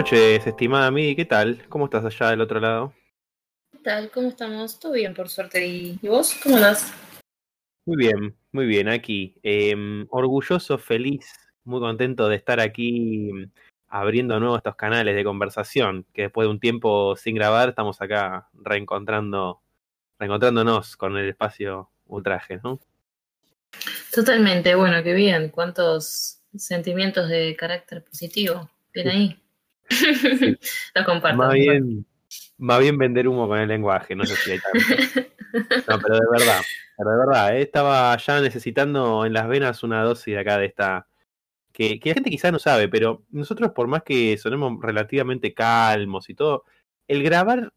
Noches, 0.00 0.46
estimada 0.46 0.90
Midi, 0.90 1.14
¿qué 1.14 1.26
tal? 1.26 1.62
¿Cómo 1.68 1.84
estás 1.84 2.02
allá 2.06 2.30
del 2.30 2.40
otro 2.40 2.58
lado? 2.58 2.94
¿Qué 3.70 3.80
tal? 3.80 4.10
¿Cómo 4.10 4.28
estamos? 4.28 4.80
Todo 4.80 4.92
bien, 4.92 5.12
por 5.12 5.28
suerte. 5.28 5.66
¿Y, 5.66 5.98
vos? 6.00 6.34
¿Cómo 6.42 6.56
andás? 6.56 6.94
Muy 7.84 7.96
bien, 7.98 8.34
muy 8.50 8.64
bien, 8.64 8.88
aquí. 8.88 9.36
Em, 9.42 10.06
orgulloso, 10.08 10.78
feliz, 10.78 11.30
muy 11.64 11.80
contento 11.80 12.30
de 12.30 12.36
estar 12.36 12.60
aquí 12.60 13.30
mm, 13.30 13.52
abriendo 13.88 14.40
nuevos 14.40 14.60
estos 14.60 14.74
canales 14.74 15.14
de 15.14 15.22
conversación, 15.22 16.06
que 16.14 16.22
después 16.22 16.46
de 16.46 16.50
un 16.50 16.60
tiempo 16.60 17.14
sin 17.14 17.34
grabar 17.34 17.68
estamos 17.68 18.00
acá 18.00 18.48
reencontrando, 18.54 19.60
reencontrándonos 20.18 20.96
con 20.96 21.18
el 21.18 21.28
espacio 21.28 21.90
ultraje, 22.06 22.58
¿no? 22.64 22.80
Totalmente, 24.14 24.74
bueno, 24.76 25.02
qué 25.02 25.12
bien. 25.12 25.50
¿Cuántos 25.50 26.40
sentimientos 26.56 27.28
de 27.28 27.54
carácter 27.54 28.02
positivo? 28.02 28.70
Bien 28.94 29.08
ahí. 29.08 29.40
Comparto. 31.06 31.36
Más 31.36 31.54
bien, 31.54 32.06
más 32.58 32.80
bien 32.80 32.98
vender 32.98 33.28
humo 33.28 33.48
con 33.48 33.58
el 33.58 33.68
lenguaje, 33.68 34.14
no 34.14 34.24
sé 34.24 34.36
si 34.36 34.52
hay 34.52 34.58
tanto. 34.60 35.28
No, 35.88 35.98
pero 36.00 36.14
de 36.14 36.26
verdad, 36.30 36.60
pero 36.96 37.10
de 37.10 37.16
verdad, 37.16 37.56
eh, 37.56 37.62
estaba 37.62 38.16
ya 38.16 38.40
necesitando 38.40 39.26
en 39.26 39.32
las 39.32 39.48
venas 39.48 39.82
una 39.82 40.02
dosis 40.02 40.34
de 40.34 40.38
acá 40.40 40.58
de 40.58 40.66
esta. 40.66 41.06
Que, 41.72 42.00
que 42.00 42.10
la 42.10 42.14
gente 42.14 42.30
quizás 42.30 42.52
no 42.52 42.58
sabe, 42.58 42.88
pero 42.88 43.24
nosotros, 43.30 43.70
por 43.72 43.86
más 43.86 44.02
que 44.02 44.36
sonemos 44.36 44.80
relativamente 44.82 45.54
calmos 45.54 46.28
y 46.28 46.34
todo, 46.34 46.64
el 47.06 47.22
grabar 47.22 47.72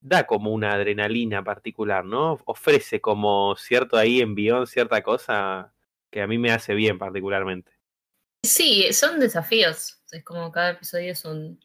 da 0.00 0.26
como 0.26 0.52
una 0.52 0.72
adrenalina 0.72 1.42
particular, 1.44 2.04
¿no? 2.04 2.38
Ofrece 2.44 3.00
como 3.00 3.54
cierto 3.56 3.96
ahí 3.96 4.20
envión, 4.20 4.66
cierta 4.66 5.02
cosa 5.02 5.72
que 6.10 6.22
a 6.22 6.26
mí 6.26 6.38
me 6.38 6.50
hace 6.50 6.74
bien 6.74 6.98
particularmente. 6.98 7.72
Sí, 8.42 8.92
son 8.92 9.20
desafíos. 9.20 10.02
Es 10.10 10.24
como 10.24 10.50
cada 10.50 10.70
episodio 10.70 11.12
es 11.12 11.24
un. 11.24 11.60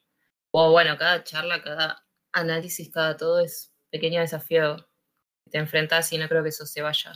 O 0.52 0.72
bueno, 0.72 0.98
cada 0.98 1.24
charla, 1.24 1.62
cada 1.62 2.06
análisis, 2.32 2.90
cada 2.92 3.18
todo 3.18 3.40
es 3.40 3.74
pequeño 3.92 4.20
desafío 4.22 4.78
que 5.46 5.52
te 5.52 5.58
enfrentas 5.58 6.12
y 6.14 6.18
no 6.18 6.28
creo 6.28 6.44
que 6.44 6.50
eso 6.50 6.66
se 6.66 6.82
vaya 6.82 7.14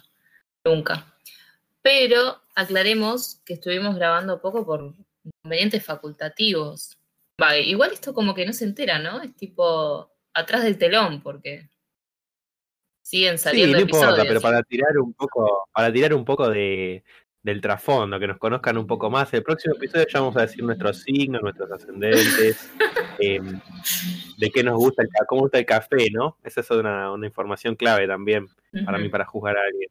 nunca. 0.63 1.13
Pero 1.81 2.41
aclaremos 2.55 3.41
que 3.45 3.53
estuvimos 3.53 3.95
grabando 3.95 4.41
poco 4.41 4.65
por 4.65 4.93
inconvenientes 5.23 5.85
facultativos. 5.85 6.97
Va, 7.41 7.57
igual 7.57 7.91
esto 7.93 8.13
como 8.13 8.33
que 8.33 8.45
no 8.45 8.53
se 8.53 8.65
entera, 8.65 8.99
¿no? 8.99 9.21
Es 9.21 9.35
tipo 9.35 10.11
atrás 10.33 10.63
del 10.63 10.77
telón, 10.77 11.21
porque 11.21 11.69
siguen 13.01 13.37
Sí, 13.37 13.45
saliendo 13.45 13.77
no 13.77 13.81
importa, 13.83 14.07
episodios. 14.07 14.27
pero 14.27 14.41
para 14.41 14.63
tirar 14.63 14.97
un 14.97 15.13
poco, 15.13 15.69
para 15.73 15.91
tirar 15.91 16.13
un 16.13 16.25
poco 16.25 16.49
de, 16.49 17.03
del 17.41 17.61
trasfondo, 17.61 18.19
que 18.19 18.27
nos 18.27 18.37
conozcan 18.37 18.77
un 18.77 18.87
poco 18.87 19.09
más. 19.09 19.33
El 19.33 19.43
próximo 19.43 19.75
episodio 19.75 20.05
ya 20.07 20.19
vamos 20.19 20.37
a 20.37 20.41
decir 20.41 20.63
nuestros 20.63 21.01
signos, 21.01 21.41
nuestros 21.41 21.71
ascendentes, 21.71 22.71
eh, 23.19 23.39
de 24.37 24.49
qué 24.49 24.63
nos 24.63 24.75
gusta, 24.75 25.03
el, 25.03 25.09
cómo 25.27 25.41
gusta 25.41 25.59
el 25.59 25.65
café, 25.65 26.09
¿no? 26.11 26.37
Esa 26.43 26.61
es 26.61 26.69
una, 26.71 27.11
una 27.11 27.25
información 27.25 27.75
clave 27.75 28.07
también 28.07 28.47
para 28.85 28.97
mí 28.97 29.09
para 29.09 29.25
juzgar 29.25 29.57
a 29.57 29.61
alguien. 29.61 29.89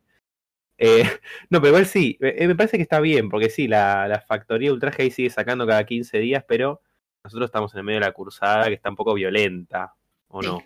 Eh, 0.76 1.02
no, 1.50 1.60
pero 1.60 1.68
igual 1.68 1.86
sí, 1.86 2.18
eh, 2.20 2.46
me 2.46 2.54
parece 2.54 2.76
que 2.76 2.82
está 2.82 3.00
bien, 3.00 3.28
porque 3.28 3.50
sí, 3.50 3.66
la, 3.66 4.06
la 4.08 4.20
factoría 4.20 4.72
ultraje 4.72 5.02
ahí 5.02 5.10
sigue 5.10 5.30
sacando 5.30 5.66
cada 5.66 5.84
15 5.84 6.18
días, 6.18 6.44
pero 6.46 6.82
nosotros 7.24 7.48
estamos 7.48 7.72
en 7.74 7.78
el 7.78 7.84
medio 7.84 8.00
de 8.00 8.06
la 8.06 8.12
cursada 8.12 8.66
que 8.66 8.74
está 8.74 8.90
un 8.90 8.96
poco 8.96 9.14
violenta, 9.14 9.94
¿o 10.28 10.42
no? 10.42 10.62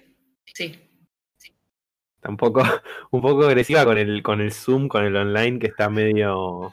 Sí. 0.52 0.91
Está 2.22 2.30
un 2.30 2.36
poco, 2.36 2.62
un 3.10 3.20
poco 3.20 3.46
agresiva 3.46 3.84
con 3.84 3.98
el, 3.98 4.22
con 4.22 4.40
el 4.40 4.52
Zoom, 4.52 4.86
con 4.86 5.04
el 5.04 5.16
online, 5.16 5.58
que 5.58 5.66
está 5.66 5.90
medio. 5.90 6.72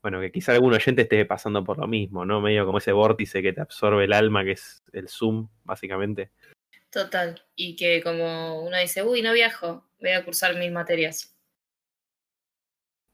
Bueno, 0.00 0.20
que 0.20 0.30
quizá 0.30 0.52
algún 0.52 0.72
oyente 0.72 1.02
esté 1.02 1.24
pasando 1.24 1.64
por 1.64 1.78
lo 1.78 1.88
mismo, 1.88 2.24
¿no? 2.24 2.40
Medio 2.40 2.64
como 2.64 2.78
ese 2.78 2.92
vórtice 2.92 3.42
que 3.42 3.52
te 3.52 3.60
absorbe 3.60 4.04
el 4.04 4.12
alma, 4.12 4.44
que 4.44 4.52
es 4.52 4.84
el 4.92 5.08
Zoom, 5.08 5.48
básicamente. 5.64 6.30
Total. 6.90 7.42
Y 7.56 7.74
que 7.74 8.04
como 8.04 8.62
uno 8.62 8.78
dice, 8.78 9.02
uy, 9.02 9.20
no 9.20 9.32
viajo, 9.32 9.84
voy 9.98 10.10
a 10.10 10.24
cursar 10.24 10.56
mil 10.56 10.70
materias. 10.70 11.34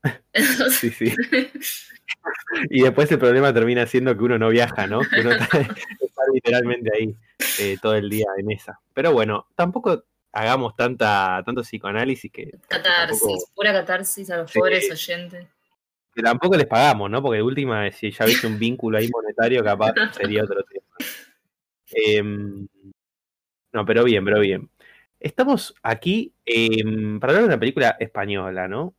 Sí, 0.70 0.90
sí. 0.90 1.14
Y 2.68 2.82
después 2.82 3.10
el 3.12 3.18
problema 3.18 3.54
termina 3.54 3.86
siendo 3.86 4.16
que 4.16 4.24
uno 4.24 4.38
no 4.38 4.50
viaja, 4.50 4.86
¿no? 4.86 5.00
Que 5.00 5.20
uno 5.20 5.32
está, 5.32 5.60
está 5.60 6.22
literalmente 6.34 6.90
ahí 6.92 7.16
eh, 7.60 7.78
todo 7.80 7.94
el 7.94 8.10
día 8.10 8.26
en 8.36 8.50
esa. 8.50 8.80
Pero 8.92 9.12
bueno, 9.12 9.46
tampoco 9.54 10.04
hagamos 10.32 10.76
tanta, 10.76 11.42
tanto 11.44 11.62
psicoanálisis 11.62 12.30
que, 12.30 12.50
catarsis, 12.68 13.20
tampoco, 13.20 13.50
pura 13.54 13.72
catarsis 13.72 14.30
a 14.30 14.38
los 14.38 14.52
pobres 14.52 14.90
oyentes. 14.90 15.46
que 16.14 16.22
tampoco 16.22 16.56
les 16.56 16.66
pagamos, 16.66 17.10
¿no? 17.10 17.22
Porque 17.22 17.38
de 17.38 17.42
última, 17.42 17.90
si 17.90 18.10
ya 18.10 18.24
viste 18.24 18.46
un 18.46 18.58
vínculo 18.58 18.98
ahí 18.98 19.08
monetario, 19.08 19.62
capaz 19.64 19.92
sería 20.14 20.44
otro 20.44 20.62
tema. 20.64 20.86
Em, 21.92 22.66
no, 23.72 23.84
pero 23.84 24.04
bien, 24.04 24.24
pero 24.24 24.40
bien. 24.40 24.70
Estamos 25.18 25.74
aquí 25.82 26.32
em, 26.44 27.20
para 27.20 27.32
hablar 27.32 27.42
de 27.42 27.48
una 27.48 27.60
película 27.60 27.96
española, 27.98 28.68
¿no? 28.68 28.94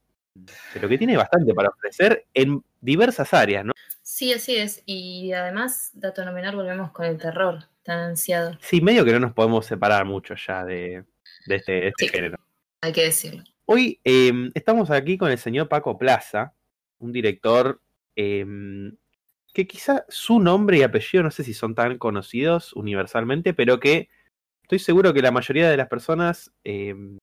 Pero 0.74 0.88
que 0.88 0.98
tiene 0.98 1.18
bastante 1.18 1.54
para 1.54 1.70
ofrecer 1.70 2.28
en 2.34 2.64
diversas 2.80 3.34
áreas, 3.34 3.66
¿no? 3.66 3.74
Sí, 4.02 4.34
así 4.34 4.56
es. 4.56 4.84
Y 4.86 5.32
además, 5.34 5.92
dato 5.94 6.24
no 6.24 6.32
menor, 6.32 6.56
volvemos 6.56 6.92
con 6.92 7.06
el 7.06 7.18
terror 7.18 7.66
tan 7.84 8.00
ansiado. 8.00 8.58
Sí, 8.62 8.82
medio 8.82 9.04
que 9.04 9.14
no 9.14 9.20
nos 9.20 9.34
podemos 9.34 9.66
separar 9.66 10.06
mucho 10.06 10.36
ya 10.36 10.64
de, 10.64 11.04
de 11.46 11.56
este, 11.56 11.72
de 11.74 11.88
este 11.90 12.06
Sí. 12.06 12.12
género. 12.12 12.38
Hay 12.82 12.92
que 12.94 13.04
decirlo. 13.04 13.44
Hoy 13.66 14.00
em, 14.04 14.52
estamos 14.54 14.90
aquí 14.92 15.18
con 15.18 15.32
el 15.32 15.38
señor 15.38 15.70
Paco 15.70 15.98
Plaza, 15.98 16.54
un 17.00 17.12
director 17.12 17.82
em, 18.16 18.96
que 19.54 19.68
quizá 19.68 20.06
su 20.10 20.40
nombre 20.40 20.78
y 20.78 20.84
apellido 20.84 21.24
no 21.24 21.32
sé 21.32 21.44
si 21.44 21.54
son 21.54 21.76
tan 21.76 21.98
conocidos 21.98 22.74
universalmente, 22.74 23.54
pero 23.54 23.80
que 23.80 24.10
estoy 24.64 24.80
seguro 24.80 25.14
que 25.14 25.22
la 25.22 25.32
mayoría 25.32 25.70
de 25.70 25.78
las 25.78 25.88
personas, 25.88 26.52
em, 26.64 27.18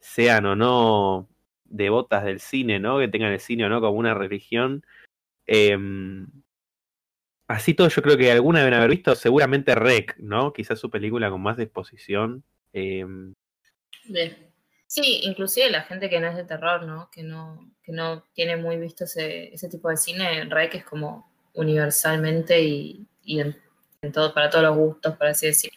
sean 0.00 0.46
o 0.46 0.56
no 0.56 1.28
devotas 1.64 2.24
del 2.24 2.40
cine, 2.40 2.78
¿no? 2.78 2.98
Que 2.98 3.08
tengan 3.08 3.32
el 3.32 3.40
cine 3.40 3.66
o 3.66 3.68
no 3.68 3.80
como 3.80 3.98
una 3.98 4.14
religión, 4.14 4.84
así 7.48 7.74
todo 7.74 7.88
yo 7.88 8.02
creo 8.02 8.16
que 8.16 8.30
alguna 8.32 8.60
deben 8.60 8.74
haber 8.74 8.90
visto, 8.90 9.14
seguramente 9.14 9.74
Rec, 9.74 10.16
¿no? 10.18 10.52
Quizás 10.52 10.78
su 10.78 10.90
película 10.90 11.30
con 11.30 11.42
más 11.42 11.58
exposición. 11.58 12.42
em, 12.72 13.32
Sí, 14.86 15.20
inclusive 15.24 15.70
la 15.70 15.82
gente 15.82 16.08
que 16.08 16.20
no 16.20 16.28
es 16.28 16.36
de 16.36 16.44
terror, 16.44 16.84
¿no? 16.84 17.10
Que 17.10 17.22
no, 17.22 17.72
que 17.82 17.92
no 17.92 18.22
tiene 18.34 18.56
muy 18.56 18.76
visto 18.76 19.04
ese, 19.04 19.52
tipo 19.70 19.88
de 19.88 19.96
cine, 19.96 20.44
Rey 20.44 20.68
que 20.68 20.78
es 20.78 20.84
como 20.84 21.30
universalmente 21.54 22.62
y, 22.62 23.06
en, 23.26 23.56
en 24.02 24.12
todo, 24.12 24.32
para 24.32 24.48
todos 24.50 24.64
los 24.64 24.76
gustos, 24.76 25.16
por 25.16 25.26
así 25.26 25.46
decir, 25.46 25.72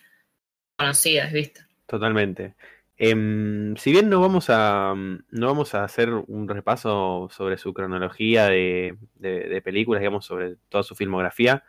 conocidas, 0.78 1.32
¿viste? 1.32 1.62
Totalmente. 1.88 2.56
Em, 2.98 3.76
si 3.78 3.92
bien 3.92 4.10
no 4.10 4.20
vamos 4.20 4.48
a 4.50 4.94
no 4.94 5.48
vamos 5.48 5.74
a 5.74 5.86
hacer 5.86 6.10
un 6.10 6.50
repaso 6.50 7.30
sobre 7.32 7.58
su 7.58 7.74
cronología 7.74 8.48
de, 8.48 8.98
de- 9.16 9.62
películas, 9.62 10.02
digamos, 10.02 10.26
sobre 10.26 10.58
toda 10.68 10.84
su 10.84 10.96
filmografía, 10.96 11.64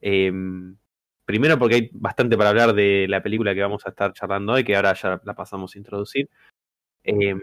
em, 0.00 0.76
primero 1.30 1.58
porque 1.58 1.74
hay 1.76 1.90
bastante 1.92 2.36
para 2.36 2.50
hablar 2.50 2.74
de 2.74 3.06
la 3.08 3.22
película 3.22 3.54
que 3.54 3.62
vamos 3.62 3.86
a 3.86 3.90
estar 3.90 4.12
charlando 4.12 4.52
hoy, 4.52 4.64
que 4.64 4.76
ahora 4.76 4.94
ya 4.94 5.20
la 5.24 5.34
pasamos 5.34 5.74
a 5.74 5.78
introducir. 5.78 6.28
Em, 7.04 7.40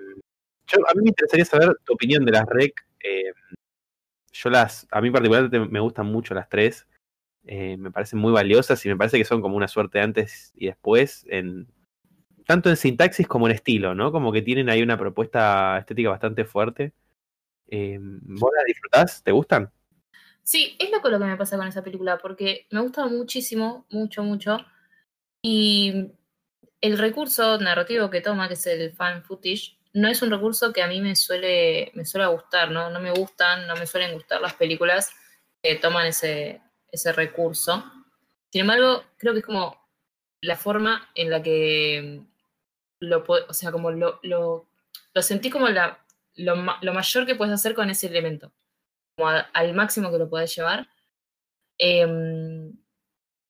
yo, 0.68 0.80
a 0.88 0.94
mí 0.96 1.04
me 1.04 1.10
interesaría 1.10 1.46
saber 1.46 1.76
tu 1.84 1.94
opinión 1.94 2.26
de 2.26 2.32
las 2.32 2.46
REC. 2.48 2.74
em, 3.00 3.34
yo 4.32 4.50
las, 4.50 4.88
a 4.92 5.02
mí 5.02 5.10
particularmente 5.10 5.60
me 5.60 5.80
gustan 5.80 6.08
mucho 6.08 6.34
las 6.34 6.50
tres. 6.50 6.88
eh, 7.46 7.78
me 7.78 7.92
parecen 7.92 8.20
muy 8.20 8.34
valiosas 8.34 8.86
y 8.86 8.90
me 8.90 8.98
parece 8.98 9.18
que 9.18 9.26
son 9.26 9.42
como 9.42 9.56
una 9.58 9.70
suerte 9.70 10.02
antes 10.02 10.52
y 10.56 10.68
después 10.68 11.26
en, 11.30 11.68
tanto 12.46 12.70
en 12.70 12.78
sintaxis 12.78 13.28
como 13.28 13.48
en 13.48 13.56
estilo, 13.56 13.96
¿no? 13.96 14.12
Como 14.12 14.32
que 14.32 14.42
tienen 14.42 14.70
ahí 14.70 14.82
una 14.82 14.98
propuesta 14.98 15.78
estética 15.80 16.10
bastante 16.10 16.46
fuerte. 16.46 16.94
Eh, 17.70 17.98
¿Vos 18.02 18.52
las 18.56 18.66
disfrutás? 18.66 19.24
¿Te 19.24 19.32
gustan? 19.32 19.72
Sí, 20.48 20.78
es 20.80 20.90
loco 20.92 21.10
lo 21.10 21.20
que 21.20 21.26
me 21.26 21.36
pasa 21.36 21.58
con 21.58 21.68
esa 21.68 21.84
película, 21.84 22.18
porque 22.20 22.68
me 22.72 22.80
gusta 22.80 23.06
muchísimo, 23.06 23.86
mucho, 23.90 24.24
mucho. 24.24 24.66
Y 25.42 26.14
el 26.80 26.98
recurso 26.98 27.58
narrativo 27.60 28.10
que 28.10 28.22
toma, 28.22 28.48
que 28.48 28.54
es 28.54 28.66
el 28.68 28.94
fan 28.94 29.26
footage, 29.26 29.78
no 29.92 30.08
es 30.08 30.22
un 30.22 30.32
recurso 30.32 30.72
que 30.72 30.82
a 30.82 30.88
mí 30.88 31.02
me 31.02 31.18
suele, 31.18 31.92
me 31.96 32.06
suele 32.06 32.28
gustar, 32.28 32.72
¿no? 32.72 32.90
No 32.90 33.02
me 33.02 33.12
gustan, 33.12 33.68
no 33.68 33.76
me 33.76 33.86
suelen 33.86 34.14
gustar 34.14 34.40
las 34.40 34.54
películas 34.54 35.12
que 35.62 35.76
toman 35.76 36.08
ese, 36.08 36.62
ese 36.94 37.12
recurso. 37.12 37.84
Sin 38.50 38.62
embargo, 38.62 39.04
creo 39.18 39.34
que 39.34 39.40
es 39.40 39.46
como 39.46 39.78
la 40.40 40.56
forma 40.56 41.10
en 41.16 41.30
la 41.30 41.44
que 41.44 42.22
lo, 43.00 43.26
o 43.28 43.54
sea, 43.54 43.74
como 43.74 43.92
lo, 43.92 44.22
lo, 44.24 44.70
lo 45.14 45.22
sentí 45.22 45.50
como 45.50 45.68
la, 45.68 46.06
lo, 46.36 46.56
lo 46.56 46.94
mayor 46.94 47.26
que 47.26 47.36
puedes 47.36 47.54
hacer 47.54 47.76
con 47.76 47.90
ese 47.90 48.08
elemento, 48.08 48.54
como 49.18 49.30
a- 49.30 49.40
al 49.54 49.74
máximo 49.74 50.12
que 50.12 50.20
lo 50.20 50.30
puedes 50.30 50.56
llevar. 50.56 50.88
Em, 51.78 52.74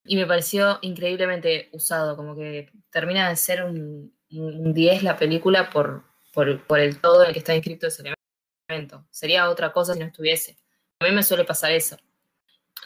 y 0.05 0.15
me 0.15 0.25
pareció 0.25 0.79
increíblemente 0.81 1.69
usado, 1.73 2.15
como 2.15 2.35
que 2.35 2.71
termina 2.91 3.29
de 3.29 3.35
ser 3.35 3.63
un, 3.63 4.13
un 4.31 4.73
10 4.73 5.03
la 5.03 5.17
película 5.17 5.69
por, 5.69 6.03
por, 6.33 6.65
por 6.65 6.79
el 6.79 6.99
todo 7.01 7.23
en 7.23 7.27
el 7.29 7.33
que 7.33 7.39
está 7.39 7.55
inscrito 7.55 7.87
ese 7.87 8.03
elemento. 8.69 9.05
Sería 9.11 9.49
otra 9.49 9.73
cosa 9.73 9.93
si 9.93 9.99
no 9.99 10.05
estuviese. 10.07 10.57
A 10.99 11.05
mí 11.05 11.11
me 11.13 11.23
suele 11.23 11.43
pasar 11.45 11.71
eso. 11.71 11.97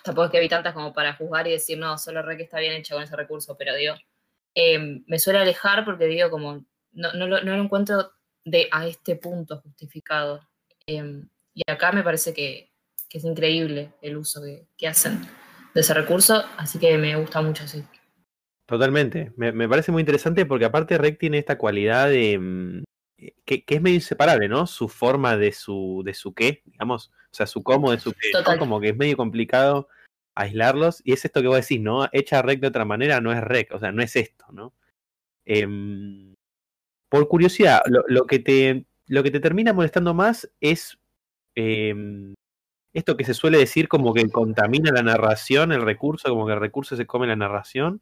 tampoco 0.04 0.26
es 0.28 0.32
que 0.32 0.40
vi 0.40 0.50
tantas 0.50 0.74
como 0.74 0.94
para 0.94 1.14
juzgar 1.16 1.48
y 1.48 1.52
decir, 1.52 1.78
no, 1.78 1.98
solo 1.98 2.22
Rec 2.24 2.42
está 2.42 2.60
bien 2.60 2.74
hecho 2.74 2.96
con 2.96 3.04
ese 3.04 3.16
recurso, 3.16 3.58
pero 3.58 3.76
digo, 3.76 3.96
em, 4.56 5.04
me 5.08 5.20
suele 5.20 5.40
alejar 5.40 5.86
porque 5.86 6.06
digo, 6.06 6.30
como, 6.32 6.66
no, 6.94 7.14
no, 7.14 7.28
lo, 7.28 7.42
no 7.44 7.56
lo 7.58 7.64
encuentro 7.64 8.12
de 8.46 8.68
a 8.72 8.88
este 8.88 9.16
punto 9.16 9.62
justificado. 9.62 10.48
Em, 10.88 11.30
y 11.54 11.62
acá 11.72 11.92
me 11.92 12.04
parece 12.04 12.34
que, 12.34 12.71
que, 13.12 13.18
es 13.18 13.26
increíble 13.26 13.92
el 14.02 14.18
uso 14.18 14.42
que, 14.42 14.66
que, 14.78 14.88
hacen 14.88 15.22
de 15.74 15.82
ese 15.82 15.94
recurso, 15.94 16.44
así 16.58 16.80
que 16.80 16.98
me 16.98 17.16
gusta 17.18 17.42
mucho, 17.42 17.68
sí. 17.68 17.84
Totalmente, 18.66 19.34
me, 19.36 19.52
me 19.52 19.68
parece 19.68 19.92
muy 19.92 20.00
interesante 20.00 20.46
porque 20.46 20.66
aparte 20.66 20.98
Rec 20.98 21.20
tiene 21.20 21.38
esta 21.38 21.58
cualidad 21.58 22.10
de, 22.10 22.40
mm, 22.40 22.84
que, 23.46 23.66
que, 23.66 23.76
es 23.76 23.82
medio 23.82 23.96
inseparable, 23.96 24.48
¿no? 24.48 24.66
Su 24.66 24.88
forma 24.88 25.36
de 25.36 25.52
su, 25.52 26.02
de 26.06 26.14
su 26.14 26.34
qué, 26.34 26.62
digamos, 26.66 27.12
o 27.32 27.36
sea, 27.36 27.48
su 27.48 27.64
cómo 27.64 27.92
de 27.92 28.00
su 28.00 28.14
qué, 28.14 28.32
¿no? 28.34 28.58
como 28.58 28.80
que 28.80 28.90
es 28.90 28.98
medio 28.98 29.18
complicado 29.18 29.90
aislarlos, 30.34 31.02
y 31.04 31.12
es 31.12 31.26
esto 31.26 31.42
que 31.42 31.48
vos 31.48 31.58
decís, 31.58 31.82
¿no? 31.82 32.08
Hecha 32.14 32.42
rec 32.42 32.62
de 32.62 32.68
otra 32.68 32.86
manera 32.86 33.20
no 33.20 33.34
es 33.34 33.42
rec, 33.42 33.74
o 33.74 33.80
sea, 33.80 33.92
no 33.92 34.02
es 34.02 34.16
esto, 34.16 34.46
¿no? 34.52 34.74
Eh, 35.46 35.68
por 37.10 37.28
curiosidad, 37.28 37.82
lo, 37.88 38.04
lo, 38.08 38.26
que 38.26 38.40
te, 38.40 38.86
lo 39.08 39.22
que 39.22 39.32
te 39.32 39.42
termina 39.42 39.74
molestando 39.74 40.14
más 40.14 40.50
es 40.62 40.98
eh, 41.56 41.94
esto 42.94 43.18
que 43.18 43.24
se 43.24 43.34
suele 43.34 43.58
decir 43.58 43.88
como 43.88 44.14
que 44.14 44.30
contamina 44.30 44.92
la 44.92 45.04
narración, 45.04 45.72
el 45.72 45.82
recurso, 45.82 46.30
como 46.30 46.46
que 46.46 46.54
el 46.54 46.60
recurso 46.60 46.96
se 46.96 47.06
come 47.06 47.28
la 47.28 47.36
narración, 47.36 48.02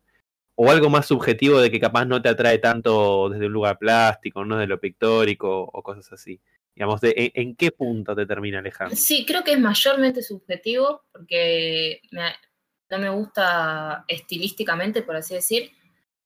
o 0.55 0.69
algo 0.69 0.89
más 0.89 1.05
subjetivo 1.05 1.59
de 1.59 1.71
que 1.71 1.79
capaz 1.79 2.05
no 2.05 2.21
te 2.21 2.29
atrae 2.29 2.57
tanto 2.57 3.29
desde 3.29 3.45
un 3.45 3.53
lugar 3.53 3.77
plástico, 3.77 4.43
no 4.43 4.57
de 4.57 4.67
lo 4.67 4.79
pictórico 4.79 5.61
o 5.61 5.83
cosas 5.83 6.11
así. 6.11 6.39
Digamos, 6.75 7.01
de, 7.01 7.31
en, 7.33 7.55
qué 7.55 7.71
punto 7.71 8.15
te 8.15 8.25
termina 8.25 8.59
alejando? 8.59 8.95
Sí, 8.95 9.25
creo 9.25 9.43
que 9.43 9.53
es 9.53 9.59
mayormente 9.59 10.21
subjetivo 10.21 11.03
porque 11.11 12.01
me, 12.11 12.33
no 12.89 12.99
me 12.99 13.09
gusta 13.09 14.03
estilísticamente, 14.07 15.01
por 15.01 15.15
así 15.15 15.33
decir, 15.33 15.71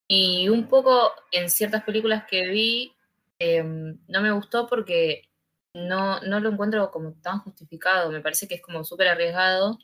y 0.07 0.50
un 0.50 0.68
poco 0.68 1.12
en 1.31 1.50
ciertas 1.50 1.83
películas 1.83 2.25
que 2.30 2.48
vi 2.48 2.94
eh, 3.39 3.63
no 3.63 4.21
me 4.21 4.31
gustó 4.31 4.68
porque 4.68 5.24
no, 5.73 6.21
no 6.21 6.39
lo 6.39 6.49
encuentro 6.49 6.91
como 6.91 7.13
tan 7.13 7.39
justificado, 7.39 8.11
me 8.11 8.21
parece 8.21 8.47
que 8.47 8.55
es 8.55 8.61
como 8.61 8.83
súper 8.83 9.07
arriesgado, 9.07 9.79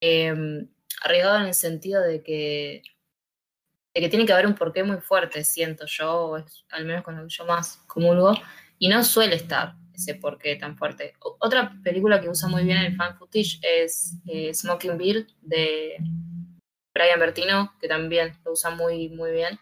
eh, 0.00 0.66
arriesgado 1.02 1.38
en 1.38 1.46
el 1.46 1.54
sentido 1.54 2.02
de 2.02 2.22
que 2.22 2.82
de 3.94 4.00
que 4.00 4.08
tiene 4.08 4.26
que 4.26 4.32
haber 4.32 4.46
un 4.46 4.56
porqué 4.56 4.82
muy 4.82 4.96
fuerte, 4.96 5.44
siento 5.44 5.86
yo, 5.86 6.36
al 6.70 6.84
menos 6.84 7.04
con 7.04 7.16
lo 7.16 7.22
que 7.22 7.28
yo 7.28 7.46
más 7.46 7.76
comulgo, 7.86 8.34
y 8.78 8.88
no 8.88 9.04
suele 9.04 9.36
estar 9.36 9.76
ese 9.94 10.16
porqué 10.16 10.56
tan 10.56 10.76
fuerte. 10.76 11.14
Otra 11.20 11.72
película 11.84 12.20
que 12.20 12.28
usa 12.28 12.48
muy 12.48 12.64
bien 12.64 12.78
el 12.78 12.96
fan 12.96 13.16
footage 13.16 13.60
es 13.62 14.16
eh, 14.26 14.52
Smoking 14.52 14.98
Beer 14.98 15.26
de 15.40 15.96
Brian 16.92 17.20
Bertino, 17.20 17.72
que 17.80 17.86
también 17.86 18.36
lo 18.44 18.52
usa 18.52 18.70
muy, 18.70 19.10
muy 19.10 19.30
bien. 19.30 19.60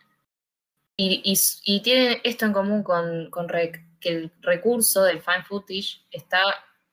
Y, 0.96 1.22
y, 1.24 1.38
y 1.64 1.80
tiene 1.82 2.20
esto 2.24 2.46
en 2.46 2.52
común 2.52 2.82
con, 2.82 3.30
con 3.30 3.48
que 3.48 4.08
el 4.08 4.32
recurso 4.40 5.02
del 5.04 5.22
fan 5.22 5.44
footage 5.44 6.02
está 6.10 6.42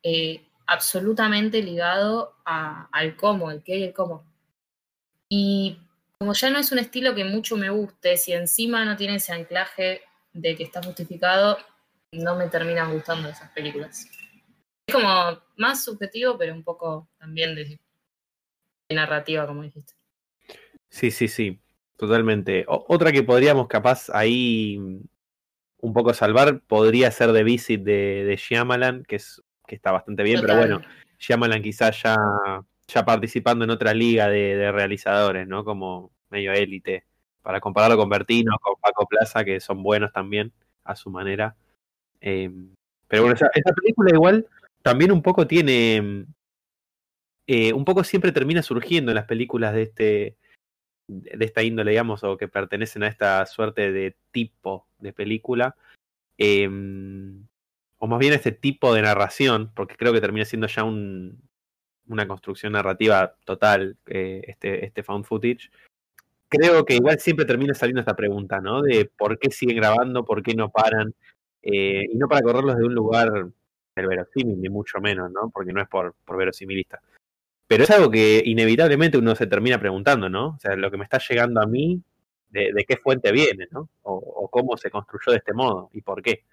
eh, 0.03 0.45
absolutamente 0.67 1.61
ligado 1.61 2.37
a, 2.45 2.87
al 2.91 3.15
cómo, 3.15 3.51
el 3.51 3.63
qué 3.63 3.77
y 3.77 3.83
el 3.83 3.93
cómo. 3.93 4.23
Y 5.27 5.79
como 6.17 6.33
ya 6.33 6.49
no 6.49 6.59
es 6.59 6.71
un 6.71 6.79
estilo 6.79 7.15
que 7.15 7.25
mucho 7.25 7.57
me 7.57 7.69
guste, 7.69 8.17
si 8.17 8.33
encima 8.33 8.85
no 8.85 8.95
tiene 8.95 9.15
ese 9.15 9.33
anclaje 9.33 10.01
de 10.33 10.55
que 10.55 10.63
está 10.63 10.81
justificado, 10.81 11.57
no 12.11 12.35
me 12.35 12.47
terminan 12.47 12.93
gustando 12.93 13.29
esas 13.29 13.51
películas. 13.51 14.05
Es 14.87 14.93
como 14.93 15.41
más 15.57 15.83
subjetivo, 15.83 16.37
pero 16.37 16.53
un 16.53 16.63
poco 16.63 17.09
también 17.19 17.55
de 17.55 17.79
narrativa, 18.89 19.45
como 19.45 19.63
dijiste. 19.63 19.93
Sí, 20.89 21.11
sí, 21.11 21.27
sí, 21.27 21.59
totalmente. 21.99 22.65
O 22.67 22.85
otra 22.87 23.11
que 23.11 23.21
podríamos 23.21 23.67
capaz 23.67 24.09
ahí 24.11 24.79
un 25.81 25.93
poco 25.93 26.13
salvar 26.13 26.61
podría 26.61 27.11
ser 27.11 27.31
The 27.31 27.43
Visit 27.43 27.83
de, 27.83 28.23
de 28.25 28.35
Shyamalan, 28.35 29.03
que, 29.03 29.17
es, 29.17 29.43
que 29.67 29.75
está 29.75 29.91
bastante 29.91 30.23
bien, 30.23 30.41
Total. 30.41 30.57
pero 30.57 30.67
bueno, 30.67 30.87
Shyamalan 31.19 31.61
quizás 31.61 32.01
ya 32.01 32.17
ya 32.89 33.05
participando 33.05 33.63
en 33.63 33.71
otra 33.71 33.93
liga 33.93 34.27
de, 34.27 34.55
de 34.55 34.71
realizadores, 34.71 35.47
¿no? 35.47 35.63
Como 35.63 36.11
medio 36.29 36.51
élite. 36.53 37.05
Para 37.41 37.61
compararlo 37.61 37.97
con 37.97 38.09
Bertino, 38.09 38.57
con 38.61 38.75
Paco 38.81 39.07
Plaza, 39.07 39.45
que 39.45 39.59
son 39.59 39.81
buenos 39.81 40.11
también, 40.11 40.51
a 40.83 40.95
su 40.95 41.09
manera. 41.09 41.55
Eh, 42.19 42.51
pero 43.07 43.23
bueno, 43.23 43.35
esa, 43.35 43.49
esa, 43.53 43.73
película 43.73 44.11
igual 44.11 44.47
también 44.81 45.11
un 45.11 45.21
poco 45.21 45.47
tiene. 45.47 46.25
Eh, 47.47 47.73
un 47.73 47.85
poco 47.85 48.03
siempre 48.03 48.31
termina 48.31 48.61
surgiendo 48.61 49.11
en 49.11 49.15
las 49.15 49.25
películas 49.25 49.73
de 49.73 49.81
este. 49.83 50.37
De 51.09 51.45
esta 51.45 51.63
índole, 51.63 51.91
digamos, 51.91 52.23
o 52.23 52.37
que 52.37 52.47
pertenecen 52.47 53.03
a 53.03 53.07
esta 53.07 53.45
suerte 53.45 53.91
de 53.91 54.15
tipo 54.31 54.87
de 54.99 55.13
película. 55.13 55.75
Eh, 56.37 56.69
o 57.99 58.07
más 58.07 58.19
bien 58.19 58.33
este 58.33 58.51
tipo 58.51 58.93
de 58.93 59.01
narración, 59.01 59.71
porque 59.75 59.95
creo 59.95 60.13
que 60.13 60.21
termina 60.21 60.45
siendo 60.45 60.67
ya 60.67 60.83
un, 60.83 61.41
una 62.07 62.27
construcción 62.27 62.73
narrativa 62.73 63.35
total, 63.45 63.97
eh, 64.07 64.41
este, 64.47 64.85
este 64.85 65.03
found 65.03 65.25
footage. 65.25 65.69
Creo 66.47 66.85
que 66.85 66.95
igual 66.95 67.19
siempre 67.19 67.45
termina 67.45 67.73
saliendo 67.73 67.99
esta 67.99 68.15
pregunta, 68.15 68.59
¿no? 68.61 68.81
De 68.81 69.05
por 69.05 69.37
qué 69.37 69.51
siguen 69.51 69.77
grabando, 69.77 70.25
por 70.25 70.41
qué 70.41 70.55
no 70.55 70.71
paran, 70.71 71.13
eh, 71.61 72.05
y 72.11 72.17
no 72.17 72.27
para 72.27 72.41
correrlos 72.41 72.77
de 72.77 72.85
un 72.85 72.95
lugar 72.95 73.29
del 73.95 74.07
verosímil, 74.07 74.59
ni 74.59 74.69
mucho 74.69 74.99
menos, 74.99 75.29
¿no? 75.31 75.51
Porque 75.53 75.73
no 75.73 75.81
es 75.81 75.87
por, 75.87 76.15
por 76.25 76.37
verosimilista. 76.37 77.01
Pero 77.69 77.83
es 77.83 77.91
algo 77.91 78.09
que 78.09 78.41
inevitablemente 78.43 79.19
uno 79.19 79.35
se 79.35 79.45
termina 79.45 79.79
preguntando, 79.79 80.27
¿no? 80.27 80.55
O 80.55 80.59
sea, 80.59 80.75
lo 80.75 80.89
que 80.89 80.97
me 80.97 81.03
está 81.03 81.19
llegando 81.19 81.61
a 81.61 81.67
mí, 81.67 82.01
de, 82.49 82.83
qué 82.87 82.97
fuente 82.97 83.31
viene, 83.31 83.67
¿no? 83.69 83.91
O, 84.01 84.49
cómo 84.49 84.75
se 84.75 84.89
construyó 84.89 85.33
de 85.33 85.37
este 85.37 85.53
modo 85.53 85.91
y 85.93 86.01
por 86.01 86.23
qué. 86.23 86.45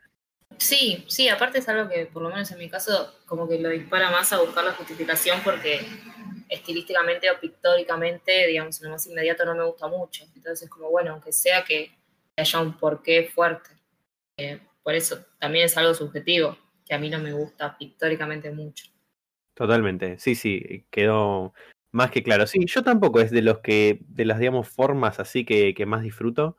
Sí, 0.59 1.07
sí, 1.09 1.31
aparte 1.31 1.61
es 1.61 1.69
algo 1.71 1.89
que 1.89 2.05
por 2.05 2.23
lo 2.23 2.29
menos 2.29 2.51
en 2.51 2.59
mi 2.59 2.69
caso 2.69 3.15
como 3.25 3.49
que 3.49 3.59
lo 3.59 3.71
dispara 3.71 4.11
más 4.11 4.31
a 4.35 4.41
buscar 4.43 4.63
la 4.63 4.75
justificación 4.75 5.41
porque 5.43 5.81
estilísticamente 6.51 7.31
o 7.31 7.41
pictóricamente, 7.41 8.47
digamos, 8.47 8.79
en 8.79 8.89
lo 8.89 8.93
más 8.93 9.07
inmediato 9.07 9.47
no 9.47 9.55
me 9.55 9.65
gusta 9.65 9.89
mucho. 9.89 10.23
Entonces 10.35 10.65
es 10.65 10.69
como, 10.69 10.91
bueno, 10.91 11.13
aunque 11.13 11.33
sea 11.33 11.65
que 11.65 11.93
haya 12.37 12.61
un 12.61 12.77
porqué 12.77 13.31
fuerte. 13.35 13.71
Eh, 14.37 14.61
por 14.83 14.95
eso 14.95 15.25
también 15.39 15.65
es 15.65 15.79
algo 15.79 15.95
subjetivo, 15.95 16.59
que 16.85 16.93
a 16.93 16.99
mí 16.99 17.09
no 17.09 17.19
me 17.19 17.33
gusta 17.33 17.75
pictóricamente 17.79 18.51
mucho. 18.51 18.85
Totalmente, 19.57 20.19
sí, 20.19 20.35
sí, 20.35 20.85
quedó 20.91 21.55
más 21.91 22.11
que 22.11 22.23
claro. 22.23 22.47
Sí, 22.47 22.61
yo 22.67 22.83
tampoco 22.83 23.21
es 23.21 23.31
de 23.31 23.41
los 23.41 23.61
que, 23.61 24.01
de 24.07 24.27
las, 24.27 24.39
digamos, 24.39 24.69
formas 24.69 25.19
así 25.19 25.47
que, 25.47 25.73
que 25.73 25.87
más 25.87 26.03
disfruto. 26.03 26.59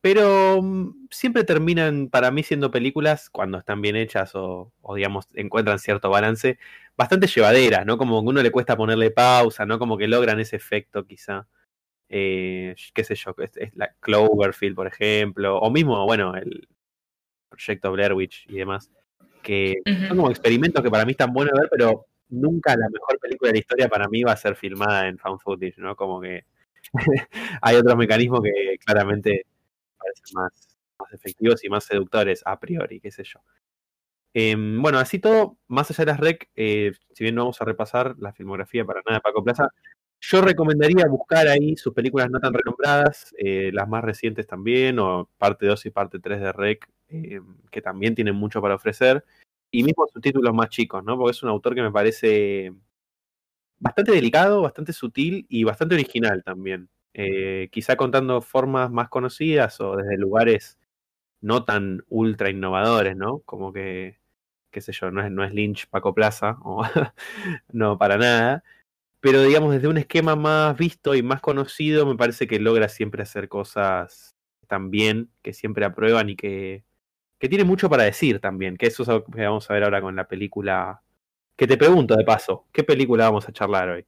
Pero 0.00 0.56
um, 0.58 1.08
siempre 1.10 1.44
terminan 1.44 2.08
para 2.08 2.30
mí 2.30 2.42
siendo 2.42 2.70
películas, 2.70 3.28
cuando 3.28 3.58
están 3.58 3.82
bien 3.82 3.96
hechas 3.96 4.34
o, 4.34 4.72
o, 4.80 4.94
digamos 4.94 5.26
encuentran 5.34 5.78
cierto 5.78 6.08
balance, 6.08 6.58
bastante 6.96 7.26
llevaderas, 7.26 7.84
¿no? 7.84 7.98
Como 7.98 8.22
que 8.22 8.28
uno 8.28 8.42
le 8.42 8.50
cuesta 8.50 8.76
ponerle 8.78 9.10
pausa, 9.10 9.66
¿no? 9.66 9.78
Como 9.78 9.98
que 9.98 10.08
logran 10.08 10.40
ese 10.40 10.56
efecto 10.56 11.06
quizá. 11.06 11.48
Eh, 12.08 12.74
qué 12.94 13.04
sé 13.04 13.14
yo, 13.14 13.34
es, 13.38 13.56
es, 13.58 13.76
la 13.76 13.94
Cloverfield, 14.00 14.74
por 14.74 14.86
ejemplo, 14.86 15.58
o 15.58 15.70
mismo, 15.70 16.02
bueno, 16.06 16.34
el 16.34 16.66
proyecto 17.50 17.92
Blair 17.92 18.14
Witch 18.14 18.46
y 18.48 18.56
demás, 18.56 18.90
que 19.42 19.76
uh 19.84 19.90
-huh. 19.90 20.08
son 20.08 20.16
como 20.16 20.30
experimentos 20.30 20.82
que 20.82 20.90
para 20.90 21.04
mí 21.04 21.10
están 21.12 21.32
buenos 21.34 21.52
de 21.54 21.60
ver, 21.60 21.70
pero 21.70 22.06
nunca 22.30 22.76
la 22.76 22.88
mejor 22.90 23.18
película 23.20 23.48
de 23.48 23.54
la 23.54 23.58
historia 23.60 23.88
para 23.88 24.08
mí 24.08 24.22
va 24.22 24.32
a 24.32 24.36
ser 24.36 24.56
filmada 24.56 25.08
en 25.08 25.18
found 25.18 25.40
footage, 25.40 25.78
¿no? 25.78 25.96
Como 25.96 26.20
que 26.20 26.44
hay 27.62 27.76
otros 27.76 27.96
mecanismos 27.96 28.40
que 28.42 28.78
claramente 28.84 29.46
parecen 29.98 30.34
más, 30.34 30.52
más 30.98 31.12
efectivos 31.12 31.64
y 31.64 31.68
más 31.68 31.84
seductores 31.84 32.42
a 32.44 32.58
priori, 32.58 33.00
qué 33.00 33.10
sé 33.10 33.24
yo. 33.24 33.40
Eh, 34.34 34.56
bueno, 34.56 34.98
así 34.98 35.18
todo, 35.18 35.56
más 35.68 35.90
allá 35.90 36.04
de 36.04 36.12
las 36.12 36.20
rec, 36.20 36.48
eh, 36.54 36.92
si 37.12 37.24
bien 37.24 37.34
no 37.34 37.42
vamos 37.42 37.60
a 37.60 37.64
repasar 37.64 38.14
la 38.18 38.32
filmografía 38.32 38.84
para 38.84 39.00
nada 39.06 39.16
de 39.16 39.22
Paco 39.22 39.42
Plaza, 39.42 39.68
yo 40.20 40.40
recomendaría 40.40 41.06
buscar 41.06 41.46
ahí 41.46 41.76
sus 41.76 41.94
películas 41.94 42.28
no 42.30 42.40
tan 42.40 42.52
renombradas, 42.52 43.34
eh, 43.38 43.70
las 43.72 43.88
más 43.88 44.02
recientes 44.04 44.46
también, 44.46 44.98
o 44.98 45.28
parte 45.38 45.66
2 45.66 45.86
y 45.86 45.90
parte 45.90 46.18
3 46.18 46.40
de 46.40 46.52
rec, 46.52 46.88
eh, 47.08 47.40
que 47.70 47.80
también 47.82 48.14
tienen 48.14 48.34
mucho 48.34 48.60
para 48.60 48.74
ofrecer, 48.74 49.24
y 49.70 49.84
mismo 49.84 50.06
sus 50.12 50.22
títulos 50.22 50.54
más 50.54 50.68
chicos, 50.70 51.04
¿no? 51.04 51.16
Porque 51.18 51.32
es 51.32 51.42
un 51.42 51.50
autor 51.50 51.74
que 51.74 51.82
me 51.82 51.92
parece 51.92 52.72
bastante 53.78 54.12
delicado, 54.12 54.62
bastante 54.62 54.92
sutil 54.92 55.46
y 55.48 55.64
bastante 55.64 55.94
original 55.94 56.42
también 56.44 56.88
eh, 57.14 57.68
quizá 57.72 57.96
contando 57.96 58.40
formas 58.40 58.90
más 58.92 59.08
conocidas 59.08 59.80
o 59.80 59.96
desde 59.96 60.16
lugares 60.18 60.78
no 61.40 61.64
tan 61.64 62.04
ultra 62.08 62.50
innovadores, 62.50 63.16
¿no? 63.16 63.40
Como 63.40 63.72
que, 63.72 64.20
qué 64.72 64.80
sé 64.80 64.92
yo, 64.92 65.10
no 65.10 65.22
es, 65.24 65.30
no 65.32 65.44
es 65.44 65.52
Lynch 65.54 65.88
Paco 65.88 66.14
Plaza, 66.14 66.58
o 66.64 66.82
no 67.72 67.98
para 67.98 68.18
nada, 68.18 68.64
pero 69.20 69.42
digamos 69.42 69.72
desde 69.74 69.88
un 69.88 69.98
esquema 69.98 70.36
más 70.36 70.78
visto 70.78 71.14
y 71.16 71.22
más 71.22 71.40
conocido, 71.42 72.06
me 72.06 72.16
parece 72.16 72.46
que 72.48 72.60
logra 72.60 72.88
siempre 72.88 73.22
hacer 73.24 73.48
cosas 73.48 74.36
tan 74.68 74.90
bien, 74.90 75.30
que 75.42 75.54
siempre 75.54 75.84
aprueban 75.86 76.30
y 76.30 76.36
que, 76.36 76.84
que 77.38 77.48
tiene 77.48 77.64
mucho 77.64 77.88
para 77.88 78.04
decir 78.04 78.40
también, 78.40 78.76
que 78.76 78.86
eso 78.86 79.02
es 79.02 79.08
algo 79.08 79.24
que 79.26 79.42
vamos 79.42 79.70
a 79.70 79.74
ver 79.74 79.84
ahora 79.84 80.00
con 80.00 80.16
la 80.16 80.26
película. 80.26 81.02
Que 81.56 81.66
te 81.66 81.76
pregunto 81.76 82.14
de 82.16 82.24
paso, 82.24 82.66
¿qué 82.72 82.84
película 82.84 83.24
vamos 83.24 83.48
a 83.48 83.52
charlar 83.52 83.88
hoy? 83.88 84.06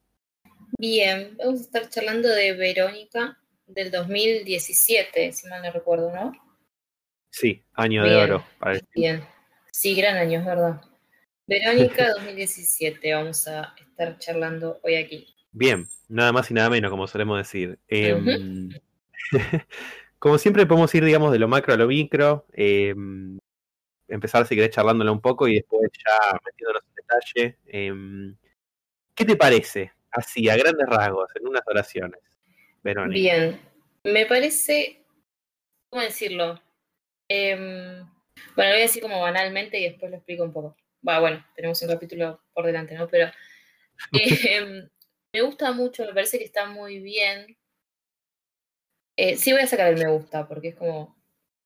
Bien, 0.78 1.36
vamos 1.38 1.60
a 1.60 1.62
estar 1.64 1.88
charlando 1.88 2.28
de 2.28 2.52
Verónica 2.52 3.38
del 3.66 3.90
2017, 3.90 5.32
si 5.32 5.48
mal 5.48 5.62
no 5.62 5.72
recuerdo, 5.72 6.12
¿no? 6.12 6.32
Sí, 7.30 7.62
año 7.74 8.04
de 8.04 8.16
oro. 8.16 8.44
Bien, 8.94 9.24
sí, 9.70 9.94
gran 9.94 10.16
año, 10.16 10.40
es 10.40 10.46
verdad. 10.46 10.80
Verónica 11.46 12.08
2017, 12.14 13.14
vamos 13.14 13.46
a 13.48 13.74
estar 13.80 14.18
charlando 14.18 14.80
hoy 14.82 14.96
aquí. 14.96 15.34
Bien, 15.52 15.86
nada 16.08 16.32
más 16.32 16.50
y 16.50 16.54
nada 16.54 16.70
menos, 16.70 16.90
como 16.90 17.06
solemos 17.06 17.38
decir. 17.38 17.78
como 20.20 20.36
siempre 20.36 20.66
podemos 20.66 20.94
ir, 20.94 21.02
digamos, 21.02 21.32
de 21.32 21.38
lo 21.38 21.48
macro 21.48 21.72
a 21.72 21.78
lo 21.78 21.86
micro. 21.86 22.46
Em, 22.52 23.38
empezar, 24.06 24.46
si 24.46 24.54
querés, 24.54 24.70
charlándolo 24.70 25.12
un 25.12 25.20
poco 25.20 25.48
y 25.48 25.54
después 25.54 25.90
ya 25.92 26.38
metiéndonos 26.44 26.82
en 26.84 26.94
detalle. 26.94 27.58
Em, 27.66 28.36
¿Qué 29.14 29.24
te 29.24 29.34
parece? 29.34 29.92
Así, 30.10 30.48
a 30.50 30.56
grandes 30.56 30.86
rasgos, 30.86 31.30
en 31.36 31.48
unas 31.48 31.62
oraciones. 31.66 32.20
Verónica. 32.82 33.14
Bien, 33.14 33.60
me 34.04 34.26
parece, 34.26 35.02
¿cómo 35.88 36.02
decirlo? 36.02 36.60
bueno, 37.28 38.08
lo 38.56 38.64
voy 38.64 38.66
a 38.66 38.86
decir 38.86 39.00
como 39.00 39.20
banalmente 39.20 39.78
y 39.78 39.84
después 39.84 40.10
lo 40.10 40.18
explico 40.18 40.44
un 40.44 40.52
poco. 40.52 40.76
Va, 41.06 41.20
bueno, 41.20 41.46
tenemos 41.54 41.80
un 41.80 41.88
capítulo 41.88 42.42
por 42.52 42.66
delante, 42.66 42.94
¿no? 42.94 43.08
Pero 43.08 43.30
me 45.32 45.40
gusta 45.40 45.72
mucho, 45.72 46.04
me 46.04 46.12
parece 46.12 46.38
que 46.38 46.44
está 46.44 46.66
muy 46.66 46.98
bien. 46.98 47.56
Eh, 49.22 49.36
sí 49.36 49.52
voy 49.52 49.60
a 49.60 49.66
sacar 49.66 49.88
el 49.88 49.98
me 49.98 50.10
gusta, 50.10 50.48
porque 50.48 50.68
es 50.68 50.76
como 50.76 51.14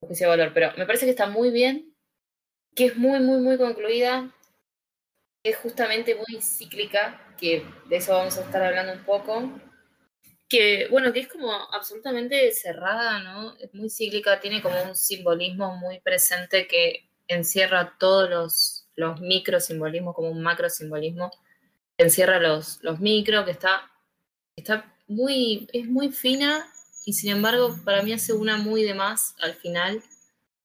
juicio 0.00 0.28
de 0.28 0.36
valor, 0.36 0.52
pero 0.52 0.72
me 0.76 0.86
parece 0.86 1.04
que 1.04 1.12
está 1.12 1.28
muy 1.28 1.52
bien, 1.52 1.94
que 2.74 2.86
es 2.86 2.96
muy, 2.96 3.20
muy, 3.20 3.40
muy 3.40 3.56
concluida, 3.56 4.34
que 5.40 5.50
es 5.50 5.56
justamente 5.58 6.16
muy 6.16 6.42
cíclica, 6.42 7.32
que 7.38 7.64
de 7.88 7.96
eso 7.96 8.12
vamos 8.12 8.36
a 8.38 8.40
estar 8.40 8.60
hablando 8.60 8.94
un 8.94 9.04
poco. 9.04 9.52
Que, 10.48 10.88
bueno, 10.90 11.12
que 11.12 11.20
es 11.20 11.28
como 11.28 11.52
absolutamente 11.52 12.50
cerrada, 12.50 13.20
¿no? 13.20 13.56
Es 13.58 13.72
muy 13.72 13.88
cíclica, 13.88 14.40
tiene 14.40 14.60
como 14.60 14.82
un 14.82 14.96
simbolismo 14.96 15.76
muy 15.76 16.00
presente 16.00 16.66
que 16.66 17.08
encierra 17.28 17.96
todos 18.00 18.28
los, 18.28 18.88
los 18.96 19.20
micro 19.20 19.60
simbolismos, 19.60 20.16
como 20.16 20.28
un 20.28 20.42
macro 20.42 20.68
simbolismo 20.68 21.30
encierra 21.98 22.40
los, 22.40 22.82
los 22.82 22.98
micro, 22.98 23.44
que 23.44 23.52
está, 23.52 23.92
está 24.56 24.92
muy, 25.06 25.68
es 25.72 25.86
muy 25.86 26.10
fina 26.10 26.68
y 27.04 27.12
sin 27.12 27.30
embargo 27.30 27.76
para 27.84 28.02
mí 28.02 28.12
hace 28.12 28.32
una 28.32 28.56
muy 28.56 28.82
de 28.82 28.94
más 28.94 29.34
al 29.40 29.54
final, 29.54 30.02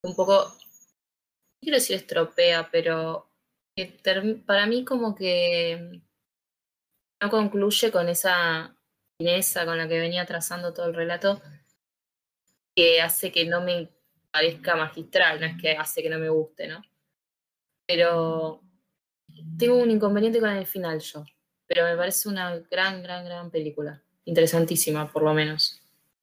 un 0.04 0.16
poco, 0.16 0.46
no 0.46 1.60
quiero 1.62 1.78
decir 1.78 1.96
estropea, 1.96 2.70
pero 2.72 3.30
para 4.46 4.66
mí 4.66 4.84
como 4.86 5.16
que 5.16 6.02
no 7.22 7.30
concluye 7.30 7.92
con 7.92 8.10
esa 8.10 8.76
fineza 9.18 9.66
con 9.66 9.78
la 9.78 9.88
que 9.88 10.00
venía 10.00 10.26
trazando 10.26 10.74
todo 10.74 10.88
el 10.88 10.96
relato, 10.96 11.42
que 12.76 13.02
hace 13.02 13.32
que 13.32 13.46
no 13.46 13.62
me 13.62 13.90
parezca 14.32 14.76
magistral, 14.76 15.40
no 15.40 15.48
es 15.48 15.62
que 15.62 15.72
hace 15.72 16.02
que 16.02 16.10
no 16.10 16.20
me 16.20 16.30
guste, 16.30 16.68
¿no? 16.68 16.82
Pero 17.86 18.62
tengo 19.58 19.76
un 19.76 19.92
inconveniente 19.92 20.40
con 20.40 20.50
el 20.50 20.66
final 20.66 21.00
yo, 21.00 21.26
pero 21.68 21.84
me 21.84 21.98
parece 21.98 22.30
una 22.30 22.56
gran, 22.58 23.04
gran, 23.04 23.26
gran 23.26 23.52
película. 23.52 24.02
Interesantísima, 24.26 25.12
por 25.12 25.24
lo 25.24 25.34
menos. 25.34 25.79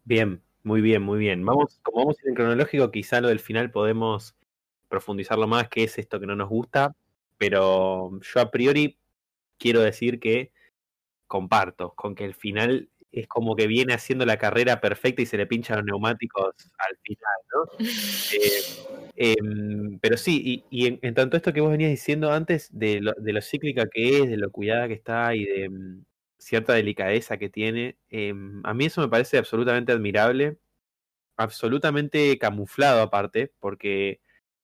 Bien, 0.07 0.41
muy 0.63 0.83
bien, 0.83 1.03
muy 1.03 1.19
bien. 1.19 1.45
Vamos, 1.45 1.81
como 1.83 1.99
vamos 1.99 2.17
en 2.25 2.35
cronológico, 2.35 2.93
quizá 2.93 3.21
lo 3.21 3.27
del 3.27 3.41
final 3.41 3.73
podemos 3.73 4.37
profundizarlo 4.89 5.49
más, 5.49 5.69
qué 5.69 5.83
es 5.83 5.99
esto 5.99 6.21
que 6.21 6.27
no 6.27 6.37
nos 6.37 6.49
gusta, 6.49 6.95
pero 7.39 8.13
yo 8.21 8.41
a 8.41 8.53
priori 8.53 9.01
quiero 9.59 9.81
decir 9.81 10.21
que 10.21 10.53
comparto 11.27 11.93
con 11.97 12.15
que 12.15 12.25
el 12.25 12.35
final 12.35 12.89
es 13.11 13.27
como 13.27 13.57
que 13.57 13.67
viene 13.67 13.95
haciendo 13.95 14.25
la 14.27 14.37
carrera 14.39 14.81
perfecta 14.81 15.23
y 15.23 15.27
se 15.27 15.39
le 15.39 15.47
pinchan 15.47 15.79
los 15.79 15.87
neumáticos 15.87 16.55
al 16.79 16.97
final, 17.03 17.41
¿no? 17.53 17.85
Eh, 19.19 19.35
em, 19.39 19.99
pero 19.99 20.17
sí, 20.17 20.65
y, 20.71 20.87
en, 20.87 21.15
tanto 21.15 21.37
esto 21.37 21.53
que 21.53 21.61
vos 21.61 21.71
venías 21.73 21.91
diciendo 21.91 22.31
antes, 22.31 22.69
de 22.71 23.01
lo, 23.01 23.13
de 23.15 23.33
lo, 23.33 23.43
cíclica 23.43 23.89
que 23.89 24.21
es, 24.21 24.29
de 24.29 24.37
lo 24.37 24.51
cuidada 24.53 24.87
que 24.87 24.95
está 24.95 25.35
y 25.35 25.45
de 25.45 25.69
mm, 25.69 26.05
cierta 26.47 26.75
delicadeza 26.75 27.38
que 27.38 27.49
tiene, 27.49 27.99
em, 28.09 28.62
a 28.65 28.73
mí 28.73 28.87
eso 28.87 29.00
me 29.00 29.09
parece 29.09 29.37
absolutamente 29.38 29.91
admirable, 29.93 30.59
absolutamente 31.37 32.38
camuflado 32.38 33.03
aparte, 33.03 33.53
porque 33.61 34.21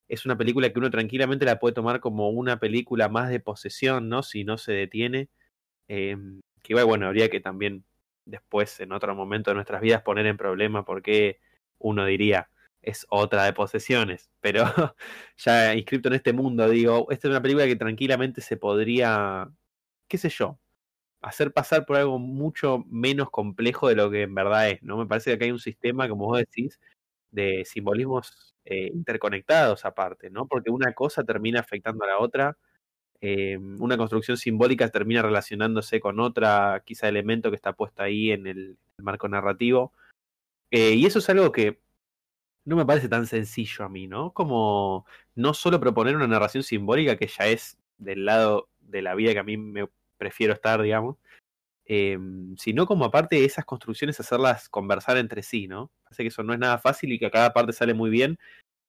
es 0.08 0.26
una 0.26 0.38
película 0.38 0.72
que 0.72 0.78
uno 0.78 0.90
tranquilamente 0.90 1.44
la 1.46 1.58
puede 1.58 1.74
tomar 1.74 2.00
como 2.00 2.30
una 2.30 2.60
película 2.60 3.08
más 3.08 3.30
de 3.30 3.40
posesión, 3.40 4.08
¿no? 4.08 4.22
Si 4.22 4.44
no 4.44 4.58
se 4.58 4.72
detiene. 4.72 5.30
Em, 5.88 6.40
que 6.62 6.74
bueno, 6.84 7.06
habría 7.08 7.30
que 7.30 7.40
también 7.40 7.84
después, 8.26 8.80
en 8.80 8.92
otro 8.92 9.14
momento 9.16 9.50
de 9.50 9.56
nuestras 9.56 9.82
vidas, 9.82 10.02
poner 10.02 10.26
en 10.26 10.36
problema 10.38 10.84
porque 10.84 11.40
uno 11.78 12.06
diría, 12.06 12.50
es 12.82 13.06
otra 13.10 13.44
de 13.44 13.52
posesiones, 13.54 14.30
pero 14.40 14.64
ya 15.38 15.74
inscrito 15.74 16.08
en 16.08 16.14
este 16.16 16.32
mundo, 16.32 16.68
digo, 16.70 17.08
esta 17.10 17.28
es 17.28 17.32
una 17.32 17.42
película 17.42 17.66
que 17.66 17.76
tranquilamente 17.76 18.40
se 18.42 18.56
podría, 18.56 19.50
qué 20.08 20.18
sé 20.18 20.28
yo, 20.30 20.58
hacer 21.22 21.52
pasar 21.52 21.86
por 21.86 21.96
algo 21.96 22.18
mucho 22.18 22.84
menos 22.88 23.30
complejo 23.30 23.88
de 23.88 23.96
lo 23.96 24.10
que 24.10 24.22
en 24.22 24.34
verdad 24.34 24.70
es, 24.70 24.82
¿no? 24.82 24.98
Me 24.98 25.06
parece 25.06 25.30
que 25.30 25.34
acá 25.36 25.44
hay 25.46 25.52
un 25.52 25.58
sistema, 25.60 26.08
como 26.08 26.26
vos 26.26 26.38
decís, 26.38 26.80
de 27.30 27.64
simbolismos 27.64 28.54
eh, 28.64 28.90
interconectados 28.94 29.84
aparte, 29.84 30.30
¿no? 30.30 30.46
Porque 30.46 30.70
una 30.70 30.92
cosa 30.94 31.24
termina 31.24 31.60
afectando 31.60 32.04
a 32.04 32.08
la 32.08 32.18
otra 32.18 32.56
eh, 33.24 33.56
una 33.78 33.96
construcción 33.96 34.36
simbólica 34.36 34.88
termina 34.90 35.22
relacionándose 35.22 36.00
con 36.00 36.18
otra, 36.18 36.82
quizá 36.84 37.08
elemento 37.08 37.50
que 37.50 37.56
está 37.56 37.72
puesto 37.72 38.02
ahí 38.02 38.32
en 38.32 38.48
el, 38.48 38.78
marco 38.98 39.28
narrativo. 39.28 39.92
Eh, 40.70 40.94
y 40.94 41.06
eso 41.06 41.20
es 41.20 41.30
algo 41.30 41.52
que 41.52 41.80
no 42.64 42.76
me 42.76 42.86
parece 42.86 43.08
tan 43.08 43.26
sencillo 43.26 43.84
a 43.84 43.88
mí, 43.88 44.08
¿no? 44.08 44.32
Como 44.32 45.06
no 45.36 45.54
solo 45.54 45.80
proponer 45.80 46.16
una 46.16 46.28
narración 46.28 46.64
simbólica 46.64 47.16
que 47.16 47.28
ya 47.28 47.46
es 47.46 47.78
del 47.98 48.24
lado 48.26 48.68
de 48.80 49.02
la 49.02 49.14
vida 49.14 49.32
que 49.32 49.40
a 49.40 49.44
mí 49.44 49.56
me 49.56 49.88
prefiero 50.22 50.52
estar, 50.52 50.80
digamos, 50.80 51.16
eh, 51.84 52.16
sino 52.56 52.86
como 52.86 53.04
aparte 53.04 53.36
de 53.36 53.44
esas 53.44 53.64
construcciones 53.64 54.20
hacerlas 54.20 54.68
conversar 54.68 55.16
entre 55.16 55.42
sí, 55.42 55.66
¿no? 55.66 55.90
Parece 56.04 56.22
que 56.22 56.28
eso 56.28 56.44
no 56.44 56.52
es 56.52 56.60
nada 56.60 56.78
fácil 56.78 57.10
y 57.10 57.18
que 57.18 57.26
a 57.26 57.30
cada 57.30 57.52
parte 57.52 57.72
sale 57.72 57.92
muy 57.92 58.08
bien, 58.08 58.38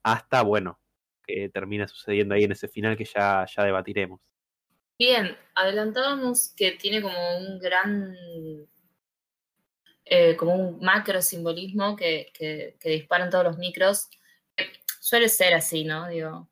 hasta, 0.03 0.43
bueno, 0.43 0.79
que 1.25 1.49
termina 1.49 1.87
sucediendo 1.87 2.35
ahí 2.35 2.43
en 2.43 2.51
ese 2.51 2.67
final 2.67 2.95
que 2.95 3.05
ya, 3.05 3.47
ya 3.47 3.63
debatiremos. 3.63 4.21
Bien, 4.99 5.35
adelantábamos 5.55 6.53
que 6.55 6.73
tiene 6.73 7.01
como 7.01 7.17
un 7.39 7.57
gran, 7.57 8.15
eh, 10.05 10.35
como 10.35 10.53
un 10.53 10.79
macro 10.79 11.19
simbolismo 11.19 11.95
que, 11.95 12.31
que, 12.31 12.77
que 12.79 12.89
disparan 12.89 13.31
todos 13.31 13.45
los 13.45 13.57
micros. 13.57 14.07
Suele 14.99 15.29
ser 15.29 15.55
así, 15.55 15.83
¿no? 15.83 16.07
Digo, 16.09 16.47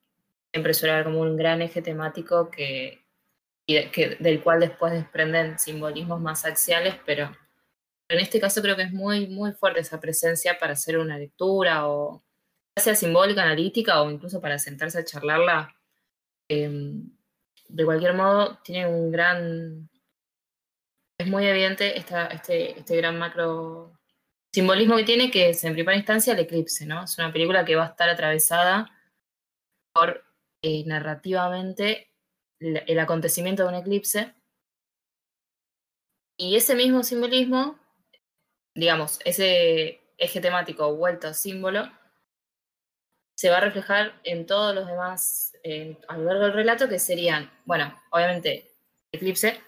siempre 0.51 0.73
suele 0.73 0.93
haber 0.93 1.05
como 1.05 1.21
un 1.21 1.38
gran 1.38 1.61
eje 1.61 1.83
temático 1.83 2.50
que, 2.50 3.00
del 3.73 4.41
cual 4.43 4.59
después 4.59 4.93
desprenden 4.93 5.59
simbolismos 5.59 6.19
más 6.19 6.45
axiales, 6.45 6.95
pero 7.05 7.31
en 8.09 8.19
este 8.19 8.39
caso 8.39 8.61
creo 8.61 8.75
que 8.75 8.83
es 8.83 8.91
muy, 8.91 9.27
muy 9.27 9.53
fuerte 9.53 9.79
esa 9.79 9.99
presencia 9.99 10.57
para 10.59 10.73
hacer 10.73 10.97
una 10.97 11.17
lectura 11.17 11.87
o 11.87 12.23
sea 12.77 12.95
simbólica, 12.95 13.43
analítica 13.43 14.01
o 14.01 14.11
incluso 14.11 14.41
para 14.41 14.59
sentarse 14.59 14.99
a 14.99 15.05
charlarla, 15.05 15.75
em, 16.49 17.09
de 17.67 17.85
cualquier 17.85 18.13
modo 18.13 18.59
tiene 18.63 18.87
un 18.87 19.11
gran, 19.11 19.89
es 21.17 21.27
muy 21.27 21.45
evidente 21.45 21.97
este, 21.97 22.79
este 22.79 22.97
gran 22.97 23.17
macro 23.17 23.99
simbolismo 24.53 24.97
que 24.97 25.03
tiene, 25.03 25.31
que 25.31 25.49
es 25.49 25.63
en 25.63 25.73
primera 25.73 25.97
instancia 25.97 26.33
el 26.33 26.39
eclipse, 26.39 26.85
¿no? 26.85 27.03
Es 27.03 27.17
una 27.17 27.31
película 27.31 27.63
que 27.63 27.75
va 27.75 27.85
a 27.85 27.89
estar 27.89 28.09
atravesada 28.09 28.91
por 29.93 30.23
eh, 30.61 30.83
narrativamente 30.85 32.10
el 32.61 32.99
acontecimiento 32.99 33.63
de 33.63 33.69
un 33.69 33.75
eclipse. 33.75 34.33
Y 36.37 36.55
ese 36.55 36.75
mismo 36.75 37.03
simbolismo, 37.03 37.79
digamos, 38.73 39.19
ese 39.25 40.01
eje 40.17 40.39
temático 40.39 40.95
vuelto 40.95 41.27
a 41.27 41.33
símbolo, 41.33 41.91
se 43.35 43.49
va 43.49 43.57
a 43.57 43.61
reflejar 43.61 44.19
en 44.23 44.45
todos 44.45 44.75
los 44.75 44.87
demás 44.87 45.53
a 46.07 46.17
lo 46.17 46.25
largo 46.25 46.43
del 46.45 46.53
relato, 46.53 46.87
que 46.87 46.99
serían, 46.99 47.51
bueno, 47.65 47.99
obviamente, 48.11 48.71
eclipse, 49.11 49.61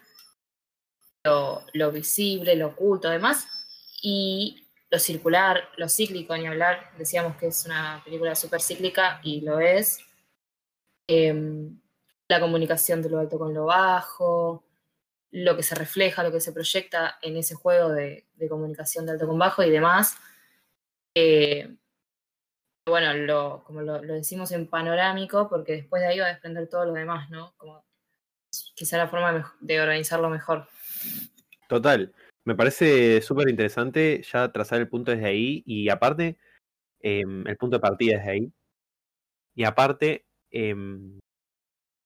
lo, 1.23 1.91
visible, 1.91 2.55
lo 2.55 2.67
oculto, 2.67 3.07
además, 3.07 3.47
y 4.01 4.67
lo 4.89 5.00
circular, 5.00 5.69
lo 5.77 5.89
cíclico, 5.89 6.35
ni 6.38 6.45
hablar, 6.47 6.91
decíamos 6.97 7.38
que 7.38 7.47
es 7.47 7.65
una 7.65 8.01
película 8.03 8.35
súper 8.35 8.62
cíclica 8.62 9.19
y 9.23 9.41
lo 9.41 9.59
es. 9.59 10.00
Em, 11.07 11.79
la 12.34 12.40
comunicación 12.40 13.02
de 13.02 13.10
lo 13.10 13.20
alto 13.20 13.38
con 13.38 13.54
lo 13.54 13.66
bajo, 13.66 14.63
lo 15.32 15.56
que 15.56 15.63
se 15.63 15.75
refleja, 15.75 16.24
lo 16.24 16.32
que 16.32 16.40
se 16.40 16.54
proyecta 16.54 17.18
en 17.22 17.38
ese 17.38 17.56
juego 17.56 17.90
de, 17.90 18.28
comunicación 18.50 19.06
de 19.06 19.13
alto 19.13 19.28
con 19.28 19.40
bajo 19.40 19.63
y 19.63 19.72
demás. 19.72 20.18
Eh, 21.16 21.75
bueno, 22.86 23.63
como 23.66 23.82
lo, 23.82 24.02
decimos 24.02 24.52
en 24.52 24.68
panorámico, 24.68 25.48
porque 25.50 25.74
después 25.74 26.02
de 26.02 26.10
ahí 26.10 26.20
va 26.20 26.25
a 26.25 26.30
desprender 26.30 26.68
todo 26.68 26.86
lo 26.86 26.94
demás, 26.94 27.30
¿no? 27.30 27.54
Como 27.58 27.84
quizá 28.75 28.98
la 28.98 29.08
forma 29.08 29.56
de 29.62 29.82
organizarlo 29.82 30.30
mejor. 30.30 30.68
Total. 31.68 32.13
Me 32.46 32.56
parece 32.56 33.22
súper 33.22 33.50
interesante 33.50 34.22
ya 34.22 34.52
trazar 34.52 34.80
el 34.80 34.90
punto 34.90 35.12
desde 35.12 35.28
ahí 35.28 35.63
y 35.66 35.90
aparte, 35.90 36.38
em, 37.00 37.48
el 37.48 37.58
punto 37.58 37.78
de 37.78 37.82
partida 37.82 38.18
desde 38.18 38.32
ahí. 38.32 38.54
Y 39.56 39.63
aparte, 39.63 40.25
em, 40.52 41.20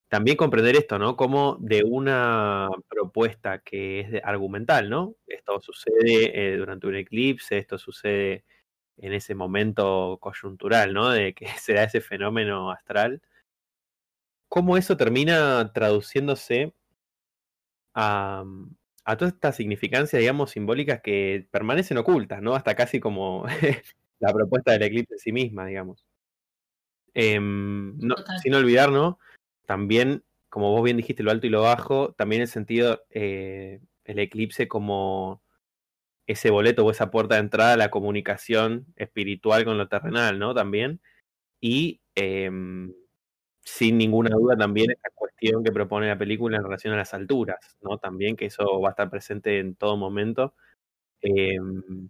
también 0.09 0.37
comprender 0.37 0.75
esto, 0.75 0.99
¿no? 0.99 1.17
Como 1.17 1.57
de 1.59 1.83
una 1.83 2.69
propuesta 2.89 3.59
que 3.59 4.01
es 4.01 4.23
argumental, 4.23 4.89
¿no? 4.89 5.15
Esto 5.27 5.59
sucede 5.61 6.53
eh, 6.53 6.57
durante 6.57 6.87
un 6.87 6.95
eclipse, 6.95 7.57
esto 7.57 7.77
sucede 7.77 8.45
en 8.97 9.13
ese 9.13 9.35
momento 9.35 10.17
coyuntural, 10.21 10.93
¿no? 10.93 11.09
De 11.09 11.33
que 11.33 11.47
será 11.59 11.83
ese 11.83 12.01
fenómeno 12.01 12.71
astral. 12.71 13.21
¿Cómo 14.49 14.77
eso 14.77 14.95
termina 14.97 15.71
traduciéndose 15.73 16.73
a, 17.93 18.43
a 19.05 19.17
toda 19.17 19.29
esta 19.29 19.51
significancia, 19.51 20.19
digamos, 20.19 20.51
simbólicas 20.51 21.01
que 21.01 21.47
permanecen 21.51 21.97
ocultas, 21.97 22.41
¿no? 22.41 22.55
Hasta 22.55 22.75
casi 22.75 22.99
como 22.99 23.45
la 24.19 24.33
propuesta 24.33 24.71
del 24.73 24.83
eclipse 24.83 25.15
en 25.15 25.19
sí 25.19 25.31
misma, 25.31 25.65
digamos. 25.65 26.05
Em, 27.13 27.97
no, 27.99 28.15
sin 28.41 28.53
olvidar, 28.53 28.91
¿no? 28.91 29.19
También, 29.67 30.25
como 30.49 30.71
vos 30.71 30.83
bien 30.83 30.97
dijiste, 30.97 31.23
lo 31.23 31.31
alto 31.31 31.47
y 31.47 31.51
lo 31.51 31.63
bajo, 31.63 32.13
también 32.15 32.43
el 32.43 32.49
sentido, 32.49 33.03
eh, 33.11 33.81
el 34.05 34.19
eclipse 34.19 34.67
como 34.69 35.43
ese 36.27 36.51
boleto 36.51 36.85
o 36.85 36.91
esa 36.91 37.11
puerta 37.11 37.35
de 37.35 37.41
entrada 37.41 37.73
a 37.73 37.77
la 37.77 37.91
comunicación 37.91 38.87
espiritual 38.97 39.65
con 39.65 39.77
lo 39.77 39.87
terrenal, 39.89 40.39
¿no? 40.39 40.53
También. 40.55 41.01
Y 41.61 42.01
em, 42.15 42.93
sin 43.65 43.97
ninguna 43.97 44.31
duda 44.31 44.57
también 44.57 44.91
esta 44.91 45.09
cuestión 45.15 45.63
que 45.63 45.71
propone 45.73 46.07
la 46.07 46.17
película 46.17 46.57
en 46.57 46.63
relación 46.63 46.93
a 46.93 46.97
las 46.97 47.13
alturas, 47.13 47.77
¿no? 47.81 47.97
También 47.99 48.35
que 48.37 48.47
eso 48.47 48.81
va 48.81 48.89
a 48.89 48.91
estar 48.91 49.09
presente 49.09 49.59
en 49.59 49.75
todo 49.75 49.97
momento. 49.97 50.55
Em, 51.21 52.09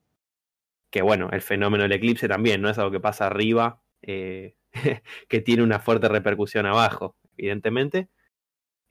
que 0.91 1.01
bueno, 1.01 1.29
el 1.31 1.41
fenómeno 1.41 1.83
del 1.83 1.93
eclipse 1.93 2.27
también, 2.27 2.61
¿no? 2.61 2.69
Es 2.69 2.77
algo 2.79 2.91
que 2.91 2.99
pasa 2.99 3.27
arriba, 3.27 3.81
eh, 4.01 4.55
que 5.29 5.41
tiene 5.41 5.63
una 5.63 5.79
fuerte 5.79 6.07
repercusión 6.09 6.65
abajo, 6.65 7.15
evidentemente. 7.37 8.09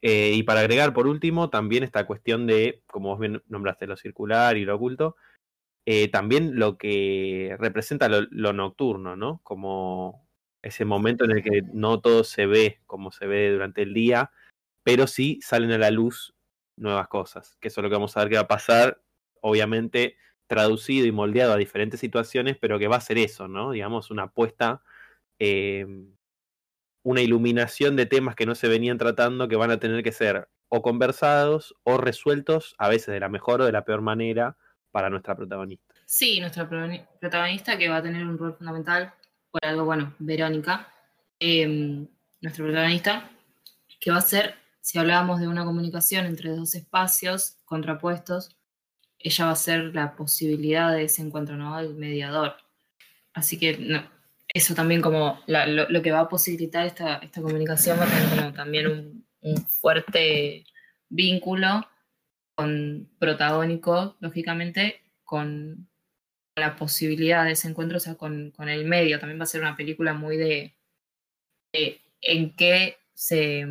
Eh, 0.01 0.33
y 0.35 0.43
para 0.43 0.61
agregar 0.61 0.93
por 0.93 1.07
último, 1.07 1.49
también 1.49 1.83
esta 1.83 2.05
cuestión 2.05 2.47
de, 2.47 2.83
como 2.87 3.09
vos 3.09 3.19
bien 3.19 3.43
nombraste, 3.47 3.87
lo 3.87 3.97
circular 3.97 4.57
y 4.57 4.65
lo 4.65 4.75
oculto, 4.75 5.15
eh, 5.85 6.09
también 6.09 6.59
lo 6.59 6.77
que 6.77 7.55
representa 7.59 8.09
lo, 8.09 8.53
nocturno, 8.53 9.15
¿no? 9.15 9.41
Como 9.43 10.27
ese 10.61 10.85
momento 10.85 11.25
en 11.25 11.31
el 11.31 11.43
que 11.43 11.61
no 11.73 12.01
todo 12.01 12.23
se 12.23 12.45
ve 12.45 12.81
como 12.85 13.11
se 13.11 13.25
ve 13.25 13.51
durante 13.51 13.83
el 13.83 13.93
día, 13.93 14.31
pero 14.83 15.07
sí 15.07 15.39
salen 15.41 15.71
a 15.71 15.77
la 15.77 15.91
luz 15.91 16.35
nuevas 16.77 17.07
cosas, 17.07 17.57
que 17.61 17.69
eso 17.69 17.81
es 17.81 17.83
lo 17.83 17.89
que 17.89 17.95
vamos 17.95 18.17
a 18.17 18.21
ver 18.21 18.29
que 18.29 18.35
va 18.35 18.41
a 18.41 18.47
pasar, 18.47 19.01
obviamente 19.41 20.17
traducido 20.47 21.05
y 21.05 21.11
moldeado 21.11 21.53
a 21.53 21.57
diferentes 21.57 21.99
situaciones, 21.99 22.57
pero 22.57 22.79
que 22.79 22.87
va 22.87 22.97
a 22.97 23.01
ser 23.01 23.17
eso, 23.17 23.47
¿no? 23.47 23.71
Digamos, 23.71 24.11
una 24.11 24.23
apuesta 24.23 24.81
eh, 25.39 25.85
una 27.07 27.21
iluminación 27.21 27.95
de 27.95 28.05
temas 28.05 28.35
que 28.35 28.45
no 28.45 28.53
se 28.53 28.67
venían 28.67 28.97
tratando 28.97 29.47
que 29.47 29.55
van 29.55 29.71
a 29.71 29.79
tener 29.79 30.03
que 30.03 30.11
ser 30.11 30.49
o 30.67 30.81
conversados 30.81 31.73
o 31.83 31.95
resueltos, 31.95 32.75
a 32.77 32.89
veces 32.89 33.13
de 33.13 33.21
la 33.21 33.29
mejor 33.29 33.61
o 33.61 33.65
de 33.65 33.71
la 33.71 33.85
peor 33.85 34.01
manera, 34.01 34.57
para 34.91 35.09
nuestra 35.09 35.33
protagonista. 35.33 35.95
Sí, 36.05 36.41
nuestra 36.41 36.67
protagonista 36.67 37.77
que 37.77 37.87
va 37.87 37.97
a 37.97 38.03
tener 38.03 38.25
un 38.25 38.37
rol 38.37 38.55
fundamental, 38.55 39.13
por 39.49 39.63
algo, 39.63 39.85
bueno, 39.85 40.15
Verónica, 40.19 40.93
eh, 41.39 42.05
nuestra 42.41 42.65
protagonista, 42.65 43.31
que 44.01 44.11
va 44.11 44.17
a 44.17 44.21
ser, 44.21 44.55
si 44.81 44.99
hablábamos 44.99 45.39
de 45.39 45.47
una 45.47 45.63
comunicación 45.63 46.25
entre 46.25 46.49
dos 46.57 46.75
espacios 46.75 47.55
contrapuestos, 47.63 48.57
ella 49.17 49.45
va 49.45 49.51
a 49.51 49.55
ser 49.55 49.95
la 49.95 50.13
posibilidad 50.13 50.91
de 50.91 51.05
ese 51.05 51.21
encuentro, 51.21 51.55
¿no? 51.55 51.79
El 51.79 51.95
mediador. 51.95 52.57
Así 53.33 53.57
que 53.57 53.77
no, 53.77 54.03
eso 54.57 54.73
también 54.73 55.01
como 55.01 55.39
lo, 55.47 56.01
que 56.01 56.11
va 56.11 56.21
a 56.21 56.29
posibilitar 56.29 56.85
esta, 56.85 57.17
esta 57.17 57.41
comunicación 57.41 57.99
va 57.99 58.03
a 58.03 58.07
tener 58.07 58.29
como 58.29 58.53
también 58.53 58.87
un, 58.87 59.27
fuerte 59.81 60.65
vínculo 61.09 61.87
con 62.55 63.09
protagónico, 63.19 64.17
lógicamente, 64.19 65.01
con 65.23 65.87
la 66.55 66.75
posibilidad 66.75 67.45
de 67.45 67.51
ese 67.51 67.69
encuentro, 67.69 67.97
o 67.97 68.01
sea, 68.01 68.15
con, 68.15 68.51
con 68.51 68.67
el 68.67 68.83
medio. 68.85 69.19
También 69.19 69.39
va 69.39 69.43
a 69.43 69.47
ser 69.47 69.61
una 69.61 69.77
película 69.77 70.13
muy 70.13 70.37
de, 70.37 70.75
en 72.21 72.55
qué 72.55 72.97
se, 73.13 73.65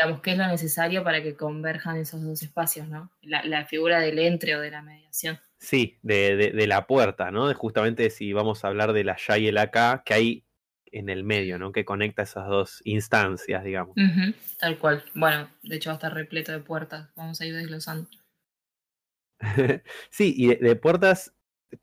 digamos, 0.00 0.22
qué 0.22 0.32
es 0.32 0.38
lo 0.38 0.46
necesario 0.46 1.04
para 1.04 1.22
que 1.22 1.36
converjan 1.36 1.98
esos 1.98 2.22
dos 2.22 2.42
espacios, 2.42 2.88
¿no? 2.88 3.10
La, 3.20 3.44
la 3.44 3.66
figura 3.66 4.00
del 4.00 4.18
entre 4.18 4.56
o 4.56 4.60
de 4.60 4.70
la 4.70 4.80
mediación. 4.80 5.38
Sí, 5.58 5.98
de, 6.02 6.36
de, 6.36 6.50
de, 6.52 6.66
la 6.66 6.86
puerta, 6.86 7.30
¿no? 7.30 7.46
De 7.46 7.54
justamente 7.54 8.08
si 8.08 8.32
vamos 8.32 8.64
a 8.64 8.68
hablar 8.68 8.94
de 8.94 9.04
la 9.04 9.18
ya 9.18 9.36
y 9.36 9.48
el 9.48 9.58
acá, 9.58 10.02
que 10.06 10.14
hay 10.14 10.44
en 10.86 11.10
el 11.10 11.22
medio, 11.22 11.58
¿no? 11.58 11.70
Que 11.70 11.84
conecta 11.84 12.22
esas 12.22 12.48
dos 12.48 12.80
instancias, 12.84 13.62
digamos. 13.62 13.94
Uh 13.96 14.00
-huh, 14.00 14.34
tal 14.58 14.78
cual. 14.78 15.04
Bueno, 15.14 15.50
de 15.62 15.76
hecho 15.76 15.90
va 15.90 15.94
a 15.94 15.96
estar 15.96 16.14
repleto 16.14 16.52
de 16.52 16.60
puertas. 16.60 17.10
Vamos 17.14 17.38
a 17.42 17.46
ir 17.46 17.54
desglosando. 17.54 18.08
sí, 20.10 20.34
y 20.34 20.48
de, 20.48 20.56
de, 20.56 20.76
puertas 20.76 21.34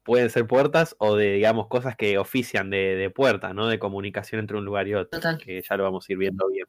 pueden 0.04 0.32
ser 0.32 0.48
puertas 0.48 0.96
o 0.98 1.16
de, 1.16 1.34
digamos, 1.34 1.68
cosas 1.68 1.96
que 1.96 2.18
ofician 2.18 2.72
de, 2.72 2.96
de, 2.96 3.10
puerta, 3.12 3.54
¿no? 3.54 3.68
De 3.68 3.78
comunicación 3.78 4.40
entre 4.40 4.58
un 4.58 4.66
lugar 4.66 4.88
y 4.88 4.96
otro. 4.96 5.20
Total. 5.20 5.38
Que 5.38 5.62
ya 5.62 5.78
lo 5.78 5.84
vamos 5.84 6.10
a 6.10 6.12
ir 6.12 6.18
viendo 6.18 6.48
bien. 6.50 6.66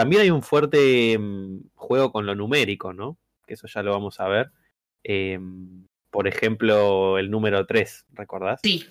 También 0.00 0.22
hay 0.22 0.30
un 0.30 0.40
fuerte 0.40 1.18
um, 1.18 1.62
juego 1.74 2.10
con 2.10 2.24
lo 2.24 2.34
numérico, 2.34 2.94
¿no? 2.94 3.18
Que 3.46 3.52
eso 3.52 3.66
ya 3.66 3.82
lo 3.82 3.92
vamos 3.92 4.18
a 4.18 4.28
ver. 4.28 4.50
Eh, 5.04 5.38
por 6.10 6.26
ejemplo, 6.26 7.18
el 7.18 7.30
número 7.30 7.66
3, 7.66 8.06
¿recordás? 8.12 8.60
Sí, 8.62 8.86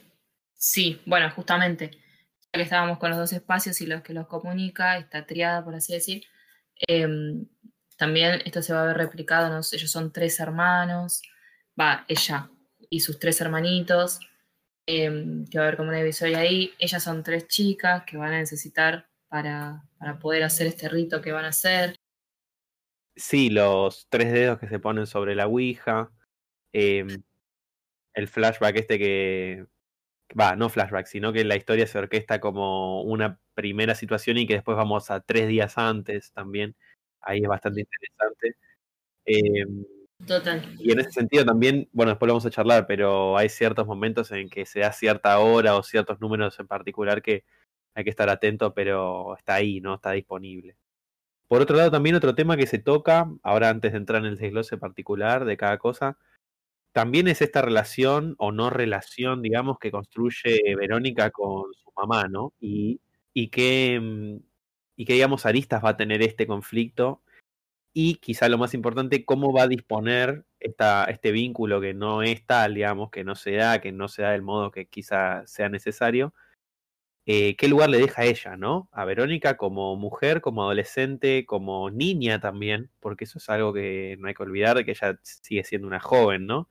sí, 0.54 1.02
bueno, 1.08 1.32
justamente, 1.32 1.90
ya 2.54 2.60
que 2.60 2.62
estábamos 2.62 3.00
con 3.00 3.10
los 3.10 3.18
dos 3.18 3.34
espacios 3.34 3.82
y 3.82 3.88
los 3.88 4.04
que 4.04 4.14
los 4.14 4.28
comunica, 4.28 5.00
esta 5.00 5.26
triada, 5.26 5.66
por 5.66 5.74
así 5.74 5.94
decir, 5.94 6.26
eh, 6.88 7.08
también 7.98 8.44
esto 8.46 8.62
se 8.62 8.74
va 8.74 8.84
a 8.84 8.86
ver 8.86 8.98
replicado, 8.98 9.50
¿no? 9.50 9.62
ellos 9.72 9.90
son 9.90 10.14
tres 10.14 10.40
hermanos, 10.40 11.24
va, 11.80 12.06
ella 12.08 12.52
y 12.92 13.00
sus 13.00 13.18
tres 13.18 13.42
hermanitos, 13.42 14.20
eh, 14.86 15.10
que 15.50 15.58
va 15.58 15.64
a 15.64 15.68
haber 15.70 15.78
como 15.78 15.90
una 15.90 15.98
divisoria 15.98 16.38
ahí, 16.38 16.72
ellas 16.78 17.02
son 17.02 17.24
tres 17.24 17.48
chicas 17.48 18.04
que 18.06 18.16
van 18.16 18.34
a 18.34 18.38
necesitar 18.38 19.09
para, 19.30 19.84
para 19.98 20.20
poder 20.20 20.44
hacer 20.44 20.68
este 20.68 20.90
rito 20.90 21.22
que 21.22 21.32
van 21.32 21.46
a 21.46 21.50
hacer. 21.50 21.96
Sí, 23.16 23.50
los 23.50 24.08
tres 24.10 24.32
dedos 24.32 24.60
que 24.60 24.68
se 24.68 24.80
ponen 24.80 25.06
sobre 25.08 25.36
la 25.36 25.48
Ouija, 25.48 26.12
eh, 26.74 27.06
el 28.14 28.28
flashback 28.28 28.78
este 28.78 28.98
que 28.98 29.66
va, 30.40 30.56
no 30.56 30.70
flashback, 30.70 31.06
sino 31.06 31.34
que 31.34 31.44
la 31.44 31.56
historia 31.56 31.88
se 31.88 31.98
orquesta 31.98 32.40
como 32.40 33.04
una 33.04 33.40
primera 33.54 33.96
situación 33.96 34.38
y 34.38 34.48
que 34.48 34.56
después 34.56 34.78
vamos 34.78 35.12
a 35.12 35.22
tres 35.22 35.48
días 35.48 35.78
antes 35.78 36.32
también. 36.32 36.76
Ahí 37.22 37.42
es 37.42 37.48
bastante 37.48 37.82
interesante. 37.82 38.56
Eh, 39.26 39.66
Total. 40.26 40.62
Y 40.80 40.92
en 40.92 41.00
ese 41.00 41.12
sentido 41.12 41.46
también, 41.46 41.88
bueno, 41.94 42.12
después 42.12 42.28
lo 42.28 42.34
vamos 42.34 42.46
a 42.46 42.50
charlar, 42.50 42.88
pero 42.88 43.38
hay 43.38 43.48
ciertos 43.48 43.88
momentos 43.88 44.32
en 44.32 44.50
que 44.50 44.66
se 44.66 44.82
da 44.82 44.92
cierta 44.92 45.40
hora 45.40 45.78
o 45.78 45.84
ciertos 45.84 46.20
números 46.20 46.60
en 46.60 46.68
particular 46.68 47.22
que 47.22 47.46
hay 47.96 48.04
que 48.04 48.10
estar 48.10 48.30
atento, 48.30 48.74
pero 48.74 49.36
está 49.38 49.56
ahí, 49.56 49.82
¿no? 49.82 49.96
Está 49.96 50.12
disponible. 50.12 50.78
Por 51.48 51.62
otro 51.62 51.78
lado, 51.78 51.92
también 51.92 52.16
otro 52.16 52.36
tema 52.36 52.58
que 52.58 52.68
se 52.68 52.80
toca, 52.80 53.32
ahora 53.44 53.70
antes 53.70 53.92
de 53.92 53.98
entrar 53.98 54.22
en 54.22 54.28
el 54.28 54.38
desglose 54.38 54.78
particular 54.78 55.46
de 55.46 55.58
cada 55.58 55.78
cosa, 55.80 56.18
también 56.92 57.28
es 57.28 57.42
esta 57.42 57.62
relación 57.62 58.36
o 58.40 58.52
no 58.52 58.70
relación, 58.70 59.42
digamos, 59.42 59.80
que 59.80 59.92
construye 59.92 60.76
Verónica 60.76 61.32
con 61.32 61.74
su 61.74 61.92
mamá, 61.96 62.28
¿no? 62.28 62.54
Y, 62.60 63.02
y 63.34 63.50
que, 63.50 64.40
y 64.96 65.06
que, 65.06 65.14
digamos, 65.14 65.46
aristas 65.46 65.84
va 65.84 65.90
a 65.90 65.98
tener 65.98 66.22
este 66.22 66.48
conflicto 66.48 67.22
y 67.94 68.16
quizá 68.16 68.50
lo 68.50 68.58
más 68.58 68.74
importante, 68.74 69.26
cómo 69.26 69.52
va 69.54 69.64
a 69.64 69.68
disponer 69.68 70.46
este 70.60 71.32
vínculo 71.32 71.82
que 71.82 71.94
no 71.94 72.22
es 72.22 72.46
tal, 72.46 72.76
digamos, 72.76 73.10
que 73.12 73.24
no 73.24 73.36
se 73.36 73.54
da, 73.54 73.82
que 73.82 73.92
no 73.92 74.08
se 74.08 74.22
da 74.24 74.32
del 74.32 74.42
modo 74.42 74.72
que 74.72 74.88
quizá 74.88 75.46
sea 75.48 75.70
necesario. 75.70 76.34
Eh, 77.26 77.56
¿Qué 77.58 77.68
lugar 77.68 77.90
le 77.90 78.00
deja 78.00 78.24
a 78.24 78.26
ella, 78.26 78.58
no? 78.58 78.90
A 78.92 79.06
Verónica 79.06 79.56
como 79.56 79.96
mujer, 79.96 80.42
como 80.42 80.64
adolescente, 80.64 81.46
como 81.46 81.92
niña 81.92 82.40
también, 82.40 82.90
porque 83.00 83.26
eso 83.26 83.38
es 83.38 83.50
algo 83.50 83.74
que 83.74 84.18
no 84.20 84.28
hay 84.28 84.34
que 84.34 84.44
olvidar, 84.44 84.84
que 84.84 84.92
ella 84.92 85.20
sigue 85.24 85.64
siendo 85.64 85.88
una 85.88 86.00
joven, 86.00 86.48
¿no? 86.48 86.70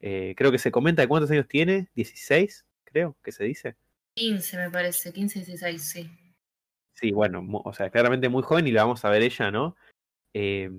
Eh, 0.00 0.34
creo 0.36 0.52
que 0.52 0.58
se 0.58 0.70
comenta 0.70 1.02
de 1.02 1.08
cuántos 1.08 1.30
años 1.30 1.48
tiene, 1.48 1.88
16, 1.94 2.66
creo 2.84 3.16
que 3.22 3.32
se 3.32 3.44
dice. 3.44 3.76
15 4.16 4.56
me 4.58 4.70
parece, 4.70 5.12
15, 5.12 5.40
16, 5.40 5.82
sí. 5.82 6.10
Sí, 6.94 7.12
bueno, 7.12 7.44
o 7.64 7.72
sea, 7.72 7.90
claramente 7.90 8.28
muy 8.28 8.42
joven 8.42 8.66
y 8.66 8.72
la 8.72 8.84
vamos 8.84 9.04
a 9.04 9.10
ver 9.10 9.22
ella, 9.22 9.50
¿no? 9.50 9.76
Eh, 10.34 10.70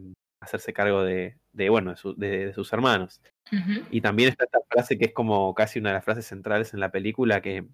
hacerse 0.41 0.73
cargo 0.73 1.03
de, 1.03 1.37
de 1.51 1.69
bueno, 1.69 1.91
de, 1.91 1.97
su, 1.97 2.15
de, 2.15 2.47
de, 2.47 2.53
sus 2.53 2.71
hermanos. 2.73 3.21
Uh 3.51 3.55
-huh. 3.55 3.87
Y 3.91 4.01
también 4.01 4.29
está 4.29 4.45
esta 4.45 4.59
frase 4.69 4.97
que 4.97 5.05
es 5.05 5.13
como 5.13 5.53
casi 5.53 5.79
una 5.79 5.89
de 5.89 5.95
las 5.95 6.05
frases 6.05 6.25
centrales 6.25 6.73
en 6.73 6.79
la 6.79 6.91
película, 6.91 7.41
que 7.41 7.65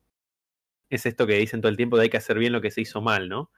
es 0.96 1.06
esto 1.06 1.28
que 1.28 1.38
dicen 1.38 1.62
todo 1.62 1.70
el 1.70 1.78
tiempo 1.78 1.98
de 1.98 2.04
hay 2.04 2.10
que 2.10 2.18
hacer 2.18 2.38
bien 2.40 2.54
lo 2.54 2.62
que 2.62 2.72
se 2.72 2.82
hizo 2.82 3.02
mal, 3.02 3.30
¿no? 3.30 3.52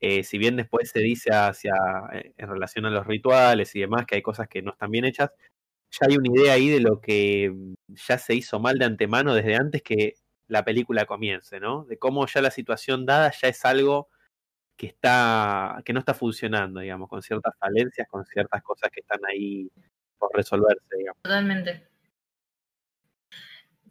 Eh, 0.00 0.22
si 0.24 0.38
bien 0.38 0.56
después 0.56 0.90
se 0.90 1.00
dice 1.00 1.30
hacia, 1.32 1.72
eh, 2.12 2.34
en 2.36 2.48
relación 2.48 2.84
a 2.86 2.90
los 2.90 3.06
rituales 3.06 3.74
y 3.74 3.80
demás, 3.80 4.06
que 4.06 4.16
hay 4.16 4.22
cosas 4.22 4.48
que 4.48 4.62
no 4.62 4.72
están 4.72 4.90
bien 4.90 5.04
hechas, 5.04 5.30
ya 5.90 6.06
hay 6.08 6.16
una 6.16 6.28
idea 6.28 6.52
ahí 6.54 6.68
de 6.68 6.80
lo 6.80 7.00
que 7.00 7.54
ya 7.88 8.18
se 8.18 8.34
hizo 8.34 8.58
mal 8.60 8.78
de 8.78 8.84
antemano 8.84 9.34
desde 9.34 9.56
antes 9.56 9.82
que 9.82 10.14
la 10.48 10.64
película 10.64 11.06
comience, 11.06 11.60
¿no? 11.60 11.84
De 11.84 11.98
cómo 11.98 12.26
ya 12.26 12.42
la 12.42 12.50
situación 12.50 13.06
dada 13.06 13.32
ya 13.40 13.48
es 13.48 13.64
algo 13.64 14.08
que 14.76 14.88
está 14.88 15.80
que 15.84 15.92
no 15.92 16.00
está 16.00 16.14
funcionando, 16.14 16.80
digamos, 16.80 17.08
con 17.08 17.22
ciertas 17.22 17.54
falencias, 17.58 18.08
con 18.08 18.24
ciertas 18.26 18.62
cosas 18.62 18.90
que 18.90 19.00
están 19.00 19.20
ahí 19.26 19.70
por 20.18 20.30
resolverse, 20.34 20.96
digamos. 20.98 21.22
Totalmente. 21.22 21.88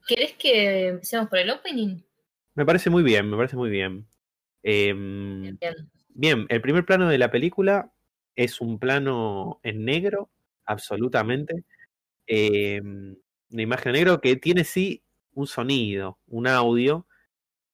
¿Querés 0.05 0.33
que 0.33 0.87
empecemos 0.89 1.29
por 1.29 1.39
el 1.39 1.49
opening? 1.49 2.03
Me 2.55 2.65
parece 2.65 2.89
muy 2.89 3.03
bien, 3.03 3.29
me 3.29 3.37
parece 3.37 3.55
muy 3.55 3.69
bien. 3.69 4.05
Em, 4.61 5.57
Bien. 5.57 5.75
bien, 6.09 6.45
el 6.49 6.61
primer 6.61 6.85
plano 6.85 7.09
de 7.09 7.17
la 7.17 7.31
película 7.31 7.91
es 8.35 8.61
un 8.61 8.79
plano 8.79 9.59
en 9.63 9.85
negro, 9.85 10.29
absolutamente. 10.65 11.63
Em, 12.27 13.15
una 13.51 13.61
imagen 13.61 13.89
en 13.89 14.01
negro 14.01 14.21
que 14.21 14.35
tiene 14.35 14.63
sí 14.63 15.03
un 15.33 15.47
sonido, 15.47 16.19
un 16.27 16.47
audio, 16.47 17.07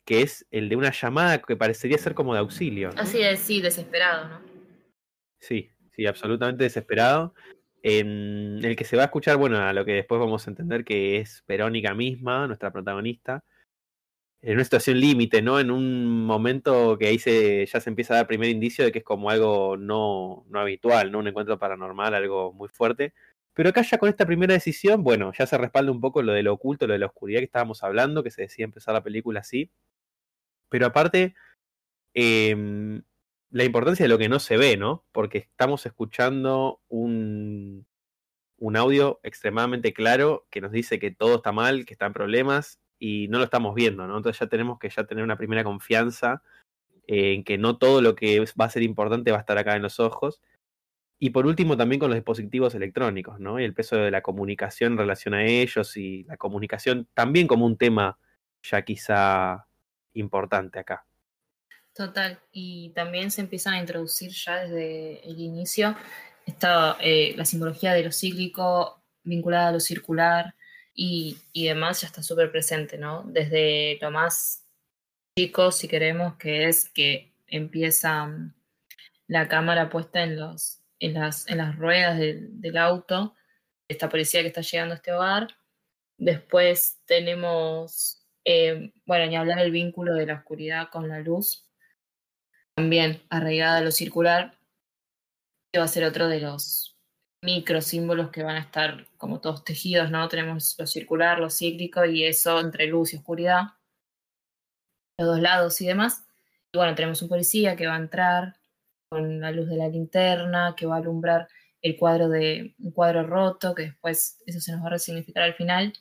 que 0.06 0.22
es 0.22 0.48
el 0.50 0.70
de 0.70 0.76
una 0.76 0.92
llamada 0.92 1.42
que 1.42 1.56
parecería 1.56 1.98
ser 1.98 2.16
como 2.16 2.34
de 2.34 2.40
auxilio. 2.40 2.90
¿no? 2.90 3.02
Así 3.02 3.22
es, 3.22 3.40
sí, 3.40 3.62
desesperado, 3.62 4.28
¿no? 4.28 4.42
Sí, 5.40 5.70
sí, 5.92 6.06
absolutamente 6.06 6.64
desesperado. 6.64 7.34
En 7.82 8.60
el 8.64 8.76
que 8.76 8.84
se 8.84 8.98
va 8.98 9.04
a 9.04 9.06
escuchar, 9.06 9.38
bueno, 9.38 9.58
a 9.58 9.72
lo 9.72 9.86
que 9.86 9.94
después 9.94 10.20
vamos 10.20 10.46
a 10.46 10.50
entender 10.50 10.84
que 10.84 11.18
es 11.18 11.44
Verónica 11.48 11.94
misma, 11.94 12.48
nuestra 12.48 12.72
protagonista, 12.72 13.46
en 14.42 14.54
una 14.54 14.64
situación 14.64 15.00
límite, 15.00 15.42
¿no? 15.42 15.60
En 15.60 15.70
un 15.72 16.26
momento 16.26 16.98
que 16.98 17.08
ahí 17.08 17.20
se, 17.20 17.66
ya 17.66 17.80
se 17.82 17.90
empieza 17.90 18.14
a 18.14 18.18
dar 18.18 18.28
primer 18.28 18.50
indicio 18.50 18.86
de 18.86 18.92
que 18.92 19.00
es 19.00 19.04
como 19.06 19.30
algo 19.30 19.76
no, 19.78 20.46
no 20.50 20.60
habitual, 20.60 21.12
¿no? 21.12 21.20
Un 21.20 21.28
encuentro 21.28 21.60
paranormal, 21.60 22.14
algo 22.14 22.54
muy 22.54 22.70
fuerte. 22.70 23.14
Pero 23.54 23.70
acá 23.70 23.82
ya 23.82 23.98
con 23.98 24.08
esta 24.10 24.26
primera 24.26 24.54
decisión, 24.54 25.04
bueno, 25.04 25.34
ya 25.38 25.46
se 25.46 25.58
respalda 25.58 25.92
un 25.92 26.00
poco 26.00 26.22
lo 26.24 26.32
de 26.34 26.44
lo 26.44 26.54
oculto, 26.54 26.88
lo 26.88 26.94
de 26.94 27.00
la 27.00 27.08
oscuridad 27.08 27.40
que 27.40 27.46
estábamos 27.46 27.84
hablando, 27.84 28.24
que 28.24 28.32
se 28.32 28.44
decía 28.44 28.64
empezar 28.66 28.94
la 28.94 29.04
película 29.04 29.42
así. 29.42 29.72
Pero 30.70 30.86
aparte, 30.88 31.36
em, 32.14 33.04
la 33.52 33.64
importancia 33.66 34.06
de 34.06 34.10
lo 34.10 34.18
que 34.18 34.30
no 34.30 34.40
se 34.40 34.58
ve, 34.58 34.78
¿no? 34.78 35.06
Porque 35.12 35.40
estamos 35.40 35.86
escuchando 35.86 36.82
un, 36.90 37.88
un 38.58 38.78
audio 38.78 39.20
extremadamente 39.24 39.94
claro 39.94 40.48
que 40.52 40.62
nos 40.62 40.72
dice 40.72 41.00
que 41.00 41.12
todo 41.12 41.38
está 41.38 41.52
mal, 41.52 41.86
que 41.86 41.94
están 41.94 42.14
problemas 42.14 42.80
y 43.00 43.28
no 43.30 43.38
lo 43.38 43.46
estamos 43.46 43.74
viendo, 43.74 44.06
¿no? 44.06 44.18
Entonces 44.18 44.40
ya 44.40 44.48
tenemos 44.48 44.78
que 44.78 44.90
ya 44.90 45.06
tener 45.06 45.24
una 45.24 45.38
primera 45.38 45.64
confianza 45.64 46.44
en 47.08 47.44
que 47.44 47.58
no 47.58 47.78
todo 47.78 48.02
lo 48.02 48.14
que 48.14 48.40
va 48.60 48.66
a 48.66 48.70
ser 48.70 48.84
importante 48.84 49.32
va 49.32 49.38
a 49.38 49.40
estar 49.40 49.58
acá 49.58 49.76
en 49.76 49.82
los 49.82 50.00
ojos. 50.00 50.42
Y 51.18 51.32
por 51.32 51.48
último 51.48 51.76
también 51.76 52.00
con 52.00 52.10
los 52.10 52.16
dispositivos 52.16 52.76
electrónicos, 52.76 53.40
¿no? 53.40 53.60
Y 53.60 53.64
el 53.64 53.74
peso 53.74 53.96
de 53.96 54.12
la 54.12 54.22
comunicación 54.22 54.94
en 54.94 55.00
relación 55.00 55.34
a 55.34 55.46
ellos 55.46 55.98
y 55.98 56.24
la 56.26 56.38
comunicación 56.38 57.08
también 57.14 57.48
como 57.48 57.66
un 57.66 57.78
tema 57.78 58.18
ya 58.62 58.84
quizá 58.84 59.66
importante 60.14 60.80
acá. 60.80 61.06
Total. 61.94 62.40
Y 62.52 62.92
también 62.92 63.32
se 63.32 63.42
empiezan 63.42 63.74
a 63.74 63.80
introducir 63.80 64.32
ya 64.32 64.58
desde 64.60 65.28
el 65.28 65.40
inicio 65.40 65.96
esta, 66.46 66.98
eh, 67.02 67.34
la 67.36 67.46
simbología 67.46 67.94
de 67.94 68.04
lo 68.04 68.12
cíclico 68.12 69.02
vinculada 69.24 69.70
a 69.70 69.72
lo 69.74 69.80
circular 69.80 70.56
y, 71.02 71.38
y 71.54 71.66
demás 71.68 72.02
ya 72.02 72.08
está 72.08 72.22
súper 72.22 72.52
presente, 72.52 72.98
¿no? 72.98 73.24
Desde 73.26 73.98
lo 74.02 74.12
más 74.12 74.68
chico, 75.38 75.72
si 75.72 75.88
queremos, 75.88 76.36
que 76.36 76.68
es 76.68 76.90
que 76.90 77.34
empieza 77.48 78.26
mm, 78.26 78.54
la 79.28 79.48
cámara 79.48 79.90
puesta 79.90 80.24
en, 80.24 80.38
los, 80.38 80.82
en, 81.00 81.14
las, 81.14 81.48
en 81.48 81.60
las 81.60 81.78
ruedas 81.78 82.20
del, 82.20 82.78
auto, 82.78 83.34
esta 83.88 84.10
policía 84.10 84.42
que 84.42 84.48
está 84.48 84.60
llegando 84.60 84.94
a 84.94 84.98
este 84.98 85.14
hogar. 85.14 85.48
Después 86.18 87.00
tenemos, 87.06 88.28
eh, 88.44 88.92
bueno, 89.06 89.26
ni 89.28 89.38
hablar 89.38 89.60
el 89.60 89.72
vínculo 89.72 90.16
de 90.16 90.26
la 90.26 90.34
oscuridad 90.34 90.90
con 90.92 91.08
la 91.08 91.20
luz, 91.20 91.66
también 92.76 93.24
arraigada 93.30 93.78
a 93.78 93.82
lo 93.82 93.92
circular, 93.92 94.60
que 95.72 95.80
va 95.80 95.86
a 95.86 95.88
ser 95.88 96.04
otro 96.04 96.28
de 96.28 96.42
los 96.42 96.89
micro 97.42 97.82
símbolos 97.82 98.32
que 98.32 98.44
van 98.44 98.58
a 98.58 98.62
estar 98.62 99.08
como 99.18 99.40
todos 99.40 99.64
tejidos, 99.64 100.12
¿no? 100.12 100.28
Tenemos 100.28 100.76
lo 100.78 100.88
circular, 100.88 101.40
lo 101.40 101.50
cíclico 101.50 102.06
y 102.06 102.26
eso 102.26 102.60
entre 102.60 102.88
luz 102.88 103.14
y 103.14 103.18
oscuridad, 103.18 103.74
los 105.18 105.28
dos 105.28 105.40
lados 105.40 105.80
y 105.82 105.88
demás. 105.88 106.26
Y 106.72 106.78
bueno, 106.78 106.96
tenemos 106.96 107.22
un 107.22 107.30
policía 107.30 107.76
que 107.76 107.88
va 107.88 107.96
a 107.96 108.00
entrar 108.00 108.58
con 109.10 109.42
la 109.42 109.52
luz 109.52 109.68
de 109.68 109.78
la 109.78 109.88
linterna, 109.88 110.76
que 110.78 110.86
va 110.86 110.96
a 110.96 111.00
alumbrar 111.00 111.48
el 111.82 111.98
cuadro 111.98 112.30
de 112.30 112.76
un 112.80 112.92
cuadro 112.92 113.26
roto, 113.26 113.74
que 113.74 113.84
después 113.84 114.38
eso 114.46 114.60
se 114.60 114.72
nos 114.72 114.82
va 114.84 114.88
a 114.88 114.92
resignificar 114.92 115.44
al 115.44 115.56
final. 115.56 115.94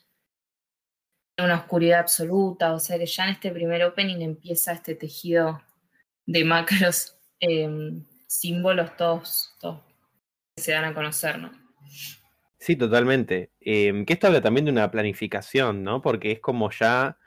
Una 1.41 1.55
oscuridad 1.55 2.01
absoluta, 2.01 2.73
o 2.73 2.79
sea 2.79 2.97
que 2.97 3.05
ya 3.05 3.23
en 3.23 3.29
este 3.31 3.51
primer 3.51 3.83
opening 3.85 4.21
empieza 4.21 4.73
este 4.73 4.93
tejido 4.93 5.61
de 6.25 6.43
macros 6.43 7.15
eh, 7.39 8.03
símbolos 8.27 8.95
todos, 8.97 9.55
se 10.59 10.71
dan 10.71 10.85
a 10.85 10.93
conocer, 10.93 11.39
¿no? 11.39 11.51
Sí, 12.57 12.75
totalmente. 12.75 13.51
Eh, 13.61 14.03
que 14.05 14.13
esto 14.13 14.27
habla 14.27 14.41
también 14.41 14.65
de 14.65 14.71
una 14.71 14.91
planificación, 14.91 15.83
¿no? 15.83 16.01
Porque 16.01 16.33
es 16.33 16.39
como 16.39 16.69
ya 16.71 17.17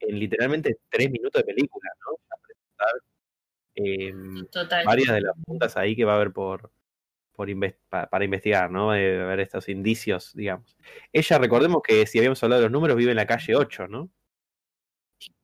en 0.00 0.18
literalmente 0.18 0.78
tres 0.88 1.10
minutos 1.10 1.42
de 1.42 1.46
película, 1.46 1.90
¿no? 2.04 2.16
Ya 2.28 2.36
presentar 2.42 3.02
eh, 3.76 4.46
Total. 4.50 4.84
varias 4.84 5.14
de 5.14 5.20
las 5.20 5.34
puntas 5.46 5.76
ahí 5.76 5.94
que 5.94 6.04
va 6.04 6.14
a 6.14 6.16
haber 6.16 6.32
por, 6.32 6.72
para 7.88 8.24
investigar, 8.24 8.70
¿no? 8.70 8.92
De 8.92 9.16
ver 9.16 9.40
estos 9.40 9.68
indicios, 9.68 10.34
digamos. 10.34 10.76
Ella, 11.12 11.38
recordemos 11.38 11.82
que 11.82 12.06
si 12.06 12.18
habíamos 12.18 12.42
hablado 12.42 12.60
de 12.60 12.66
los 12.66 12.72
números, 12.72 12.96
vive 12.96 13.12
en 13.12 13.16
la 13.16 13.26
calle 13.26 13.54
8, 13.54 13.88
¿no? 13.88 14.10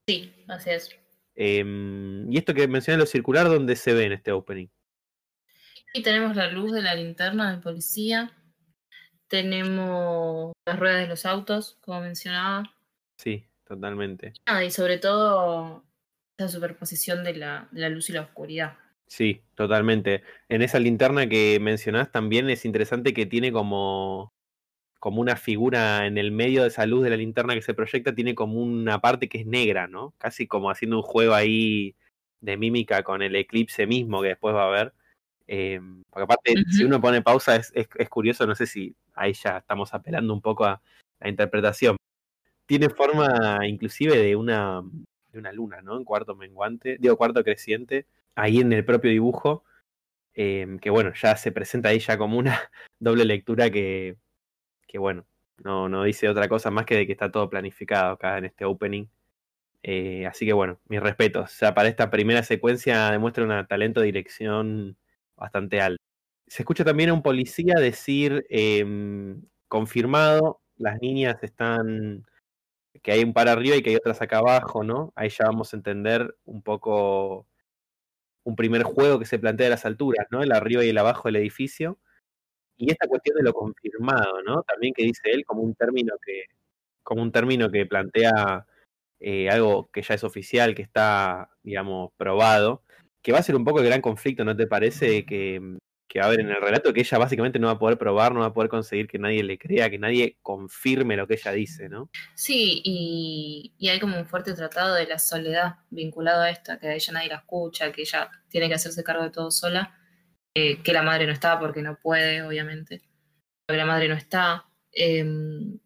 Sí, 0.07 0.45
así 0.49 0.71
es. 0.71 0.99
Eh, 1.35 1.65
y 2.29 2.39
esto 2.39 2.55
que 2.55 2.67
mencioné 2.67 2.99
lo 2.99 3.07
circular, 3.07 3.47
¿dónde 3.49 3.77
se 3.77 3.93
ve 3.93 4.05
en 4.05 4.13
este 4.13 4.33
opening? 4.33 4.69
Y 5.97 6.03
tenemos 6.03 6.37
la 6.37 6.51
luz 6.51 6.73
de 6.73 6.83
la 6.83 6.95
linterna 6.95 7.51
del 7.51 7.61
policía. 7.61 8.31
Tenemos 9.29 10.53
las 10.67 10.79
ruedas 10.79 11.01
de 11.01 11.07
los 11.07 11.25
autos, 11.25 11.79
como 11.81 12.03
mencionaba. 12.03 12.71
Sí, 13.17 13.47
totalmente. 13.65 14.35
Ah, 14.45 14.63
y 14.63 14.71
sobre 14.71 14.99
todo 14.99 15.85
la 16.37 16.49
superposición 16.49 17.25
de 17.25 17.37
la, 17.37 17.69
de 17.71 17.81
la 17.81 17.89
luz 17.89 18.11
y 18.11 18.13
la 18.13 18.21
oscuridad. 18.21 18.77
Sí, 19.07 19.41
totalmente. 19.55 20.23
En 20.51 20.61
esa 20.61 20.79
linterna 20.81 21.31
que 21.31 21.59
mencionás 21.63 22.13
también 22.13 22.51
es 22.51 22.67
interesante 22.67 23.15
que 23.15 23.25
tiene 23.25 23.51
como, 23.51 24.35
como 24.99 25.23
una 25.23 25.37
figura 25.37 26.05
en 26.05 26.19
el 26.19 26.31
medio 26.31 26.61
de 26.61 26.69
esa 26.69 26.85
luz 26.85 27.05
de 27.05 27.11
la 27.11 27.17
linterna 27.17 27.55
que 27.55 27.63
se 27.63 27.73
proyecta, 27.73 28.15
tiene 28.15 28.35
como 28.35 28.61
una 28.61 29.01
parte 29.01 29.31
que 29.31 29.39
es 29.39 29.47
negra, 29.47 29.87
¿no? 29.87 30.13
Casi 30.19 30.47
como 30.47 30.69
haciendo 30.69 30.99
un 30.99 31.03
juego 31.05 31.33
ahí 31.33 31.97
de 32.43 32.59
mímica 32.59 33.03
con 33.03 33.23
el 33.23 33.35
eclipse 33.35 33.87
mismo 33.87 34.21
que 34.21 34.29
después 34.29 34.55
va 34.55 34.65
a 34.65 34.69
haber. 34.69 34.93
Eh, 35.49 35.81
porque 36.11 36.25
aparte, 36.25 36.55
si 36.71 36.85
uno 36.85 37.01
pone 37.01 37.23
pausa, 37.23 37.57
es, 37.57 37.73
es, 37.75 37.89
es 37.95 38.09
curioso, 38.09 38.47
no 38.47 38.55
sé 38.55 38.67
si 38.67 38.95
ahí 39.15 39.33
ya 39.33 39.59
estamos 39.59 39.95
apelando 39.95 40.33
un 40.35 40.41
poco 40.41 40.65
a 40.65 40.81
la 41.21 41.29
interpretación. 41.29 41.97
Tiene 42.67 42.91
forma 42.91 43.61
inclusive 43.67 44.17
de 44.17 44.37
una, 44.37 44.83
de 45.33 45.39
una 45.39 45.53
luna, 45.53 45.83
¿no? 45.83 45.97
En 45.97 46.05
cuarto 46.05 46.35
menguante, 46.35 46.97
digo, 46.99 47.17
cuarto 47.17 47.45
creciente, 47.45 48.07
ahí 48.35 48.61
en 48.61 48.73
el 48.73 48.85
propio 48.85 49.11
dibujo, 49.11 49.65
eh, 50.35 50.79
que 50.81 50.91
bueno, 50.91 51.13
ya 51.15 51.37
se 51.37 51.53
presenta 51.53 51.91
ahí 51.91 51.99
ya 52.01 52.19
como 52.19 52.39
una 52.39 52.61
doble 53.01 53.25
lectura 53.25 53.71
que, 53.71 54.17
que 54.87 54.99
bueno, 54.99 55.27
no, 55.65 55.89
no 55.89 56.05
dice 56.05 56.29
otra 56.29 56.49
cosa 56.49 56.71
más 56.71 56.87
que 56.87 56.97
de 56.97 57.07
que 57.07 57.13
está 57.13 57.31
todo 57.31 57.49
planificado 57.51 58.13
acá 58.13 58.39
en 58.39 58.47
este 58.47 58.65
opening. 58.65 59.07
Eh, 59.83 60.27
así 60.27 60.47
que 60.47 60.53
bueno, 60.53 60.81
mis 60.89 61.01
respetos. 61.01 61.45
O 61.53 61.55
sea, 61.55 61.75
para 61.75 61.89
esta 61.89 62.11
primera 62.11 62.43
secuencia 62.43 63.11
demuestra 63.11 63.45
un 63.45 63.67
talento 63.69 64.01
de 64.01 64.07
dirección 64.07 64.97
bastante 65.37 65.81
alto. 65.81 66.03
Se 66.47 66.63
escucha 66.63 66.85
también 66.85 67.11
a 67.11 67.15
un 67.15 67.23
policía 67.23 67.75
decir, 67.75 68.47
eh, 68.51 68.85
confirmado, 69.69 70.61
las 70.77 71.01
niñas 71.01 71.43
están, 71.43 72.25
que 73.03 73.13
hay 73.13 73.25
un 73.25 73.33
par 73.33 73.49
arriba 73.49 73.77
y 73.77 73.83
que 73.83 73.91
hay 73.91 73.97
otras 73.97 74.23
acá 74.23 74.39
abajo, 74.39 74.85
¿no? 74.85 75.13
Ahí 75.17 75.29
ya 75.31 75.47
vamos 75.47 75.73
a 75.73 75.77
entender 75.77 76.37
un 76.45 76.63
poco 76.63 77.47
un 78.45 78.57
primer 78.57 78.85
juego 78.85 79.19
que 79.19 79.27
se 79.27 79.39
plantea 79.41 79.67
a 79.69 79.71
las 79.71 79.87
alturas, 79.87 80.27
¿no? 80.31 80.43
El 80.43 80.53
arriba 80.53 80.85
y 80.85 80.91
el 80.91 80.99
abajo 80.99 81.29
del 81.29 81.37
edificio. 81.37 81.99
Y 82.77 82.91
esta 82.93 83.09
cuestión 83.09 83.37
de 83.39 83.43
lo 83.45 83.53
confirmado, 83.55 84.43
¿no? 84.45 84.63
También 84.63 84.95
que 84.95 85.05
dice 85.05 85.31
él 85.33 85.45
como 85.45 85.63
un 85.63 85.75
término 85.75 86.15
que, 86.25 86.45
como 87.03 87.23
un 87.23 87.33
término 87.33 87.71
que 87.71 87.87
plantea 87.87 88.67
eh, 89.21 89.51
algo 89.51 89.91
que 89.93 90.03
ya 90.03 90.15
es 90.15 90.25
oficial, 90.25 90.75
que 90.75 90.83
está, 90.83 91.51
digamos, 91.63 92.13
probado, 92.17 92.83
que 93.27 93.33
va 93.33 93.41
a 93.41 93.43
ser 93.43 93.57
un 93.57 93.65
poco 93.65 93.81
el 93.81 93.87
gran 93.87 94.01
conflicto, 94.01 94.45
¿no 94.45 94.57
te 94.57 94.69
parece? 94.69 95.27
Que, 95.27 95.79
que 96.09 96.21
va 96.21 96.27
a 96.27 96.29
haber 96.29 96.41
en 96.41 96.51
el 96.51 96.61
relato, 96.61 96.93
que 96.93 97.01
ella 97.01 97.19
básicamente 97.19 97.59
no 97.59 97.67
va 97.67 97.73
a 97.73 97.79
poder 97.79 97.99
probar, 97.99 98.33
no 98.33 98.41
va 98.41 98.47
a 98.47 98.55
poder 98.55 98.71
conseguir 98.71 99.09
que 99.09 99.19
nadie 99.19 99.43
le 99.43 99.59
crea, 99.59 99.91
que 99.91 99.99
nadie 99.99 100.39
confirme 100.43 101.17
lo 101.17 101.27
que 101.27 101.35
ella 101.35 101.51
dice, 101.51 101.89
¿no? 101.89 102.09
Sí, 102.37 102.81
y, 102.85 103.89
hay 103.89 103.99
como 103.99 104.17
un 104.17 104.27
fuerte 104.27 104.55
tratado 104.55 104.95
de 104.95 105.07
la 105.07 105.19
soledad 105.19 105.81
vinculado 105.91 106.43
a 106.43 106.51
esto, 106.51 106.79
que 106.79 106.87
a 106.87 106.95
ella 106.95 107.13
nadie 107.15 107.29
la 107.29 107.37
escucha, 107.37 107.91
que 107.91 108.03
ella 108.03 108.31
tiene 108.49 108.69
que 108.69 108.75
hacerse 108.75 109.03
cargo 109.03 109.25
de 109.25 109.31
todo 109.31 109.51
sola, 109.51 109.99
eh, 110.55 110.81
que 110.83 110.93
la 110.93 111.03
madre 111.03 111.27
no 111.27 111.33
está 111.33 111.59
porque 111.59 111.83
no 111.83 111.99
puede, 112.01 112.43
obviamente, 112.43 113.03
porque 113.67 113.79
la 113.79 113.87
madre 113.87 114.09
no 114.09 114.15
está, 114.15 114.67
Em, 114.97 115.79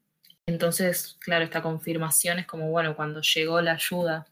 entonces, 0.47 1.19
claro, 1.21 1.45
esta 1.45 1.63
confirmación 1.63 2.39
es 2.39 2.47
como, 2.47 2.71
bueno, 2.71 2.95
cuando 2.97 3.21
llegó 3.23 3.61
la 3.61 3.73
ayuda, 3.73 4.27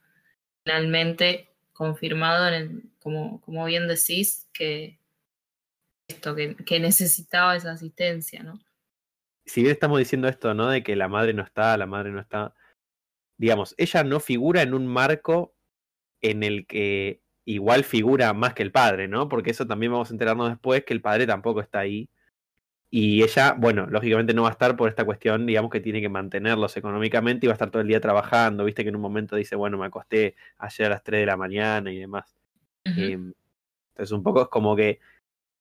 finalmente 0.65 1.49
confirmado, 1.79 2.49
en 2.49 2.55
el, 2.55 2.83
como, 2.99 3.41
como 3.41 3.65
bien 3.65 3.87
decís, 3.87 4.49
que 4.53 4.99
esto, 6.09 6.35
que, 6.35 6.57
que 6.57 6.81
necesitaba 6.81 7.55
esa 7.55 7.71
asistencia, 7.71 8.43
¿no? 8.43 8.59
Si 9.47 9.63
bien 9.63 9.73
estamos 9.73 10.01
diciendo 10.01 10.27
esto, 10.27 10.55
¿no? 10.55 10.69
De 10.69 10.83
que 10.83 10.97
la 10.97 11.07
madre 11.07 11.35
no 11.35 11.45
está, 11.45 11.77
la 11.77 11.87
madre 11.87 12.11
no 12.11 12.21
está, 12.21 12.53
digamos, 13.39 13.77
ella 13.79 14.03
no 14.03 14.19
figura 14.19 14.63
en 14.63 14.75
un 14.75 14.89
marco 14.89 15.55
en 16.21 16.43
el 16.43 16.67
que 16.67 17.23
igual 17.45 17.85
figura 17.85 18.33
más 18.35 18.55
que 18.55 18.65
el 18.65 18.73
padre, 18.73 19.07
¿no? 19.07 19.29
Porque 19.29 19.53
eso 19.53 19.65
también 19.65 19.93
vamos 19.93 20.11
a 20.11 20.15
enterarnos 20.15 20.51
después 20.51 20.85
que 20.85 20.95
el 20.95 21.01
padre 21.01 21.29
tampoco 21.29 21.61
está 21.61 21.79
ahí. 21.79 22.11
Y 22.91 23.23
ella, 23.23 23.55
bueno, 23.59 23.87
lógicamente 23.87 24.33
no 24.33 24.43
va 24.43 24.49
a 24.49 24.53
estar 24.53 24.77
por 24.77 24.89
esta 24.89 25.05
cuestión, 25.05 25.45
digamos 25.45 25.71
que 25.71 25.81
tiene 25.81 26.01
que 26.01 26.09
mantenerlos 26.09 26.77
económicamente 26.77 27.45
y 27.45 27.49
va 27.49 27.53
a 27.53 27.57
estar 27.57 27.71
todo 27.71 27.83
el 27.83 27.89
día 27.89 28.01
trabajando, 28.01 28.65
viste 28.65 28.83
que 28.83 28.89
en 28.89 28.97
un 28.97 29.03
momento 29.03 29.37
dice, 29.37 29.57
bueno, 29.57 29.77
me 29.77 29.87
acosté 29.87 30.37
ayer 30.57 30.87
a 30.87 30.91
las 30.91 31.03
3 31.03 31.21
de 31.21 31.27
la 31.27 31.37
mañana 31.37 31.93
y 31.93 31.99
demás. 31.99 32.35
Em, 32.85 33.35
entonces 33.91 34.13
un 34.13 34.23
poco 34.23 34.41
es 34.43 34.49
como 34.49 34.75
que 34.75 35.01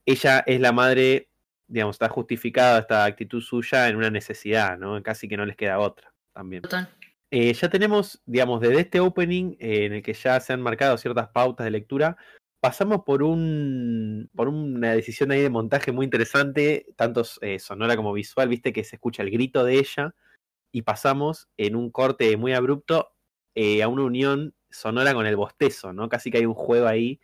ella 0.05 0.39
es 0.47 0.61
la 0.61 0.71
madre, 0.71 1.27
digamos, 1.67 1.95
está 1.95 2.07
justificada 2.07 2.79
esta 2.79 3.03
actitud 3.03 3.41
suya 3.41 3.89
en 3.89 3.97
una 3.97 4.09
necesidad, 4.09 4.77
¿no? 4.77 5.03
Casi 5.03 5.27
que 5.27 5.35
no 5.35 5.45
les 5.45 5.57
queda 5.57 5.79
otra 5.79 6.13
también. 6.31 6.61
Total. 6.61 6.89
Eh, 7.29 7.53
ya 7.53 7.69
tenemos, 7.69 8.21
digamos, 8.25 8.61
desde 8.61 8.79
este 8.79 8.99
opening 9.01 9.57
eh, 9.59 9.85
en 9.85 9.93
el 9.93 10.01
que 10.01 10.13
ya 10.13 10.39
se 10.39 10.53
han 10.53 10.61
marcado 10.61 10.97
ciertas 10.97 11.27
pautas 11.27 11.65
de 11.65 11.71
lectura, 11.71 12.15
pasamos 12.67 13.03
por 13.05 13.23
un 13.23 14.29
por 14.35 14.49
una 14.49 14.91
decisión 14.91 15.31
ahí 15.31 15.41
de 15.41 15.49
montaje 15.49 15.93
muy 15.93 16.03
interesante, 16.03 16.85
tanto 16.97 17.23
eh, 17.39 17.59
sonora 17.59 17.95
como 17.95 18.11
visual, 18.11 18.49
viste 18.49 18.73
que 18.73 18.83
se 18.83 18.97
escucha 18.97 19.23
el 19.23 19.31
grito 19.31 19.63
de 19.63 19.79
ella, 19.79 20.13
y 20.73 20.81
pasamos 20.81 21.47
en 21.55 21.77
un 21.77 21.91
corte 21.91 22.35
muy 22.35 22.51
abrupto 22.51 23.13
a 23.55 23.87
una 23.87 24.03
unión 24.03 24.53
sonora 24.69 25.13
con 25.13 25.25
el 25.25 25.37
bostezo, 25.37 25.93
¿no? 25.93 26.09
Casi 26.09 26.29
que 26.29 26.39
hay 26.39 26.45
un 26.45 26.55
juego 26.55 26.87
ahí 26.87 27.21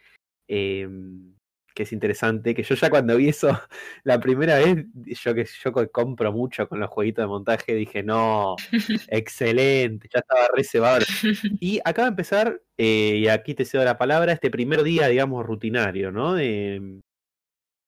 em, 0.47 1.32
que 1.73 1.83
es 1.83 1.91
interesante, 1.91 2.53
que 2.53 2.63
yo 2.63 2.75
ya 2.75 2.89
cuando 2.89 3.17
vi 3.17 3.29
eso 3.29 3.49
la 4.03 4.19
primera 4.19 4.57
vez, 4.57 4.85
yo 5.21 5.33
que 5.33 5.45
yo 5.45 5.91
compro 5.91 6.31
mucho 6.31 6.67
con 6.67 6.79
los 6.79 6.89
jueguitos 6.89 7.23
de 7.23 7.27
montaje, 7.27 7.75
dije, 7.75 8.03
no, 8.03 8.55
excelente, 9.07 10.09
ya 10.13 10.19
estaba 10.19 10.47
reservado. 10.55 11.05
Y 11.59 11.79
acaba 11.85 12.05
de 12.07 12.09
empezar, 12.09 12.61
eh, 12.77 13.17
y 13.17 13.27
aquí 13.27 13.53
te 13.53 13.65
cedo 13.65 13.83
la 13.83 13.97
palabra, 13.97 14.33
este 14.33 14.51
primer 14.51 14.83
día, 14.83 15.07
digamos, 15.07 15.45
rutinario, 15.45 16.11
¿no? 16.11 16.33
De, 16.33 17.01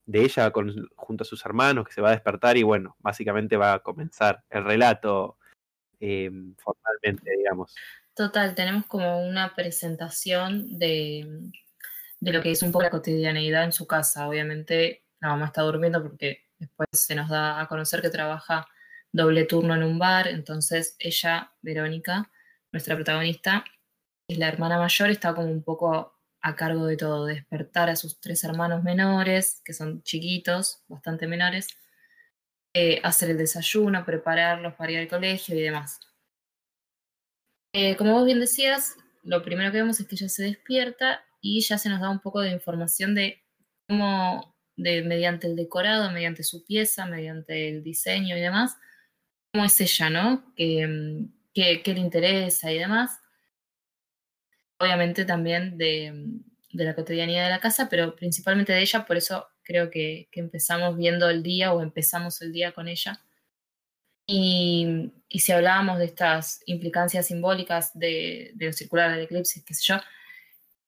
de 0.06 0.24
ella 0.24 0.52
con, 0.52 0.90
junto 0.96 1.24
a 1.24 1.28
sus 1.28 1.46
hermanos, 1.46 1.86
que 1.86 1.94
se 1.94 2.02
va 2.02 2.10
a 2.10 2.14
despertar 2.14 2.58
y 2.58 2.64
bueno, 2.64 2.96
básicamente 3.00 3.58
va 3.58 3.74
a 3.74 3.80
comenzar 3.80 4.44
el 4.50 4.64
relato 4.64 5.38
eh, 6.00 6.32
formalmente, 6.58 7.32
digamos. 7.38 7.76
Total, 8.14 8.56
tenemos 8.56 8.86
como 8.86 9.28
una 9.28 9.54
presentación 9.56 10.80
de 10.80 11.52
de 12.26 12.34
lo 12.34 12.42
que 12.42 12.50
es 12.50 12.64
un 12.64 12.72
poco 12.72 12.82
la 12.82 12.90
cotidianeidad 12.90 13.66
en 13.66 13.72
su 13.72 13.86
casa. 13.86 14.28
Obviamente 14.28 15.06
la 15.20 15.28
mamá 15.30 15.46
está 15.46 15.62
durmiendo 15.62 16.02
porque 16.02 16.46
después 16.58 16.90
se 16.92 17.14
nos 17.14 17.30
da 17.30 17.62
a 17.62 17.68
conocer 17.68 18.02
que 18.02 18.10
trabaja 18.10 18.68
doble 19.12 19.46
turno 19.46 19.76
en 19.76 19.84
un 19.84 20.00
bar, 20.00 20.28
entonces 20.28 20.96
ella, 20.98 21.54
Verónica, 21.62 22.32
nuestra 22.72 22.96
protagonista, 22.96 23.64
es 24.28 24.40
la 24.40 24.48
hermana 24.48 24.80
mayor, 24.80 25.12
está 25.12 25.36
como 25.36 25.52
un 25.52 25.62
poco 25.62 26.16
a 26.42 26.56
cargo 26.56 26.88
de 26.88 26.98
todo, 26.98 27.28
despertar 27.28 27.90
a 27.92 27.96
sus 27.96 28.20
tres 28.20 28.44
hermanos 28.44 28.82
menores, 28.82 29.62
que 29.64 29.74
son 29.74 30.02
chiquitos, 30.02 30.84
bastante 30.88 31.28
menores, 31.28 31.68
eh, 32.74 33.02
hacer 33.04 33.30
el 33.30 33.38
desayuno, 33.38 34.04
prepararlos 34.04 34.74
para 34.74 34.94
ir 34.94 34.98
al 34.98 35.08
colegio 35.08 35.56
y 35.56 35.62
demás. 35.62 36.00
Eh, 37.72 37.96
como 37.98 38.14
vos 38.14 38.26
bien 38.26 38.40
decías, 38.40 38.96
lo 39.22 39.44
primero 39.44 39.72
que 39.72 39.78
vemos 39.78 40.00
es 40.00 40.08
que 40.08 40.16
ella 40.16 40.30
se 40.30 40.44
despierta 40.44 41.25
y 41.46 41.62
ya 41.62 41.78
se 41.78 41.90
nos 41.90 42.02
da 42.02 42.10
un 42.10 42.22
poco 42.22 42.42
de 42.42 42.50
información 42.50 43.14
de 43.14 43.44
cómo, 43.88 44.58
de, 44.76 45.04
mediante 45.04 45.46
el 45.46 45.56
decorado, 45.56 46.10
mediante 46.12 46.42
su 46.42 46.66
pieza, 46.66 47.06
mediante 47.06 47.70
el 47.70 47.84
diseño 47.84 48.36
y 48.36 48.42
demás, 48.42 48.78
cómo 49.54 49.64
es 49.66 49.80
ella, 49.80 50.10
¿no? 50.10 50.54
¿Qué, 50.56 51.30
qué, 51.54 51.94
le 51.94 52.00
interesa 52.00 52.72
y 52.72 52.80
demás? 52.80 53.20
Obviamente 54.80 55.24
también 55.24 55.78
de, 55.78 56.14
de, 56.74 56.84
la 56.84 56.96
cotidianidad 56.96 57.44
de 57.44 57.52
la 57.52 57.60
casa, 57.60 57.90
pero 57.90 58.16
principalmente 58.16 58.74
de 58.74 58.82
ella, 58.82 59.06
por 59.06 59.16
eso 59.16 59.48
creo 59.62 59.92
que, 59.92 60.28
que 60.32 60.40
empezamos 60.40 60.98
viendo 60.98 61.30
el 61.30 61.44
día 61.44 61.74
o 61.74 61.82
empezamos 61.84 62.42
el 62.42 62.54
día 62.54 62.72
con 62.72 62.88
ella. 62.88 63.22
Y, 64.26 65.12
y, 65.30 65.40
si 65.42 65.52
hablábamos 65.52 66.00
de 66.00 66.06
estas 66.06 66.62
implicancias 66.66 67.28
simbólicas 67.28 67.92
de, 67.94 68.52
de 68.56 68.74
circular 68.74 69.12
del 69.12 69.26
eclipse, 69.26 69.64
qué 69.64 69.76
sé 69.76 69.84
yo, 69.94 70.02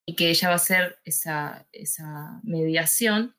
y 0.08 0.14
que 0.14 0.30
ella 0.30 0.48
va 0.48 0.54
a 0.54 0.56
hacer 0.56 0.96
esa, 1.04 1.66
esa 1.70 2.40
mediación. 2.42 3.36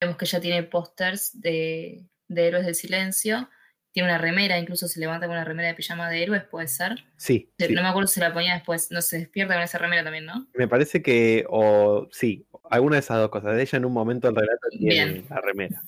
Vemos 0.00 0.16
que 0.16 0.26
ella 0.26 0.40
tiene 0.40 0.62
pósters 0.62 1.40
de, 1.40 2.06
de, 2.28 2.46
Héroes 2.46 2.64
del 2.64 2.76
Silencio, 2.76 3.48
tiene 3.90 4.10
una 4.10 4.18
remera, 4.18 4.60
incluso 4.60 4.86
se 4.86 5.00
levanta 5.00 5.26
con 5.26 5.34
una 5.34 5.44
remera 5.44 5.70
de 5.70 5.74
pijama 5.74 6.08
de 6.08 6.22
héroes, 6.22 6.44
puede 6.44 6.68
ser. 6.68 7.04
Sí. 7.16 7.52
No 7.58 7.82
me 7.82 7.88
acuerdo 7.88 8.06
si 8.06 8.20
la 8.20 8.32
ponía 8.32 8.54
después, 8.54 8.92
no 8.92 9.02
se 9.02 9.18
despierta 9.18 9.54
con 9.54 9.64
esa 9.64 9.78
remera 9.78 10.04
también, 10.04 10.24
¿no? 10.24 10.46
Me 10.54 10.68
parece 10.68 11.02
que, 11.02 11.44
o 11.48 12.06
sí, 12.12 12.46
alguna 12.70 12.94
de 12.94 13.00
esas 13.00 13.18
dos 13.18 13.30
cosas. 13.30 13.56
De 13.56 13.62
ella 13.62 13.78
en 13.78 13.86
un 13.86 13.92
momento 13.92 14.28
el 14.28 14.36
relato 14.36 14.68
tiene 14.70 15.24
la 15.28 15.40
remera. 15.40 15.82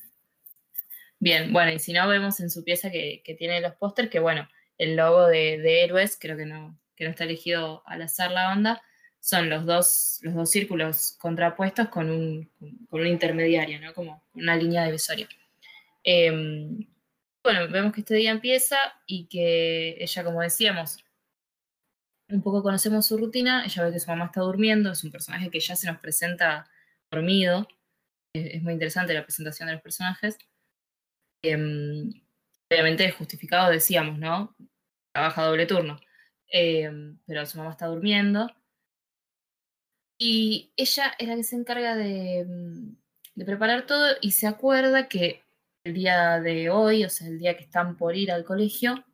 Bien, 1.20 1.52
bueno, 1.52 1.70
y 1.70 1.78
si 1.78 1.92
no, 1.92 2.08
vemos 2.08 2.40
en 2.40 2.50
su 2.50 2.64
pieza 2.64 2.90
que, 2.90 3.22
que 3.24 3.34
tiene 3.34 3.60
los 3.60 3.76
pósters, 3.76 4.10
que 4.10 4.18
bueno, 4.18 4.48
el 4.76 4.96
logo 4.96 5.28
de, 5.28 5.58
de, 5.58 5.84
héroes, 5.84 6.18
creo 6.20 6.36
que 6.36 6.46
no, 6.46 6.76
que 6.96 7.04
no 7.04 7.10
está 7.10 7.22
elegido 7.22 7.84
al 7.86 8.02
azar 8.02 8.32
la 8.32 8.46
banda, 8.46 8.82
son 9.26 9.50
los 9.50 9.66
dos, 9.66 10.20
los 10.22 10.34
dos 10.34 10.50
círculos 10.52 11.16
contrapuestos 11.18 11.88
con 11.88 12.10
un, 12.10 12.48
con 12.88 13.00
un 13.00 13.08
intermediario, 13.08 13.80
¿no? 13.80 13.92
Como 13.92 14.22
una 14.34 14.54
línea 14.54 14.84
divisoria. 14.84 15.28
Eh, 16.04 16.30
bueno, 17.42 17.68
vemos 17.68 17.92
que 17.92 18.02
este 18.02 18.14
día 18.14 18.30
empieza 18.30 18.76
y 19.04 19.26
que 19.26 19.96
ella, 19.98 20.22
como 20.22 20.42
decíamos, 20.42 21.04
un 22.28 22.40
poco 22.40 22.62
conocemos 22.62 23.04
su 23.04 23.18
rutina, 23.18 23.64
ella 23.64 23.86
ve 23.86 23.92
que 23.92 23.98
su 23.98 24.08
mamá 24.08 24.26
está 24.26 24.42
durmiendo, 24.42 24.92
es 24.92 25.02
un 25.02 25.10
personaje 25.10 25.50
que 25.50 25.58
ya 25.58 25.74
se 25.74 25.88
nos 25.90 25.98
presenta 25.98 26.70
dormido, 27.10 27.66
es, 28.32 28.62
muy 28.62 28.74
interesante 28.74 29.12
la 29.12 29.24
presentación 29.24 29.66
de 29.66 29.72
los 29.72 29.82
personajes. 29.82 30.38
Eh, 31.42 31.56
obviamente 32.70 33.10
justificado, 33.10 33.72
decíamos, 33.72 34.20
¿no? 34.20 34.54
Trabaja 35.12 35.46
doble 35.46 35.66
turno, 35.66 36.00
eh, 36.52 37.16
pero 37.26 37.44
su 37.44 37.58
mamá 37.58 37.72
está 37.72 37.86
durmiendo 37.86 38.48
y 40.18 40.72
ella 40.76 41.14
es 41.18 41.28
la 41.28 41.36
que 41.36 41.44
se 41.44 41.56
encarga 41.56 41.96
de, 41.96 42.44
mm, 42.46 42.96
de, 43.34 43.44
preparar 43.44 43.86
todo 43.86 44.16
y 44.20 44.32
se 44.32 44.46
acuerda 44.46 45.08
que 45.08 45.44
el 45.84 45.94
día 45.94 46.40
de 46.40 46.70
hoy, 46.70 47.04
o 47.04 47.10
sea, 47.10 47.28
el 47.28 47.38
día 47.38 47.56
que 47.56 47.64
están 47.64 47.96
por 47.96 48.16
ir 48.16 48.32
al 48.32 48.44
colegio, 48.44 49.04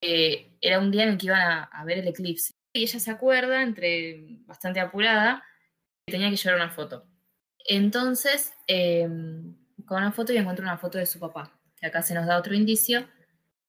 eh, 0.00 0.56
era 0.60 0.78
un 0.78 0.90
día 0.90 1.04
en 1.04 1.10
el 1.10 1.18
que 1.18 1.26
iban 1.26 1.40
a, 1.40 1.64
a, 1.64 1.84
ver 1.84 1.98
el 1.98 2.08
eclipse. 2.08 2.54
Y 2.72 2.82
ella 2.84 3.00
se 3.00 3.10
acuerda, 3.10 3.62
entre 3.62 4.38
bastante 4.46 4.80
apurada, 4.80 5.44
que 6.06 6.12
tenía 6.12 6.30
que 6.30 6.36
llevar 6.36 6.60
una 6.60 6.70
foto. 6.70 7.06
Entonces, 7.66 8.52
eh, 8.66 9.06
con 9.86 9.98
una 9.98 10.12
foto 10.12 10.32
y 10.32 10.36
encuentra 10.36 10.64
una 10.64 10.78
foto 10.78 10.98
de 10.98 11.06
su 11.06 11.18
papá, 11.18 11.58
que 11.76 11.86
acá 11.86 12.02
se 12.02 12.14
nos 12.14 12.26
da 12.26 12.38
otro 12.38 12.54
indicio, 12.54 13.06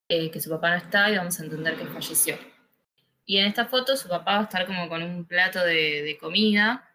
eh, 0.07 0.31
que 0.31 0.39
su 0.39 0.49
papá 0.49 0.71
no 0.71 0.77
está 0.77 1.11
y 1.11 1.17
vamos 1.17 1.39
a 1.39 1.43
entender 1.43 1.75
que 1.75 1.85
falleció. 1.85 2.37
Y 3.29 3.37
en 3.37 3.45
esta 3.45 3.67
foto 3.67 3.95
su 3.95 4.09
papá 4.09 4.33
va 4.33 4.39
a 4.39 4.43
estar 4.45 4.65
como 4.65 4.89
con 4.89 5.03
un 5.03 5.23
plato 5.23 5.63
de, 5.63 6.01
de 6.01 6.17
comida 6.17 6.89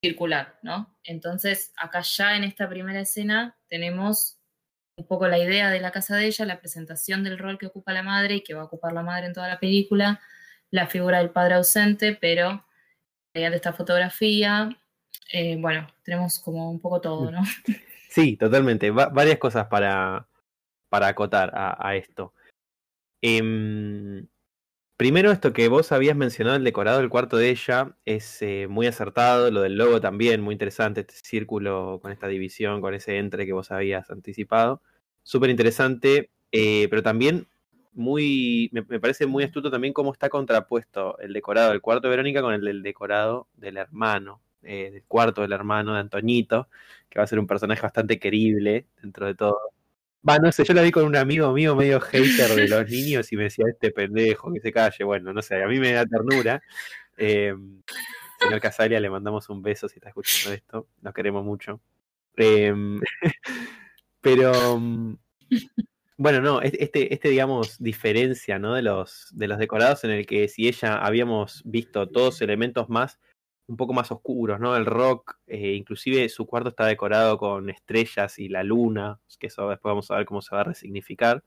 circular, 0.00 0.56
¿no? 0.62 0.96
Entonces, 1.02 1.72
acá 1.76 2.02
ya 2.02 2.36
en 2.36 2.44
esta 2.44 2.68
primera 2.68 3.00
escena 3.00 3.58
tenemos 3.66 4.38
un 4.96 5.08
poco 5.08 5.26
la 5.26 5.40
idea 5.40 5.70
de 5.70 5.80
la 5.80 5.90
casa 5.90 6.14
de 6.14 6.26
ella, 6.26 6.44
la 6.44 6.60
presentación 6.60 7.24
del 7.24 7.36
rol 7.36 7.58
que 7.58 7.66
ocupa 7.66 7.92
la 7.92 8.04
madre 8.04 8.36
y 8.36 8.44
que 8.44 8.54
va 8.54 8.60
a 8.60 8.66
ocupar 8.66 8.92
la 8.92 9.02
madre 9.02 9.26
en 9.26 9.32
toda 9.32 9.48
la 9.48 9.58
película, 9.58 10.20
la 10.70 10.86
figura 10.86 11.18
del 11.18 11.30
padre 11.30 11.54
ausente, 11.54 12.14
pero 12.14 12.64
mediante 13.34 13.56
esta 13.56 13.72
fotografía, 13.72 14.68
eh, 15.32 15.56
bueno, 15.58 15.88
tenemos 16.04 16.38
como 16.38 16.70
un 16.70 16.80
poco 16.80 17.00
todo, 17.00 17.32
¿no? 17.32 17.42
Sí, 18.08 18.36
totalmente. 18.36 18.92
Va 18.92 19.08
varias 19.08 19.38
cosas 19.38 19.66
para, 19.66 20.28
para 20.88 21.08
acotar 21.08 21.50
a, 21.54 21.96
esto. 21.96 22.34
Eh, 23.20 24.22
Primero, 25.02 25.32
esto 25.32 25.52
que 25.52 25.66
vos 25.66 25.90
habías 25.90 26.14
mencionado, 26.14 26.56
el 26.56 26.62
decorado 26.62 26.98
del 26.98 27.08
cuarto 27.08 27.36
de 27.36 27.50
ella, 27.50 27.96
es 28.04 28.40
eh, 28.40 28.68
muy 28.70 28.86
acertado. 28.86 29.50
Lo 29.50 29.62
del 29.62 29.74
logo 29.76 30.00
también, 30.00 30.40
muy 30.40 30.52
interesante. 30.52 31.00
Este 31.00 31.14
círculo 31.24 31.98
con 32.00 32.12
esta 32.12 32.28
división, 32.28 32.80
con 32.80 32.94
ese 32.94 33.18
entre 33.18 33.44
que 33.44 33.52
vos 33.52 33.72
habías 33.72 34.08
anticipado. 34.12 34.80
Súper 35.24 35.50
interesante, 35.50 36.30
eh, 36.52 36.86
pero 36.88 37.02
también 37.02 37.48
muy. 37.92 38.70
Me, 38.72 39.00
parece 39.00 39.26
muy 39.26 39.42
astuto 39.42 39.72
también 39.72 39.92
cómo 39.92 40.12
está 40.12 40.28
contrapuesto 40.28 41.18
el 41.18 41.32
decorado 41.32 41.70
del 41.70 41.80
cuarto 41.80 42.06
de 42.06 42.10
Verónica 42.10 42.40
con 42.40 42.54
el 42.54 42.60
del 42.60 42.84
decorado 42.84 43.48
del 43.54 43.78
hermano, 43.78 44.40
eh, 44.62 44.90
del 44.92 45.02
cuarto 45.08 45.42
del 45.42 45.52
hermano 45.52 45.94
de 45.94 45.98
Antoñito, 45.98 46.68
que 47.08 47.18
va 47.18 47.24
a 47.24 47.26
ser 47.26 47.40
un 47.40 47.48
personaje 47.48 47.82
bastante 47.82 48.20
querible 48.20 48.86
dentro 49.02 49.26
de 49.26 49.34
todo. 49.34 49.58
Va, 50.28 50.38
no 50.38 50.52
sé, 50.52 50.64
yo 50.64 50.72
la 50.72 50.82
vi 50.82 50.92
con 50.92 51.04
un 51.04 51.16
amigo 51.16 51.52
mío 51.52 51.74
medio 51.74 52.00
hater 52.00 52.54
de 52.54 52.68
los 52.68 52.88
niños 52.88 53.32
y 53.32 53.36
me 53.36 53.44
decía, 53.44 53.64
este 53.68 53.90
pendejo, 53.90 54.52
que 54.52 54.60
se 54.60 54.72
calle. 54.72 55.04
Bueno, 55.04 55.32
no 55.32 55.42
sé, 55.42 55.60
a 55.62 55.66
mí 55.66 55.80
me 55.80 55.92
da 55.92 56.06
ternura. 56.06 56.62
Eh, 57.16 57.54
señor 58.40 58.60
Casalia, 58.60 59.00
le 59.00 59.10
mandamos 59.10 59.48
un 59.48 59.62
beso 59.62 59.88
si 59.88 59.96
está 59.96 60.10
escuchando 60.10 60.54
esto. 60.54 60.86
Nos 61.00 61.12
queremos 61.12 61.44
mucho. 61.44 61.80
Eh, 62.36 62.72
pero, 64.20 64.78
mm, 64.78 65.16
bueno, 66.16 66.40
no, 66.40 66.62
este, 66.62 67.12
este, 67.12 67.28
digamos, 67.28 67.82
diferencia, 67.82 68.60
¿no? 68.60 68.74
De 68.74 68.82
los, 68.82 69.28
de 69.32 69.48
los 69.48 69.58
decorados 69.58 70.04
en 70.04 70.12
el 70.12 70.26
que 70.26 70.46
si 70.46 70.68
ella 70.68 70.98
habíamos 70.98 71.62
visto 71.64 72.08
todos 72.08 72.40
elementos 72.42 72.88
más 72.88 73.18
un 73.68 73.76
poco 73.76 73.92
más 73.92 74.10
oscuros, 74.12 74.60
¿no? 74.60 74.76
El 74.76 74.86
rock, 74.86 75.38
eh, 75.46 75.72
inclusive 75.74 76.28
su 76.28 76.46
cuarto 76.46 76.70
está 76.70 76.86
decorado 76.86 77.38
con 77.38 77.70
estrellas 77.70 78.38
y 78.38 78.48
la 78.48 78.62
luna, 78.62 79.20
que 79.38 79.46
eso 79.48 79.68
después 79.68 79.90
vamos 79.90 80.10
a 80.10 80.16
ver 80.16 80.26
cómo 80.26 80.42
se 80.42 80.54
va 80.54 80.62
a 80.62 80.64
resignificar. 80.64 81.42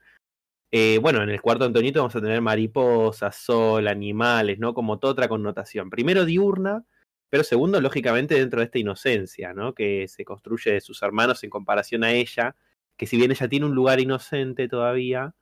Eh, 0.71 0.99
bueno, 1.01 1.23
en 1.23 1.29
el 1.29 1.41
cuarto 1.41 1.63
de 1.63 1.67
Antonito 1.67 1.99
vamos 1.99 2.15
a 2.15 2.21
tener 2.21 2.41
mariposas, 2.41 3.35
sol, 3.37 3.87
animales, 3.87 4.59
¿no? 4.59 4.73
Como 4.73 4.99
toda 4.99 5.13
otra 5.13 5.27
connotación. 5.29 5.89
Primero 5.89 6.25
diurna, 6.25 6.83
pero 7.29 7.43
segundo, 7.43 7.79
lógicamente, 7.81 8.35
dentro 8.35 8.59
de 8.59 8.65
esta 8.65 8.79
inocencia, 8.79 9.53
¿no? 9.53 9.73
Que 9.73 10.07
se 10.07 10.25
construye 10.25 10.73
de 10.73 10.81
sus 10.81 11.01
hermanos 11.03 11.43
en 11.43 11.49
comparación 11.49 12.03
a 12.03 12.11
ella, 12.13 12.55
que 12.97 13.07
si 13.07 13.17
bien 13.17 13.31
ella 13.31 13.47
tiene 13.47 13.65
un 13.67 13.75
lugar 13.75 13.99
inocente 13.99 14.67
todavía, 14.67 15.35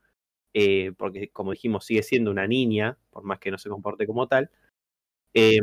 eh, 0.53 0.93
porque 0.97 1.29
como 1.29 1.51
dijimos, 1.51 1.86
sigue 1.86 2.03
siendo 2.03 2.31
una 2.31 2.47
niña, 2.47 2.97
por 3.12 3.23
más 3.23 3.39
que 3.39 3.51
no 3.51 3.57
se 3.57 3.69
comporte 3.69 4.07
como 4.07 4.27
tal, 4.27 4.51
eh, 5.33 5.59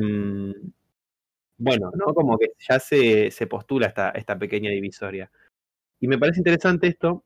bueno, 1.60 1.90
¿no? 1.94 2.14
Como 2.14 2.38
que 2.38 2.52
ya 2.58 2.80
se, 2.80 3.30
se 3.30 3.46
postula 3.46 3.86
esta, 3.86 4.10
esta 4.10 4.38
pequeña 4.38 4.70
divisoria. 4.70 5.30
Y 6.00 6.08
me 6.08 6.18
parece 6.18 6.40
interesante 6.40 6.88
esto, 6.88 7.22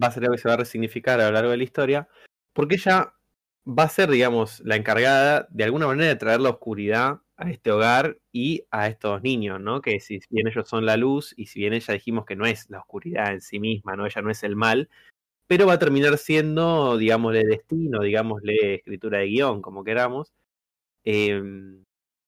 va 0.00 0.06
a 0.06 0.12
ser 0.12 0.22
algo 0.22 0.36
que 0.36 0.40
se 0.40 0.48
va 0.48 0.54
a 0.54 0.58
resignificar 0.58 1.20
a 1.20 1.26
lo 1.26 1.32
largo 1.32 1.50
de 1.50 1.56
la 1.56 1.64
historia, 1.64 2.08
porque 2.52 2.76
ella 2.76 3.12
va 3.66 3.84
a 3.84 3.88
ser, 3.88 4.08
digamos, 4.08 4.60
la 4.60 4.76
encargada 4.76 5.48
de 5.50 5.64
alguna 5.64 5.88
manera 5.88 6.08
de 6.08 6.16
traer 6.16 6.40
la 6.40 6.50
oscuridad 6.50 7.20
a 7.36 7.50
este 7.50 7.72
hogar 7.72 8.18
y 8.32 8.64
a 8.70 8.86
estos 8.86 9.20
niños, 9.22 9.60
¿no? 9.60 9.80
Que 9.80 9.98
si 9.98 10.20
bien 10.30 10.46
ellos 10.46 10.68
son 10.68 10.86
la 10.86 10.96
luz 10.96 11.34
y 11.36 11.46
si 11.46 11.58
bien 11.60 11.72
ella 11.72 11.94
dijimos 11.94 12.26
que 12.26 12.36
no 12.36 12.46
es 12.46 12.70
la 12.70 12.78
oscuridad 12.78 13.32
en 13.32 13.40
sí 13.40 13.58
misma, 13.58 13.96
¿no? 13.96 14.06
Ella 14.06 14.22
no 14.22 14.30
es 14.30 14.44
el 14.44 14.54
mal, 14.54 14.88
pero 15.48 15.66
va 15.66 15.72
a 15.74 15.78
terminar 15.80 16.18
siendo, 16.18 16.96
digámosle, 16.98 17.44
destino, 17.44 18.02
digámosle, 18.02 18.76
escritura 18.76 19.18
de 19.18 19.26
guion, 19.26 19.60
como 19.60 19.82
queramos, 19.82 20.32
eh, 21.04 21.42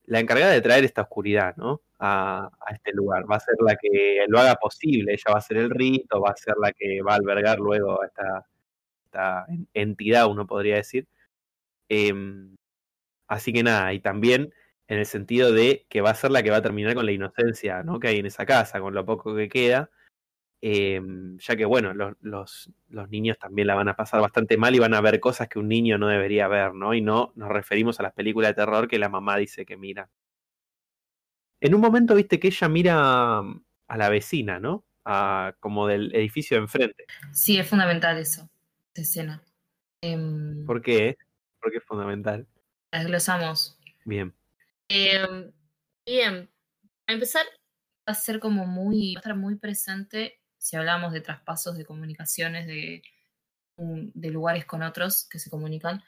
la 0.04 0.20
encargada 0.20 0.52
de 0.52 0.60
traer 0.60 0.84
esta 0.84 1.02
oscuridad, 1.02 1.56
¿no? 1.56 1.82
A, 1.98 2.50
este 2.72 2.92
lugar. 2.92 3.24
Va 3.30 3.36
a 3.36 3.40
ser 3.40 3.54
la 3.64 3.76
que 3.76 4.24
lo 4.28 4.38
haga 4.38 4.56
posible. 4.56 5.12
Ella 5.12 5.32
va 5.32 5.38
a 5.38 5.42
ser 5.42 5.58
el 5.58 5.70
rito, 5.70 6.20
va 6.20 6.30
a 6.30 6.36
ser 6.36 6.54
la 6.60 6.72
que 6.72 7.02
va 7.02 7.12
a 7.12 7.16
albergar 7.16 7.58
luego 7.58 8.02
a 8.02 8.06
esta, 8.06 8.46
esta 9.06 9.46
entidad, 9.74 10.26
uno 10.28 10.46
podría 10.46 10.76
decir. 10.76 11.08
Em, 11.88 12.56
así 13.28 13.52
que 13.52 13.62
nada, 13.62 13.92
y 13.94 14.00
también 14.00 14.52
en 14.88 14.98
el 14.98 15.06
sentido 15.06 15.52
de 15.52 15.86
que 15.88 16.00
va 16.02 16.10
a 16.10 16.14
ser 16.14 16.30
la 16.30 16.42
que 16.42 16.50
va 16.50 16.58
a 16.58 16.62
terminar 16.62 16.94
con 16.94 17.06
la 17.06 17.12
inocencia, 17.12 17.82
¿no? 17.82 18.00
Que 18.00 18.08
hay 18.08 18.18
en 18.18 18.26
esa 18.26 18.46
casa, 18.46 18.80
con 18.80 18.94
lo 18.94 19.04
poco 19.06 19.34
que 19.36 19.48
queda. 19.48 19.90
Em, 20.64 21.38
ya 21.38 21.56
que 21.56 21.64
bueno, 21.64 21.92
los, 21.92 22.14
los, 22.20 22.70
los, 22.88 23.08
niños 23.10 23.36
también 23.36 23.66
la 23.66 23.74
van 23.74 23.88
a 23.88 23.96
pasar 23.96 24.20
bastante 24.20 24.56
mal 24.56 24.72
y 24.76 24.78
van 24.78 24.94
a 24.94 25.00
ver 25.00 25.18
cosas 25.18 25.48
que 25.48 25.58
un 25.58 25.66
niño 25.66 25.98
no 25.98 26.06
debería 26.06 26.46
ver, 26.46 26.72
¿no? 26.72 26.94
Y 26.94 27.00
no 27.00 27.32
nos 27.34 27.48
referimos 27.48 27.98
a 27.98 28.04
las 28.04 28.12
películas 28.12 28.50
de 28.50 28.54
terror 28.54 28.86
que 28.86 29.00
la 29.00 29.08
mamá 29.08 29.36
dice 29.38 29.66
que 29.66 29.76
mira. 29.76 30.08
En 31.60 31.74
un 31.74 31.80
momento 31.80 32.14
viste 32.14 32.38
que 32.38 32.46
ella 32.46 32.68
mira 32.68 33.40
a 33.40 33.96
la 33.96 34.08
vecina, 34.08 34.60
¿no? 34.60 34.84
A, 35.04 35.56
como 35.58 35.88
del 35.88 36.14
edificio 36.14 36.56
de 36.56 36.62
enfrente. 36.62 37.06
Sí, 37.32 37.58
es 37.58 37.66
fundamental 37.66 38.18
eso, 38.18 38.48
esa 38.94 39.02
escena. 39.02 39.42
Eh, 40.00 40.16
¿Por 40.64 40.80
qué? 40.80 41.18
¿Por 41.60 41.72
qué 41.72 41.78
es 41.78 41.84
fundamental? 41.84 42.46
La 42.92 43.00
desglosamos. 43.00 43.80
Bien. 44.04 44.32
Eh, 44.88 45.50
bien, 46.06 46.48
a 47.08 47.12
empezar 47.12 47.46
va 48.08 48.12
a 48.12 48.14
ser 48.14 48.38
como 48.38 48.64
muy, 48.64 49.14
va 49.14 49.18
a 49.18 49.22
estar 49.22 49.36
muy 49.36 49.56
presente 49.56 50.38
si 50.62 50.76
hablamos 50.76 51.12
de 51.12 51.20
traspasos 51.20 51.76
de 51.76 51.84
comunicaciones 51.84 52.68
de, 52.68 53.02
lugares 54.30 54.64
con 54.64 54.82
otros 54.82 55.26
que 55.28 55.40
se 55.40 55.50
comunican, 55.50 56.04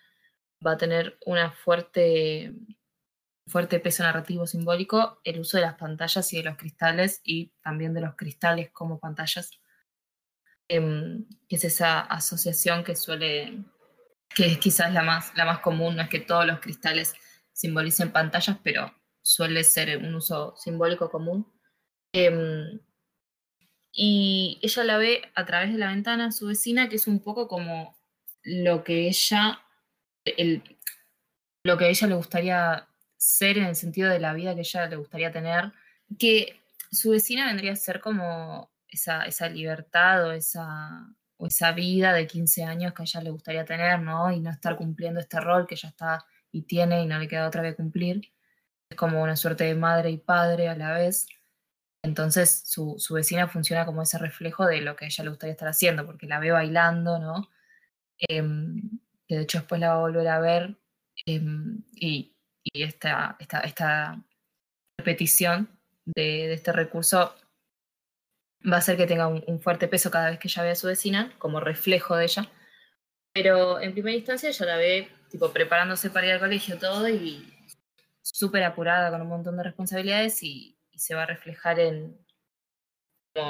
va 0.65 0.73
a 0.73 0.77
tener 0.77 1.19
una 1.27 1.51
fuerte, 1.51 2.55
fuerte 3.49 3.81
peso 3.81 4.05
narrativo 4.05 4.47
simbólico 4.47 5.21
el 5.25 5.41
uso 5.41 5.57
de 5.57 5.63
las 5.63 5.75
pantallas 5.75 6.33
y 6.33 6.37
de 6.37 6.45
los 6.45 6.57
cristales 6.57 7.21
y 7.25 7.53
también 7.65 7.95
de 7.95 8.03
los 8.03 8.15
cristales 8.15 8.71
como 8.71 9.01
pantallas, 9.01 9.51
em, 10.69 11.27
que 11.49 11.57
es 11.57 11.65
esa 11.65 12.01
asociación 12.03 12.85
que 12.85 12.95
suele, 12.95 13.65
que 14.29 14.47
es 14.47 14.59
quizás 14.59 14.93
la 14.93 15.03
más, 15.03 15.35
la 15.35 15.47
más 15.47 15.59
común, 15.61 15.97
no 15.97 16.03
es 16.03 16.09
que 16.09 16.21
todos 16.21 16.47
los 16.47 16.61
cristales 16.61 17.15
simbolicen 17.53 18.13
pantallas, 18.13 18.59
pero 18.63 18.95
suele 19.21 19.65
ser 19.65 19.99
un 19.99 20.15
uso 20.15 20.55
simbólico 20.57 21.11
común. 21.11 21.53
Em, 22.13 22.79
y 23.97 24.59
ella 24.61 24.83
la 24.83 24.99
ve 24.99 25.23
a 25.37 25.47
través 25.47 25.73
de 25.73 25.79
la 25.79 25.89
ventana, 25.89 26.33
su 26.33 26.49
vecina, 26.49 26.89
que 26.89 26.97
es 26.97 27.07
un 27.07 27.21
poco 27.23 27.47
como 27.47 27.97
lo 28.43 28.83
que 28.83 29.07
ella, 29.07 29.61
lo 31.63 31.79
que 31.79 31.85
a 31.85 31.89
ella 31.89 32.09
le 32.09 32.15
gustaría 32.17 32.89
ser 33.17 33.57
en 33.59 33.67
el 33.67 33.77
sentido 33.77 34.11
de 34.11 34.19
la 34.19 34.35
vida 34.35 34.55
que 34.55 34.63
ella 34.63 34.87
le 34.89 34.97
gustaría 34.97 35.31
tener, 35.31 35.73
que 36.19 36.61
su 36.91 37.11
vecina 37.11 37.47
vendría 37.47 37.73
a 37.73 37.77
ser 37.77 38.01
como 38.01 38.73
esa, 38.89 39.27
esa 39.27 39.49
libertad 39.49 40.27
o 40.27 40.33
esa, 40.33 41.07
o 41.37 41.47
esa 41.47 41.71
vida 41.71 42.13
de 42.13 42.27
15 42.27 42.65
años 42.65 42.95
que 42.95 43.03
a 43.03 43.05
ella 43.05 43.21
le 43.23 43.31
gustaría 43.31 43.65
tener, 43.65 44.01
¿no? 44.01 44.33
Y 44.33 44.41
no 44.41 44.51
estar 44.51 44.77
cumpliendo 44.77 45.21
este 45.21 45.41
rol 45.41 45.69
que 45.69 45.77
ella 45.77 45.89
está 45.91 46.27
y 46.51 46.63
tiene 46.63 47.03
y 47.03 47.07
no 47.07 47.19
le 47.19 47.29
queda 47.29 47.47
otra 47.47 47.63
que 47.63 47.77
cumplir. 47.77 48.33
Es 48.91 48.97
como 48.97 49.23
una 49.23 49.37
suerte 49.37 49.65
de 49.65 49.77
madre 49.77 50.11
y 50.11 50.19
padre 50.19 50.69
a 50.69 50.77
la 50.77 50.93
vez. 50.93 51.27
Entonces 52.05 52.65
su, 52.67 52.99
vecina 53.15 53.49
funciona 53.49 53.87
como 53.87 54.03
ese 54.03 54.19
reflejo 54.19 54.67
de 54.67 54.83
lo 54.83 54.95
que 54.95 55.07
ella 55.07 55.25
le 55.25 55.31
gustaría 55.31 55.53
estar 55.53 55.69
haciendo, 55.69 56.05
porque 56.05 56.27
la 56.27 56.39
ve 56.39 56.51
bailando, 56.51 57.19
¿no? 57.19 57.49
Em, 58.19 59.01
que 59.27 59.37
de 59.37 59.43
hecho 59.43 59.59
después 59.59 59.81
la 59.81 59.89
va 59.89 59.95
a 59.97 60.01
volver 60.01 60.29
a 60.29 60.39
ver 60.39 60.77
em, 61.27 61.83
y, 61.95 62.37
esta, 62.75 63.37
esta, 63.41 64.23
repetición 64.99 65.69
de, 66.05 66.53
este 66.55 66.73
recurso 66.73 67.35
va 68.71 68.77
a 68.77 68.79
hacer 68.79 68.97
que 68.97 69.07
tenga 69.07 69.27
un, 69.29 69.61
fuerte 69.61 69.89
peso 69.89 70.11
cada 70.11 70.31
vez 70.31 70.39
que 70.39 70.49
ella 70.49 70.63
ve 70.63 70.71
a 70.71 70.75
su 70.75 70.87
vecina, 70.87 71.33
como 71.39 71.61
reflejo 71.61 72.17
de 72.17 72.25
ella. 72.25 72.51
Pero 73.33 73.81
en 73.81 73.93
primera 73.93 74.17
instancia 74.17 74.51
ella 74.51 74.67
la 74.67 74.77
ve 74.77 75.09
tipo 75.31 75.53
preparándose 75.53 76.11
para 76.11 76.27
ir 76.27 76.33
al 76.35 76.41
colegio 76.41 76.79
todo 76.79 77.09
y 77.09 77.51
súper 78.23 78.65
apurada 78.65 79.11
con 79.11 79.23
un 79.23 79.29
montón 79.29 79.57
de 79.57 79.65
responsabilidades 79.65 80.43
y, 80.43 80.74
y 80.95 80.99
se 80.99 81.15
va 81.15 81.25
a 81.25 81.27
reflejar 81.27 81.81
en 81.81 82.17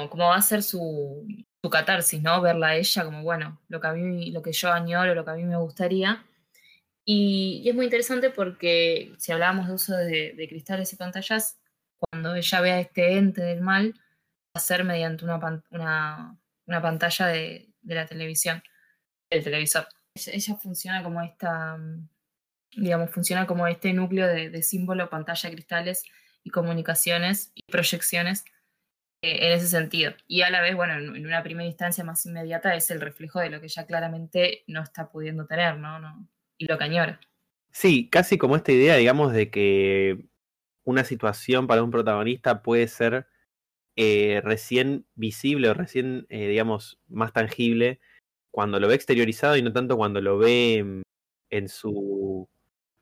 cómo, 0.09 0.29
va 0.29 0.35
a 0.35 0.41
ser 0.41 0.63
su, 0.63 1.27
su, 1.63 1.69
catarsis, 1.69 2.21
¿no? 2.21 2.41
Verla 2.41 2.69
a 2.69 2.75
ella 2.75 3.05
como, 3.05 3.23
bueno, 3.23 3.61
lo 3.67 3.79
que, 3.79 3.87
a 3.87 3.93
mí, 3.93 4.31
lo 4.31 4.41
que 4.41 4.51
yo 4.51 4.71
añoro, 4.71 5.13
lo 5.15 5.23
que 5.23 5.31
a 5.31 5.35
mí 5.35 5.43
me 5.43 5.57
gustaría. 5.57 6.25
Y, 7.05 7.63
es 7.67 7.75
muy 7.75 7.85
interesante 7.85 8.31
porque 8.31 9.13
si 9.19 9.31
hablábamos 9.31 9.67
de 9.67 9.73
uso 9.73 9.95
de, 9.95 10.45
cristales 10.49 10.91
y 10.93 10.95
pantallas, 10.95 11.59
cuando 11.97 12.35
ella 12.35 12.61
vea 12.61 12.79
este 12.79 13.17
ente 13.17 13.41
del 13.41 13.61
mal, 13.61 13.93
va 13.95 14.55
a 14.55 14.59
ser 14.59 14.83
mediante 14.83 15.23
una, 15.23 15.37
una, 15.69 16.37
una 16.65 16.81
pantalla 16.81 17.27
de, 17.27 17.69
de, 17.81 17.95
la 17.95 18.05
televisión, 18.07 18.63
del 19.29 19.43
televisor. 19.43 19.87
Ella, 20.15 20.55
funciona 20.55 21.03
como 21.03 21.21
esta, 21.21 21.77
digamos, 22.75 23.11
funciona 23.11 23.45
como 23.45 23.67
este 23.67 23.93
núcleo 23.93 24.27
de, 24.27 24.49
de 24.49 24.63
símbolo, 24.63 25.09
pantalla, 25.09 25.51
cristales, 25.51 26.03
y 26.45 26.51
comunicaciones 26.51 27.51
y 27.55 27.63
proyecciones 27.69 28.45
eh, 29.21 29.47
en 29.47 29.53
ese 29.53 29.67
sentido. 29.67 30.13
Y 30.27 30.43
a 30.43 30.49
la 30.51 30.61
vez, 30.61 30.75
bueno, 30.75 30.93
en, 30.93 31.25
una 31.25 31.43
primera 31.43 31.67
instancia 31.67 32.03
más 32.05 32.25
inmediata 32.25 32.75
es 32.75 32.89
el 32.91 33.01
reflejo 33.01 33.39
de 33.39 33.49
lo 33.49 33.59
que 33.59 33.67
ya 33.67 33.85
claramente 33.85 34.63
no 34.67 34.81
está 34.81 35.11
pudiendo 35.11 35.47
tener, 35.47 35.77
¿no? 35.77 35.99
no 35.99 36.29
y 36.57 36.67
lo 36.67 36.77
que 36.77 36.83
añora. 36.85 37.19
Sí, 37.71 38.09
casi 38.09 38.37
como 38.37 38.55
esta 38.55 38.71
idea, 38.71 38.95
digamos, 38.95 39.33
de 39.33 39.49
que 39.49 40.25
una 40.85 41.03
situación 41.03 41.67
para 41.67 41.83
un 41.83 41.91
protagonista 41.91 42.61
puede 42.61 42.87
ser 42.87 43.27
eh, 43.97 44.39
recién 44.43 45.05
visible 45.15 45.69
o 45.69 45.73
recién, 45.73 46.27
eh, 46.29 46.47
digamos, 46.47 46.99
más 47.07 47.33
tangible 47.33 47.99
cuando 48.51 48.79
lo 48.79 48.87
ve 48.87 48.95
exteriorizado 48.95 49.57
y 49.57 49.63
no 49.63 49.73
tanto 49.73 49.97
cuando 49.97 50.21
lo 50.21 50.37
ve 50.37 51.03
en 51.49 51.69
su, 51.69 52.47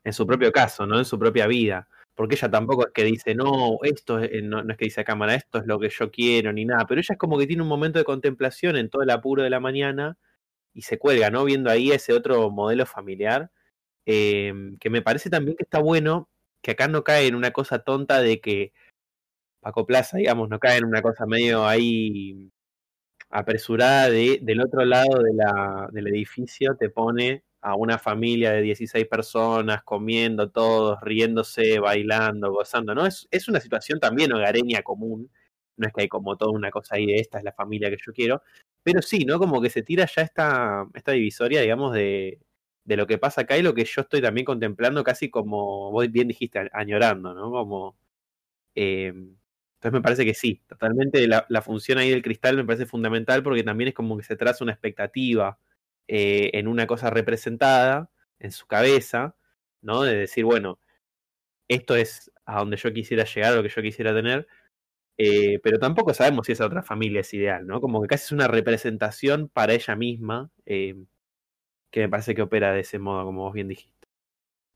en 0.02 0.12
su 0.12 0.26
propio 0.26 0.50
caso, 0.50 0.86
¿no? 0.86 0.98
En 0.98 1.04
su 1.04 1.18
propia 1.18 1.46
vida 1.46 1.88
porque 2.14 2.36
ella 2.36 2.50
tampoco 2.50 2.86
es 2.86 2.92
que 2.92 3.04
dice, 3.04 3.34
no, 3.34 3.78
esto 3.82 4.18
es, 4.20 4.42
no, 4.42 4.60
es 4.60 4.76
que 4.76 4.84
dice 4.86 5.00
a 5.02 5.04
cámara, 5.04 5.34
esto 5.34 5.58
es 5.58 5.66
lo 5.66 5.78
que 5.80 5.88
yo 5.90 6.10
quiero, 6.10 6.52
ni 6.52 6.64
nada, 6.64 6.86
pero 6.86 7.00
ella 7.00 7.14
es 7.14 7.18
como 7.18 7.38
que 7.38 7.46
tiene 7.46 7.62
un 7.62 7.68
momento 7.68 7.98
de 7.98 8.04
contemplación 8.04 8.76
en 8.76 8.90
todo 8.90 9.02
el 9.02 9.10
apuro 9.10 9.42
de 9.42 9.50
la 9.50 9.60
mañana 9.60 10.16
y 10.74 10.82
se 10.82 10.98
cuelga, 10.98 11.30
¿no? 11.30 11.44
Viendo 11.44 11.70
ahí 11.70 11.90
ese 11.92 12.12
otro 12.12 12.50
modelo 12.50 12.86
familiar, 12.86 13.50
em, 14.06 14.78
que 14.78 14.90
me 14.90 15.02
parece 15.02 15.30
también 15.30 15.56
que 15.56 15.64
está 15.64 15.80
bueno, 15.80 16.28
que 16.62 16.72
acá 16.72 16.88
no 16.88 17.04
cae 17.04 17.26
en 17.28 17.34
una 17.36 17.52
cosa 17.52 17.80
tonta 17.80 18.20
de 18.20 18.40
que 18.40 18.72
Paco 19.60 19.86
Plaza, 19.86 20.18
digamos, 20.18 20.48
no 20.50 20.58
cae 20.60 20.78
en 20.78 20.84
una 20.86 21.02
cosa 21.02 21.26
medio 21.26 21.66
ahí 21.66 22.50
apresurada 23.30 24.10
de, 24.10 24.38
del 24.42 24.60
otro 24.60 24.84
lado 24.84 25.22
de 25.22 25.34
la, 25.34 25.88
del 25.92 26.08
edificio 26.08 26.76
te 26.76 26.90
pone 26.90 27.42
a 27.64 27.76
una 27.76 27.98
familia 27.98 28.52
de 28.52 28.62
16 28.62 29.06
personas 29.08 29.82
comiendo 29.84 30.50
todos, 30.50 30.98
riéndose, 31.02 31.78
bailando, 31.78 32.52
gozando, 32.52 32.94
¿no? 32.94 33.06
Es, 33.06 33.26
es 33.30 33.48
una 33.48 33.60
situación 33.60 33.98
también 34.00 34.32
hogareña 34.32 34.82
común, 34.82 35.30
no 35.76 35.86
es 35.86 35.92
que 35.94 36.02
hay 36.02 36.08
como 36.08 36.36
toda 36.36 36.52
una 36.52 36.70
cosa 36.70 36.96
ahí 36.96 37.06
de 37.06 37.16
esta 37.16 37.38
es 37.38 37.44
la 37.44 37.52
familia 37.52 37.90
que 37.90 37.96
yo 38.04 38.12
quiero, 38.12 38.42
pero 38.82 39.00
sí, 39.02 39.24
¿no? 39.24 39.38
Como 39.38 39.62
que 39.62 39.70
se 39.70 39.82
tira 39.82 40.06
ya 40.06 40.22
esta, 40.22 40.86
esta 40.94 41.12
divisoria, 41.12 41.62
digamos, 41.62 41.94
de, 41.94 42.38
de 42.84 42.96
lo 42.96 43.06
que 43.06 43.18
pasa 43.18 43.42
acá 43.42 43.56
y 43.56 43.62
lo 43.62 43.74
que 43.74 43.84
yo 43.84 44.02
estoy 44.02 44.20
también 44.20 44.44
contemplando 44.44 45.02
casi 45.04 45.30
como 45.30 45.90
vos 45.90 46.10
bien 46.10 46.28
dijiste, 46.28 46.68
añorando, 46.72 47.34
¿no? 47.34 47.50
Como... 47.50 47.96
Eh, 48.74 49.08
entonces 49.08 49.92
me 49.92 50.02
parece 50.02 50.24
que 50.24 50.34
sí, 50.34 50.62
totalmente 50.66 51.26
la, 51.28 51.62
función 51.62 51.98
ahí 51.98 52.10
del 52.10 52.22
cristal 52.22 52.56
me 52.56 52.64
parece 52.64 52.86
fundamental 52.86 53.42
porque 53.42 53.62
también 53.62 53.88
es 53.88 53.94
como 53.94 54.16
que 54.16 54.22
se 54.22 54.36
traza 54.36 54.64
una 54.64 54.72
expectativa 54.72 55.58
eh, 56.08 56.50
en 56.54 56.68
una 56.68 56.86
cosa 56.86 57.10
representada 57.10 58.10
en 58.38 58.52
su 58.52 58.66
cabeza, 58.66 59.36
¿no? 59.82 60.02
De 60.02 60.14
decir, 60.16 60.44
bueno, 60.44 60.78
esto 61.68 61.96
es 61.96 62.32
a 62.46 62.58
donde 62.60 62.76
yo 62.76 62.92
quisiera 62.92 63.24
llegar, 63.24 63.54
lo 63.54 63.62
que 63.62 63.70
yo 63.70 63.82
quisiera 63.82 64.14
tener, 64.14 64.46
eh, 65.18 65.60
pero 65.62 65.78
tampoco 65.78 66.14
sabemos 66.14 66.46
si 66.46 66.52
esa 66.52 66.66
otra 66.66 66.82
familia 66.82 67.22
es 67.22 67.34
ideal, 67.34 67.66
¿no? 67.66 67.80
Como 67.80 68.02
que 68.02 68.08
casi 68.08 68.24
es 68.26 68.32
una 68.32 68.48
representación 68.48 69.48
para 69.48 69.74
ella 69.74 69.96
misma, 69.96 70.50
eh, 70.66 70.96
que 71.90 72.00
me 72.00 72.08
parece 72.08 72.34
que 72.34 72.42
opera 72.42 72.72
de 72.72 72.80
ese 72.80 72.98
modo, 72.98 73.24
como 73.24 73.42
vos 73.44 73.54
bien 73.54 73.68
dijiste. 73.68 74.08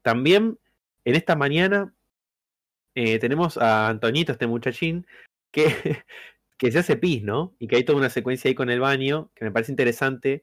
También 0.03 0.59
en 1.05 1.15
esta 1.17 1.37
mañana 1.37 1.95
tenemos 2.95 3.59
a 3.59 3.89
Antonito, 3.89 4.33
este 4.33 4.49
muchachín, 4.49 5.07
que, 5.53 5.65
que 6.59 6.73
se 6.73 6.81
hace 6.81 6.97
pis, 6.97 7.23
¿no? 7.23 7.55
Y 7.59 7.69
que 7.69 7.77
hay 7.77 7.85
toda 7.85 7.99
una 7.99 8.11
secuencia 8.11 8.49
ahí 8.49 8.55
con 8.55 8.71
el 8.71 8.81
baño, 8.81 9.31
que 9.35 9.45
me 9.45 9.53
parece 9.53 9.73
interesante, 9.73 10.43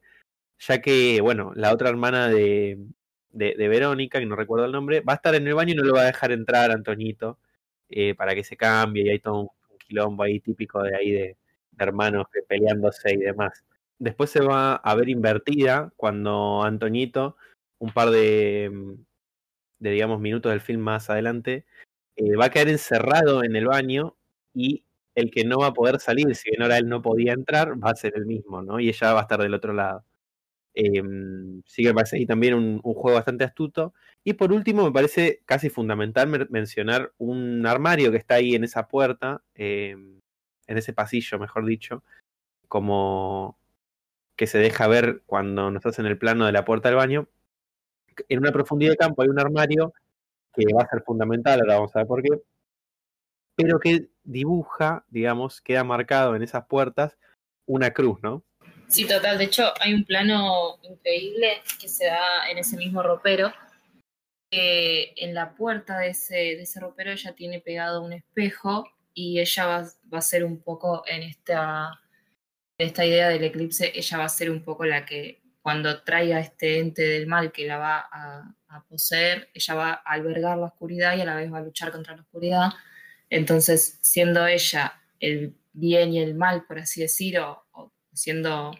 ya 0.58 0.80
que, 0.80 1.20
bueno, 1.20 1.52
la 1.54 1.72
otra 1.72 1.88
hermana 1.90 2.28
de, 2.28 2.78
de, 3.30 3.68
Verónica, 3.68 4.18
que 4.18 4.26
no 4.26 4.36
recuerdo 4.36 4.66
el 4.66 4.72
nombre, 4.72 5.00
va 5.00 5.14
a 5.14 5.16
estar 5.16 5.34
en 5.34 5.46
el 5.46 5.54
baño 5.54 5.72
y 5.72 5.76
no 5.76 5.84
lo 5.84 5.94
va 5.94 6.02
a 6.02 6.06
dejar 6.06 6.32
entrar 6.32 6.70
a 6.70 6.74
Antonito 6.74 7.38
eh, 7.90 8.14
para 8.14 8.34
que 8.34 8.44
se 8.44 8.56
cambie, 8.56 9.04
y 9.04 9.10
hay 9.10 9.18
todo 9.20 9.40
un, 9.42 9.48
quilombo 9.78 10.24
ahí 10.24 10.40
típico 10.40 10.82
de 10.82 10.96
ahí 10.96 11.12
de, 11.12 11.36
hermanos 11.78 12.26
peleándose 12.48 13.12
y 13.14 13.18
demás. 13.18 13.64
Después 13.98 14.30
se 14.30 14.40
va 14.40 14.76
a 14.76 14.94
ver 14.94 15.08
invertida 15.08 15.92
cuando 15.96 16.62
Antonito, 16.64 17.36
un 17.78 17.92
par 17.92 18.10
de, 18.10 18.70
de 19.78 19.90
digamos, 19.90 20.20
minutos 20.20 20.50
del 20.52 20.60
film 20.60 20.80
más 20.80 21.10
adelante, 21.10 21.66
eh, 22.16 22.36
va 22.36 22.46
a 22.46 22.50
quedar 22.50 22.68
encerrado 22.68 23.44
en 23.44 23.56
el 23.56 23.66
baño 23.66 24.16
y 24.54 24.84
el 25.14 25.30
que 25.30 25.44
no 25.44 25.58
va 25.58 25.68
a 25.68 25.74
poder 25.74 26.00
salir, 26.00 26.34
si 26.34 26.50
bien 26.50 26.62
ahora 26.62 26.78
él 26.78 26.88
no 26.88 27.02
podía 27.02 27.32
entrar, 27.32 27.82
va 27.82 27.90
a 27.90 27.96
ser 27.96 28.14
el 28.16 28.26
mismo, 28.26 28.62
¿no? 28.62 28.80
Y 28.80 28.88
ella 28.88 29.12
va 29.12 29.20
a 29.20 29.22
estar 29.22 29.40
del 29.40 29.54
otro 29.54 29.72
lado. 29.72 30.04
Eh, 30.78 31.02
sí 31.64 31.82
que 31.82 31.88
me 31.88 31.94
parece 31.94 32.16
ahí 32.16 32.26
también 32.26 32.54
un, 32.54 32.80
juego 32.82 33.14
bastante 33.14 33.44
astuto. 33.44 33.94
Y 34.22 34.34
por 34.34 34.52
último, 34.52 34.84
me 34.84 34.92
parece 34.92 35.42
casi 35.46 35.70
fundamental 35.70 36.28
mencionar 36.50 37.12
un 37.18 37.66
armario 37.66 38.10
que 38.12 38.18
está 38.18 38.34
ahí 38.36 38.54
en 38.54 38.64
esa 38.64 38.86
puerta, 38.88 39.42
eh, 39.54 39.96
en 40.66 40.78
ese 40.78 40.92
pasillo, 40.92 41.38
mejor 41.38 41.64
dicho, 41.64 42.04
como 42.68 43.58
que 44.36 44.46
se 44.46 44.58
deja 44.58 44.86
ver 44.86 45.22
cuando 45.26 45.70
nos 45.70 45.86
hacen 45.86 46.06
el 46.06 46.18
plano 46.18 46.46
de 46.46 46.52
la 46.52 46.64
puerta 46.64 46.88
del 46.90 46.96
baño. 46.96 47.28
En 48.28 48.38
una 48.40 48.52
profundidad 48.52 48.92
de 48.92 48.96
campo 48.98 49.22
hay 49.22 49.28
un 49.28 49.40
armario 49.40 49.94
que 50.54 50.64
va 50.74 50.82
a 50.82 50.88
ser 50.88 51.02
fundamental, 51.02 51.60
ahora 51.60 51.76
vamos 51.76 51.96
a 51.96 52.00
ver 52.00 52.08
por 52.08 52.22
qué, 52.22 52.42
pero 53.56 53.80
que 53.80 54.10
dibuja, 54.24 55.04
digamos, 55.08 55.60
queda 55.62 55.84
marcado 55.84 56.36
en 56.36 56.42
esas 56.42 56.66
puertas 56.66 57.18
una 57.66 57.92
cruz, 57.92 58.22
¿no? 58.22 58.44
Sí, 58.88 59.06
total. 59.06 59.38
De 59.38 59.44
hecho, 59.44 59.72
hay 59.80 59.94
un 59.94 60.04
plano 60.04 60.78
increíble 60.82 61.62
que 61.80 61.88
se 61.88 62.06
da 62.06 62.48
en 62.50 62.58
ese 62.58 62.76
mismo 62.76 63.02
ropero. 63.02 63.52
Que 64.50 65.12
en 65.16 65.34
la 65.34 65.54
puerta 65.54 65.98
de 65.98 66.10
ese, 66.10 66.80
ropero 66.80 67.10
ella 67.10 67.34
tiene 67.34 67.60
pegado 67.60 68.02
un 68.02 68.12
espejo 68.12 68.88
y 69.12 69.40
ella 69.40 69.66
va, 69.66 70.18
a 70.18 70.20
ser 70.20 70.44
un 70.44 70.62
poco 70.62 71.02
en 71.06 71.22
esta, 71.22 72.00
idea 72.78 73.28
del 73.28 73.44
eclipse, 73.44 73.92
ella 73.94 74.18
va 74.18 74.24
a 74.24 74.28
ser 74.28 74.50
un 74.50 74.62
poco 74.62 74.84
la 74.84 75.04
que 75.04 75.42
cuando 75.62 76.02
traiga 76.04 76.38
este 76.38 76.78
ente 76.78 77.02
del 77.02 77.26
mal 77.26 77.50
que 77.50 77.66
la 77.66 77.78
va 77.78 78.08
a, 78.10 78.54
poseer, 78.88 79.48
ella 79.54 79.74
va 79.74 79.90
a 79.92 80.12
albergar 80.12 80.58
la 80.58 80.66
oscuridad 80.66 81.16
y 81.16 81.22
a 81.22 81.24
la 81.24 81.34
vez 81.34 81.50
va 81.50 81.58
a 81.58 81.62
luchar 81.62 81.90
contra 81.90 82.14
la 82.14 82.22
oscuridad. 82.22 82.68
Entonces, 83.30 83.98
siendo 84.02 84.46
ella 84.46 85.00
el 85.18 85.56
bien 85.72 86.12
y 86.12 86.20
el 86.20 86.34
mal, 86.34 86.66
por 86.66 86.78
así 86.78 87.00
decir, 87.00 87.38
o, 87.40 87.64
o 88.16 88.18
siendo, 88.18 88.72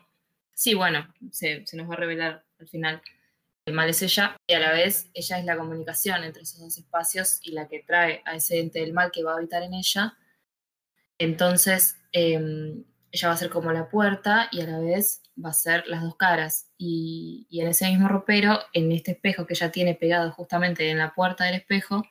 sí, 0.54 0.74
bueno, 0.74 1.12
se, 1.30 1.66
se, 1.66 1.76
nos 1.76 1.88
va 1.90 1.94
a 1.94 1.98
revelar 1.98 2.44
al 2.58 2.68
final, 2.68 3.02
el 3.66 3.74
mal 3.74 3.90
es 3.90 4.00
ella, 4.02 4.36
y 4.46 4.54
a 4.54 4.60
la 4.60 4.72
vez 4.72 5.10
ella 5.12 5.38
es 5.38 5.44
la 5.44 5.56
comunicación 5.56 6.24
entre 6.24 6.42
esos 6.42 6.60
dos 6.60 6.78
espacios 6.78 7.38
y 7.42 7.52
la 7.52 7.68
que 7.68 7.82
trae 7.82 8.22
a 8.24 8.36
ese 8.36 8.60
ente 8.60 8.80
del 8.80 8.92
mal 8.92 9.10
que 9.10 9.22
va 9.24 9.32
a 9.32 9.36
habitar 9.36 9.62
en 9.62 9.74
ella. 9.74 10.16
Entonces, 11.18 11.96
eh, 12.12 12.84
ella 13.12 13.28
va 13.28 13.34
a 13.34 13.36
ser 13.36 13.50
como 13.50 13.72
la 13.72 13.88
puerta 13.88 14.48
y 14.52 14.60
a 14.60 14.66
la 14.66 14.78
vez 14.78 15.22
va 15.42 15.50
a 15.50 15.54
ser 15.54 15.86
las 15.86 16.02
dos 16.02 16.16
caras. 16.16 16.70
Y, 16.78 17.46
y, 17.50 17.60
en 17.60 17.68
ese 17.68 17.86
mismo 17.88 18.08
ropero, 18.08 18.60
en 18.72 18.92
este 18.92 19.12
espejo 19.12 19.46
que 19.46 19.54
ella 19.54 19.70
tiene 19.72 19.94
pegado 19.94 20.30
justamente 20.32 20.90
en 20.90 20.98
la 20.98 21.14
puerta 21.14 21.44
del 21.44 21.56
espejo, 21.56 22.04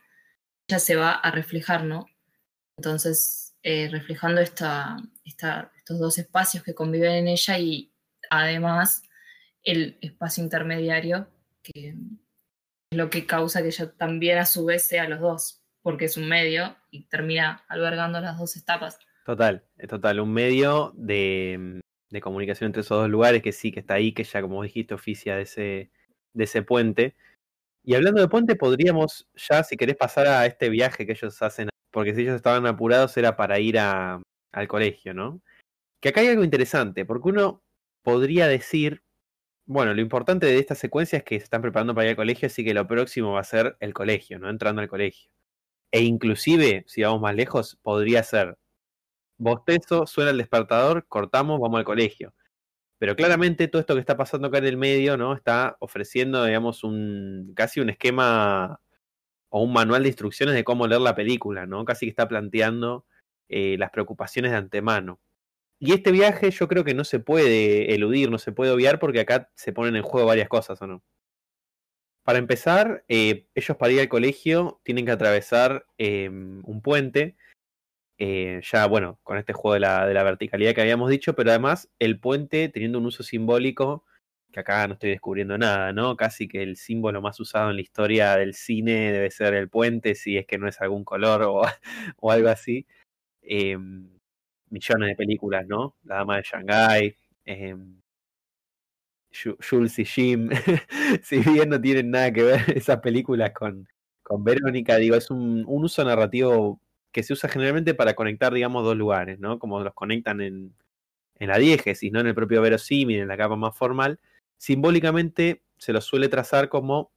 ella 0.67 0.79
se 0.79 0.95
va 0.95 1.11
a 1.11 1.31
reflejar, 1.31 1.83
¿no? 1.83 2.07
Entonces, 2.77 3.44
eh, 3.67 3.89
reflejando 3.91 4.41
esta, 4.41 4.95
esta, 5.23 5.71
estos 5.75 5.97
dos 5.97 6.19
espacios 6.19 6.63
que 6.63 6.75
conviven 6.75 7.13
en 7.13 7.27
ella 7.27 7.57
y 7.57 7.91
además 8.29 9.01
el 9.63 9.97
espacio 10.01 10.43
intermediario, 10.43 11.27
que 11.63 11.89
es 11.89 11.95
lo 12.91 13.09
que 13.09 13.25
causa 13.25 13.63
que 13.63 13.69
ella 13.69 13.91
también 13.97 14.37
a 14.37 14.45
su 14.45 14.65
vez 14.65 14.83
sea 14.83 15.09
los 15.09 15.19
dos, 15.19 15.63
porque 15.81 16.05
es 16.05 16.15
un 16.15 16.29
medio 16.29 16.75
y 16.91 17.07
termina 17.07 17.65
albergando 17.67 18.21
las 18.21 18.37
dos 18.37 18.55
etapas. 18.55 18.99
Total, 19.25 19.65
total, 19.89 20.19
un 20.19 20.31
medio 20.31 20.93
de, 20.95 21.81
comunicación 22.21 22.67
entre 22.67 22.81
esos 22.81 22.99
dos 22.99 23.09
lugares 23.09 23.41
que 23.41 23.51
sí, 23.51 23.71
que 23.71 23.79
está 23.79 23.95
ahí, 23.95 24.13
que 24.13 24.25
ya 24.25 24.43
como 24.43 24.61
dijiste 24.61 24.93
oficia 24.93 25.37
de 25.37 25.41
ese, 25.41 25.91
de 26.33 26.43
ese 26.43 26.61
puente. 26.61 27.15
Y 27.83 27.95
hablando 27.95 28.21
de 28.21 28.27
puente, 28.27 28.55
podríamos 28.55 29.27
ya, 29.33 29.63
si 29.63 29.75
querés, 29.75 29.95
pasar 29.95 30.27
a 30.27 30.45
este 30.45 30.69
viaje 30.69 31.07
que 31.07 31.13
ellos 31.13 31.41
hacen, 31.41 31.69
porque 31.95 32.13
si 32.13 32.23
ellos 32.23 32.35
estaban 32.35 32.65
apurados 32.65 33.15
era 33.15 33.37
para 33.37 33.57
ir 33.61 33.79
a, 33.79 34.21
al 34.51 34.67
colegio, 34.67 35.13
¿no? 35.13 35.41
Que 36.01 36.09
acá 36.09 36.19
hay 36.19 36.27
algo 36.27 36.43
interesante, 36.43 37.05
porque 37.05 37.29
uno 37.29 37.63
podría 38.03 38.49
decir, 38.49 39.01
bueno, 39.65 39.93
lo 39.93 40.01
importante 40.01 40.45
de 40.45 40.59
esta 40.59 40.75
secuencia 40.75 41.19
es 41.19 41.23
que 41.23 41.39
se 41.39 41.45
están 41.45 41.61
preparando 41.61 41.95
para 41.95 42.07
ir 42.07 42.09
al 42.09 42.17
colegio, 42.17 42.47
así 42.47 42.65
que 42.65 42.73
lo 42.73 42.85
próximo 42.85 43.31
va 43.31 43.39
a 43.39 43.45
ser 43.45 43.77
el 43.79 43.93
colegio, 43.93 44.39
¿no? 44.39 44.49
Entrando 44.49 44.81
al 44.81 44.89
colegio. 44.89 45.31
E 45.89 46.01
inclusive, 46.01 46.83
si 46.85 47.01
vamos 47.01 47.21
más 47.21 47.33
lejos, 47.33 47.79
podría 47.81 48.23
ser 48.23 48.57
bostezo, 49.37 50.05
suena 50.05 50.31
el 50.31 50.37
despertador, 50.37 51.05
cortamos, 51.07 51.61
vamos 51.61 51.79
al 51.79 51.85
colegio. 51.85 52.33
Pero 52.97 53.15
claramente 53.15 53.69
todo 53.69 53.79
esto 53.79 53.93
que 53.93 54.01
está 54.01 54.17
pasando 54.17 54.49
acá 54.49 54.57
en 54.57 54.65
el 54.65 54.75
medio, 54.77 55.15
¿no? 55.15 55.33
Está 55.33 55.77
ofreciendo, 55.79 56.43
digamos, 56.43 56.83
un 56.83 57.53
casi 57.55 57.79
un 57.79 57.89
esquema 57.89 58.81
o 59.55 59.61
un 59.61 59.71
manual 59.71 60.03
de 60.03 60.09
instrucciones 60.09 60.53
de 60.53 60.65
cómo 60.65 60.85
leer 60.85 60.99
la 60.99 61.15
película, 61.15 61.65
¿no? 61.65 61.85
Casi 61.85 62.05
que 62.05 62.09
está 62.09 62.27
planteando 62.27 63.05
eh, 63.47 63.77
las 63.79 63.89
preocupaciones 63.89 64.51
de 64.51 64.57
antemano. 64.57 65.21
Y 65.79 65.93
este 65.93 66.11
viaje 66.11 66.51
yo 66.51 66.67
creo 66.67 66.83
que 66.83 66.93
no 66.93 67.05
se 67.05 67.19
puede 67.19 67.95
eludir, 67.95 68.29
no 68.29 68.37
se 68.37 68.51
puede 68.51 68.71
obviar 68.71 68.99
porque 68.99 69.21
acá 69.21 69.49
se 69.55 69.71
ponen 69.71 69.95
en 69.95 70.03
juego 70.03 70.27
varias 70.27 70.49
cosas, 70.49 70.81
¿o 70.81 70.87
no? 70.87 71.03
Para 72.25 72.37
empezar, 72.37 73.05
eh, 73.07 73.47
ellos 73.55 73.77
para 73.77 73.93
ir 73.93 74.01
al 74.01 74.09
colegio 74.09 74.81
tienen 74.83 75.05
que 75.05 75.11
atravesar 75.11 75.85
eh, 75.97 76.27
un 76.27 76.81
puente 76.83 77.37
eh, 78.17 78.61
ya, 78.61 78.87
bueno, 78.87 79.19
con 79.23 79.37
este 79.37 79.53
juego 79.53 79.73
de 79.75 79.79
la, 79.79 80.23
verticalidad 80.23 80.73
que 80.73 80.81
habíamos 80.81 81.09
dicho, 81.09 81.33
pero 81.33 81.51
además 81.51 81.89
el 81.99 82.19
puente 82.19 82.67
teniendo 82.67 82.97
un 82.99 83.05
uso 83.05 83.23
simbólico 83.23 84.03
que 84.55 84.61
acá 84.61 84.87
no 84.87 84.93
estoy 84.93 85.09
descubriendo 85.09 85.57
nada, 85.57 85.91
¿no? 85.91 86.15
Casi 86.15 86.47
que 86.47 86.63
el 86.63 86.77
símbolo 86.77 87.21
más 87.21 87.37
usado 87.41 87.69
en 87.71 87.75
la 87.75 87.81
historia 87.81 88.37
del 88.37 88.53
cine 88.53 89.11
debe 89.11 89.29
ser 89.29 89.53
el 89.53 89.69
puente, 89.69 90.15
si 90.15 90.37
es 90.37 90.47
que 90.47 90.57
no 90.57 90.69
es 90.69 90.79
algún 90.79 91.03
color 91.03 91.43
o, 91.43 91.63
algo 92.31 92.49
así. 92.49 92.87
Eh, 93.41 93.77
millones 94.69 95.09
de 95.09 95.15
películas, 95.15 95.67
¿no? 95.67 95.97
La 96.03 96.15
Dama 96.15 96.37
de 96.37 96.43
Shanghái, 96.43 97.17
eh, 97.45 97.75
Jules 99.69 99.99
y 99.99 100.05
Jim, 100.05 100.49
si 101.21 101.39
bien 101.39 101.67
no 101.69 101.81
tienen 101.81 102.11
nada 102.11 102.31
que 102.31 102.43
ver 102.43 102.61
esas 102.77 102.99
películas 103.01 103.51
con, 103.51 103.85
con 104.23 104.43
Verónica, 104.45 104.95
digo, 104.95 105.17
es 105.17 105.29
un, 105.31 105.65
un 105.67 105.83
uso 105.83 106.05
narrativo 106.05 106.79
que 107.11 107.23
se 107.23 107.33
usa 107.33 107.49
generalmente 107.49 107.93
para 107.93 108.13
conectar, 108.13 108.53
digamos, 108.53 108.85
dos 108.85 108.95
lugares, 108.95 109.37
¿no? 109.37 109.59
Como 109.59 109.81
los 109.81 109.93
conectan 109.93 110.39
en, 110.39 110.73
en 111.39 111.49
la 111.49 111.57
diégesis, 111.57 112.09
no 112.11 112.21
en 112.21 112.27
el 112.27 112.35
propio 112.35 112.61
verosímil, 112.61 113.19
en 113.19 113.27
la 113.27 113.35
capa 113.35 113.57
más 113.57 113.77
formal. 113.77 114.17
Simbólicamente 114.57 115.63
se 115.77 115.93
lo 115.93 116.01
suele 116.01 116.29
trazar 116.29 116.69
como 116.69 117.11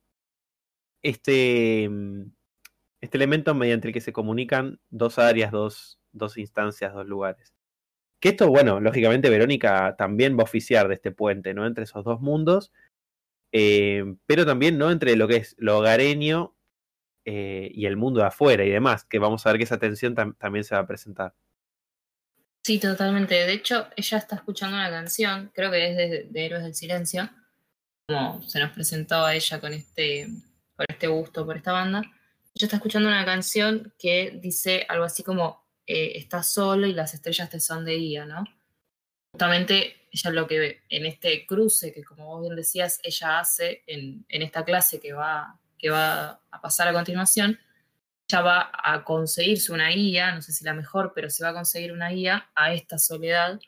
este, 1.03 1.85
este 3.01 3.17
elemento 3.17 3.55
mediante 3.55 3.89
el 3.89 3.95
que 3.95 4.01
se 4.01 4.13
comunican 4.13 4.81
dos 4.91 5.19
áreas, 5.19 5.53
dos, 5.53 6.01
dos 6.13 6.37
instancias, 6.39 6.93
dos 6.95 7.07
lugares. 7.07 7.55
Que 8.21 8.31
esto, 8.31 8.49
bueno, 8.49 8.81
lógicamente 8.81 9.31
Verónica 9.31 9.95
también 9.97 10.37
va 10.37 10.41
a 10.43 10.45
oficiar 10.45 10.89
de 10.89 10.95
este 10.95 11.13
puente, 11.13 11.55
¿no? 11.55 11.67
Entre 11.67 11.85
esos 11.85 12.05
dos 12.05 12.21
mundos, 12.21 12.73
eh, 13.53 14.05
pero 14.27 14.45
también, 14.45 14.79
¿no? 14.79 14.91
Entre 14.91 15.17
lo 15.17 15.29
que 15.29 15.37
es 15.37 15.55
lo 15.59 15.79
hogareño 15.79 16.57
eh, 17.25 17.71
y 17.73 17.87
el 17.87 17.97
mundo 17.97 18.21
de 18.21 18.27
afuera 18.27 18.65
y 18.65 18.71
demás, 18.71 19.05
que 19.05 19.19
vamos 19.19 19.47
a 19.47 19.51
ver 19.51 19.59
que 19.59 19.65
esa 19.65 19.79
tensión 19.79 20.15
también 20.15 20.65
se 20.65 20.75
va 20.75 20.83
a 20.83 20.87
presentar. 20.87 21.35
Sí, 22.69 22.79
totalmente. 22.79 23.35
De 23.35 23.55
hecho, 23.55 23.89
ella 23.97 24.19
está 24.19 24.37
escuchando 24.37 24.77
una 24.77 24.91
canción, 24.91 25.51
creo 25.55 25.71
que 25.71 25.89
es 25.89 26.31
de, 26.31 26.45
Héroes 26.45 26.65
del 26.65 26.75
Silencio, 26.75 27.31
como 28.07 28.43
se 28.43 28.61
nos 28.61 28.73
presentó 28.73 29.25
a 29.25 29.35
ella 29.35 29.59
con 29.59 29.73
este, 29.73 30.29
con 30.77 30.85
este 30.87 31.07
gusto 31.07 31.47
por 31.47 31.57
esta 31.57 31.73
banda. 31.73 32.01
Ella 32.55 32.67
está 32.67 32.77
escuchando 32.77 33.09
una 33.09 33.25
canción 33.25 33.95
que 33.99 34.39
dice 34.43 34.85
algo 34.91 35.05
así 35.07 35.23
como 35.23 35.65
eh, 35.87 36.13
estás 36.17 36.53
solo 36.53 36.87
y 36.87 36.93
las 36.93 37.15
estrellas 37.15 37.49
te 37.49 37.59
son 37.59 37.87
de 37.87 37.95
guía, 37.95 38.27
¿no? 38.27 38.45
Justamente 39.33 40.07
ella 40.13 40.31
lo 40.31 40.47
que 40.47 40.59
ve 40.59 40.83
en 40.91 41.07
este 41.07 41.47
cruce 41.47 41.95
que, 41.95 42.05
como 42.05 42.27
vos 42.27 42.43
bien 42.43 42.55
decías, 42.55 43.01
ella 43.03 43.41
hace 43.41 43.83
en, 43.87 44.27
en 44.29 44.43
esta 44.43 44.63
clase 44.63 45.01
que 45.01 45.15
va, 45.15 45.59
que 45.79 45.89
va 45.89 46.43
a 46.51 46.61
pasar 46.61 46.87
a 46.89 46.93
continuación, 46.93 47.59
ella 48.29 48.43
va 48.43 48.71
a 48.73 49.05
conseguirse 49.05 49.73
una 49.73 49.89
guía, 49.89 50.35
no 50.35 50.43
sé 50.43 50.53
si 50.53 50.65
la 50.65 50.75
mejor, 50.75 51.13
pero 51.15 51.31
se 51.31 51.45
va 51.45 51.51
a 51.51 51.55
conseguir 51.55 51.93
una 51.93 52.11
guía 52.11 52.51
a 52.55 52.73
esta 52.73 52.99
soledad 52.99 53.59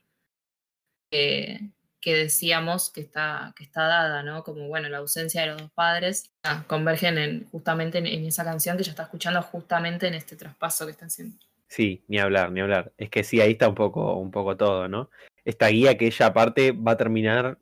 que 2.00 2.14
decíamos 2.14 2.90
que 2.90 3.00
está, 3.00 3.52
que 3.56 3.64
está 3.64 3.82
dada, 3.82 4.22
¿no? 4.22 4.42
Como, 4.42 4.68
bueno, 4.68 4.88
la 4.88 4.98
ausencia 4.98 5.42
de 5.42 5.48
los 5.48 5.58
dos 5.58 5.70
padres, 5.72 6.30
ah, 6.44 6.64
convergen 6.66 7.18
en, 7.18 7.44
justamente 7.50 7.98
en, 7.98 8.06
esa 8.24 8.44
canción 8.44 8.76
que 8.76 8.82
ella 8.82 8.92
está 8.92 9.02
escuchando 9.04 9.42
justamente 9.42 10.06
en 10.06 10.14
este 10.14 10.36
traspaso 10.36 10.86
que 10.86 10.92
está 10.92 11.06
haciendo. 11.06 11.36
Sí, 11.68 12.04
ni 12.08 12.18
hablar, 12.18 12.50
ni 12.52 12.60
hablar. 12.60 12.92
Es 12.96 13.10
que 13.10 13.22
sí, 13.22 13.40
ahí 13.40 13.52
está 13.52 13.68
un 13.68 13.74
poco, 13.74 14.16
un 14.16 14.30
poco 14.30 14.56
todo, 14.56 14.88
¿no? 14.88 15.10
Esta 15.44 15.68
guía 15.68 15.96
que 15.96 16.06
ella 16.06 16.26
aparte 16.26 16.72
va 16.72 16.92
a 16.92 16.96
terminar 16.96 17.58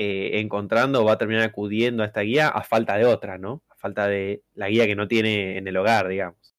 eh, 0.00 0.38
encontrando 0.38 1.04
va 1.04 1.14
a 1.14 1.18
terminar 1.18 1.42
acudiendo 1.42 2.04
a 2.04 2.06
esta 2.06 2.20
guía 2.20 2.48
a 2.48 2.62
falta 2.62 2.96
de 2.96 3.04
otra, 3.04 3.36
¿no? 3.36 3.64
Falta 3.78 4.06
de 4.08 4.42
la 4.54 4.68
guía 4.68 4.86
que 4.86 4.96
no 4.96 5.08
tiene 5.08 5.56
en 5.56 5.66
el 5.68 5.76
hogar, 5.76 6.08
digamos. 6.08 6.54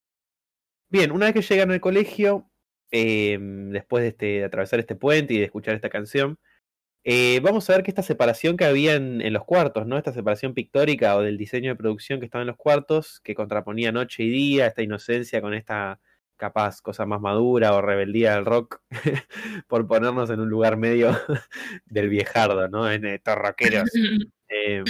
Bien, 0.89 1.11
una 1.11 1.27
vez 1.27 1.35
que 1.35 1.53
llegan 1.53 1.71
al 1.71 1.81
colegio, 1.81 2.49
em, 2.91 3.69
después 3.69 4.01
de, 4.01 4.09
este, 4.09 4.25
de 4.25 4.45
atravesar 4.45 4.79
este 4.79 4.95
puente 4.95 5.35
y 5.35 5.37
de 5.37 5.45
escuchar 5.45 5.75
esta 5.75 5.89
canción, 5.89 6.39
eh, 7.03 7.39
vamos 7.41 7.69
a 7.69 7.73
ver 7.73 7.83
que 7.83 7.91
esta 7.91 8.03
separación 8.03 8.57
que 8.57 8.65
había 8.65 8.95
en, 8.95 9.21
en, 9.21 9.33
los 9.33 9.45
cuartos, 9.45 9.85
¿no? 9.87 9.97
Esta 9.97 10.13
separación 10.13 10.53
pictórica 10.53 11.15
o 11.15 11.21
del 11.21 11.37
diseño 11.37 11.71
de 11.71 11.75
producción 11.75 12.19
que 12.19 12.25
estaba 12.25 12.41
en 12.41 12.47
los 12.47 12.57
cuartos, 12.57 13.21
que 13.21 13.35
contraponía 13.35 13.91
noche 13.91 14.23
y 14.23 14.29
día, 14.29 14.67
esta 14.67 14.81
inocencia 14.81 15.41
con 15.41 15.53
esta 15.53 15.99
capaz 16.39 16.81
cosa 16.81 17.05
más 17.05 17.21
madura 17.21 17.73
o 17.75 17.81
rebeldía 17.81 18.33
del 18.33 18.45
rock, 18.45 18.81
por 19.67 19.87
ponernos 19.87 20.31
en 20.31 20.39
un 20.39 20.49
lugar 20.49 20.77
medio 20.77 21.11
del 21.85 22.09
viejardo, 22.09 22.67
¿no? 22.69 22.89
En 22.89 23.05
estos 23.05 23.35
rockeros. 23.35 23.91
Em, 24.51 24.83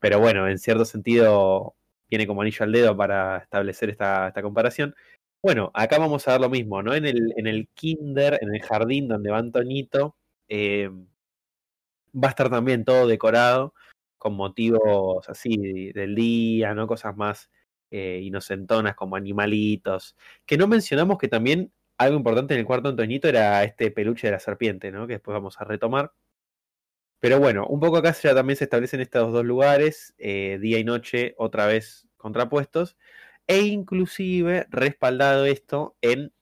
pero 0.00 0.20
bueno, 0.20 0.48
en 0.48 0.58
cierto 0.58 0.84
sentido 0.84 1.74
viene 2.10 2.26
como 2.26 2.42
anillo 2.42 2.64
al 2.64 2.72
dedo 2.72 2.96
para 2.96 3.38
establecer 3.38 3.90
esta, 3.90 4.28
esta 4.28 4.42
comparación. 4.42 4.94
Bueno, 5.42 5.70
acá 5.74 5.98
vamos 5.98 6.26
a 6.26 6.32
ver 6.32 6.40
lo 6.40 6.50
mismo, 6.50 6.82
¿no? 6.82 6.94
En 6.94 7.06
el, 7.06 7.32
en 7.36 7.46
el 7.46 7.68
kinder, 7.74 8.38
en 8.42 8.54
el 8.54 8.62
jardín 8.62 9.08
donde 9.08 9.30
va 9.30 9.38
Antonito, 9.38 10.16
em, 10.48 11.06
va 12.14 12.28
a 12.28 12.30
estar 12.30 12.50
también 12.50 12.84
todo 12.84 13.06
decorado 13.06 13.74
con 14.18 14.34
motivos 14.34 15.28
así 15.28 15.92
del 15.92 16.14
día, 16.14 16.74
¿no? 16.74 16.86
Cosas 16.86 17.16
más 17.16 17.50
eh, 17.90 18.20
inocentonas 18.22 18.94
como 18.96 19.16
animalitos. 19.16 20.16
Que 20.46 20.58
no 20.58 20.66
mencionamos 20.68 21.18
que 21.18 21.28
también 21.28 21.72
algo 21.98 22.16
importante 22.16 22.54
en 22.54 22.60
el 22.60 22.66
cuarto 22.66 22.88
Antoñito 22.88 23.28
era 23.28 23.62
este 23.64 23.90
peluche 23.90 24.28
de 24.28 24.32
la 24.32 24.40
serpiente, 24.40 24.90
¿no? 24.92 25.06
Que 25.06 25.14
después 25.14 25.34
vamos 25.34 25.60
a 25.60 25.64
retomar. 25.64 26.12
Pero 27.20 27.40
bueno, 27.40 27.66
un 27.66 27.80
poco 27.80 27.96
acá 27.98 28.12
ya 28.12 28.34
también 28.34 28.56
se 28.56 28.64
establecen 28.64 29.00
estos 29.00 29.32
dos 29.32 29.44
lugares, 29.44 30.14
eh, 30.18 30.58
día 30.60 30.78
y 30.78 30.84
noche, 30.84 31.34
otra 31.36 31.66
vez 31.66 32.06
contrapuestos, 32.16 32.96
e 33.48 33.62
inclusive 33.62 34.66
respaldado 34.70 35.46
esto 35.46 35.96
en 36.02 36.32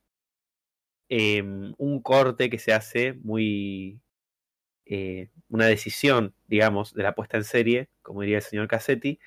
em, 1.08 1.74
un 1.78 2.02
corte 2.02 2.50
que 2.50 2.58
se 2.58 2.72
hace 2.72 3.12
muy, 3.14 4.00
eh, 4.86 5.30
una 5.50 5.66
decisión, 5.66 6.34
digamos, 6.48 6.94
de 6.94 7.02
la 7.04 7.14
puesta 7.14 7.36
en 7.38 7.44
serie, 7.44 7.88
como 8.02 8.22
diría 8.22 8.38
el 8.38 8.42
señor 8.42 8.68
Cassetti, 8.68 9.20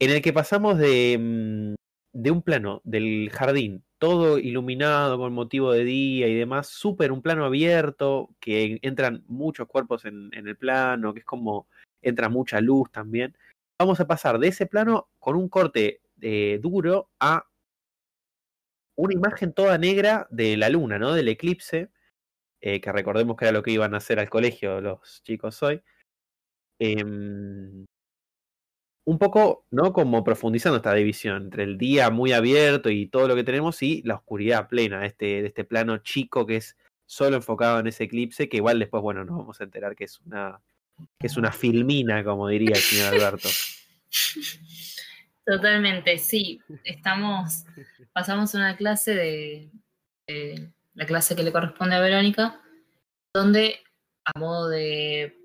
en 0.00 0.10
el 0.10 0.22
que 0.22 0.32
pasamos 0.32 0.78
de, 0.78 1.18
mm, 1.20 1.74
de 2.14 2.30
un 2.30 2.42
plano 2.42 2.82
del 2.84 3.30
jardín, 3.32 3.84
todo 4.00 4.38
iluminado 4.38 5.18
con 5.18 5.34
motivo 5.34 5.72
de 5.72 5.84
día 5.84 6.26
y 6.26 6.34
demás, 6.34 6.68
súper 6.68 7.12
un 7.12 7.20
plano 7.22 7.44
abierto, 7.44 8.30
que 8.40 8.78
entran 8.82 9.24
muchos 9.28 9.68
cuerpos 9.68 10.06
en, 10.06 10.30
el 10.32 10.56
plano, 10.56 11.12
que 11.12 11.20
es 11.20 11.26
como 11.26 11.68
entra 12.02 12.30
mucha 12.30 12.60
luz 12.62 12.90
también. 12.90 13.36
Vamos 13.78 14.00
a 14.00 14.06
pasar 14.06 14.38
de 14.38 14.48
ese 14.48 14.66
plano 14.66 15.10
con 15.18 15.36
un 15.36 15.50
corte 15.50 16.00
eh, 16.22 16.58
duro 16.62 17.10
a 17.20 17.46
una 18.96 19.14
imagen 19.14 19.52
toda 19.52 19.76
negra 19.78 20.26
de 20.30 20.56
la 20.56 20.70
luna, 20.70 20.98
¿no? 20.98 21.12
Del 21.12 21.28
eclipse, 21.28 21.90
eh, 22.62 22.80
que 22.80 22.92
recordemos 22.92 23.36
que 23.36 23.44
era 23.44 23.52
lo 23.52 23.62
que 23.62 23.72
iban 23.72 23.94
a 23.94 23.98
hacer 23.98 24.18
al 24.18 24.30
colegio 24.30 24.80
los 24.80 25.22
chicos 25.24 25.62
hoy. 25.62 25.82
Em, 26.78 27.86
un 29.10 29.18
poco, 29.18 29.66
¿no? 29.72 29.92
Como 29.92 30.22
profundizando 30.22 30.76
esta 30.76 30.94
división 30.94 31.42
entre 31.42 31.64
el 31.64 31.78
día 31.78 32.10
muy 32.10 32.32
abierto 32.32 32.90
y 32.90 33.08
todo 33.08 33.26
lo 33.26 33.34
que 33.34 33.42
tenemos 33.42 33.82
y 33.82 34.02
la 34.02 34.14
oscuridad 34.14 34.68
plena 34.68 35.04
este, 35.04 35.44
este 35.44 35.64
plano 35.64 35.98
chico 35.98 36.46
que 36.46 36.56
es 36.56 36.76
solo 37.06 37.34
enfocado 37.34 37.80
en 37.80 37.88
ese 37.88 38.04
eclipse, 38.04 38.48
que 38.48 38.58
igual 38.58 38.78
después, 38.78 39.02
bueno, 39.02 39.24
nos 39.24 39.38
vamos 39.38 39.60
a 39.60 39.64
enterar 39.64 39.96
que 39.96 40.04
es 40.04 40.20
una, 40.20 40.60
que 41.18 41.26
es 41.26 41.36
una 41.36 41.50
filmina, 41.50 42.22
como 42.22 42.46
diría 42.46 42.76
el 42.76 42.76
señor 42.76 43.12
Alberto. 43.12 43.48
Totalmente, 45.44 46.16
sí. 46.18 46.60
Estamos, 46.84 47.64
pasamos 48.12 48.54
una 48.54 48.76
clase 48.76 49.16
de, 49.16 49.70
de 50.28 50.70
la 50.94 51.04
clase 51.04 51.34
que 51.34 51.42
le 51.42 51.50
corresponde 51.50 51.96
a 51.96 52.00
Verónica, 52.00 52.60
donde 53.34 53.80
a 54.24 54.38
modo 54.38 54.68
de, 54.68 55.36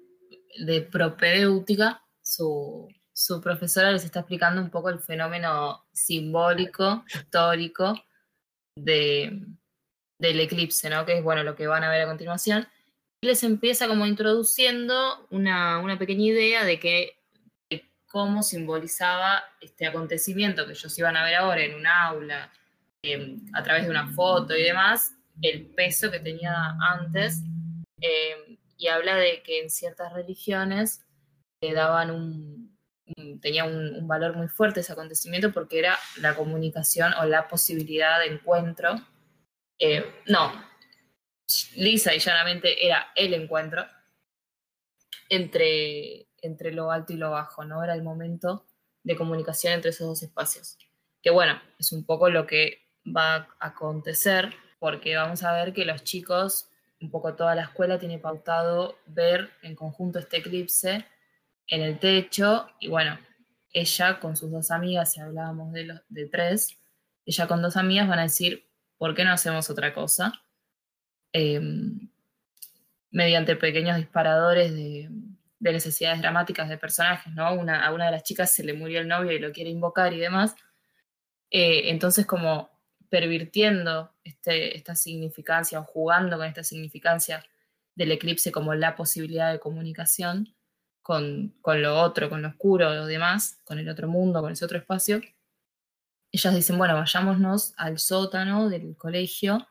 de 0.64 0.82
propedéutica, 0.84 2.04
su, 2.22 2.88
su 3.16 3.40
profesora 3.40 3.94
les 3.94 4.04
está 4.04 4.20
explicando 4.20 4.62
un 4.62 4.70
poco 4.70 4.90
el 4.90 5.00
fenómeno 5.00 5.88
simbólico, 5.94 7.06
histórico 7.08 7.96
de, 8.76 9.42
del 10.20 10.40
eclipse, 10.42 10.90
¿no? 10.90 11.06
Que 11.06 11.18
es 11.18 11.24
bueno 11.24 11.42
lo 11.44 11.56
que 11.56 11.66
van 11.66 11.86
a 11.86 11.90
ver 11.90 12.02
a 12.02 12.08
continuación. 12.08 12.68
Y 13.22 13.28
les 13.28 13.42
empieza 13.44 13.88
como 13.88 14.06
introduciendo 14.06 15.28
una, 15.30 15.80
una 15.80 15.98
pequeña 15.98 16.26
idea 16.26 16.66
de 16.66 16.78
que 16.78 17.18
cómo 18.06 18.44
simbolizaba 18.44 19.46
este 19.62 19.88
acontecimiento 19.88 20.66
que 20.66 20.74
ellos 20.74 21.00
iban 21.00 21.16
a 21.16 21.24
ver 21.24 21.36
ahora 21.36 21.64
en 21.64 21.76
un 21.76 21.88
aula, 21.88 22.52
eh, 23.02 23.38
a 23.54 23.64
través 23.64 23.86
de 23.86 23.92
una 23.92 24.10
foto 24.10 24.56
y 24.58 24.64
demás, 24.64 25.16
el 25.42 25.68
peso 25.68 26.12
que 26.12 26.20
tenía 26.20 26.76
antes. 26.82 27.42
Eh, 28.02 28.58
y 28.78 28.88
habla 28.88 29.16
de 29.16 29.42
que 29.42 29.62
en 29.62 29.70
ciertas 29.70 30.12
religiones 30.12 31.06
le 31.62 31.74
daban 31.74 32.12
un, 32.12 32.65
tenía 33.42 33.66
un, 33.66 34.08
valor 34.08 34.36
muy 34.36 34.48
fuerte 34.48 34.80
ese 34.80 34.94
acontecimiento 34.94 35.52
porque 35.52 35.80
era 35.80 35.98
la 36.18 36.36
comunicación 36.36 37.14
o 37.14 37.26
la 37.26 37.48
posibilidad 37.48 38.20
de 38.20 38.28
encuentro. 38.28 38.96
Eh, 39.78 40.06
no, 40.28 40.52
lisa 41.76 42.14
y 42.14 42.20
llanamente 42.20 42.86
era 42.86 43.12
el 43.16 43.34
encuentro 43.34 43.86
entre, 45.30 46.28
entre 46.42 46.72
lo 46.72 46.92
alto 46.92 47.14
y 47.14 47.18
lo 47.18 47.32
bajo, 47.32 47.66
¿no? 47.66 47.84
Era 47.84 47.94
el 47.94 48.04
momento 48.04 48.66
de 49.04 49.16
comunicación 49.16 49.74
entre 49.74 49.92
esos 49.92 50.08
dos 50.08 50.24
espacios. 50.24 50.78
Que 51.22 51.30
bueno, 51.30 51.62
es 51.80 51.92
un 51.92 52.06
poco 52.06 52.30
lo 52.30 52.48
que 52.48 52.82
va 53.06 53.36
a 53.36 53.68
acontecer 53.68 54.54
porque 54.80 55.16
vamos 55.16 55.44
a 55.44 55.54
ver 55.54 55.74
que 55.74 55.86
los 55.86 56.04
chicos, 56.04 56.70
un 57.02 57.12
poco 57.12 57.36
toda 57.36 57.56
la 57.56 57.64
escuela 57.64 58.00
tiene 58.00 58.20
pautado 58.20 58.98
ver 59.06 59.52
en 59.62 59.76
conjunto 59.76 60.20
este 60.20 60.38
eclipse 60.38 61.06
en 61.68 61.82
el 61.82 62.00
techo 62.00 62.68
y 62.80 62.88
bueno, 62.88 63.20
ella 63.74 64.20
con 64.20 64.38
sus 64.38 64.52
dos 64.52 64.72
amigas, 64.72 65.14
si 65.14 65.20
hablábamos 65.20 65.74
de, 65.74 65.86
los, 65.86 66.02
de 66.08 66.28
tres, 66.28 66.78
ella 67.26 67.48
con 67.48 67.62
dos 67.62 67.76
amigas 67.76 68.08
van 68.08 68.20
a 68.20 68.24
decir, 68.24 68.66
¿por 68.98 69.14
qué 69.16 69.26
no 69.26 69.32
hacemos 69.32 69.70
otra 69.70 69.94
cosa? 69.94 70.34
Em, 71.34 72.10
mediante 73.12 73.56
pequeños 73.56 73.98
disparadores 73.98 74.74
de, 74.74 75.10
necesidades 75.60 76.22
dramáticas 76.22 76.70
de 76.70 76.78
personajes, 76.78 77.34
¿no? 77.34 77.54
Una, 77.54 77.86
a 77.86 77.92
una 77.92 78.06
de 78.06 78.12
las 78.12 78.24
chicas 78.24 78.54
se 78.54 78.64
le 78.64 78.74
murió 78.74 79.00
el 79.00 79.08
novio 79.08 79.32
y 79.32 79.40
lo 79.40 79.52
quiere 79.52 79.72
invocar 79.72 80.14
y 80.14 80.20
demás. 80.20 80.56
Eh, 81.50 81.90
entonces, 81.90 82.26
como 82.26 82.70
pervirtiendo 83.10 84.14
este, 84.24 84.78
esta 84.78 84.96
significancia 84.96 85.80
o 85.80 85.84
jugando 85.84 86.38
con 86.38 86.46
esta 86.46 86.64
significancia 86.64 87.44
del 87.96 88.12
eclipse 88.12 88.52
como 88.52 88.76
la 88.76 88.96
posibilidad 88.96 89.52
de 89.52 89.60
comunicación, 89.60 90.54
con, 91.06 91.54
lo 91.64 92.02
otro, 92.02 92.32
con 92.32 92.42
lo 92.42 92.48
oscuro, 92.48 92.92
lo 92.92 93.06
demás, 93.06 93.62
con 93.64 93.78
el 93.78 93.88
otro 93.88 94.08
mundo, 94.08 94.42
con 94.42 94.52
ese 94.52 94.66
otro 94.66 94.80
espacio, 94.80 95.22
ellas 96.32 96.56
dicen, 96.56 96.80
bueno, 96.80 96.96
vayámonos 96.96 97.76
al 97.78 98.00
sótano 98.00 98.70
del 98.70 98.98
colegio 98.98 99.68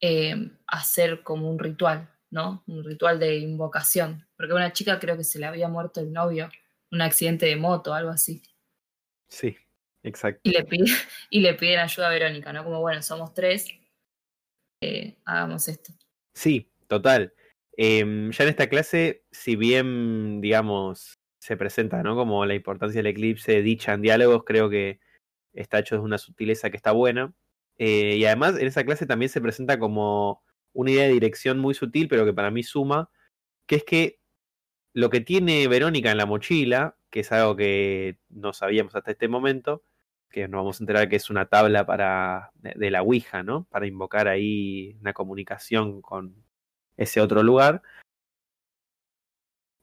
eh, 0.00 0.50
hacer 0.66 1.22
como 1.22 1.50
un 1.50 1.58
ritual, 1.58 2.10
¿no? 2.30 2.64
Un 2.66 2.82
ritual 2.82 3.18
de 3.18 3.36
invocación. 3.36 4.26
Porque 4.34 4.54
una 4.54 4.72
chica 4.72 4.98
creo 4.98 5.14
que 5.18 5.24
se 5.24 5.38
le 5.38 5.44
había 5.44 5.68
muerto 5.68 6.00
el 6.00 6.10
novio, 6.10 6.48
un 6.90 7.02
accidente 7.02 7.44
de 7.44 7.56
moto, 7.56 7.92
algo 7.92 8.08
así. 8.08 8.42
Sí, 9.28 9.58
exacto. 10.02 10.40
Y 10.42 10.52
le, 10.52 10.64
pide, 10.64 10.86
y 11.28 11.40
le 11.40 11.52
piden 11.52 11.80
ayuda 11.80 12.06
a 12.06 12.12
Verónica, 12.12 12.50
¿no? 12.54 12.64
Como, 12.64 12.80
bueno, 12.80 13.02
somos 13.02 13.34
tres, 13.34 13.68
eh, 14.80 15.18
hagamos 15.26 15.68
esto. 15.68 15.92
Sí, 16.32 16.66
total. 16.88 17.30
Em, 17.76 18.30
ya 18.32 18.44
en 18.44 18.50
esta 18.50 18.68
clase, 18.68 19.24
si 19.30 19.56
bien, 19.56 20.40
digamos, 20.40 21.18
se 21.38 21.56
presenta, 21.56 22.02
¿no? 22.02 22.16
Como 22.16 22.44
la 22.46 22.54
importancia 22.54 22.98
del 22.98 23.06
eclipse 23.06 23.62
dicha 23.62 23.94
en 23.94 24.02
diálogos, 24.02 24.44
creo 24.44 24.68
que 24.68 25.00
está 25.54 25.78
hecho 25.80 25.96
de 25.96 26.02
una 26.02 26.18
sutileza 26.18 26.70
que 26.70 26.76
está 26.76 26.92
buena. 26.92 27.34
Eh, 27.78 28.16
y 28.18 28.24
además 28.26 28.58
en 28.58 28.66
esa 28.66 28.84
clase 28.84 29.06
también 29.06 29.30
se 29.30 29.40
presenta 29.40 29.78
como 29.78 30.42
una 30.72 30.90
idea 30.90 31.04
de 31.06 31.14
dirección 31.14 31.58
muy 31.58 31.74
sutil, 31.74 32.08
pero 32.08 32.24
que 32.24 32.34
para 32.34 32.50
mí 32.50 32.62
suma, 32.62 33.10
que 33.66 33.76
es 33.76 33.84
que 33.84 34.20
lo 34.92 35.10
que 35.10 35.20
tiene 35.20 35.68
Verónica 35.68 36.10
en 36.10 36.18
la 36.18 36.26
mochila, 36.26 36.96
que 37.10 37.20
es 37.20 37.32
algo 37.32 37.56
que 37.56 38.18
no 38.28 38.52
sabíamos 38.52 38.94
hasta 38.94 39.12
este 39.12 39.28
momento, 39.28 39.82
que 40.30 40.48
nos 40.48 40.60
vamos 40.60 40.80
a 40.80 40.84
enterar 40.84 41.08
que 41.08 41.16
es 41.16 41.30
una 41.30 41.46
tabla 41.46 41.86
para 41.86 42.52
de, 42.54 42.90
la 42.90 43.02
Ouija, 43.02 43.42
¿no? 43.42 43.64
Para 43.70 43.86
invocar 43.86 44.28
ahí 44.28 44.96
una 45.00 45.12
comunicación 45.12 46.02
con 46.02 46.44
ese 47.00 47.20
otro 47.20 47.42
lugar. 47.42 47.82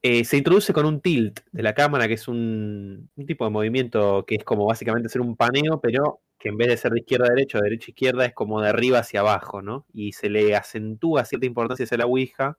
Eh, 0.03 0.23
se 0.23 0.37
introduce 0.37 0.73
con 0.73 0.85
un 0.85 1.01
tilt 1.01 1.39
de 1.51 1.63
la 1.63 1.73
cámara, 1.73 2.07
que 2.07 2.13
es 2.13 2.27
un, 2.27 3.09
tipo 3.25 3.45
de 3.45 3.51
movimiento 3.51 4.25
que 4.25 4.35
es 4.35 4.43
como 4.43 4.65
básicamente 4.67 5.07
hacer 5.07 5.21
un 5.21 5.35
paneo, 5.35 5.81
pero 5.81 6.21
que 6.39 6.49
en 6.49 6.57
vez 6.57 6.67
de 6.69 6.77
ser 6.77 6.91
de 6.91 6.99
izquierda 6.99 7.25
a 7.25 7.29
derecha 7.29 7.57
o 7.57 7.61
de 7.61 7.69
derecha 7.69 7.87
a 7.87 7.91
izquierda 7.91 8.25
es 8.25 8.33
como 8.33 8.61
de 8.61 8.69
arriba 8.69 8.99
hacia 8.99 9.21
abajo, 9.21 9.61
¿no? 9.61 9.85
Y 9.91 10.13
se 10.13 10.29
le 10.29 10.55
acentúa 10.55 11.25
cierta 11.25 11.47
importancia 11.47 11.83
hacia 11.85 11.97
la 11.97 12.05
Ouija. 12.05 12.57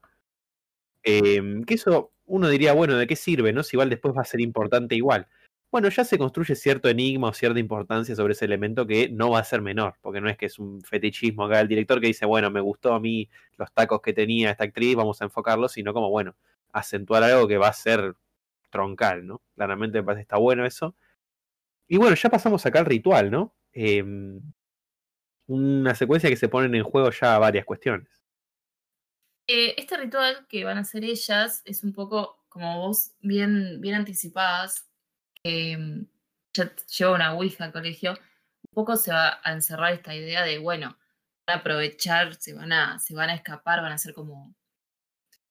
Em, 1.02 1.62
que 1.64 1.74
eso 1.74 2.12
uno 2.26 2.48
diría, 2.48 2.72
bueno, 2.74 2.96
¿de 2.96 3.06
qué 3.06 3.16
sirve, 3.16 3.52
no? 3.52 3.62
Si 3.62 3.76
igual 3.76 3.90
después 3.90 4.14
va 4.16 4.22
a 4.22 4.24
ser 4.24 4.40
importante 4.40 4.94
igual. 4.96 5.28
Bueno, 5.70 5.90
ya 5.90 6.02
se 6.04 6.16
construye 6.16 6.54
cierto 6.54 6.88
enigma 6.88 7.28
o 7.28 7.32
cierta 7.34 7.58
importancia 7.60 8.16
sobre 8.16 8.32
ese 8.32 8.46
elemento 8.46 8.86
que 8.86 9.10
no 9.10 9.30
va 9.30 9.40
a 9.40 9.44
ser 9.44 9.60
menor, 9.60 9.96
porque 10.00 10.20
no 10.20 10.30
es 10.30 10.38
que 10.38 10.46
es 10.46 10.58
un 10.58 10.80
fetichismo 10.82 11.44
acá 11.44 11.58
del 11.58 11.68
director 11.68 12.00
que 12.00 12.06
dice, 12.06 12.24
bueno, 12.24 12.50
me 12.50 12.60
gustó 12.60 12.94
a 12.94 13.00
mí 13.00 13.28
los 13.58 13.70
tacos 13.72 14.00
que 14.00 14.14
tenía 14.14 14.50
esta 14.50 14.64
actriz, 14.64 14.96
vamos 14.96 15.20
a 15.20 15.24
enfocarlo, 15.24 15.68
sino 15.68 15.92
como, 15.92 16.08
bueno, 16.08 16.36
acentuar 16.72 17.22
algo 17.22 17.46
que 17.46 17.58
va 17.58 17.68
a 17.68 17.72
ser 17.74 18.14
troncal, 18.70 19.26
¿no? 19.26 19.42
Claramente 19.54 19.98
me 19.98 20.04
parece 20.04 20.22
está 20.22 20.38
bueno 20.38 20.64
eso. 20.64 20.94
Y 21.86 21.98
bueno, 21.98 22.16
ya 22.16 22.30
pasamos 22.30 22.64
acá 22.64 22.80
al 22.80 22.86
ritual, 22.86 23.30
¿no? 23.30 23.54
Em, 23.72 24.40
una 25.46 25.94
secuencia 25.94 26.30
que 26.30 26.36
se 26.36 26.48
ponen 26.48 26.74
en 26.74 26.84
juego 26.84 27.10
ya 27.10 27.38
varias 27.38 27.64
cuestiones. 27.64 28.08
Eh, 29.46 29.74
este 29.78 29.96
ritual 29.96 30.46
que 30.48 30.64
van 30.64 30.76
a 30.76 30.82
hacer 30.82 31.04
ellas 31.04 31.62
es 31.64 31.82
un 31.82 31.94
poco, 31.94 32.44
como 32.50 32.80
vos 32.80 33.12
bien, 33.20 33.80
bien 33.80 33.94
anticipadas, 33.94 34.87
em, 35.42 36.06
ya 36.52 36.74
lleva 36.86 37.12
una 37.14 37.34
Ouija 37.34 37.64
al 37.64 37.72
colegio, 37.72 38.12
un 38.12 38.74
poco 38.74 38.96
se 38.96 39.12
va 39.12 39.40
a 39.42 39.52
encerrar 39.52 39.92
esta 39.92 40.14
idea 40.14 40.42
de, 40.44 40.58
bueno, 40.58 40.98
van 41.46 41.58
a 41.58 41.60
aprovechar, 41.60 42.34
se 42.36 42.54
van 42.54 42.72
a, 42.72 42.98
se 42.98 43.14
van 43.14 43.30
a 43.30 43.34
escapar, 43.34 43.82
van 43.82 43.92
a 43.92 43.96
hacer 43.96 44.14
como 44.14 44.54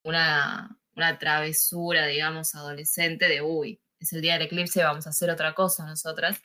una, 0.04 0.78
una 0.96 1.18
travesura, 1.20 2.08
digamos, 2.08 2.56
adolescente 2.56 3.28
de, 3.28 3.42
uy, 3.42 3.82
es 4.00 4.14
el 4.14 4.22
día 4.22 4.34
del 4.34 4.44
eclipse, 4.44 4.84
vamos 4.84 5.08
a 5.08 5.12
hacer 5.12 5.30
otra 5.30 5.54
cosa 5.56 5.86
nosotras 5.86 6.42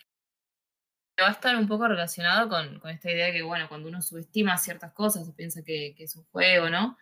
va 1.22 1.28
a 1.28 1.32
estar 1.32 1.56
un 1.56 1.68
poco 1.68 1.88
relacionado 1.88 2.48
con, 2.48 2.78
con, 2.80 2.90
esta 2.90 3.10
idea 3.10 3.26
de 3.26 3.32
que, 3.32 3.42
bueno, 3.42 3.68
cuando 3.68 3.88
uno 3.88 4.02
subestima 4.02 4.58
ciertas 4.58 4.92
cosas, 4.92 5.26
se 5.26 5.32
piensa 5.32 5.62
que, 5.62 5.94
que 5.96 6.04
es 6.04 6.16
un 6.16 6.24
juego, 6.24 6.68
¿no? 6.70 6.98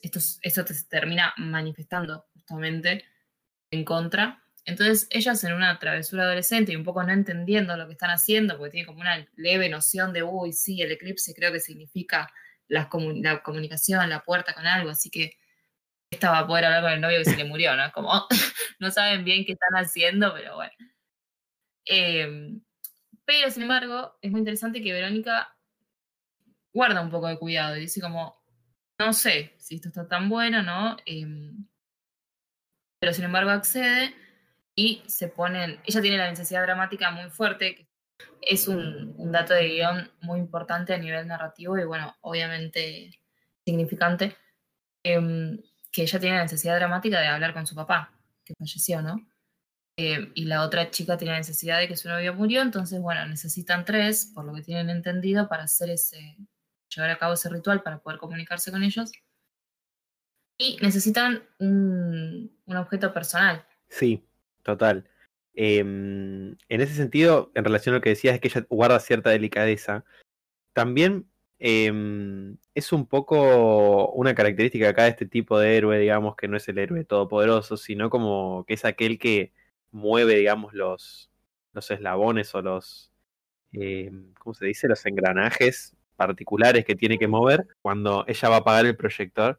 Esto, 0.00 0.18
esto 0.42 0.64
te 0.64 0.74
termina 0.88 1.32
manifestando 1.38 2.26
justamente 2.34 3.04
en 3.70 3.84
contra. 3.84 4.43
Entonces, 4.66 5.06
ellas 5.10 5.44
en 5.44 5.52
una 5.52 5.78
travesura 5.78 6.24
adolescente 6.24 6.72
y 6.72 6.76
un 6.76 6.84
poco 6.84 7.02
no 7.02 7.12
entendiendo 7.12 7.76
lo 7.76 7.86
que 7.86 7.92
están 7.92 8.10
haciendo, 8.10 8.56
porque 8.56 8.72
tienen 8.72 8.86
como 8.86 9.00
una 9.00 9.26
leve 9.36 9.68
noción 9.68 10.12
de, 10.12 10.22
uy, 10.22 10.52
sí, 10.52 10.80
el 10.80 10.92
eclipse 10.92 11.34
creo 11.34 11.52
que 11.52 11.60
significa 11.60 12.32
la, 12.68 12.88
la 13.16 13.42
comunicación, 13.42 14.08
la 14.08 14.24
puerta 14.24 14.54
con 14.54 14.66
algo, 14.66 14.90
así 14.90 15.10
que 15.10 15.38
esta 16.10 16.30
va 16.30 16.38
a 16.40 16.46
poder 16.46 16.64
hablar 16.64 16.82
con 16.82 16.92
el 16.92 17.00
novio 17.00 17.18
que 17.18 17.24
se 17.30 17.36
le 17.36 17.44
murió, 17.44 17.76
¿no? 17.76 17.92
Como 17.92 18.10
no 18.78 18.90
saben 18.90 19.24
bien 19.24 19.44
qué 19.44 19.52
están 19.52 19.74
haciendo, 19.74 20.32
pero 20.32 20.56
bueno. 20.56 20.72
Eh, 21.86 22.58
pero, 23.24 23.50
sin 23.50 23.62
embargo, 23.62 24.16
es 24.20 24.30
muy 24.30 24.40
interesante 24.40 24.82
que 24.82 24.92
Verónica 24.92 25.56
guarda 26.72 27.00
un 27.00 27.10
poco 27.10 27.28
de 27.28 27.38
cuidado 27.38 27.76
y 27.76 27.80
dice 27.80 28.00
como, 28.00 28.42
no 28.98 29.12
sé 29.12 29.54
si 29.58 29.76
esto 29.76 29.88
está 29.88 30.08
tan 30.08 30.28
bueno, 30.28 30.62
¿no? 30.62 30.96
Em, 31.06 31.66
pero, 33.00 33.12
sin 33.12 33.24
embargo, 33.24 33.50
accede 33.50 34.14
y 34.74 35.02
se 35.06 35.28
ponen, 35.28 35.80
ella 35.84 36.00
tiene 36.00 36.18
la 36.18 36.30
necesidad 36.30 36.62
dramática 36.62 37.10
muy 37.10 37.30
fuerte, 37.30 37.74
que 37.74 37.88
es 38.40 38.68
un, 38.68 39.14
un 39.16 39.32
dato 39.32 39.54
de 39.54 39.68
guion 39.68 40.10
muy 40.20 40.40
importante 40.40 40.94
a 40.94 40.98
nivel 40.98 41.26
narrativo 41.26 41.78
y, 41.78 41.84
bueno, 41.84 42.14
obviamente 42.20 43.18
significante, 43.64 44.36
em, 45.04 45.60
que 45.92 46.02
ella 46.02 46.18
tiene 46.18 46.36
la 46.36 46.42
necesidad 46.42 46.76
dramática 46.76 47.20
de 47.20 47.28
hablar 47.28 47.54
con 47.54 47.66
su 47.66 47.74
papá, 47.74 48.12
que 48.44 48.54
falleció, 48.58 49.00
¿no? 49.00 49.26
Eh, 49.96 50.32
y 50.34 50.46
la 50.46 50.62
otra 50.62 50.90
chica 50.90 51.16
tiene 51.16 51.36
necesidad 51.36 51.78
de 51.78 51.86
que 51.86 51.96
su 51.96 52.08
novio 52.08 52.34
murió, 52.34 52.62
entonces, 52.62 53.00
bueno, 53.00 53.24
necesitan 53.26 53.84
tres, 53.84 54.32
por 54.34 54.44
lo 54.44 54.52
que 54.52 54.62
tienen 54.62 54.90
entendido, 54.90 55.48
para 55.48 55.64
hacer 55.64 55.90
ese, 55.90 56.36
llevar 56.88 57.10
a 57.10 57.18
cabo 57.18 57.34
ese 57.34 57.48
ritual 57.48 57.82
para 57.82 58.00
poder 58.00 58.18
comunicarse 58.18 58.72
con 58.72 58.82
ellos. 58.82 59.12
Y 60.58 60.78
necesitan 60.82 61.42
un, 61.58 62.60
un 62.66 62.76
objeto 62.76 63.12
personal. 63.12 63.64
Sí, 63.88 64.24
total. 64.64 65.08
Em, 65.54 66.56
en 66.68 66.80
ese 66.80 66.94
sentido, 66.94 67.52
en 67.54 67.64
relación 67.64 67.94
a 67.94 67.98
lo 67.98 68.02
que 68.02 68.10
decías, 68.10 68.34
es 68.34 68.40
que 68.40 68.48
ella 68.48 68.66
guarda 68.68 69.00
cierta 69.00 69.30
delicadeza. 69.30 70.04
También 70.74 71.26
eh, 71.60 71.92
es 72.74 72.92
un 72.92 73.06
poco 73.06 74.10
una 74.12 74.34
característica 74.34 74.88
acá 74.88 75.04
de 75.04 75.10
este 75.10 75.26
tipo 75.26 75.58
de 75.58 75.76
héroe, 75.76 75.98
digamos, 75.98 76.36
que 76.36 76.48
no 76.48 76.56
es 76.56 76.68
el 76.68 76.78
héroe 76.78 77.04
todopoderoso, 77.04 77.76
sino 77.76 78.10
como 78.10 78.64
que 78.66 78.74
es 78.74 78.84
aquel 78.84 79.18
que 79.18 79.52
mueve, 79.92 80.36
digamos, 80.36 80.74
los, 80.74 81.30
los 81.72 81.90
eslabones 81.90 82.54
o 82.54 82.62
los, 82.62 83.12
eh, 83.72 84.10
¿cómo 84.38 84.54
se 84.54 84.66
dice? 84.66 84.88
Los 84.88 85.06
engranajes 85.06 85.96
particulares 86.16 86.84
que 86.84 86.96
tiene 86.96 87.18
que 87.18 87.28
mover 87.28 87.66
cuando 87.82 88.24
ella 88.28 88.48
va 88.48 88.56
a 88.56 88.58
apagar 88.60 88.86
el 88.86 88.96
proyector, 88.96 89.58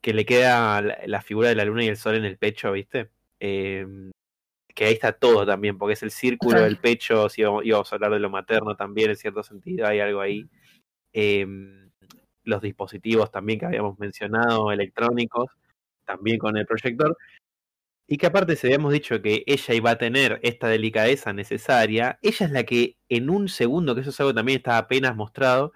que 0.00 0.14
le 0.14 0.26
queda 0.26 0.82
la, 1.06 1.22
figura 1.22 1.48
de 1.48 1.54
la 1.54 1.64
luna 1.64 1.84
y 1.84 1.88
el 1.88 1.96
sol 1.96 2.16
en 2.16 2.24
el 2.24 2.38
pecho, 2.38 2.72
¿viste? 2.72 3.10
Eh, 3.40 3.86
que 4.74 4.86
ahí 4.86 4.94
está 4.94 5.12
todo 5.12 5.46
también, 5.46 5.78
porque 5.78 5.94
es 5.94 6.02
el 6.02 6.10
círculo 6.10 6.60
del 6.60 6.78
pecho, 6.78 7.28
si 7.28 7.42
íbamos, 7.42 7.92
a 7.92 7.94
hablar 7.94 8.12
de 8.12 8.18
lo 8.18 8.28
materno 8.28 8.76
también, 8.76 9.10
en 9.10 9.16
cierto 9.16 9.42
sentido, 9.42 9.86
hay 9.86 10.00
algo 10.00 10.20
ahí. 10.20 10.48
Eh, 11.12 11.46
los 12.44 12.60
dispositivos 12.60 13.30
también 13.30 13.58
que 13.58 13.66
habíamos 13.66 13.98
mencionado, 13.98 14.70
electrónicos, 14.72 15.50
también 16.04 16.38
con 16.38 16.56
el 16.56 16.66
proyector. 16.66 17.16
Y 18.06 18.18
que 18.18 18.26
aparte, 18.26 18.56
si 18.56 18.66
habíamos 18.66 18.92
dicho 18.92 19.22
que 19.22 19.44
ella 19.46 19.74
iba 19.74 19.90
a 19.90 19.98
tener 19.98 20.38
esta 20.42 20.68
delicadeza 20.68 21.32
necesaria, 21.32 22.18
ella 22.20 22.46
es 22.46 22.52
la 22.52 22.64
que 22.64 22.96
en 23.08 23.30
un 23.30 23.48
segundo, 23.48 23.94
que 23.94 24.02
eso 24.02 24.10
es 24.10 24.20
algo 24.20 24.32
que 24.32 24.36
también 24.36 24.58
está 24.58 24.76
apenas 24.76 25.16
mostrado, 25.16 25.72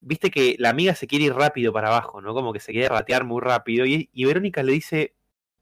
viste 0.00 0.30
que 0.30 0.56
la 0.58 0.70
amiga 0.70 0.94
se 0.94 1.06
quiere 1.06 1.26
ir 1.26 1.34
rápido 1.34 1.72
para 1.72 1.88
abajo, 1.88 2.20
¿no? 2.20 2.34
Como 2.34 2.52
que 2.52 2.60
se 2.60 2.72
quiere 2.72 2.88
ratear 2.88 3.24
muy 3.24 3.40
rápido. 3.40 3.86
Y, 3.86 4.10
y 4.12 4.24
Verónica 4.24 4.62
le 4.62 4.72
dice, 4.72 5.14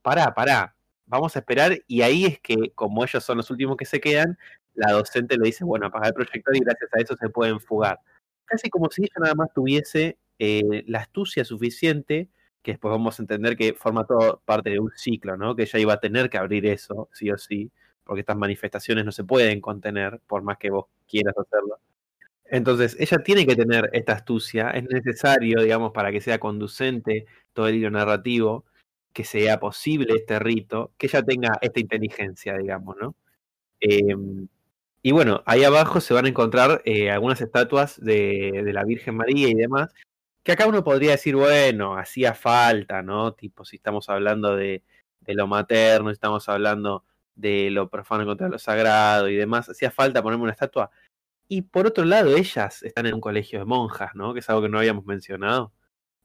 pará, 0.02 0.34
pará, 0.34 0.76
vamos 1.10 1.36
a 1.36 1.40
esperar. 1.40 1.78
Y 1.86 2.02
ahí 2.02 2.24
es 2.24 2.40
que, 2.40 2.70
como 2.74 3.04
ellos 3.04 3.22
son 3.22 3.36
los 3.38 3.50
últimos 3.50 3.76
que 3.76 3.84
se 3.84 4.00
quedan, 4.00 4.38
la 4.74 4.92
docente 4.92 5.36
le 5.36 5.46
dice, 5.46 5.64
bueno, 5.64 5.86
apaga 5.86 6.08
el 6.08 6.14
proyector 6.14 6.56
y 6.56 6.60
gracias 6.60 6.90
a 6.94 7.00
eso 7.00 7.16
se 7.16 7.28
pueden 7.28 7.60
fugar. 7.60 8.00
Casi 8.46 8.70
como 8.70 8.90
si 8.90 9.02
ella 9.02 9.14
nada 9.20 9.34
más 9.34 9.48
tuviese 9.54 10.18
eh, 10.38 10.84
la 10.86 11.00
astucia 11.00 11.44
suficiente 11.44 12.28
que 12.62 12.72
después 12.72 12.90
vamos 12.92 13.18
a 13.18 13.22
entender 13.22 13.56
que 13.56 13.74
forma 13.74 14.06
todo 14.06 14.42
parte 14.44 14.70
de 14.70 14.78
un 14.80 14.90
ciclo, 14.96 15.36
¿no? 15.36 15.56
Que 15.56 15.62
ella 15.62 15.78
iba 15.78 15.94
a 15.94 16.00
tener 16.00 16.28
que 16.30 16.38
abrir 16.38 16.66
eso, 16.66 17.08
sí 17.12 17.30
o 17.30 17.38
sí, 17.38 17.70
porque 18.04 18.20
estas 18.20 18.36
manifestaciones 18.36 19.04
no 19.04 19.12
se 19.12 19.24
pueden 19.24 19.60
contener, 19.60 20.20
por 20.26 20.42
más 20.42 20.58
que 20.58 20.70
vos 20.70 20.86
quieras 21.08 21.34
hacerlo. 21.38 21.78
Entonces, 22.44 22.96
ella 22.98 23.18
tiene 23.18 23.46
que 23.46 23.56
tener 23.56 23.88
esta 23.92 24.12
astucia, 24.14 24.70
es 24.70 24.84
necesario, 24.84 25.62
digamos, 25.62 25.92
para 25.92 26.10
que 26.12 26.20
sea 26.20 26.38
conducente 26.40 27.26
todo 27.54 27.68
el 27.68 27.76
hilo 27.76 27.90
narrativo, 27.90 28.64
que 29.12 29.24
sea 29.24 29.60
posible 29.60 30.14
este 30.16 30.38
rito, 30.38 30.92
que 30.98 31.06
ella 31.06 31.22
tenga 31.22 31.58
esta 31.60 31.80
inteligencia, 31.80 32.56
digamos, 32.58 32.96
¿no? 33.00 33.16
Eh, 33.80 34.14
y 35.02 35.12
bueno, 35.12 35.42
ahí 35.46 35.64
abajo 35.64 36.00
se 36.00 36.12
van 36.14 36.26
a 36.26 36.28
encontrar 36.28 36.82
eh, 36.84 37.10
algunas 37.10 37.40
estatuas 37.40 37.98
de, 38.00 38.62
de 38.64 38.72
la 38.72 38.84
Virgen 38.84 39.16
María 39.16 39.48
y 39.48 39.54
demás, 39.54 39.92
que 40.42 40.52
acá 40.52 40.66
uno 40.66 40.84
podría 40.84 41.12
decir, 41.12 41.36
bueno, 41.36 41.96
hacía 41.96 42.34
falta, 42.34 43.02
¿no? 43.02 43.32
Tipo, 43.34 43.64
si 43.64 43.76
estamos 43.76 44.08
hablando 44.10 44.56
de, 44.56 44.82
de 45.20 45.34
lo 45.34 45.46
materno, 45.46 46.10
si 46.10 46.14
estamos 46.14 46.48
hablando 46.48 47.04
de 47.34 47.70
lo 47.70 47.88
profano 47.88 48.26
contra 48.26 48.48
lo 48.48 48.58
sagrado 48.58 49.28
y 49.28 49.36
demás, 49.36 49.68
hacía 49.70 49.90
falta 49.90 50.22
ponerme 50.22 50.44
una 50.44 50.52
estatua. 50.52 50.90
Y 51.48 51.62
por 51.62 51.86
otro 51.86 52.04
lado, 52.04 52.36
ellas 52.36 52.82
están 52.82 53.06
en 53.06 53.14
un 53.14 53.20
colegio 53.20 53.58
de 53.60 53.64
monjas, 53.66 54.14
¿no? 54.14 54.34
Que 54.34 54.40
es 54.40 54.50
algo 54.50 54.62
que 54.62 54.68
no 54.70 54.78
habíamos 54.78 55.06
mencionado. 55.06 55.72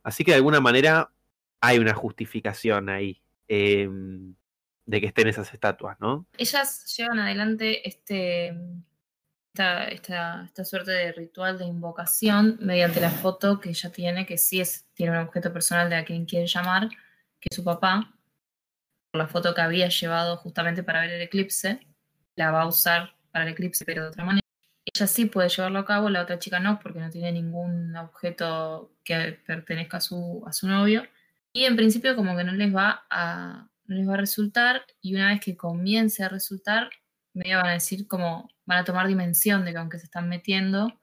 Así 0.03 0.23
que 0.25 0.31
de 0.31 0.38
alguna 0.38 0.61
manera 0.61 1.11
hay 1.66 1.80
una 1.80 1.93
justificación 1.93 2.89
ahí 2.89 3.22
em, 3.47 4.36
de 4.86 5.01
que 5.01 5.07
estén 5.07 5.28
esas 5.28 5.51
estatuas, 5.53 5.99
¿no? 5.99 6.28
Ellas 6.38 6.95
llevan 6.95 7.20
adelante 7.20 7.88
este, 7.88 8.55
esta, 9.53 9.88
esta, 9.88 10.66
suerte 10.66 10.91
de 10.91 11.11
ritual 11.11 11.57
de 11.57 11.66
invocación 11.66 12.57
mediante 12.61 13.01
la 13.01 13.09
foto 13.09 13.59
que 13.59 13.70
ella 13.70 13.91
tiene, 13.91 14.26
que 14.26 14.38
sí 14.38 14.61
es, 14.61 14.86
tiene 14.93 15.13
un 15.13 15.26
objeto 15.26 15.51
personal 15.51 15.89
de 15.89 15.95
a 15.95 16.05
quien 16.05 16.26
quiere 16.26 16.45
llamar, 16.45 16.89
que 17.39 17.47
es 17.49 17.55
su 17.55 17.63
papá, 17.63 18.13
la 19.13 19.28
foto 19.28 19.55
que 19.55 19.61
había 19.61 19.89
llevado 19.89 20.38
justamente 20.38 20.84
para 20.84 21.01
ver 21.01 21.11
el 21.11 21.22
eclipse, 21.22 21.80
la 22.36 22.51
va 22.51 22.61
a 22.61 22.68
usar 22.68 23.16
para 23.32 23.45
el 23.45 23.53
eclipse, 23.53 23.86
pero 23.86 24.03
de 24.03 24.09
otra 24.09 24.24
manera. 24.24 24.45
Ella 24.86 25.07
sí 25.07 25.26
puede 25.26 25.49
llevarlo 25.49 25.80
a 25.80 25.86
cabo, 25.86 26.09
la 26.09 26.22
otra 26.22 26.38
chica 26.38 26.59
no, 26.59 26.80
porque 26.80 26.99
no 26.99 27.09
tiene 27.09 27.32
ningún 27.32 27.95
objeto 27.95 28.91
que 29.03 29.39
pertenezca 29.45 29.97
a 29.97 30.01
su, 30.01 30.43
a 30.45 30.53
su 30.53 30.68
novio. 30.68 31.03
Y 31.55 31.63
en 31.63 31.77
principio 31.77 32.17
como 32.17 32.35
que 32.35 32.43
no 32.43 32.51
les 32.51 32.75
va 32.75 33.05
a, 33.09 33.69
no 33.85 33.95
les 33.95 34.05
va 34.05 34.15
a 34.15 34.17
resultar, 34.17 34.85
y 34.99 35.15
una 35.15 35.29
vez 35.29 35.39
que 35.39 35.55
comience 35.55 36.21
a 36.21 36.27
resultar, 36.27 36.89
me 37.33 37.55
van 37.55 37.67
a 37.67 37.71
decir 37.71 38.07
como 38.07 38.49
van 38.65 38.79
a 38.79 38.83
tomar 38.83 39.07
dimensión 39.07 39.63
de 39.63 39.71
que 39.71 39.77
aunque 39.77 39.97
se 39.97 40.03
están 40.03 40.27
metiendo, 40.27 41.01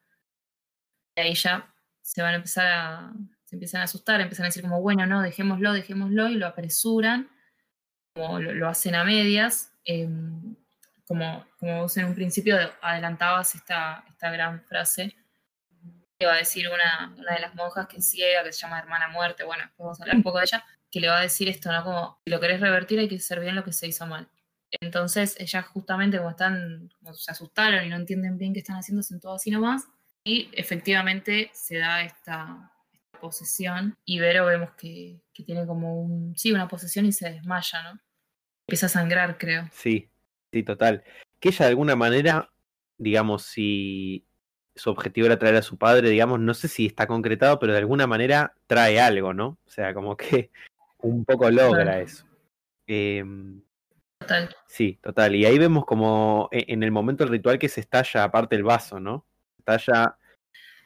y 1.17 1.23
ahí 1.23 1.35
ya 1.35 1.75
se 2.03 2.21
van 2.21 2.35
a 2.35 2.37
empezar 2.37 2.67
a, 2.67 3.13
se 3.47 3.57
empiezan 3.57 3.81
a 3.81 3.85
asustar, 3.85 4.21
empiezan 4.21 4.45
a 4.45 4.49
decir 4.49 4.63
como, 4.63 4.83
bueno, 4.83 5.07
no, 5.07 5.23
dejémoslo, 5.23 5.73
dejémoslo, 5.73 6.29
y 6.29 6.35
lo 6.35 6.49
apresuran, 6.49 7.31
como 8.15 8.39
lo, 8.39 8.69
hacen 8.69 8.95
a 8.95 9.05
medias, 9.05 9.73
em, 9.87 10.55
como, 11.07 11.47
como 11.57 11.81
vos 11.81 11.97
en 11.97 12.05
un 12.05 12.15
principio 12.15 12.59
adelantabas 12.83 13.55
esta, 13.55 14.05
esta 14.07 14.31
gran 14.31 14.63
frase, 14.65 15.17
que 16.23 16.27
va 16.27 16.35
a 16.35 16.39
decir 16.39 16.69
una, 16.69 17.13
una 17.19 17.35
de 17.35 17.41
las 17.41 17.57
monjas 17.57 17.89
que 17.89 17.97
es 17.97 18.09
ciega, 18.09 18.45
que 18.45 18.53
se 18.53 18.61
llama 18.61 18.79
Hermana 18.79 19.09
Muerte, 19.09 19.43
bueno, 19.43 19.65
después 19.65 19.85
vamos 19.85 19.99
a 19.99 20.05
hablar 20.05 20.17
un 20.17 20.23
poco 20.23 20.39
de 20.39 20.45
ella, 20.45 20.65
que 20.89 21.01
le 21.01 21.09
va 21.09 21.19
a 21.19 21.23
decir 21.23 21.49
esto, 21.49 21.73
¿no? 21.73 21.83
Como, 21.83 22.21
si 22.25 22.31
lo 22.31 22.39
querés 22.39 22.61
revertir 22.61 23.01
hay 23.01 23.09
que 23.09 23.17
hacer 23.17 23.41
bien 23.41 23.57
lo 23.57 23.65
que 23.65 23.73
se 23.73 23.89
hizo 23.89 24.07
mal. 24.07 24.29
Entonces, 24.81 25.35
ellas 25.41 25.67
justamente 25.67 26.19
como 26.19 26.31
están, 26.31 26.91
como 27.01 27.13
se 27.13 27.33
asustaron 27.33 27.85
y 27.85 27.89
no 27.89 27.97
entienden 27.97 28.39
bien 28.39 28.53
qué 28.53 28.61
están 28.61 28.77
haciendo, 28.77 29.01
hacen 29.01 29.19
todo 29.19 29.35
así 29.35 29.51
nomás. 29.51 29.89
Y 30.23 30.49
efectivamente 30.53 31.51
se 31.53 31.79
da 31.79 32.03
esta, 32.03 32.71
posesión 33.21 33.97
y 34.05 34.19
Vero 34.19 34.47
vemos 34.47 34.71
que, 34.77 35.21
tiene 35.33 35.67
como 35.67 36.03
un, 36.03 36.37
sí, 36.37 36.53
una 36.53 36.69
posesión 36.69 37.07
y 37.07 37.13
se 37.13 37.31
desmaya, 37.31 37.83
¿no? 37.83 38.01
Empieza 38.69 38.87
a 38.87 38.89
sangrar, 38.89 39.39
creo. 39.39 39.69
Sí, 39.73 40.09
sí, 40.53 40.63
total. 40.63 41.03
Que 41.41 41.49
ella 41.49 41.67
de 41.67 41.71
alguna 41.71 41.97
manera, 41.97 42.49
digamos, 42.97 43.43
si 43.45 44.27
su 44.75 44.91
objetivo 44.91 45.27
era 45.27 45.39
traer 45.39 45.57
a 45.57 45.63
su 45.63 45.77
padre, 45.77 46.11
digamos, 46.11 46.41
no 46.41 46.55
sé 46.55 46.69
si 46.69 46.87
está 46.87 47.07
concretado, 47.07 47.59
pero 47.59 47.73
de 47.73 47.79
alguna 47.79 48.07
manera 48.07 48.55
trae 48.67 49.01
algo, 49.01 49.35
¿no? 49.35 49.59
O 49.67 49.71
sea, 49.71 49.95
como 49.95 50.17
que 50.17 50.51
un 50.99 51.25
poco 51.25 51.51
logra 51.51 52.01
eso. 52.01 52.25
Eh, 52.87 53.25
Sí, 54.67 54.99
total. 55.03 55.35
Y 55.35 55.45
ahí 55.45 55.59
vemos 55.59 55.85
como 55.85 56.49
e, 56.53 56.65
en 56.69 56.83
el 56.83 56.91
momento 56.91 57.25
del 57.25 57.33
ritual 57.33 57.59
que 57.59 57.69
se 57.69 57.81
estalla 57.81 58.25
aparte 58.25 58.57
el 58.57 58.63
vaso, 58.63 59.01
¿no? 59.01 59.27
Estalla 59.59 60.17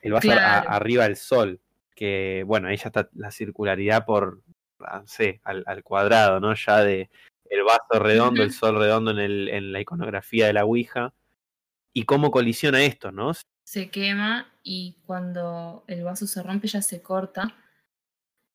el 0.01 0.13
vaso 0.13 0.31
arriba 0.31 1.03
del 1.03 1.15
sol. 1.15 1.59
Que 1.95 2.43
bueno, 2.45 2.67
ahí 2.67 2.77
ya 2.77 2.87
está 2.87 3.09
la 3.13 3.31
circularidad 3.31 4.05
por, 4.05 4.41
ah, 4.79 4.99
no 5.01 5.07
sé, 5.07 5.41
al, 5.43 5.83
cuadrado, 5.83 6.39
¿no? 6.39 6.53
Ya 6.53 6.83
de 6.83 7.09
el 7.49 7.63
vaso 7.63 8.03
redondo, 8.03 8.43
el 8.43 8.51
sol 8.51 8.77
redondo 8.77 9.11
en, 9.11 9.19
el, 9.19 9.49
en 9.49 9.71
la 9.71 9.79
iconografía 9.79 10.47
de 10.47 10.53
la 10.53 10.65
Ouija. 10.65 11.13
Y 11.93 12.03
cómo 12.03 12.29
colisiona 12.29 12.83
esto, 12.83 13.11
¿no? 13.11 13.31
Se 13.67 13.89
quema 13.89 14.47
y 14.63 14.95
cuando 15.05 15.83
el 15.87 16.05
vaso 16.05 16.25
se 16.25 16.41
rompe 16.41 16.69
ya 16.69 16.81
se 16.81 17.01
corta. 17.01 17.53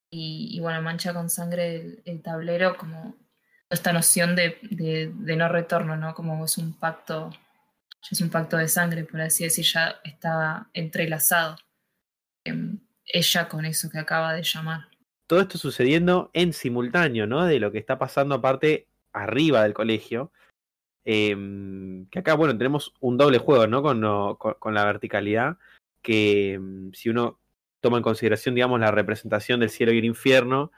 Y, 0.08 0.58
bueno, 0.60 0.80
mancha 0.80 1.12
con 1.12 1.28
sangre 1.28 2.00
el 2.06 2.22
tablero 2.22 2.78
como 2.78 3.14
esta 3.68 3.92
noción 3.92 4.34
de, 4.34 5.12
no 5.36 5.48
retorno, 5.50 5.98
¿no? 5.98 6.14
Como 6.14 6.42
es 6.42 6.56
un 6.56 6.72
pacto, 6.72 7.30
es 8.10 8.22
un 8.22 8.30
pacto 8.30 8.56
de 8.56 8.68
sangre, 8.68 9.04
por 9.04 9.20
así 9.20 9.44
decir, 9.44 9.66
ya 9.66 10.00
está 10.02 10.70
entrelazado 10.72 11.56
em, 12.44 12.80
ella 13.04 13.50
con 13.50 13.66
eso 13.66 13.90
que 13.90 13.98
acaba 13.98 14.32
de 14.32 14.42
llamar. 14.42 14.88
Todo 15.26 15.42
esto 15.42 15.58
sucediendo 15.58 16.30
en 16.32 16.54
simultáneo, 16.54 17.26
¿no? 17.26 17.44
De 17.44 17.60
lo 17.60 17.70
que 17.70 17.78
está 17.78 17.98
pasando 17.98 18.36
aparte 18.36 18.88
arriba 19.12 19.62
del 19.62 19.74
colegio. 19.74 20.32
Em, 21.04 22.06
que 22.06 22.20
acá, 22.20 22.34
bueno, 22.34 22.56
tenemos 22.56 22.94
un 23.00 23.16
doble 23.16 23.38
juego, 23.38 23.66
¿no? 23.66 23.82
Con, 23.82 24.36
con 24.36 24.74
la 24.74 24.84
verticalidad, 24.84 25.58
que 26.02 26.54
em, 26.54 26.92
si 26.92 27.08
uno 27.08 27.40
toma 27.80 27.98
en 27.98 28.02
consideración, 28.02 28.54
digamos, 28.54 28.80
la 28.80 28.90
representación 28.90 29.60
del 29.60 29.70
cielo 29.70 29.92
y 29.92 29.98
el 29.98 30.04
infierno, 30.04 30.72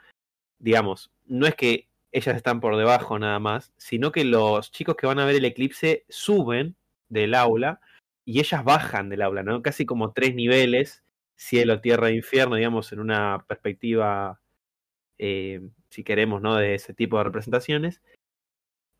digamos, 0.59 1.11
no 1.25 1.45
es 1.47 1.55
que 1.55 1.87
ellas 2.11 2.35
están 2.35 2.61
por 2.61 2.77
debajo 2.77 3.19
nada 3.19 3.39
más, 3.39 3.73
sino 3.77 4.11
que 4.11 4.23
los 4.23 4.71
chicos 4.71 4.95
que 4.95 5.07
van 5.07 5.19
a 5.19 5.25
ver 5.25 5.35
el 5.35 5.45
eclipse 5.45 6.05
suben 6.09 6.75
del 7.09 7.35
aula 7.35 7.81
y 8.23 8.39
ellas 8.39 8.63
bajan 8.63 9.09
del 9.09 9.21
aula, 9.21 9.43
¿no? 9.43 9.61
Casi 9.61 9.85
como 9.85 10.13
tres 10.13 10.33
niveles, 10.33 11.03
cielo, 11.35 11.81
tierra 11.81 12.09
e 12.09 12.15
infierno, 12.15 12.55
digamos, 12.55 12.91
en 12.91 12.99
una 12.99 13.45
perspectiva, 13.47 14.39
eh, 15.19 15.61
si 15.89 16.03
queremos, 16.03 16.41
¿no? 16.41 16.55
De 16.55 16.75
ese 16.75 16.93
tipo 16.93 17.17
de 17.17 17.25
representaciones. 17.25 18.01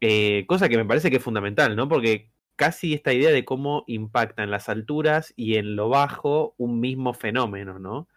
Eh, 0.01 0.45
cosa 0.47 0.69
que 0.69 0.77
me 0.77 0.85
parece 0.85 1.09
que 1.09 1.17
es 1.17 1.23
fundamental, 1.23 1.75
¿no? 1.75 1.87
Porque 1.87 2.29
casi 2.55 2.93
esta 2.93 3.13
idea 3.13 3.31
de 3.31 3.45
cómo 3.45 3.83
impacta 3.87 4.43
en 4.43 4.51
las 4.51 4.69
alturas 4.69 5.33
y 5.35 5.55
en 5.55 5.75
lo 5.75 5.89
bajo 5.89 6.53
un 6.57 6.79
mismo 6.79 7.13
fenómeno, 7.13 7.79
¿no? 7.79 8.07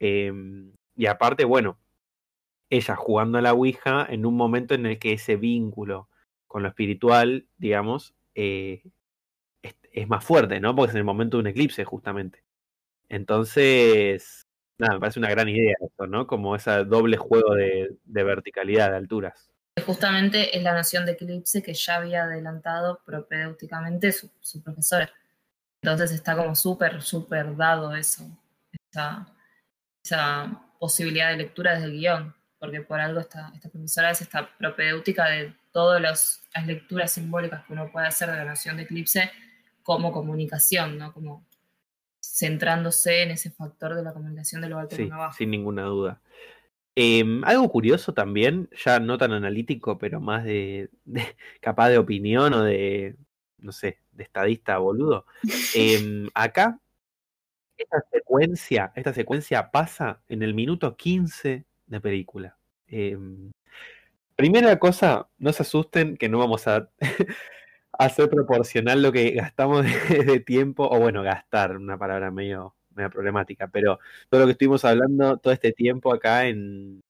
Em, 0.00 0.72
y 0.96 1.06
aparte, 1.06 1.44
bueno, 1.44 1.78
ella 2.70 2.96
jugando 2.96 3.38
a 3.38 3.42
la 3.42 3.52
Ouija 3.54 4.06
en 4.08 4.26
un 4.26 4.36
momento 4.36 4.74
en 4.74 4.86
el 4.86 4.98
que 4.98 5.12
ese 5.14 5.36
vínculo 5.36 6.08
con 6.46 6.62
lo 6.62 6.68
espiritual, 6.68 7.46
digamos, 7.58 8.14
eh, 8.34 8.82
es, 9.92 10.08
más 10.08 10.24
fuerte, 10.24 10.60
¿no? 10.60 10.74
Porque 10.74 10.90
es 10.90 10.94
en 10.94 10.98
el 10.98 11.04
momento 11.04 11.36
de 11.36 11.42
un 11.42 11.46
eclipse, 11.48 11.84
justamente. 11.84 12.44
Entonces, 13.08 14.46
nada, 14.78 14.94
me 14.94 15.00
parece 15.00 15.18
una 15.20 15.30
gran 15.30 15.48
idea 15.48 15.74
esto, 15.80 16.06
¿no? 16.06 16.26
Como 16.26 16.56
ese 16.56 16.84
doble 16.84 17.16
juego 17.16 17.54
de, 17.54 17.96
verticalidad, 18.04 18.90
de 18.90 18.96
alturas. 18.96 19.53
Justamente 19.84 20.56
es 20.56 20.62
la 20.62 20.72
noción 20.72 21.04
de 21.04 21.12
eclipse 21.12 21.62
que 21.62 21.74
ya 21.74 21.96
había 21.96 22.24
adelantado 22.24 23.00
propedéuticamente 23.04 24.12
su, 24.12 24.30
su 24.40 24.62
profesora. 24.62 25.10
Entonces 25.82 26.12
está 26.12 26.36
como 26.36 26.54
súper, 26.54 27.02
súper 27.02 27.56
dado 27.56 27.94
eso, 27.94 28.26
esa, 28.90 29.26
esa 30.02 30.62
posibilidad 30.78 31.30
de 31.30 31.38
lectura 31.38 31.74
desde 31.74 31.86
el 31.86 31.92
guion 31.92 32.34
porque 32.64 32.80
por 32.80 32.98
algo 32.98 33.20
esta, 33.20 33.52
esta 33.54 33.68
profesora 33.68 34.10
es 34.10 34.22
esta 34.22 34.48
propedéutica 34.56 35.26
de 35.26 35.54
todas 35.70 36.00
las 36.00 36.42
lecturas 36.64 37.12
simbólicas 37.12 37.62
que 37.66 37.74
uno 37.74 37.92
puede 37.92 38.06
hacer 38.06 38.30
de 38.30 38.38
la 38.38 38.44
noción 38.46 38.78
de 38.78 38.84
eclipse 38.84 39.30
como 39.82 40.12
comunicación, 40.12 40.96
¿no? 40.96 41.12
Como 41.12 41.44
centrándose 42.22 43.22
en 43.22 43.32
ese 43.32 43.50
factor 43.50 43.94
de 43.94 44.02
la 44.02 44.14
comunicación 44.14 44.62
de 44.62 44.70
lo 44.70 44.78
alto 44.78 44.96
y 45.00 45.08
lo 45.08 45.18
bajo. 45.18 45.36
Sin 45.36 45.50
ninguna 45.50 45.82
duda. 45.82 46.22
Em, 46.96 47.42
algo 47.44 47.68
curioso 47.70 48.14
también, 48.14 48.68
ya 48.84 49.00
no 49.00 49.18
tan 49.18 49.32
analítico, 49.32 49.98
pero 49.98 50.20
más 50.20 50.44
de, 50.44 50.90
capaz 51.60 51.88
de 51.88 51.98
opinión 51.98 52.52
o 52.54 52.62
de, 52.62 53.16
no 53.58 53.72
sé, 53.72 53.98
de 54.12 54.24
estadista 54.24 54.78
boludo. 54.78 55.26
Em, 55.74 56.28
acá, 56.34 56.80
esta 57.76 58.04
secuencia, 58.12 58.92
esta 58.94 59.12
secuencia 59.12 59.70
pasa 59.70 60.22
en 60.28 60.42
el 60.42 60.54
minuto 60.54 60.96
15 60.96 61.64
de 61.86 62.00
película. 62.00 62.56
Em, 62.86 63.50
primera 64.36 64.78
cosa, 64.78 65.28
no 65.38 65.52
se 65.52 65.62
asusten 65.62 66.16
que 66.16 66.28
no 66.28 66.38
vamos 66.38 66.66
a 66.68 66.90
hacer 67.92 68.28
proporcional 68.30 69.02
lo 69.02 69.12
que 69.12 69.30
gastamos 69.32 69.84
de, 70.08 70.40
tiempo, 70.40 70.88
o 70.90 70.98
bueno, 71.00 71.22
gastar, 71.22 71.76
una 71.76 71.98
palabra 71.98 72.30
medio, 72.30 72.74
medio 72.94 73.10
problemática, 73.10 73.68
pero 73.68 73.98
todo 74.28 74.40
lo 74.40 74.46
que 74.46 74.52
estuvimos 74.52 74.84
hablando 74.84 75.36
todo 75.38 75.52
este 75.52 75.72
tiempo 75.72 76.12
acá 76.12 76.46
en, 76.46 77.02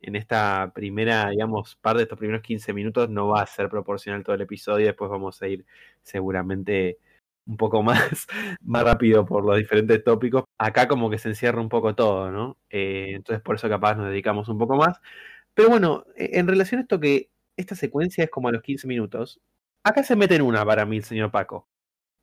en 0.00 0.16
esta 0.16 0.72
primera, 0.74 1.30
digamos, 1.30 1.76
parte 1.76 1.98
de 1.98 2.02
estos 2.04 2.18
primeros 2.18 2.42
15 2.42 2.72
minutos 2.74 3.08
no 3.08 3.28
va 3.28 3.42
a 3.42 3.46
ser 3.46 3.68
proporcional 3.70 4.22
todo 4.22 4.34
el 4.36 4.42
episodio, 4.42 4.86
después 4.86 5.10
vamos 5.10 5.40
a 5.42 5.48
ir 5.48 5.64
seguramente 6.02 6.98
un 7.46 7.56
poco 7.56 7.82
más, 7.82 8.26
más 8.62 8.84
rápido 8.84 9.24
por 9.24 9.44
los 9.44 9.56
diferentes 9.56 10.02
tópicos. 10.04 10.44
Acá 10.58 10.88
como 10.88 11.10
que 11.10 11.18
se 11.18 11.30
encierra 11.30 11.60
un 11.60 11.68
poco 11.68 11.94
todo, 11.94 12.30
¿no? 12.30 12.58
Eh, 12.70 13.12
entonces 13.14 13.42
por 13.42 13.56
eso 13.56 13.68
capaz 13.68 13.96
nos 13.96 14.08
dedicamos 14.08 14.48
un 14.48 14.58
poco 14.58 14.76
más. 14.76 15.00
Pero 15.54 15.70
bueno, 15.70 16.04
e, 16.16 16.38
en 16.38 16.48
relación 16.48 16.80
a 16.80 16.82
esto 16.82 17.00
que 17.00 17.30
esta 17.56 17.74
secuencia 17.76 18.24
es 18.24 18.30
como 18.30 18.48
a 18.48 18.52
los 18.52 18.62
15 18.62 18.86
minutos, 18.88 19.40
acá 19.84 20.02
se 20.04 20.16
mete 20.16 20.36
en 20.36 20.42
una 20.42 20.64
para 20.66 20.86
mí 20.86 21.02
señor 21.02 21.30
Paco. 21.30 21.68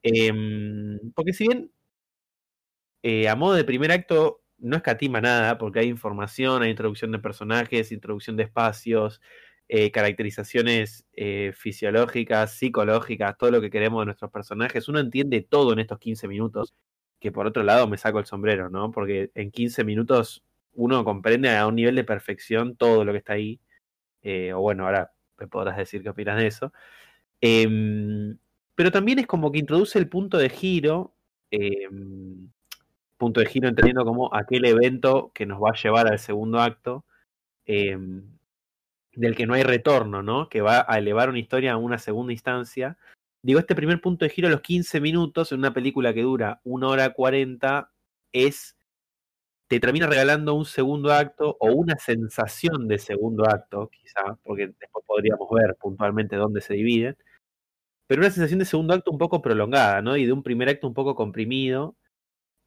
Em, 0.03 0.99
porque 1.15 1.33
si 1.33 1.47
bien 1.47 1.71
eh, 3.03 3.27
a 3.29 3.35
modo 3.35 3.55
de 3.55 3.63
primer 3.63 3.91
acto 3.91 4.41
no 4.57 4.77
escatima 4.77 5.21
nada, 5.21 5.57
porque 5.57 5.79
hay 5.79 5.87
información, 5.87 6.61
hay 6.61 6.69
introducción 6.71 7.11
de 7.11 7.19
personajes, 7.19 7.91
introducción 7.91 8.37
de 8.37 8.43
espacios, 8.43 9.21
eh, 9.67 9.91
caracterizaciones 9.91 11.05
eh, 11.13 11.53
fisiológicas, 11.55 12.53
psicológicas, 12.53 13.37
todo 13.37 13.51
lo 13.51 13.61
que 13.61 13.71
queremos 13.71 14.01
de 14.01 14.05
nuestros 14.07 14.31
personajes. 14.31 14.87
Uno 14.87 14.99
entiende 14.99 15.41
todo 15.41 15.73
en 15.73 15.79
estos 15.79 15.99
15 15.99 16.27
minutos, 16.27 16.75
que 17.19 17.31
por 17.31 17.47
otro 17.47 17.63
lado 17.63 17.87
me 17.87 17.97
saco 17.97 18.19
el 18.19 18.25
sombrero, 18.25 18.69
¿no? 18.69 18.91
Porque 18.91 19.31
en 19.35 19.51
15 19.51 19.83
minutos 19.83 20.43
uno 20.73 21.03
comprende 21.03 21.49
a 21.55 21.67
un 21.67 21.75
nivel 21.75 21.95
de 21.95 22.03
perfección 22.03 22.75
todo 22.75 23.03
lo 23.05 23.11
que 23.13 23.19
está 23.19 23.33
ahí. 23.33 23.59
O 24.53 24.61
bueno, 24.61 24.85
ahora 24.85 25.11
me 25.39 25.47
podrás 25.47 25.77
decir 25.77 26.03
qué 26.03 26.09
opinas 26.09 26.37
de 26.37 26.47
eso. 26.47 26.71
Em, 27.41 28.37
pero 28.75 28.91
también 28.91 29.19
es 29.19 29.27
como 29.27 29.51
que 29.51 29.59
introduce 29.59 29.97
el 29.99 30.09
punto 30.09 30.37
de 30.37 30.49
giro, 30.49 31.15
em, 31.51 32.49
punto 33.21 33.39
de 33.39 33.45
giro 33.45 33.69
entendiendo 33.69 34.03
como 34.03 34.33
aquel 34.33 34.65
evento 34.65 35.31
que 35.35 35.45
nos 35.45 35.61
va 35.61 35.69
a 35.69 35.81
llevar 35.81 36.07
al 36.07 36.17
segundo 36.17 36.59
acto, 36.59 37.05
em, 37.67 38.23
del 39.13 39.35
que 39.35 39.45
no 39.45 39.53
hay 39.53 39.63
retorno, 39.63 40.23
¿no? 40.23 40.49
Que 40.49 40.61
va 40.61 40.85
a 40.87 40.97
elevar 40.97 41.29
una 41.29 41.39
historia 41.39 41.73
a 41.73 41.77
una 41.77 41.99
segunda 41.99 42.33
instancia. 42.33 42.97
Digo, 43.43 43.59
este 43.59 43.75
primer 43.75 44.01
punto 44.01 44.25
de 44.25 44.29
giro 44.31 44.47
a 44.47 44.51
los 44.51 44.61
15 44.61 44.99
minutos 45.01 45.51
en 45.51 45.59
una 45.59 45.73
película 45.73 46.13
que 46.13 46.23
dura 46.23 46.61
una 46.63 46.87
hora 46.87 47.13
40 47.13 47.91
es 48.33 48.75
te 49.69 49.79
termina 49.79 50.07
regalando 50.07 50.55
un 50.55 50.65
segundo 50.65 51.13
acto 51.13 51.57
o 51.59 51.67
una 51.73 51.97
sensación 51.97 52.87
de 52.87 52.97
segundo 52.99 53.45
acto, 53.47 53.89
quizá, 53.89 54.37
porque 54.43 54.67
después 54.79 55.05
podríamos 55.05 55.47
ver 55.51 55.77
puntualmente 55.79 56.35
dónde 56.37 56.61
se 56.61 56.73
dividen, 56.73 57.17
pero 58.07 58.21
una 58.21 58.31
sensación 58.31 58.59
de 58.59 58.65
segundo 58.65 58.93
acto 58.93 59.11
un 59.11 59.17
poco 59.19 59.41
prolongada, 59.41 60.01
¿no? 60.01 60.17
Y 60.17 60.25
de 60.25 60.33
un 60.33 60.43
primer 60.43 60.69
acto 60.69 60.87
un 60.87 60.93
poco 60.93 61.15
comprimido, 61.15 61.95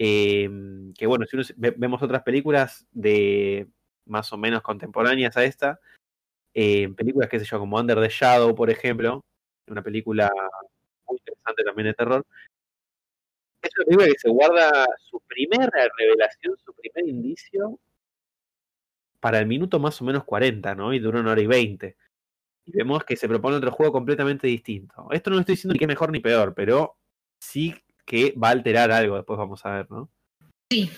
em, 0.05 0.93
que 0.95 1.07
bueno, 1.07 1.25
si 1.27 1.37
uno, 1.37 1.45
vemos 1.57 2.03
otras 2.03 2.23
películas 2.23 2.87
de 2.93 3.69
más 4.07 4.33
o 4.33 4.37
menos 4.37 4.63
contemporáneas 4.63 5.37
a 5.37 5.45
esta, 5.45 5.81
eh, 6.55 6.89
películas, 6.91 7.29
qué 7.29 7.39
sé 7.39 7.47
yo, 7.47 7.59
como 7.59 7.79
Under 7.79 8.01
the 8.01 8.09
Shadow, 8.09 8.55
por 8.55 8.71
ejemplo, 8.71 9.25
una 9.69 9.83
película 9.83 10.31
muy 11.07 11.19
interesante 11.19 11.65
también 11.65 11.87
de 11.89 11.95
terror, 11.95 12.25
es 13.63 13.71
una 13.79 13.85
película 13.87 14.07
que 14.09 14.19
se 14.19 14.29
guarda 14.29 14.87
su 14.99 15.21
primera 15.21 15.89
revelación, 15.99 16.57
su 16.65 16.75
primer 16.75 17.09
indicio 17.09 17.79
para 19.21 19.39
el 19.39 19.47
minuto 19.47 19.79
más 19.79 20.01
o 20.03 20.05
menos 20.05 20.25
40, 20.25 20.75
¿no? 20.75 20.93
Y 20.93 20.99
dura 20.99 21.21
una 21.21 21.33
hora 21.33 21.41
y 21.41 21.47
20. 21.47 21.97
Y 22.67 22.73
vemos 22.73 23.05
que 23.05 23.17
se 23.17 23.29
propone 23.29 23.57
otro 23.57 23.73
juego 23.73 23.93
completamente 23.93 24.47
distinto. 24.47 25.09
Esto 25.13 25.31
no 25.31 25.37
lo 25.37 25.41
estoy 25.41 25.55
diciendo 25.55 25.73
ni 25.73 25.79
que 25.79 25.87
es 25.87 25.89
mejor 25.89 26.13
ni 26.13 26.21
peor, 26.21 26.55
pero 26.55 26.99
sí 27.41 27.75
que 28.05 28.33
va 28.33 28.49
a 28.49 28.53
alterar 28.53 28.91
algo, 28.93 29.17
después 29.17 29.39
vamos 29.39 29.65
a 29.65 29.71
ver, 29.77 29.91
¿no? 29.91 30.11
Sí, 30.71 30.91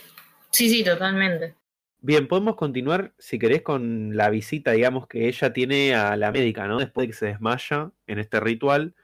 sí, 0.50 0.68
sí, 0.68 0.84
totalmente. 0.84 1.54
Bien, 2.00 2.28
podemos 2.28 2.56
continuar, 2.56 3.14
si 3.18 3.38
querés, 3.38 3.62
con 3.62 4.16
la 4.16 4.30
visita, 4.30 4.72
digamos, 4.72 5.08
que 5.08 5.28
ella 5.28 5.52
tiene 5.52 5.94
a 5.94 6.16
la 6.16 6.30
médica, 6.30 6.66
¿no? 6.66 6.78
Después 6.78 7.04
de 7.04 7.12
que 7.12 7.18
se 7.18 7.26
desmaya 7.26 7.90
en 8.06 8.18
este 8.18 8.38
ritual. 8.38 8.94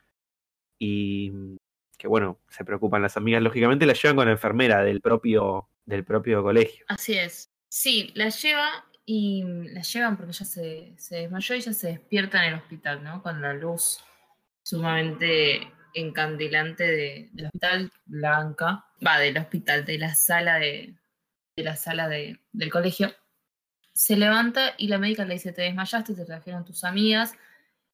Y 0.78 1.32
que 1.98 2.08
bueno, 2.08 2.40
se 2.48 2.64
preocupan 2.64 3.02
las 3.02 3.16
amigas, 3.16 3.42
lógicamente 3.42 3.86
la 3.86 3.92
llevan 3.92 4.16
con 4.16 4.26
la 4.26 4.32
enfermera 4.32 4.82
del 4.82 5.00
propio, 5.00 5.68
del 5.86 6.04
propio 6.04 6.42
colegio. 6.42 6.84
Así 6.88 7.14
es. 7.14 7.50
Sí, 7.68 8.10
la 8.14 8.28
lleva 8.28 8.84
y 9.06 9.44
la 9.44 9.82
llevan 9.82 10.16
porque 10.16 10.32
ella 10.32 10.44
se, 10.44 10.92
se 10.96 11.16
desmayó 11.16 11.54
y 11.54 11.60
ya 11.60 11.72
se 11.72 11.86
despierta 11.88 12.44
en 12.44 12.54
el 12.54 12.58
hospital, 12.60 13.02
¿no? 13.02 13.22
Con 13.22 13.40
la 13.40 13.54
luz 13.54 13.98
sumamente 14.64 15.72
encandilante 15.94 16.84
de, 16.84 17.28
del 17.32 17.46
hospital 17.46 17.92
blanca, 18.04 18.84
va, 19.04 19.18
del 19.18 19.38
hospital, 19.38 19.84
de 19.84 19.98
la 19.98 20.14
sala 20.14 20.58
de, 20.58 20.94
de 21.56 21.62
la 21.62 21.76
sala 21.76 22.08
de, 22.08 22.40
del 22.52 22.70
colegio. 22.70 23.12
Se 23.92 24.16
levanta 24.16 24.74
y 24.78 24.88
la 24.88 24.98
médica 24.98 25.24
le 25.24 25.34
dice, 25.34 25.52
te 25.52 25.62
desmayaste, 25.62 26.14
te 26.14 26.24
trajeron 26.24 26.64
tus 26.64 26.84
amigas, 26.84 27.34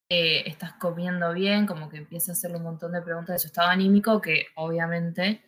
eh, 0.09 0.45
estás 0.47 0.75
comiendo 0.75 1.33
bien, 1.35 1.67
como 1.67 1.89
que 1.89 1.99
empieza 1.99 2.33
a 2.33 2.35
hacerle 2.35 2.59
un 2.59 2.63
montón 2.63 2.93
de 2.93 3.03
preguntas 3.03 3.35
de 3.35 3.39
su 3.41 3.49
estado 3.49 3.69
anímico, 3.69 4.21
que 4.21 4.47
obviamente 4.55 5.43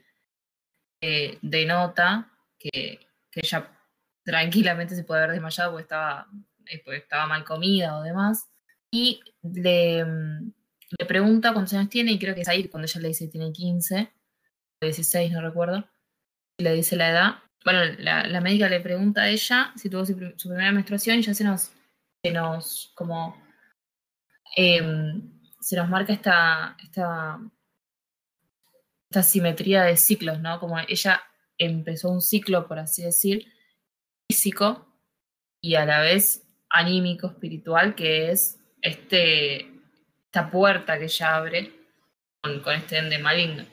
eh, 1.00 1.38
denota 1.40 2.30
que, 2.58 3.00
que, 3.30 3.40
ella 3.40 3.70
tranquilamente 4.22 4.94
se 4.94 5.04
puede 5.04 5.22
haber 5.22 5.32
desmayado 5.34 5.70
porque 5.72 5.84
estaba, 5.84 6.26
eh, 6.66 6.82
porque 6.84 6.98
estaba 6.98 7.26
mal 7.26 7.44
comida 7.44 7.96
o 7.96 8.02
demás. 8.02 8.50
Y 8.90 9.22
le, 9.42 10.04
mm, 10.04 10.52
le 10.98 11.06
pregunta 11.06 11.52
cuántos 11.52 11.74
años 11.74 11.90
tiene, 11.90 12.12
y 12.12 12.18
creo 12.18 12.34
que 12.34 12.42
es 12.42 12.48
ahí 12.48 12.68
cuando 12.68 12.86
ella 12.86 13.00
le 13.00 13.08
dice 13.08 13.26
que 13.26 13.32
tiene 13.32 13.52
15, 13.52 14.12
16, 14.82 15.32
no 15.32 15.40
recuerdo, 15.40 15.88
y 16.58 16.64
le 16.64 16.74
dice 16.74 16.96
la 16.96 17.10
edad. 17.10 17.34
Bueno, 17.64 17.80
la, 17.98 18.26
la 18.26 18.40
médica 18.40 18.68
le 18.68 18.80
pregunta 18.80 19.22
a 19.22 19.28
ella 19.28 19.72
si 19.76 19.90
tuvo 19.90 20.06
su, 20.06 20.16
primera 20.16 20.72
menstruación 20.72 21.18
y 21.18 21.22
ya 21.22 21.34
se 21.34 21.44
nos, 21.44 21.72
se 22.24 22.32
nos 22.32 22.92
como 22.94 23.36
eh, 24.56 24.82
se 25.60 25.76
nos 25.76 25.88
marca 25.88 26.12
esta, 26.12 26.76
esta, 26.82 27.38
esta 29.10 29.22
simetría 29.22 29.82
de 29.82 29.96
ciclos, 29.96 30.40
¿no? 30.40 30.58
Como 30.58 30.78
ella 30.78 31.22
empezó 31.58 32.10
un 32.10 32.22
ciclo, 32.22 32.66
por 32.66 32.78
así 32.78 33.02
decir, 33.02 33.46
físico 34.30 34.86
y 35.62 35.74
a 35.74 35.84
la 35.84 36.00
vez 36.00 36.46
anímico, 36.70 37.26
espiritual, 37.28 37.94
que 37.94 38.30
es 38.30 38.58
este, 38.80 39.69
esta 40.30 40.48
puerta 40.48 40.96
que 40.96 41.06
ella 41.06 41.36
abre 41.36 41.72
con, 42.40 42.72
este 42.72 42.98
ende 42.98 43.18
maligno. 43.18 43.64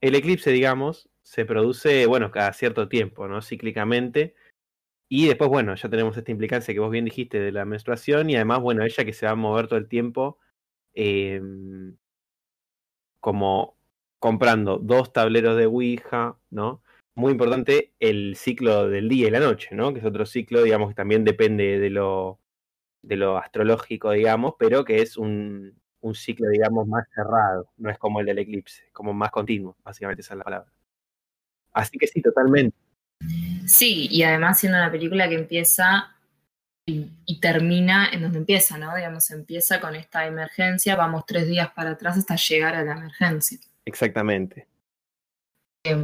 El 0.00 0.16
eclipse, 0.16 0.50
digamos, 0.50 1.08
se 1.22 1.44
produce, 1.44 2.06
bueno, 2.06 2.32
cada 2.32 2.52
cierto 2.52 2.88
tiempo, 2.88 3.28
¿no? 3.28 3.40
Cíclicamente, 3.40 4.34
y 5.08 5.28
después, 5.28 5.48
bueno, 5.48 5.76
ya 5.76 5.88
tenemos 5.88 6.16
esta 6.16 6.32
implicancia 6.32 6.74
que 6.74 6.80
vos 6.80 6.90
bien 6.90 7.04
dijiste 7.04 7.38
de 7.38 7.52
la 7.52 7.64
menstruación 7.64 8.30
y 8.30 8.34
además, 8.34 8.62
bueno, 8.62 8.82
ella 8.82 9.04
que 9.04 9.12
se 9.12 9.26
va 9.26 9.32
a 9.32 9.36
mover 9.36 9.68
todo 9.68 9.78
el 9.78 9.86
tiempo 9.86 10.38
eh, 10.92 11.40
como 13.20 13.76
comprando 14.18 14.78
dos 14.78 15.12
tableros 15.12 15.56
de 15.56 15.66
Ouija, 15.66 16.36
¿no? 16.50 16.82
Muy 17.14 17.30
importante 17.30 17.92
el 18.00 18.34
ciclo 18.34 18.88
del 18.88 19.08
día 19.08 19.28
y 19.28 19.30
la 19.30 19.38
noche, 19.38 19.68
¿no? 19.76 19.92
Que 19.92 20.00
es 20.00 20.04
otro 20.04 20.26
ciclo, 20.26 20.64
digamos, 20.64 20.88
que 20.88 20.94
también 20.96 21.22
depende 21.22 21.78
de 21.78 21.90
lo, 21.90 22.40
de 23.04 23.16
lo 23.16 23.38
astrológico, 23.38 24.10
digamos, 24.12 24.54
pero 24.58 24.84
que 24.84 25.02
es 25.02 25.16
un, 25.16 25.78
un 26.00 26.14
ciclo, 26.14 26.48
digamos, 26.48 26.86
más 26.86 27.06
cerrado, 27.14 27.70
no 27.76 27.90
es 27.90 27.98
como 27.98 28.20
el 28.20 28.26
del 28.26 28.38
eclipse, 28.38 28.88
como 28.92 29.12
más 29.12 29.30
continuo, 29.30 29.76
básicamente 29.84 30.22
esa 30.22 30.34
es 30.34 30.38
la 30.38 30.44
palabra. 30.44 30.72
Así 31.72 31.98
que 31.98 32.06
sí, 32.06 32.22
totalmente. 32.22 32.76
Sí, 33.66 34.08
y 34.10 34.22
además 34.22 34.58
siendo 34.58 34.78
una 34.78 34.90
película 34.90 35.28
que 35.28 35.34
empieza 35.34 36.14
y, 36.86 37.08
y, 37.24 37.40
termina 37.40 38.10
en 38.12 38.20
donde 38.20 38.38
empieza, 38.38 38.76
¿no? 38.76 38.94
Digamos, 38.94 39.30
empieza 39.30 39.80
con 39.80 39.94
esta 39.94 40.26
emergencia, 40.26 40.96
vamos 40.96 41.24
tres 41.26 41.46
días 41.46 41.70
para 41.72 41.90
atrás 41.90 42.18
hasta 42.18 42.36
llegar 42.36 42.74
a 42.74 42.84
la 42.84 42.92
emergencia. 42.92 43.58
Exactamente. 43.86 44.66
Eh, 45.84 45.96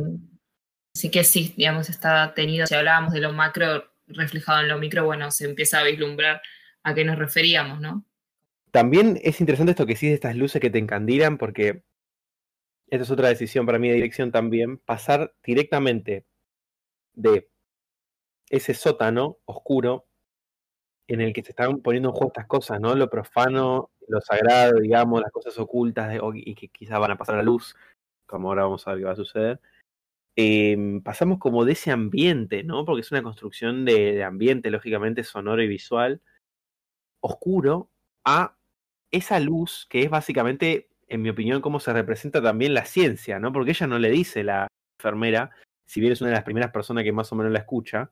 así 0.94 1.10
que 1.10 1.24
sí, 1.24 1.52
digamos, 1.56 1.90
está 1.90 2.32
tenido, 2.32 2.66
si 2.66 2.74
hablábamos 2.74 3.12
de 3.12 3.20
lo 3.20 3.32
macro 3.32 3.90
reflejado 4.06 4.60
en 4.60 4.68
lo 4.68 4.78
micro, 4.78 5.04
bueno, 5.04 5.30
se 5.30 5.44
empieza 5.44 5.80
a 5.80 5.84
vislumbrar 5.84 6.40
a 6.82 6.94
qué 6.94 7.04
nos 7.04 7.18
referíamos, 7.18 7.80
¿no? 7.80 8.04
También 8.70 9.18
es 9.22 9.40
interesante 9.40 9.72
esto 9.72 9.86
que 9.86 9.96
sí 9.96 10.08
de 10.08 10.14
estas 10.14 10.36
luces 10.36 10.60
que 10.60 10.70
te 10.70 10.78
encandilan, 10.78 11.38
porque 11.38 11.82
esta 12.86 13.02
es 13.04 13.10
otra 13.10 13.28
decisión 13.28 13.66
para 13.66 13.78
mí 13.78 13.88
de 13.88 13.94
dirección 13.94 14.32
también, 14.32 14.78
pasar 14.78 15.34
directamente 15.44 16.26
de 17.14 17.48
ese 18.48 18.74
sótano 18.74 19.38
oscuro 19.44 20.06
en 21.08 21.20
el 21.20 21.32
que 21.32 21.42
se 21.42 21.50
están 21.50 21.80
poniendo 21.80 22.10
en 22.10 22.14
juego 22.14 22.28
estas 22.28 22.46
cosas, 22.46 22.80
¿no? 22.80 22.94
Lo 22.94 23.10
profano, 23.10 23.90
lo 24.06 24.20
sagrado, 24.20 24.78
digamos, 24.78 25.20
las 25.20 25.32
cosas 25.32 25.58
ocultas 25.58 26.16
y 26.34 26.54
que 26.54 26.68
quizás 26.68 26.98
van 27.00 27.12
a 27.12 27.18
pasar 27.18 27.36
a 27.36 27.38
la 27.38 27.44
luz, 27.44 27.76
como 28.26 28.48
ahora 28.48 28.64
vamos 28.64 28.86
a 28.86 28.92
ver 28.92 29.00
qué 29.00 29.04
va 29.06 29.12
a 29.12 29.16
suceder. 29.16 29.60
Eh, 30.36 31.00
pasamos 31.04 31.38
como 31.38 31.64
de 31.64 31.72
ese 31.72 31.90
ambiente, 31.90 32.62
¿no? 32.62 32.84
Porque 32.84 33.00
es 33.00 33.10
una 33.10 33.22
construcción 33.22 33.84
de 33.84 34.22
ambiente, 34.24 34.70
lógicamente, 34.70 35.24
sonoro 35.24 35.62
y 35.62 35.68
visual, 35.68 36.22
oscuro, 37.20 37.90
a 38.24 38.56
esa 39.10 39.40
luz 39.40 39.86
que 39.90 40.02
es 40.02 40.10
básicamente, 40.10 40.88
en 41.08 41.22
mi 41.22 41.30
opinión, 41.30 41.60
cómo 41.60 41.80
se 41.80 41.92
representa 41.92 42.42
también 42.42 42.74
la 42.74 42.84
ciencia, 42.84 43.38
¿no? 43.38 43.52
Porque 43.52 43.72
ella 43.72 43.86
no 43.86 43.98
le 43.98 44.10
dice 44.10 44.44
la 44.44 44.68
enfermera, 44.98 45.50
si 45.86 46.00
bien 46.00 46.12
es 46.12 46.20
una 46.20 46.30
de 46.30 46.36
las 46.36 46.44
primeras 46.44 46.70
personas 46.70 47.04
que 47.04 47.12
más 47.12 47.32
o 47.32 47.36
menos 47.36 47.52
la 47.52 47.60
escucha, 47.60 48.10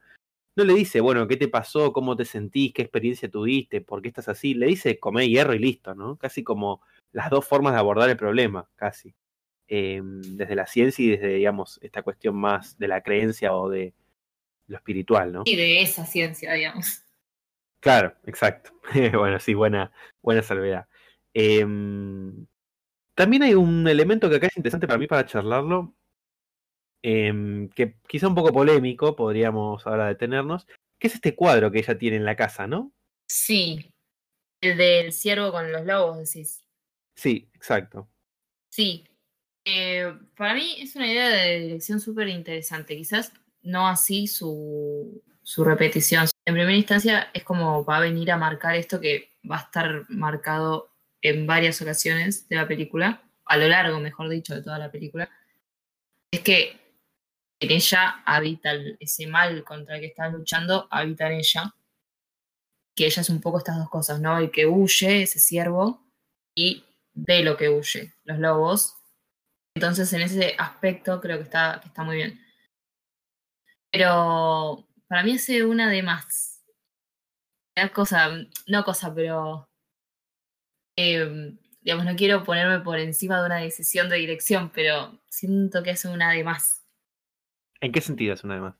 no 0.56 0.64
le 0.64 0.74
dice, 0.74 1.00
bueno, 1.00 1.28
¿qué 1.28 1.36
te 1.36 1.46
pasó? 1.46 1.92
¿Cómo 1.92 2.16
te 2.16 2.24
sentís? 2.24 2.72
¿Qué 2.72 2.82
experiencia 2.82 3.30
tuviste? 3.30 3.80
¿Por 3.80 4.02
qué 4.02 4.08
estás 4.08 4.28
así? 4.28 4.54
Le 4.54 4.66
dice, 4.66 4.98
come 4.98 5.28
hierro 5.28 5.54
y 5.54 5.60
listo, 5.60 5.94
¿no? 5.94 6.16
Casi 6.16 6.42
como 6.42 6.82
las 7.12 7.30
dos 7.30 7.46
formas 7.46 7.74
de 7.74 7.78
abordar 7.78 8.10
el 8.10 8.16
problema, 8.16 8.68
casi. 8.74 9.14
Eh, 9.68 10.00
desde 10.02 10.56
la 10.56 10.66
ciencia 10.66 11.04
y 11.04 11.08
desde, 11.10 11.34
digamos, 11.34 11.78
esta 11.82 12.02
cuestión 12.02 12.34
más 12.34 12.76
de 12.78 12.88
la 12.88 13.02
creencia 13.02 13.54
o 13.54 13.68
de 13.68 13.94
lo 14.66 14.76
espiritual, 14.78 15.32
¿no? 15.32 15.42
Y 15.44 15.54
de 15.54 15.82
esa 15.82 16.04
ciencia, 16.04 16.52
digamos. 16.54 17.04
Claro, 17.80 18.14
exacto. 18.24 18.72
bueno, 19.18 19.38
sí, 19.38 19.54
buena, 19.54 19.92
buena 20.22 20.42
salvedad. 20.42 20.86
Eh, 21.34 21.64
también 23.14 23.42
hay 23.42 23.54
un 23.54 23.86
elemento 23.88 24.30
que 24.30 24.36
acá 24.36 24.46
es 24.46 24.56
interesante 24.56 24.86
para 24.86 24.98
mí 24.98 25.06
para 25.06 25.26
charlarlo, 25.26 25.94
eh, 27.02 27.68
que 27.74 27.96
quizá 28.08 28.28
un 28.28 28.34
poco 28.34 28.52
polémico, 28.52 29.16
podríamos 29.16 29.86
ahora 29.86 30.06
detenernos, 30.06 30.66
que 30.98 31.08
es 31.08 31.14
este 31.14 31.34
cuadro 31.34 31.70
que 31.70 31.78
ella 31.78 31.98
tiene 31.98 32.16
en 32.16 32.24
la 32.24 32.36
casa, 32.36 32.66
¿no? 32.66 32.92
Sí. 33.28 33.92
El 34.60 34.76
del 34.76 35.12
ciervo 35.12 35.52
con 35.52 35.70
los 35.70 35.84
lobos, 35.84 36.18
decís. 36.18 36.64
Sí, 37.16 37.48
exacto. 37.54 38.08
Sí. 38.70 39.04
Eh, 39.64 40.12
para 40.36 40.54
mí 40.54 40.76
es 40.78 40.96
una 40.96 41.10
idea 41.10 41.28
de 41.28 41.60
dirección 41.60 42.00
súper 42.00 42.28
interesante. 42.28 42.96
Quizás 42.96 43.32
no 43.62 43.88
así 43.88 44.26
su, 44.26 45.22
su 45.42 45.64
repetición. 45.64 46.26
En 46.48 46.54
primera 46.54 46.74
instancia 46.74 47.30
es 47.34 47.44
como 47.44 47.84
va 47.84 47.98
a 47.98 48.00
venir 48.00 48.32
a 48.32 48.38
marcar 48.38 48.74
esto 48.74 48.98
que 48.98 49.36
va 49.48 49.56
a 49.58 49.62
estar 49.64 50.08
marcado 50.08 50.88
en 51.20 51.46
varias 51.46 51.82
ocasiones 51.82 52.48
de 52.48 52.56
la 52.56 52.66
película, 52.66 53.22
a 53.44 53.58
lo 53.58 53.68
largo, 53.68 54.00
mejor 54.00 54.30
dicho, 54.30 54.54
de 54.54 54.62
toda 54.62 54.78
la 54.78 54.90
película. 54.90 55.28
Es 56.30 56.40
que 56.40 56.80
en 57.60 57.70
ella 57.70 58.22
habita 58.24 58.72
ese 58.98 59.26
mal 59.26 59.62
contra 59.62 59.96
el 59.96 60.00
que 60.00 60.06
está 60.06 60.30
luchando, 60.30 60.88
habita 60.90 61.26
en 61.26 61.40
ella. 61.40 61.74
Que 62.96 63.04
ella 63.04 63.20
es 63.20 63.28
un 63.28 63.42
poco 63.42 63.58
estas 63.58 63.76
dos 63.76 63.90
cosas, 63.90 64.18
¿no? 64.18 64.38
El 64.38 64.50
que 64.50 64.64
huye, 64.64 65.24
ese 65.24 65.40
ciervo, 65.40 66.02
y 66.54 66.82
de 67.12 67.42
lo 67.42 67.58
que 67.58 67.68
huye, 67.68 68.14
los 68.24 68.38
lobos. 68.38 68.96
Entonces, 69.74 70.10
en 70.14 70.22
ese 70.22 70.54
aspecto 70.56 71.20
creo 71.20 71.36
que 71.36 71.44
está, 71.44 71.78
que 71.82 71.88
está 71.88 72.04
muy 72.04 72.16
bien. 72.16 72.40
Pero 73.90 74.87
para 75.08 75.24
mí 75.24 75.34
hace 75.34 75.64
una 75.64 75.90
de 75.90 76.02
más. 76.02 76.62
Cosa, 77.94 78.30
no 78.66 78.84
cosa, 78.84 79.14
pero. 79.14 79.68
Eh, 80.96 81.56
digamos, 81.80 82.04
no 82.04 82.16
quiero 82.16 82.44
ponerme 82.44 82.80
por 82.80 82.98
encima 82.98 83.40
de 83.40 83.46
una 83.46 83.56
decisión 83.56 84.08
de 84.08 84.16
dirección, 84.16 84.70
pero 84.74 85.18
siento 85.28 85.82
que 85.82 85.92
hace 85.92 86.08
una 86.08 86.32
de 86.32 86.44
más. 86.44 86.84
¿En 87.80 87.92
qué 87.92 88.00
sentido 88.00 88.34
es 88.34 88.44
una 88.44 88.56
de 88.56 88.60
más? 88.60 88.74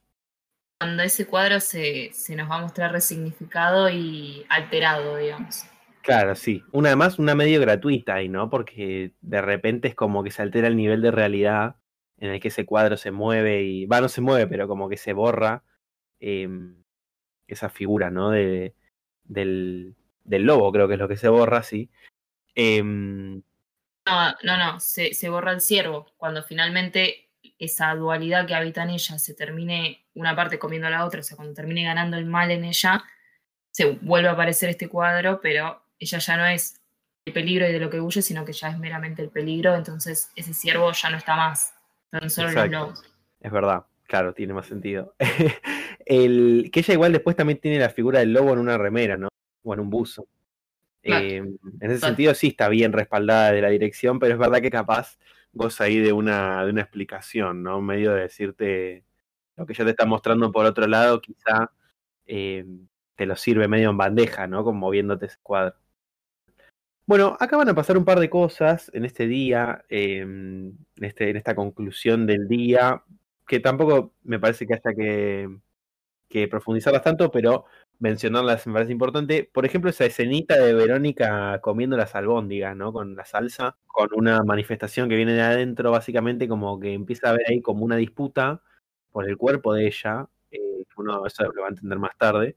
Cuando 0.79 1.03
ese 1.03 1.25
cuadro 1.25 1.59
se, 1.59 2.11
se 2.13 2.35
nos 2.35 2.49
va 2.49 2.57
a 2.57 2.61
mostrar 2.61 2.91
resignificado 2.91 3.89
y 3.89 4.45
alterado, 4.49 5.15
digamos. 5.17 5.63
Claro, 6.01 6.35
sí. 6.35 6.63
Una 6.71 6.95
más, 6.95 7.19
una 7.19 7.35
medio 7.35 7.59
gratuita 7.61 8.15
ahí, 8.15 8.29
¿no? 8.29 8.49
Porque 8.49 9.13
de 9.21 9.41
repente 9.41 9.87
es 9.87 9.95
como 9.95 10.23
que 10.23 10.31
se 10.31 10.41
altera 10.41 10.67
el 10.67 10.75
nivel 10.75 11.01
de 11.01 11.11
realidad 11.11 11.77
en 12.17 12.31
el 12.31 12.39
que 12.41 12.49
ese 12.49 12.65
cuadro 12.65 12.97
se 12.97 13.11
mueve 13.11 13.63
y. 13.63 13.85
Va, 13.85 14.01
no 14.01 14.09
se 14.09 14.21
mueve, 14.21 14.47
pero 14.47 14.67
como 14.67 14.89
que 14.89 14.97
se 14.97 15.13
borra 15.13 15.63
em, 16.19 16.75
esa 17.47 17.69
figura, 17.69 18.09
¿no? 18.09 18.31
De, 18.31 18.75
del, 19.23 19.95
del 20.23 20.43
lobo, 20.43 20.71
creo 20.71 20.87
que 20.87 20.93
es 20.95 20.99
lo 20.99 21.07
que 21.07 21.17
se 21.17 21.29
borra, 21.29 21.63
sí. 21.63 21.89
Em, 22.55 23.41
no, 24.05 24.31
no, 24.43 24.57
no, 24.57 24.79
se, 24.79 25.13
se 25.13 25.29
borra 25.29 25.51
el 25.51 25.61
ciervo. 25.61 26.07
Cuando 26.17 26.43
finalmente 26.43 27.29
esa 27.57 27.93
dualidad 27.95 28.47
que 28.47 28.55
habita 28.55 28.83
en 28.83 28.91
ella 28.91 29.19
se 29.19 29.33
termine 29.33 30.05
una 30.13 30.35
parte 30.35 30.59
comiendo 30.59 30.87
a 30.87 30.91
la 30.91 31.05
otra, 31.05 31.19
o 31.19 31.23
sea, 31.23 31.35
cuando 31.37 31.53
termine 31.53 31.83
ganando 31.83 32.17
el 32.17 32.25
mal 32.25 32.51
en 32.51 32.63
ella, 32.63 33.03
se 33.71 33.91
vuelve 34.01 34.29
a 34.29 34.33
aparecer 34.33 34.69
este 34.69 34.89
cuadro, 34.89 35.39
pero 35.41 35.81
ella 35.99 36.17
ya 36.17 36.37
no 36.37 36.45
es 36.45 36.81
el 37.25 37.33
peligro 37.33 37.67
y 37.67 37.71
de 37.71 37.79
lo 37.79 37.89
que 37.89 38.01
huye, 38.01 38.21
sino 38.21 38.45
que 38.45 38.53
ya 38.53 38.69
es 38.69 38.79
meramente 38.79 39.21
el 39.21 39.29
peligro, 39.29 39.75
entonces 39.75 40.31
ese 40.35 40.53
ciervo 40.53 40.91
ya 40.91 41.09
no 41.09 41.17
está 41.17 41.35
más, 41.35 41.73
son 42.11 42.29
solo 42.29 42.51
los 42.51 42.69
lobos. 42.69 43.03
Es 43.39 43.51
verdad, 43.51 43.85
claro, 44.07 44.33
tiene 44.33 44.53
más 44.53 44.65
sentido. 44.65 45.15
el, 46.09 46.71
que 46.73 46.79
ella 46.79 46.95
igual 46.95 47.13
después 47.13 47.35
también 47.35 47.59
tiene 47.59 47.77
la 47.79 47.91
figura 47.91 48.19
del 48.19 48.33
lobo 48.33 48.51
en 48.51 48.59
una 48.59 48.77
remera, 48.77 49.15
¿no? 49.15 49.29
O 49.63 49.73
en 49.75 49.79
un 49.79 49.91
buzo. 49.91 50.27
Eh, 51.03 51.37
en 51.37 51.91
ese 51.91 51.99
sentido 51.99 52.33
sí 52.33 52.47
está 52.47 52.67
bien 52.67 52.91
respaldada 52.91 53.51
de 53.51 53.61
la 53.61 53.69
dirección, 53.69 54.19
pero 54.19 54.33
es 54.33 54.39
verdad 54.39 54.59
que 54.59 54.71
capaz 54.71 55.17
goza 55.53 55.85
ahí 55.85 55.99
de 55.99 56.11
una, 56.11 56.65
de 56.65 56.71
una 56.71 56.81
explicación, 56.81 57.61
¿no? 57.61 57.79
Medio 57.81 58.13
de 58.13 58.21
decirte 58.21 59.05
lo 59.55 59.67
que 59.67 59.75
ya 59.75 59.85
te 59.85 59.91
está 59.91 60.07
mostrando 60.07 60.51
por 60.51 60.65
otro 60.65 60.87
lado, 60.87 61.21
quizá 61.21 61.71
eh, 62.25 62.65
te 63.15 63.25
lo 63.27 63.35
sirve 63.35 63.67
medio 63.67 63.91
en 63.91 63.97
bandeja, 63.97 64.47
¿no? 64.47 64.63
Como 64.63 64.79
moviéndote 64.79 65.27
ese 65.27 65.37
cuadro. 65.43 65.75
Bueno, 67.05 67.37
acá 67.39 67.55
van 67.55 67.69
a 67.69 67.75
pasar 67.75 67.97
un 67.97 68.05
par 68.05 68.19
de 68.19 68.29
cosas 68.31 68.89
en 68.95 69.05
este 69.05 69.27
día, 69.27 69.83
em, 69.89 70.69
en, 70.95 71.03
este, 71.03 71.29
en 71.29 71.37
esta 71.37 71.55
conclusión 71.55 72.25
del 72.25 72.47
día, 72.47 73.03
que 73.47 73.59
tampoco 73.59 74.15
me 74.23 74.39
parece 74.39 74.65
que 74.65 74.73
haya 74.73 74.95
que, 74.95 75.49
que 76.29 76.47
profundizarlas 76.47 77.03
tanto, 77.03 77.31
pero 77.31 77.65
mencionarlas 77.99 78.65
me 78.67 78.73
parece 78.73 78.91
importante. 78.91 79.49
Por 79.51 79.65
ejemplo, 79.65 79.89
esa 79.89 80.05
escenita 80.05 80.57
de 80.57 80.73
Verónica 80.73 81.59
comiendo 81.61 81.97
las 81.97 82.15
albóndigas, 82.15 82.75
¿no? 82.75 82.93
Con 82.93 83.15
la 83.15 83.25
salsa, 83.25 83.75
con 83.87 84.09
una 84.13 84.43
manifestación 84.43 85.09
que 85.09 85.15
viene 85.15 85.33
de 85.33 85.41
adentro, 85.41 85.91
básicamente 85.91 86.47
como 86.47 86.79
que 86.79 86.93
empieza 86.93 87.27
a 87.27 87.31
haber 87.31 87.49
ahí 87.49 87.61
como 87.61 87.83
una 87.83 87.97
disputa 87.97 88.61
por 89.11 89.27
el 89.27 89.37
cuerpo 89.37 89.73
de 89.73 89.87
ella, 89.87 90.27
eh, 90.51 90.85
uno 90.97 91.25
eso 91.25 91.43
lo 91.43 91.61
va 91.61 91.67
a 91.67 91.71
entender 91.71 91.97
más 91.97 92.17
tarde. 92.17 92.55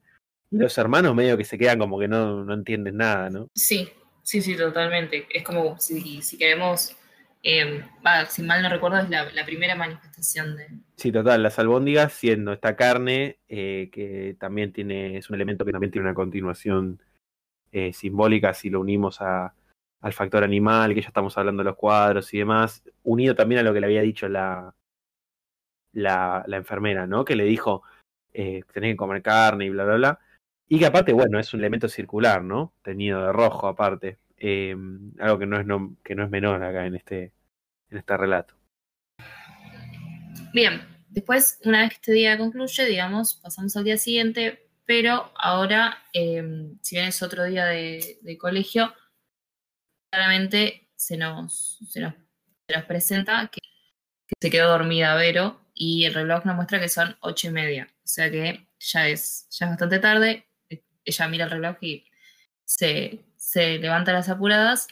Y 0.51 0.59
los 0.59 0.77
hermanos 0.79 1.15
medio 1.15 1.37
que 1.37 1.45
se 1.45 1.59
quedan 1.59 1.79
como 1.79 1.99
que 1.99 2.09
no, 2.09 2.45
no 2.45 2.55
entienden 2.55 2.99
nada, 2.99 3.31
¿no? 3.31 3.49
Sí, 3.55 3.89
Sí, 4.23 4.41
sí, 4.41 4.57
totalmente. 4.57 5.27
Es 5.31 5.43
como 5.43 5.79
si, 5.79 6.23
si 6.23 6.39
queremos, 6.39 6.97
eh, 7.43 7.85
si 8.29 8.43
mal 8.43 8.63
no 8.63 8.69
recuerdo, 8.69 8.99
es 8.99 9.11
la, 9.11 9.45
primera 9.45 9.75
manifestación 9.75 10.57
de... 10.57 10.69
Sí, 10.97 11.11
total, 11.11 11.43
las 11.43 11.59
albóndigas 11.59 12.13
siendo 12.13 12.53
esta 12.53 12.77
carne 12.77 13.39
eh, 13.49 13.91
que 13.93 14.37
también 14.39 14.73
tiene, 14.73 15.17
es 15.17 15.29
un 15.29 15.35
elemento 15.37 15.65
que 15.65 15.73
también 15.73 15.91
tiene 15.91 16.07
una 16.07 16.15
continuación 16.15 17.01
eh, 17.73 17.93
simbólica 17.93 18.55
si 18.55 18.71
lo 18.71 18.81
unimos 18.81 19.21
al 19.21 20.13
factor 20.13 20.45
animal, 20.45 20.95
que 20.95 21.03
ya 21.03 21.09
estamos 21.09 21.37
hablando 21.39 21.63
de 21.63 21.71
los 21.71 21.77
cuadros 21.77 22.33
y 22.35 22.39
demás, 22.39 22.83
unido 23.03 23.35
también 23.35 23.61
a 23.61 23.65
lo 23.65 23.73
que 23.73 23.81
le 23.81 23.87
había 23.87 24.03
dicho 24.03 24.29
la, 24.29 24.75
la, 25.93 26.45
la 26.47 26.57
enfermera, 26.57 27.07
¿no? 27.07 27.25
Que 27.25 27.37
le 27.37 27.45
dijo, 27.45 27.83
eh, 28.33 28.63
tenés 28.73 28.93
que 28.93 28.97
comer 28.97 29.23
carne 29.23 29.67
y 29.67 29.71
bla, 29.71 29.85
bla, 29.85 29.95
bla. 29.97 30.21
Y 30.69 30.79
que 30.79 30.87
aparte, 30.87 31.13
bueno, 31.13 31.39
es 31.39 31.53
un 31.53 31.61
elemento 31.61 31.89
circular, 31.89 32.43
¿no? 32.43 32.73
Teñido 32.83 33.27
de 33.27 33.33
rojo 33.33 33.69
aparte. 33.69 34.19
Eh, 34.45 34.75
algo 35.21 35.39
que 35.39 35.47
no, 35.47 35.61
es 35.61 35.67
que 36.03 36.15
no 36.17 36.25
es 36.25 36.31
menor 36.31 36.65
acá 36.65 36.85
en 36.85 36.97
este, 36.97 37.33
en 37.91 37.99
este 37.99 38.17
relato. 38.17 38.55
Bien, 40.53 40.83
después, 41.09 41.61
una 41.65 41.83
vez 41.83 41.91
que 41.91 41.95
este 41.95 42.13
día 42.13 42.37
concluye, 42.37 42.85
digamos, 42.87 43.37
pasamos 43.37 43.77
al 43.77 43.85
día 43.85 43.97
siguiente, 43.97 44.69
pero 44.85 45.33
ahora, 45.37 45.97
em, 46.13 46.77
si 46.83 46.97
bien 46.97 47.07
es 47.07 47.23
otro 47.23 47.45
día 47.45 47.67
de, 47.67 48.37
colegio, 48.41 48.93
claramente 50.11 50.89
se 50.97 51.17
nos, 51.17 51.79
se 51.89 52.01
nos, 52.01 52.15
presenta 52.89 53.49
que, 53.53 53.61
que, 54.27 54.35
se 54.41 54.51
quedó 54.51 54.71
dormida 54.71 55.15
Vero 55.15 55.61
y 55.73 56.05
el 56.05 56.15
reloj 56.15 56.45
nos 56.45 56.57
muestra 56.57 56.81
que 56.81 56.89
son 56.89 57.17
ocho 57.21 57.49
y 57.49 57.51
media, 57.51 57.89
o 57.99 58.09
sea 58.09 58.31
que 58.31 58.67
ya 58.79 59.09
es, 59.09 59.47
ya 59.51 59.67
es 59.67 59.71
bastante 59.71 59.99
tarde 60.01 60.47
ella 61.05 61.29
mira 61.29 61.45
el 61.45 61.51
reloj 61.51 61.77
y 61.81 62.05
se, 62.65 63.21
se 63.53 63.79
levanta 63.79 64.15
las 64.15 64.31
apuradas, 64.31 64.89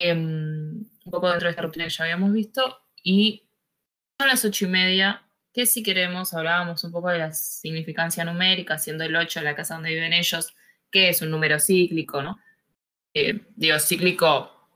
em, 0.00 0.80
un 1.04 1.10
poco 1.12 1.30
dentro 1.30 1.46
de 1.46 1.50
esta 1.50 1.62
rutina 1.62 1.84
que 1.84 1.90
ya 1.90 2.04
habíamos 2.04 2.32
visto, 2.32 2.82
y 3.00 3.48
son 4.18 4.28
las 4.28 4.44
ocho 4.44 4.64
y 4.64 4.68
media, 4.68 5.22
que 5.54 5.66
si 5.66 5.84
queremos 5.84 6.34
hablábamos 6.34 6.82
un 6.82 6.90
poco 6.90 7.10
de 7.10 7.18
la 7.18 7.32
significancia 7.32 8.24
numérica, 8.24 8.76
siendo 8.76 9.04
el 9.04 9.14
8 9.14 9.40
la 9.40 9.54
casa 9.54 9.74
donde 9.74 9.90
viven 9.90 10.12
ellos, 10.12 10.52
que 10.90 11.10
es 11.10 11.22
un 11.22 11.30
número 11.30 11.60
cíclico, 11.60 12.22
¿no? 12.22 12.40
Eh, 13.14 13.40
digo, 13.54 13.78
cíclico 13.78 14.68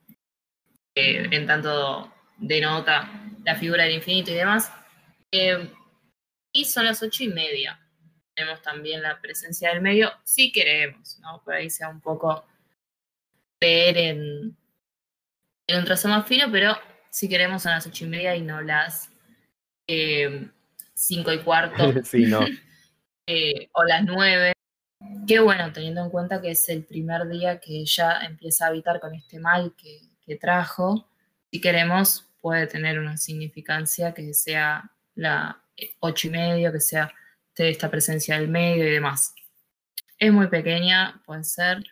eh, 0.94 1.28
en 1.32 1.46
tanto 1.46 2.12
denota 2.38 3.10
la 3.44 3.56
figura 3.56 3.84
del 3.84 3.96
infinito 3.96 4.30
y 4.30 4.34
demás. 4.34 4.72
Eh, 5.32 5.68
y 6.52 6.64
son 6.64 6.86
las 6.86 7.02
ocho 7.02 7.24
y 7.24 7.28
media 7.28 7.78
tenemos 8.34 8.62
también 8.62 9.02
la 9.02 9.20
presencia 9.20 9.70
del 9.70 9.82
medio, 9.82 10.12
si 10.24 10.50
queremos, 10.50 11.18
¿no? 11.20 11.42
Por 11.44 11.54
ahí 11.54 11.68
sea 11.68 11.88
un 11.88 12.00
poco 12.00 12.46
ver 13.60 13.98
en, 13.98 14.56
un 15.68 15.84
trazo 15.84 16.08
más 16.08 16.26
fino, 16.26 16.50
pero 16.50 16.76
si 17.10 17.28
queremos 17.28 17.62
son 17.62 17.72
las 17.72 17.86
ocho 17.86 18.04
y 18.04 18.08
media 18.08 18.34
y 18.34 18.42
no 18.42 18.60
las 18.60 19.10
eh, 19.86 20.48
cinco 20.94 21.32
y 21.32 21.38
cuarto. 21.38 21.92
Eh, 23.32 23.68
o 23.74 23.84
las 23.84 24.02
nueve. 24.02 24.52
Qué 25.24 25.38
bueno, 25.38 25.72
teniendo 25.72 26.02
en 26.02 26.10
cuenta 26.10 26.42
que 26.42 26.50
es 26.50 26.68
el 26.68 26.84
primer 26.84 27.28
día 27.28 27.60
que 27.60 27.76
ella 27.78 28.22
empieza 28.22 28.64
a 28.64 28.70
habitar 28.70 28.98
con 28.98 29.14
este 29.14 29.38
mal 29.38 29.72
que, 29.76 30.00
que 30.26 30.34
trajo. 30.34 31.08
Si 31.52 31.60
queremos, 31.60 32.28
puede 32.40 32.66
tener 32.66 32.98
una 32.98 33.16
significancia 33.16 34.12
que 34.14 34.34
sea 34.34 34.90
la 35.14 35.62
ocho 36.00 36.26
y 36.26 36.30
medio, 36.30 36.72
que 36.72 36.80
sea 36.80 37.12
esta 37.68 37.90
presencia 37.90 38.38
del 38.38 38.48
medio 38.48 38.86
y 38.86 38.90
demás. 38.90 39.34
Es 40.18 40.32
muy 40.32 40.48
pequeña, 40.48 41.20
puede 41.24 41.44
ser, 41.44 41.84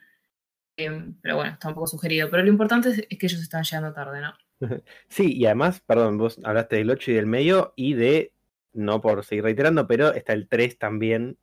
pero 1.20 1.36
bueno, 1.36 1.52
está 1.52 1.68
un 1.68 1.74
poco 1.74 1.86
sugerido. 1.86 2.28
Pero 2.30 2.42
lo 2.42 2.48
importante 2.48 2.90
es, 2.90 3.18
que 3.18 3.26
ellos 3.26 3.40
están 3.40 3.64
llegando 3.64 3.92
tarde, 3.92 4.20
¿no? 4.20 4.32
Sí, 5.08 5.36
y 5.36 5.46
además, 5.46 5.80
perdón, 5.80 6.18
vos 6.18 6.40
hablaste 6.44 6.76
del 6.76 6.90
8 6.90 7.10
y 7.10 7.14
del 7.14 7.26
medio 7.26 7.72
y 7.76 7.94
de, 7.94 8.32
no 8.72 9.00
por 9.00 9.24
seguir 9.24 9.44
reiterando, 9.44 9.86
pero 9.86 10.12
está 10.12 10.32
el 10.32 10.48
3 10.48 10.78
también, 10.78 11.38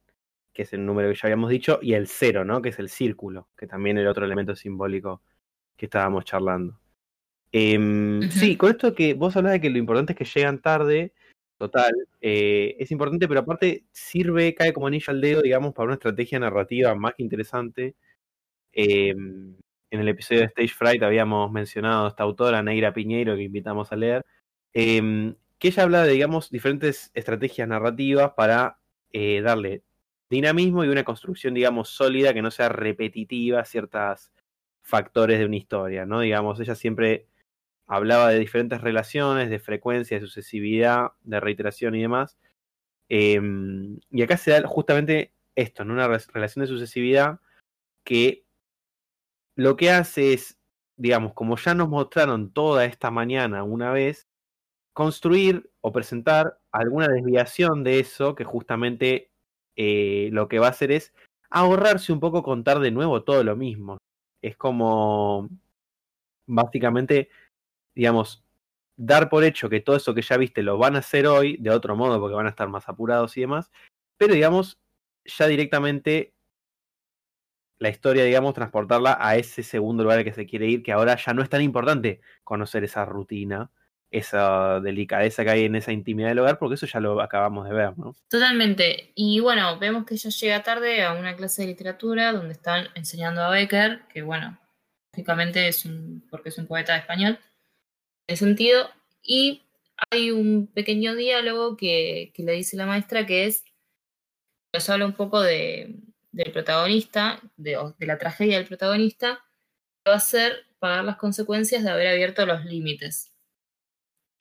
que 0.54 0.64
es 0.64 0.74
el 0.74 0.86
número 0.86 1.10
que 1.10 1.16
ya 1.16 1.22
habíamos 1.24 1.50
dicho, 1.50 1.80
y 1.82 1.94
el 1.94 2.08
0, 2.08 2.46
¿no? 2.46 2.62
Que 2.62 2.70
es 2.70 2.80
el 2.80 2.90
círculo, 2.90 3.50
que 3.58 3.68
también 3.68 3.98
el 3.98 4.08
otro 4.08 4.26
elemento 4.26 4.56
simbólico 4.56 5.22
que 5.78 5.86
estábamos 5.86 6.26
charlando. 6.26 6.80
Em, 7.52 8.30
sí, 8.32 8.58
con 8.58 8.72
esto 8.72 8.94
que 8.94 9.14
vos 9.14 9.36
hablás 9.38 9.54
de 9.54 9.62
que 9.62 9.70
lo 9.70 9.78
importante 9.78 10.14
es 10.14 10.20
que 10.20 10.26
llegan 10.26 10.62
tarde, 10.62 11.14
Total, 11.58 11.94
eh, 12.20 12.76
es 12.80 12.92
importante, 12.92 13.28
pero 13.30 13.40
aparte 13.40 13.86
sirve, 13.92 14.54
cae 14.54 14.74
como 14.74 14.88
anillo 14.88 15.06
al 15.08 15.22
dedo, 15.22 15.42
digamos, 15.42 15.74
para 15.74 15.86
una 15.86 15.94
estrategia 15.94 16.38
narrativa 16.38 16.94
más 16.96 17.14
que 17.16 17.24
interesante, 17.24 17.96
Em, 18.76 19.56
en 19.90 20.00
el 20.02 20.10
episodio 20.10 20.42
de 20.42 20.48
Stage 20.48 20.74
Fright 20.76 21.02
habíamos 21.04 21.50
mencionado 21.52 22.06
a 22.06 22.10
esta 22.10 22.24
autora, 22.24 22.62
Neira 22.62 22.94
Piñeiro, 22.94 23.36
que 23.38 23.44
invitamos 23.44 23.92
a 23.92 23.96
leer, 23.96 24.26
em, 24.74 25.36
que 25.58 25.70
ella 25.70 25.84
habla 25.84 26.04
de, 26.04 26.12
digamos, 26.14 26.52
diferentes 26.52 27.10
estrategias 27.14 27.68
narrativas 27.68 28.34
para 28.36 28.80
eh, 29.14 29.42
darle 29.42 29.84
dinamismo 30.30 30.84
y 30.84 30.90
una 30.90 31.06
construcción, 31.06 31.54
digamos, 31.54 31.90
sólida 31.90 32.34
que 32.34 32.42
no 32.42 32.52
sea 32.52 32.70
repetitiva 32.70 33.62
a 33.62 33.66
ciertos 33.66 34.32
factores 34.84 35.40
de 35.40 35.46
una 35.46 35.56
historia, 35.56 36.06
¿no? 36.06 36.20
Digamos, 36.20 36.60
ella 36.60 36.76
siempre 36.76 37.28
hablaba 37.88 38.30
de 38.32 38.40
diferentes 38.40 38.82
relaciones, 38.82 39.50
de 39.50 39.60
frecuencia, 39.60 40.20
de 40.20 40.26
sucesividad, 40.26 41.12
de 41.24 41.40
reiteración 41.40 41.96
y 41.96 42.02
demás. 42.02 42.38
Em, 43.10 44.00
y 44.12 44.22
acá 44.24 44.38
se 44.38 44.52
da 44.52 44.68
justamente 44.68 45.34
esto, 45.56 45.84
en 45.84 45.92
una 45.92 46.08
relación 46.08 46.64
de 46.64 46.68
sucesividad 46.68 47.40
que 48.04 48.45
lo 49.56 49.78
que 49.78 49.92
hace 49.92 50.34
es, 50.34 50.60
digamos, 50.98 51.34
como 51.34 51.58
ya 51.58 51.74
nos 51.74 51.90
mostraron 51.90 52.52
toda 52.52 52.86
esta 52.86 53.12
mañana 53.12 53.64
una 53.64 53.92
vez, 53.92 54.28
construir 54.94 55.72
o 55.82 55.92
presentar 55.92 56.60
alguna 56.72 57.08
desviación 57.08 57.84
de 57.84 58.00
eso 58.00 58.36
que 58.36 58.46
justamente 58.46 59.32
eh, 59.78 60.30
lo 60.32 60.48
que 60.48 60.60
va 60.60 60.68
a 60.68 60.72
hacer 60.72 60.92
es 60.92 61.14
ahorrarse 61.50 62.14
un 62.14 62.20
poco 62.20 62.44
contar 62.44 62.80
de 62.80 62.92
nuevo 62.92 63.24
todo 63.24 63.44
lo 63.44 63.56
mismo. 63.56 63.98
Es 64.42 64.58
como, 64.58 65.50
básicamente, 66.48 67.30
digamos, 67.96 68.44
dar 68.98 69.30
por 69.30 69.44
hecho 69.44 69.70
que 69.70 69.82
todo 69.82 69.98
eso 69.98 70.14
que 70.14 70.22
ya 70.22 70.38
viste 70.38 70.64
lo 70.64 70.78
van 70.78 70.96
a 70.96 71.00
hacer 71.00 71.28
hoy 71.28 71.58
de 71.58 71.72
otro 71.72 71.96
modo 71.96 72.20
porque 72.20 72.36
van 72.36 72.48
a 72.48 72.50
estar 72.50 72.70
más 72.70 72.88
apurados 72.90 73.36
y 73.38 73.42
demás, 73.42 73.72
pero 74.18 74.34
digamos, 74.34 74.80
ya 75.26 75.48
directamente 75.48 76.35
la 77.80 77.90
historia, 77.90 78.24
digamos, 78.24 78.54
transportarla 78.54 79.18
a 79.20 79.36
ese 79.36 79.64
segundo 79.64 80.04
lugar 80.04 80.20
al 80.20 80.24
que 80.24 80.34
se 80.34 80.46
quiere 80.46 80.68
ir, 80.68 80.84
que 80.84 80.92
ahora 80.92 81.18
ya 81.18 81.34
no 81.34 81.42
es 81.42 81.50
tan 81.50 81.62
importante 81.62 82.22
conocer 82.44 82.84
esa 82.84 83.06
rutina, 83.06 83.70
esa 84.12 84.80
delicadeza 84.80 85.44
que 85.44 85.50
hay 85.50 85.66
en 85.66 85.76
esa 85.76 85.92
intimidad 85.92 86.30
del 86.30 86.40
hogar, 86.40 86.58
porque 86.58 86.76
eso 86.76 86.86
ya 86.86 87.00
lo 87.00 87.20
acabamos 87.22 87.68
de 87.68 87.76
ver, 87.76 87.98
¿no? 87.98 88.16
Totalmente. 88.30 89.12
Y 89.16 89.40
bueno, 89.42 89.78
vemos 89.78 90.06
que 90.06 90.14
ella 90.14 90.30
llega 90.30 90.64
tarde 90.64 91.04
a 91.04 91.14
una 91.14 91.36
clase 91.36 91.64
de 91.64 91.70
literatura 91.70 92.32
donde 92.32 92.54
están 92.54 92.88
enseñando 92.96 93.42
a 93.42 93.50
Becker, 93.50 94.04
que 94.08 94.22
bueno, 94.22 94.58
lógicamente 95.12 95.68
es 95.68 95.86
un, 95.86 96.26
porque 96.30 96.50
es 96.50 96.58
un 96.58 96.68
poeta 96.68 96.96
español, 96.96 97.40
en 98.28 98.38
sentido, 98.38 98.90
y 99.22 99.64
hay 100.12 100.32
un 100.32 100.68
pequeño 100.68 101.16
diálogo 101.16 101.76
que, 101.76 102.32
que 102.34 102.44
le 102.44 102.54
dice 102.54 102.78
la 102.78 102.86
maestra 102.86 103.26
que 103.26 103.46
es, 103.46 103.66
nos 104.74 104.90
habla 104.90 105.06
un 105.06 105.14
poco 105.14 105.42
de, 105.42 105.96
del 106.36 106.52
protagonista, 106.52 107.40
de, 107.56 107.78
de, 107.98 108.06
la 108.06 108.18
tragedia 108.18 108.58
del 108.58 108.68
protagonista, 108.68 109.46
va 110.08 110.16
a 110.16 110.20
ser 110.20 110.66
pagar 110.80 111.06
las 111.06 111.16
consecuencias 111.16 111.84
de 111.84 111.90
haber 111.90 112.08
abierto 112.08 112.46
los 112.46 112.66
límites. 112.66 113.34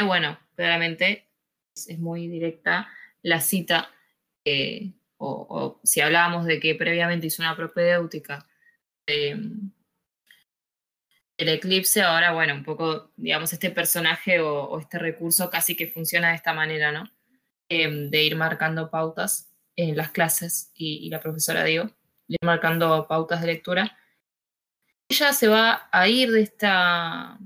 Bueno, 0.04 0.38
claramente 0.56 1.28
es, 1.74 1.98
muy 2.00 2.26
directa 2.26 2.88
la 3.22 3.40
cita, 3.40 3.90
eh, 4.44 4.92
o, 5.18 5.80
si 5.84 6.00
hablábamos 6.00 6.46
de 6.46 6.58
que 6.58 6.74
previamente 6.74 7.28
hizo 7.28 7.42
una 7.42 7.56
propedéutica 7.56 8.46
eh, 9.06 9.36
el 11.36 11.48
eclipse, 11.48 12.02
ahora, 12.02 12.32
bueno, 12.32 12.54
un 12.54 12.64
poco, 12.64 13.12
digamos, 13.16 13.52
este 13.52 13.70
personaje 13.70 14.40
o, 14.40 14.64
o 14.64 14.80
este 14.80 14.98
recurso 14.98 15.48
casi 15.48 15.76
que 15.76 15.86
funciona 15.86 16.30
de 16.30 16.36
esta 16.36 16.52
manera, 16.52 16.92
¿no? 16.92 17.04
Eh, 17.68 17.88
de 18.10 18.22
ir 18.24 18.36
marcando 18.36 18.90
pautas 18.90 19.53
en 19.76 19.96
las 19.96 20.10
clases 20.10 20.70
y, 20.74 21.06
y 21.06 21.10
la 21.10 21.20
profesora, 21.20 21.64
digo, 21.64 21.90
ir 22.28 22.38
marcando 22.42 23.06
pautas 23.06 23.40
de 23.40 23.48
lectura. 23.48 23.96
Ella 25.08 25.32
se 25.32 25.48
va 25.48 25.88
a 25.92 26.08
ir 26.08 26.30
de 26.30 26.42
esta, 26.42 27.38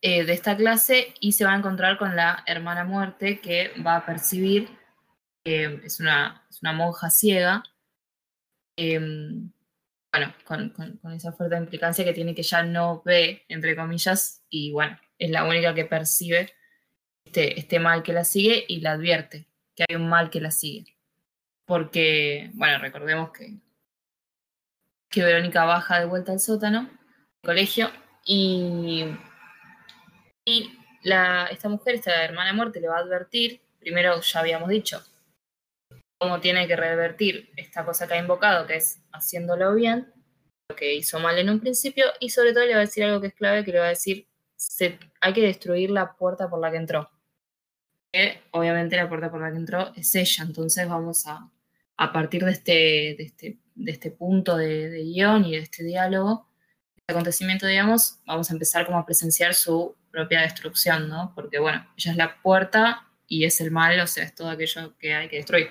eh, 0.00 0.24
de 0.24 0.32
esta 0.32 0.56
clase 0.56 1.14
y 1.20 1.32
se 1.32 1.44
va 1.44 1.52
a 1.52 1.56
encontrar 1.56 1.98
con 1.98 2.14
la 2.14 2.42
hermana 2.46 2.84
muerte 2.84 3.40
que 3.40 3.72
va 3.84 3.96
a 3.96 4.06
percibir, 4.06 4.68
eh, 5.44 5.80
es, 5.84 6.00
una, 6.00 6.44
es, 6.50 6.62
una, 6.62 6.72
monja 6.72 7.10
ciega, 7.10 7.62
eh, 8.76 8.98
bueno, 8.98 10.34
con, 10.44 10.70
con, 10.70 10.96
con, 10.98 11.12
esa 11.12 11.32
fuerte 11.32 11.56
implicancia 11.56 12.04
que 12.04 12.12
tiene 12.12 12.34
que 12.34 12.44
ya 12.44 12.62
no 12.62 13.02
ve, 13.04 13.44
entre 13.48 13.74
comillas, 13.74 14.44
y 14.48 14.70
bueno, 14.72 14.98
es 15.18 15.30
la 15.30 15.44
única 15.44 15.74
que 15.74 15.84
percibe 15.84 16.52
este, 17.24 17.58
este 17.58 17.80
mal 17.80 18.02
que 18.02 18.12
la 18.12 18.24
sigue 18.24 18.64
y 18.68 18.80
la 18.80 18.92
advierte 18.92 19.48
que 19.74 19.84
hay 19.88 19.96
un 19.96 20.08
mal 20.08 20.30
que 20.30 20.40
la 20.40 20.50
sigue. 20.50 20.96
Porque, 21.66 22.50
bueno, 22.54 22.78
recordemos 22.78 23.30
que, 23.30 23.54
que 25.10 25.22
Verónica 25.22 25.64
baja 25.64 26.00
de 26.00 26.06
vuelta 26.06 26.32
al 26.32 26.40
sótano, 26.40 26.90
colegio, 27.42 27.90
y, 28.24 29.04
y 30.44 30.78
la, 31.02 31.46
esta 31.46 31.68
mujer, 31.68 31.96
esta 31.96 32.24
hermana 32.24 32.52
muerte, 32.52 32.80
le 32.80 32.88
va 32.88 32.96
a 32.96 33.00
advertir, 33.00 33.62
primero 33.78 34.20
ya 34.20 34.40
habíamos 34.40 34.68
dicho, 34.68 35.02
cómo 36.18 36.40
tiene 36.40 36.66
que 36.66 36.76
revertir 36.76 37.50
esta 37.56 37.84
cosa 37.84 38.06
que 38.06 38.14
ha 38.14 38.18
invocado, 38.18 38.66
que 38.66 38.76
es 38.76 39.02
haciéndolo 39.12 39.74
bien, 39.74 40.12
lo 40.68 40.76
que 40.76 40.94
hizo 40.94 41.18
mal 41.18 41.38
en 41.38 41.50
un 41.50 41.60
principio, 41.60 42.06
y 42.20 42.30
sobre 42.30 42.52
todo 42.52 42.64
le 42.64 42.72
va 42.72 42.78
a 42.78 42.86
decir 42.86 43.04
algo 43.04 43.20
que 43.20 43.28
es 43.28 43.34
clave, 43.34 43.64
que 43.64 43.72
le 43.72 43.80
va 43.80 43.86
a 43.86 43.90
decir, 43.90 44.26
hay 45.20 45.32
que 45.32 45.42
destruir 45.42 45.90
la 45.90 46.14
puerta 46.14 46.48
por 46.48 46.60
la 46.60 46.70
que 46.70 46.78
entró. 46.78 47.10
Obviamente 48.52 48.96
la 48.96 49.08
puerta 49.08 49.30
por 49.30 49.40
la 49.40 49.50
que 49.50 49.58
entró 49.58 49.92
es 49.94 50.14
ella, 50.14 50.44
entonces 50.44 50.88
vamos 50.88 51.26
a, 51.26 51.50
a 51.96 52.12
partir 52.12 52.44
de 52.44 52.52
este, 52.52 52.72
de 52.72 53.24
este, 53.24 53.58
de 53.74 53.92
este 53.92 54.10
punto 54.10 54.56
de, 54.56 54.88
de 54.90 55.02
guion 55.02 55.44
y 55.44 55.52
de 55.52 55.58
este 55.58 55.84
diálogo, 55.84 56.48
este 56.96 57.12
acontecimiento, 57.12 57.66
digamos, 57.66 58.20
vamos 58.26 58.50
a 58.50 58.54
empezar 58.54 58.86
como 58.86 58.98
a 58.98 59.06
presenciar 59.06 59.54
su 59.54 59.94
propia 60.10 60.42
destrucción, 60.42 61.08
¿no? 61.08 61.32
Porque, 61.34 61.58
bueno, 61.58 61.86
ella 61.96 62.10
es 62.12 62.16
la 62.16 62.40
puerta 62.40 63.08
y 63.26 63.44
es 63.44 63.60
el 63.60 63.70
mal, 63.70 63.98
o 64.00 64.06
sea, 64.06 64.24
es 64.24 64.34
todo 64.34 64.48
aquello 64.48 64.96
que 64.98 65.14
hay 65.14 65.28
que 65.28 65.36
destruir. 65.36 65.70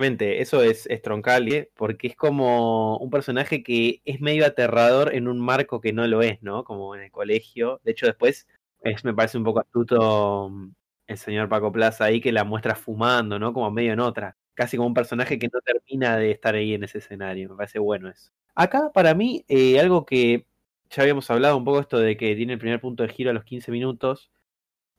Eso 0.00 0.62
es, 0.62 0.86
es 0.86 1.02
troncal, 1.02 1.52
¿eh? 1.52 1.70
porque 1.74 2.06
es 2.06 2.14
como 2.14 2.98
un 2.98 3.10
personaje 3.10 3.64
que 3.64 4.00
es 4.04 4.20
medio 4.20 4.46
aterrador 4.46 5.12
en 5.12 5.26
un 5.26 5.40
marco 5.40 5.80
que 5.80 5.92
no 5.92 6.06
lo 6.06 6.22
es, 6.22 6.40
¿no? 6.40 6.62
Como 6.62 6.94
en 6.94 7.02
el 7.02 7.10
colegio. 7.10 7.80
De 7.82 7.90
hecho, 7.90 8.06
después 8.06 8.46
es, 8.82 9.04
me 9.04 9.12
parece 9.12 9.38
un 9.38 9.44
poco 9.44 9.58
astuto 9.58 10.50
mm, 10.50 10.70
el 11.08 11.18
señor 11.18 11.48
Paco 11.48 11.72
Plaza 11.72 12.04
ahí 12.04 12.20
que 12.20 12.32
la 12.32 12.44
muestra 12.44 12.76
fumando, 12.76 13.38
¿no? 13.38 13.52
Como 13.52 13.70
medio 13.70 13.92
en 13.92 14.00
otra. 14.00 14.36
Casi 14.54 14.76
como 14.76 14.88
un 14.88 14.94
personaje 14.94 15.38
que 15.38 15.48
no 15.52 15.60
termina 15.60 16.16
de 16.16 16.30
estar 16.32 16.54
ahí 16.54 16.74
en 16.74 16.84
ese 16.84 16.98
escenario. 16.98 17.50
Me 17.50 17.56
parece 17.56 17.78
bueno 17.80 18.08
eso. 18.10 18.30
Acá, 18.54 18.90
para 18.92 19.14
mí, 19.14 19.44
eh, 19.48 19.80
algo 19.80 20.04
que 20.06 20.46
ya 20.90 21.02
habíamos 21.02 21.30
hablado 21.30 21.56
un 21.56 21.64
poco 21.64 21.80
esto 21.80 21.98
de 21.98 22.16
que 22.16 22.34
tiene 22.36 22.54
el 22.54 22.58
primer 22.60 22.80
punto 22.80 23.02
de 23.02 23.10
giro 23.10 23.30
a 23.30 23.34
los 23.34 23.44
15 23.44 23.70
minutos. 23.72 24.30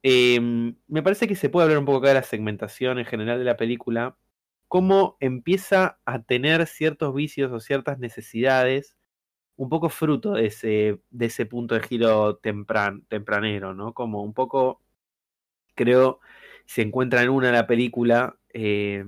Eh, 0.03 0.40
me 0.88 1.03
parece 1.03 1.27
que 1.27 1.36
se 1.36 1.49
puede 1.49 1.65
hablar 1.65 1.80
un 1.80 1.86
poco 1.86 1.99
acá 1.99 2.10
de 2.10 2.14
la 2.15 2.23
segmentación 2.23 2.99
en 2.99 3.06
general 3.06 3.40
de 3.40 3.45
la 3.45 3.57
película 3.57 4.18
cómo 4.69 5.18
empieza 5.19 5.99
a 6.06 6.23
tener 6.23 6.68
ciertos 6.68 7.14
vicios 7.15 7.52
o 7.52 7.60
ciertas 7.60 7.99
necesidades, 7.99 8.95
un 9.57 9.69
poco 9.69 9.90
fruto 9.90 10.34
de 10.34 10.48
ese, 10.48 11.02
de 11.11 11.27
ese 11.27 11.45
punto 11.48 11.76
de 11.76 11.81
giro 11.84 12.38
tempran, 12.38 13.03
tempranero, 13.07 13.73
¿no? 13.76 13.94
Como 13.94 14.23
un 14.23 14.34
poco, 14.34 14.81
creo, 15.84 16.19
se 16.65 16.81
encuentra 16.81 17.23
en 17.23 17.30
una 17.30 17.51
la 17.51 17.68
película 17.68 18.38
eh, 18.53 19.03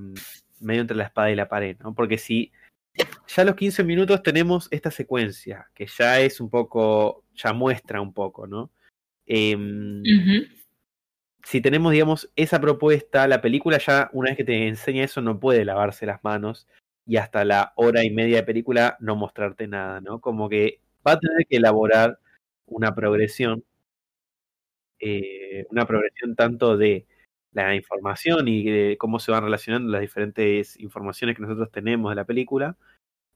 medio 0.59 0.81
entre 0.81 0.97
la 0.97 1.05
espada 1.05 1.31
y 1.31 1.35
la 1.35 1.49
pared, 1.49 1.77
¿no? 1.79 1.93
Porque 1.93 2.17
si 2.17 2.51
ya 3.27 3.43
a 3.43 3.45
los 3.45 3.55
15 3.55 3.83
minutos 3.83 4.23
tenemos 4.23 4.67
esta 4.71 4.91
secuencia, 4.91 5.69
que 5.73 5.87
ya 5.87 6.19
es 6.19 6.41
un 6.41 6.49
poco, 6.49 7.25
ya 7.35 7.53
muestra 7.53 8.01
un 8.01 8.13
poco, 8.13 8.47
¿no? 8.47 8.71
Eh, 9.25 9.55
uh 9.55 9.59
-huh 9.59 10.61
si 11.43 11.61
tenemos, 11.61 11.91
digamos, 11.91 12.31
esa 12.35 12.59
propuesta, 12.59 13.27
la 13.27 13.41
película 13.41 13.77
ya, 13.77 14.09
una 14.13 14.29
vez 14.29 14.37
que 14.37 14.43
te 14.43 14.67
enseña 14.67 15.03
eso, 15.03 15.21
no 15.21 15.39
puede 15.39 15.65
lavarse 15.65 16.05
las 16.05 16.23
manos 16.23 16.67
y 17.05 17.17
hasta 17.17 17.45
la 17.45 17.73
hora 17.75 18.03
y 18.03 18.11
media 18.11 18.37
de 18.37 18.43
película 18.43 18.97
no 18.99 19.15
mostrarte 19.15 19.67
nada, 19.67 20.01
¿no? 20.01 20.21
Como 20.21 20.49
que 20.49 20.81
va 21.05 21.13
a 21.13 21.19
tener 21.19 21.47
que 21.47 21.57
elaborar 21.57 22.19
una 22.65 22.93
progresión, 22.93 23.63
eh, 25.01 25.65
una 25.71 25.85
progresión 25.85 26.35
tanto 26.35 26.77
de 26.77 27.07
la 27.53 27.75
información 27.75 28.47
y 28.47 28.63
de 28.63 28.97
cómo 28.97 29.19
se 29.19 29.31
van 29.31 29.43
relacionando 29.43 29.91
las 29.91 30.01
diferentes 30.01 30.79
informaciones 30.79 31.35
que 31.35 31.41
nosotros 31.41 31.71
tenemos 31.71 32.11
de 32.11 32.15
la 32.15 32.25
película, 32.25 32.77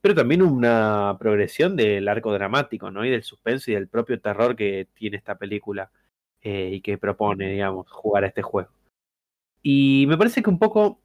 pero 0.01 0.15
también 0.15 0.41
una 0.43 1.17
progresión 1.19 1.75
del 1.75 2.07
arco 2.07 2.31
dramático, 2.33 2.91
¿no? 2.91 3.03
Y 3.03 3.09
del 3.09 3.23
suspenso 3.23 3.71
y 3.71 3.73
del 3.73 3.87
propio 3.87 4.21
terror 4.21 4.55
que 4.55 4.87
tiene 4.93 5.17
esta 5.17 5.37
película 5.37 5.91
eh, 6.41 6.69
y 6.73 6.81
que 6.81 6.97
propone, 6.97 7.51
digamos, 7.51 7.89
jugar 7.89 8.23
a 8.23 8.27
este 8.27 8.43
juego. 8.43 8.69
Y 9.63 10.05
me 10.07 10.17
parece 10.17 10.43
que 10.43 10.49
un 10.51 10.59
poco 10.59 11.01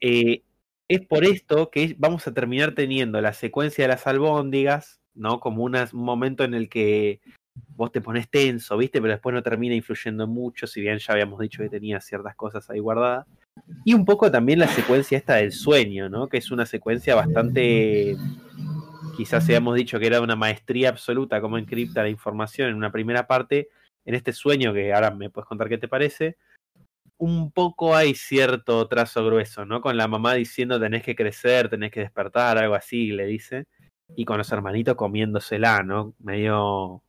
eh, 0.00 0.42
es 0.88 1.06
por 1.06 1.24
esto 1.24 1.70
que 1.70 1.94
vamos 1.98 2.26
a 2.26 2.34
terminar 2.34 2.74
teniendo 2.74 3.20
la 3.20 3.32
secuencia 3.32 3.84
de 3.84 3.88
las 3.88 4.06
albóndigas, 4.08 5.00
¿no? 5.14 5.38
Como 5.38 5.62
un 5.62 5.76
momento 5.92 6.42
en 6.42 6.54
el 6.54 6.68
que 6.68 7.20
vos 7.54 7.92
te 7.92 8.00
pones 8.00 8.28
tenso, 8.30 8.76
¿viste? 8.76 9.00
Pero 9.00 9.12
después 9.12 9.34
no 9.34 9.42
termina 9.42 9.74
influyendo 9.74 10.26
mucho, 10.26 10.66
si 10.66 10.80
bien 10.80 10.98
ya 10.98 11.12
habíamos 11.12 11.40
dicho 11.40 11.62
que 11.62 11.68
tenía 11.68 12.00
ciertas 12.00 12.34
cosas 12.36 12.68
ahí 12.70 12.78
guardadas. 12.78 13.26
Y 13.84 13.94
un 13.94 14.04
poco 14.04 14.30
también 14.30 14.58
la 14.58 14.68
secuencia 14.68 15.18
esta 15.18 15.36
del 15.36 15.52
sueño, 15.52 16.08
¿no? 16.08 16.28
Que 16.28 16.38
es 16.38 16.50
una 16.50 16.66
secuencia 16.66 17.14
bastante 17.14 18.16
quizás 19.16 19.48
hayamos 19.48 19.76
dicho 19.76 19.98
que 19.98 20.06
era 20.06 20.20
una 20.20 20.36
maestría 20.36 20.88
absoluta 20.88 21.40
cómo 21.40 21.58
encripta 21.58 22.02
la 22.02 22.08
información 22.08 22.70
en 22.70 22.76
una 22.76 22.90
primera 22.90 23.26
parte, 23.26 23.68
en 24.04 24.14
este 24.14 24.32
sueño 24.32 24.72
que 24.72 24.92
ahora 24.92 25.10
me 25.10 25.30
puedes 25.30 25.46
contar 25.46 25.68
qué 25.68 25.78
te 25.78 25.88
parece, 25.88 26.36
un 27.18 27.52
poco 27.52 27.94
hay 27.94 28.14
cierto 28.14 28.88
trazo 28.88 29.24
grueso, 29.24 29.64
¿no? 29.64 29.80
Con 29.80 29.96
la 29.96 30.08
mamá 30.08 30.34
diciendo 30.34 30.80
tenés 30.80 31.02
que 31.02 31.14
crecer, 31.14 31.68
tenés 31.68 31.92
que 31.92 32.00
despertar, 32.00 32.58
algo 32.58 32.74
así, 32.74 33.12
le 33.12 33.26
dice, 33.26 33.66
y 34.16 34.24
con 34.24 34.38
los 34.38 34.50
hermanitos 34.50 34.96
comiéndosela, 34.96 35.82
¿no? 35.82 36.14
Medio 36.18 37.02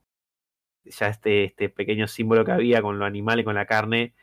ya 0.84 1.08
este, 1.08 1.44
este 1.44 1.68
pequeño 1.68 2.06
símbolo 2.06 2.44
que 2.44 2.52
había 2.52 2.82
con 2.82 2.98
lo 2.98 3.04
animal 3.04 3.40
y 3.40 3.44
con 3.44 3.54
la 3.54 3.66
carne, 3.66 4.14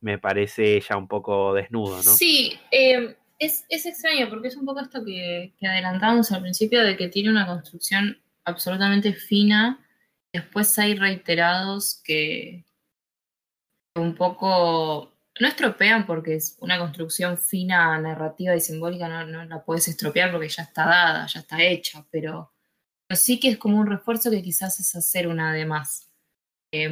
me 0.00 0.18
parece 0.18 0.80
ya 0.80 0.96
un 0.96 1.08
poco 1.08 1.54
desnudo, 1.54 1.96
¿no? 1.96 2.02
Sí, 2.02 2.58
eh, 2.70 3.16
es, 3.38 3.64
es, 3.68 3.86
extraño 3.86 4.28
porque 4.28 4.48
es 4.48 4.56
un 4.56 4.64
poco 4.64 4.80
esto 4.80 5.04
que, 5.04 5.52
que, 5.58 5.66
adelantamos 5.66 6.32
al 6.32 6.42
principio 6.42 6.82
de 6.82 6.96
que 6.96 7.08
tiene 7.08 7.30
una 7.30 7.46
construcción 7.46 8.18
absolutamente 8.44 9.12
fina. 9.12 9.84
Después 10.32 10.78
hay 10.78 10.94
reiterados 10.94 12.00
que 12.04 12.64
un 13.96 14.14
poco 14.14 15.12
no 15.40 15.48
estropean 15.48 16.06
porque 16.06 16.34
es 16.34 16.56
una 16.60 16.78
construcción 16.78 17.38
fina, 17.38 17.98
narrativa 17.98 18.54
y 18.54 18.60
simbólica, 18.60 19.08
no, 19.08 19.26
no 19.26 19.44
la 19.44 19.64
puedes 19.64 19.88
estropear 19.88 20.30
porque 20.30 20.48
ya 20.48 20.64
está 20.64 20.84
dada, 20.84 21.26
ya 21.26 21.40
está 21.40 21.62
hecha, 21.62 22.04
pero, 22.10 22.52
pero, 23.10 23.18
sí 23.18 23.40
que 23.40 23.48
es 23.48 23.58
como 23.58 23.78
un 23.78 23.88
refuerzo 23.88 24.30
que 24.30 24.42
quizás 24.42 24.78
es 24.78 24.94
hacer 24.94 25.26
una 25.26 25.52
de 25.52 25.66
más. 25.66 26.08
Eh, 26.70 26.88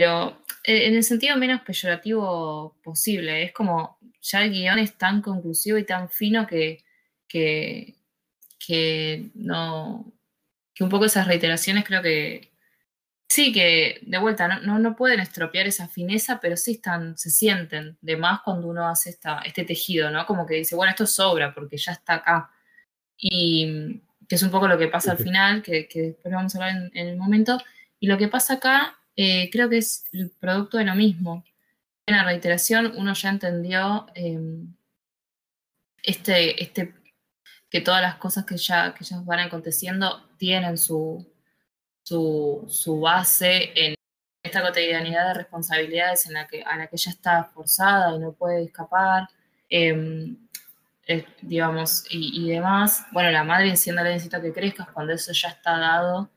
pero 0.00 0.42
eh, 0.64 0.86
en 0.88 0.94
el 0.94 1.04
sentido 1.04 1.36
menos 1.36 1.60
peyorativo 1.60 2.74
posible. 2.82 3.42
Es 3.42 3.52
como 3.52 3.98
ya 4.22 4.42
el 4.42 4.50
guion 4.50 4.78
es 4.78 4.96
tan 4.96 5.20
conclusivo 5.20 5.76
y 5.76 5.84
tan 5.84 6.08
fino 6.08 6.46
que, 6.46 6.82
que, 7.28 7.96
que 8.58 9.30
no. 9.34 10.10
que 10.74 10.84
un 10.84 10.90
poco 10.90 11.04
esas 11.04 11.26
reiteraciones 11.26 11.84
creo 11.84 12.00
que. 12.02 12.50
Sí, 13.28 13.52
que 13.52 14.00
de 14.02 14.18
vuelta 14.18 14.48
no, 14.48 14.78
no, 14.78 14.96
pueden 14.96 15.20
estropear 15.20 15.66
esa 15.66 15.86
fineza, 15.86 16.40
pero 16.40 16.56
sí 16.56 16.72
están, 16.72 17.16
se 17.18 17.30
sienten 17.30 17.98
de 18.00 18.16
más 18.16 18.40
cuando 18.42 18.68
uno 18.68 18.88
hace 18.88 19.10
esta, 19.10 19.40
este 19.42 19.64
tejido, 19.64 20.10
¿no? 20.10 20.26
Como 20.26 20.46
que 20.46 20.54
dice, 20.56 20.74
bueno, 20.74 20.90
esto 20.90 21.06
sobra 21.06 21.54
porque 21.54 21.76
ya 21.76 21.92
está 21.92 22.14
acá. 22.14 22.50
Y 23.20 24.02
que 24.28 24.36
es 24.36 24.42
un 24.42 24.50
poco 24.50 24.68
lo 24.68 24.78
que 24.78 24.88
pasa 24.88 25.12
al 25.12 25.18
final, 25.18 25.62
que, 25.62 25.86
que 25.88 26.02
después 26.02 26.32
vamos 26.32 26.54
a 26.54 26.58
hablar 26.58 26.76
en, 26.76 26.90
en 26.94 27.08
el 27.08 27.16
momento. 27.16 27.58
Y 27.98 28.06
lo 28.06 28.16
que 28.16 28.28
pasa 28.28 28.54
acá 28.54 29.00
eh, 29.16 29.50
creo 29.50 29.68
que 29.68 29.78
es 29.78 30.04
el 30.12 30.30
producto 30.30 30.78
de 30.78 30.84
lo 30.84 30.94
mismo. 30.94 31.44
En 32.06 32.16
la 32.16 32.24
reiteración 32.24 32.92
uno 32.96 33.12
ya 33.12 33.28
entendió 33.28 34.06
eh, 34.14 34.38
este, 36.02 36.62
este, 36.62 36.94
que 37.68 37.80
todas 37.82 38.00
las 38.00 38.16
cosas 38.16 38.46
que 38.46 38.56
ya, 38.56 38.94
que 38.94 39.04
ya 39.04 39.20
van 39.20 39.40
aconteciendo 39.40 40.28
tienen 40.38 40.78
su, 40.78 41.30
su, 42.02 42.64
su 42.68 43.00
base 43.00 43.72
en 43.74 43.94
esta 44.42 44.62
cotidianidad 44.62 45.28
de 45.28 45.34
responsabilidades 45.34 46.26
en 46.26 46.32
la 46.32 46.46
que, 46.48 46.62
a 46.62 46.78
la 46.78 46.86
que 46.86 46.96
ella 46.96 47.12
está 47.12 47.44
forzada 47.44 48.16
y 48.16 48.20
no 48.20 48.32
puede 48.32 48.64
escapar, 48.64 49.28
eh, 49.68 50.34
eh, 51.10 51.26
digamos, 51.42 52.04
y, 52.08 52.40
y, 52.40 52.50
demás. 52.50 53.04
Bueno, 53.10 53.32
la 53.32 53.42
madre 53.42 53.70
diciéndole 53.70 54.10
necesito 54.10 54.40
que 54.40 54.52
crezcas 54.52 54.88
cuando 54.92 55.12
eso 55.12 55.32
ya 55.32 55.48
está 55.48 55.76
dado, 55.76 56.30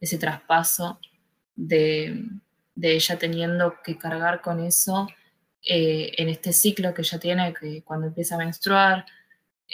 ese 0.00 0.16
traspaso 0.16 0.98
de, 1.54 2.24
de 2.74 2.94
ella 2.94 3.18
teniendo 3.18 3.74
que 3.84 3.98
cargar 3.98 4.40
con 4.40 4.64
eso 4.64 5.08
eh, 5.62 6.12
en 6.16 6.30
este 6.30 6.54
ciclo 6.54 6.94
que 6.94 7.02
ella 7.02 7.18
tiene, 7.18 7.52
que 7.52 7.82
cuando 7.82 8.06
empieza 8.06 8.36
a 8.36 8.38
menstruar, 8.38 9.04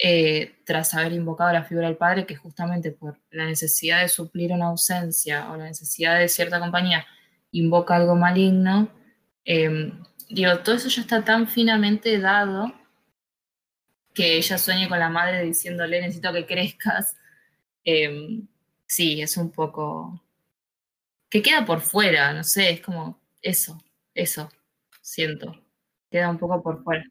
eh, 0.03 0.57
tras 0.65 0.95
haber 0.95 1.13
invocado 1.13 1.53
la 1.53 1.63
figura 1.63 1.87
del 1.87 1.97
padre, 1.97 2.27
que 2.27 2.35
justamente 2.35 2.91
por 2.91 3.21
la 3.31 3.47
necesidad 3.47 4.03
de 4.03 4.09
suplir 4.09 4.51
una 4.51 4.67
ausencia 4.67 5.49
o 5.53 5.57
la 5.57 5.67
necesidad 5.67 6.19
de 6.19 6.29
cierta 6.29 6.59
compañía, 6.59 7.07
invoca 7.53 7.95
algo 7.95 8.17
maligno, 8.17 8.89
eh, 9.45 9.93
digo, 10.29 10.59
todo 10.59 10.75
eso 10.75 10.89
ya 10.89 11.03
está 11.03 11.25
tan 11.25 11.47
finamente 11.47 12.19
dado 12.19 12.80
que 14.21 14.37
ella 14.37 14.59
sueñe 14.59 14.87
con 14.87 14.99
la 14.99 15.09
madre 15.09 15.43
diciéndole, 15.43 15.99
necesito 15.99 16.31
que 16.35 16.45
crezcas. 16.45 17.17
Eh, 17.83 18.43
sí, 18.87 19.23
es 19.23 19.39
un 19.39 19.51
poco 19.51 20.23
que 21.31 21.41
queda 21.41 21.65
por 21.65 21.81
fuera, 21.81 22.35
no 22.35 22.45
sé, 22.45 22.69
es 22.69 22.81
como 22.83 23.19
eso, 23.41 23.83
eso, 24.15 24.51
siento, 25.01 25.59
queda 26.11 26.29
un 26.29 26.37
poco 26.37 26.63
por 26.63 26.85
fuera. 26.85 27.05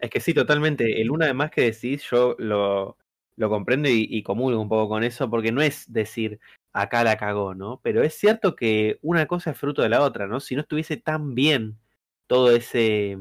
Es 0.00 0.10
que 0.10 0.18
sí, 0.18 0.34
totalmente. 0.34 1.00
El 1.00 1.12
una 1.12 1.26
de 1.26 1.34
más 1.34 1.52
que 1.52 1.60
decís, 1.60 2.02
yo 2.10 2.34
lo, 2.40 2.96
lo 3.36 3.48
comprendo 3.48 3.88
y, 3.88 4.08
y, 4.10 4.24
comulgo 4.24 4.60
un 4.60 4.68
poco 4.68 4.88
con 4.88 5.04
eso, 5.04 5.30
porque 5.30 5.52
no 5.52 5.62
es 5.62 5.92
decir 5.92 6.40
acá 6.72 7.04
la 7.04 7.16
cagó, 7.16 7.54
¿no? 7.54 7.78
Pero 7.84 8.02
es 8.02 8.14
cierto 8.14 8.56
que 8.56 8.98
una 9.02 9.26
cosa 9.26 9.52
es 9.52 9.58
fruto 9.58 9.82
de 9.82 9.90
la 9.90 10.02
otra, 10.02 10.26
¿no? 10.26 10.40
Si 10.40 10.56
no 10.56 10.62
estuviese 10.62 10.96
tan 10.96 11.36
bien 11.36 11.78
todo 12.26 12.50
ese. 12.50 13.16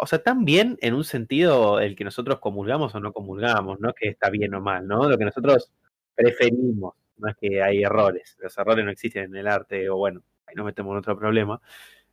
O 0.00 0.06
sea, 0.06 0.22
tan 0.22 0.44
bien 0.44 0.78
en 0.80 0.94
un 0.94 1.04
sentido 1.04 1.80
el 1.80 1.96
que 1.96 2.04
nosotros 2.04 2.38
comulgamos 2.40 2.94
o 2.94 3.00
no 3.00 3.12
comulgamos, 3.12 3.80
¿no? 3.80 3.92
Que 3.94 4.08
está 4.08 4.30
bien 4.30 4.54
o 4.54 4.60
mal, 4.60 4.86
¿no? 4.86 5.08
Lo 5.08 5.18
que 5.18 5.24
nosotros 5.24 5.70
preferimos 6.14 6.94
no 7.18 7.28
es 7.28 7.36
que 7.36 7.62
hay 7.62 7.82
errores, 7.82 8.36
los 8.40 8.56
errores 8.58 8.84
no 8.84 8.90
existen 8.90 9.24
en 9.24 9.36
el 9.36 9.48
arte, 9.48 9.88
o 9.90 9.96
bueno, 9.96 10.22
ahí 10.46 10.54
nos 10.54 10.66
metemos 10.66 10.92
en 10.92 10.98
otro 10.98 11.18
problema, 11.18 11.60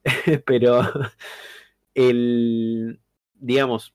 pero 0.46 0.82
el, 1.96 3.00
digamos, 3.36 3.94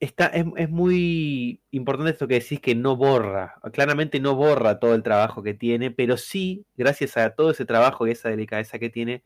está, 0.00 0.26
es, 0.26 0.44
es, 0.56 0.70
muy 0.70 1.62
importante 1.70 2.12
esto 2.12 2.28
que 2.28 2.40
decís 2.40 2.60
que 2.60 2.74
no 2.74 2.96
borra, 2.96 3.54
claramente 3.72 4.20
no 4.20 4.34
borra 4.34 4.80
todo 4.80 4.94
el 4.94 5.02
trabajo 5.02 5.42
que 5.42 5.54
tiene, 5.54 5.90
pero 5.90 6.16
sí, 6.16 6.64
gracias 6.76 7.16
a 7.16 7.34
todo 7.34 7.50
ese 7.50 7.64
trabajo 7.64 8.06
y 8.06 8.12
esa 8.12 8.28
delicadeza 8.30 8.78
que 8.78 8.90
tiene, 8.90 9.22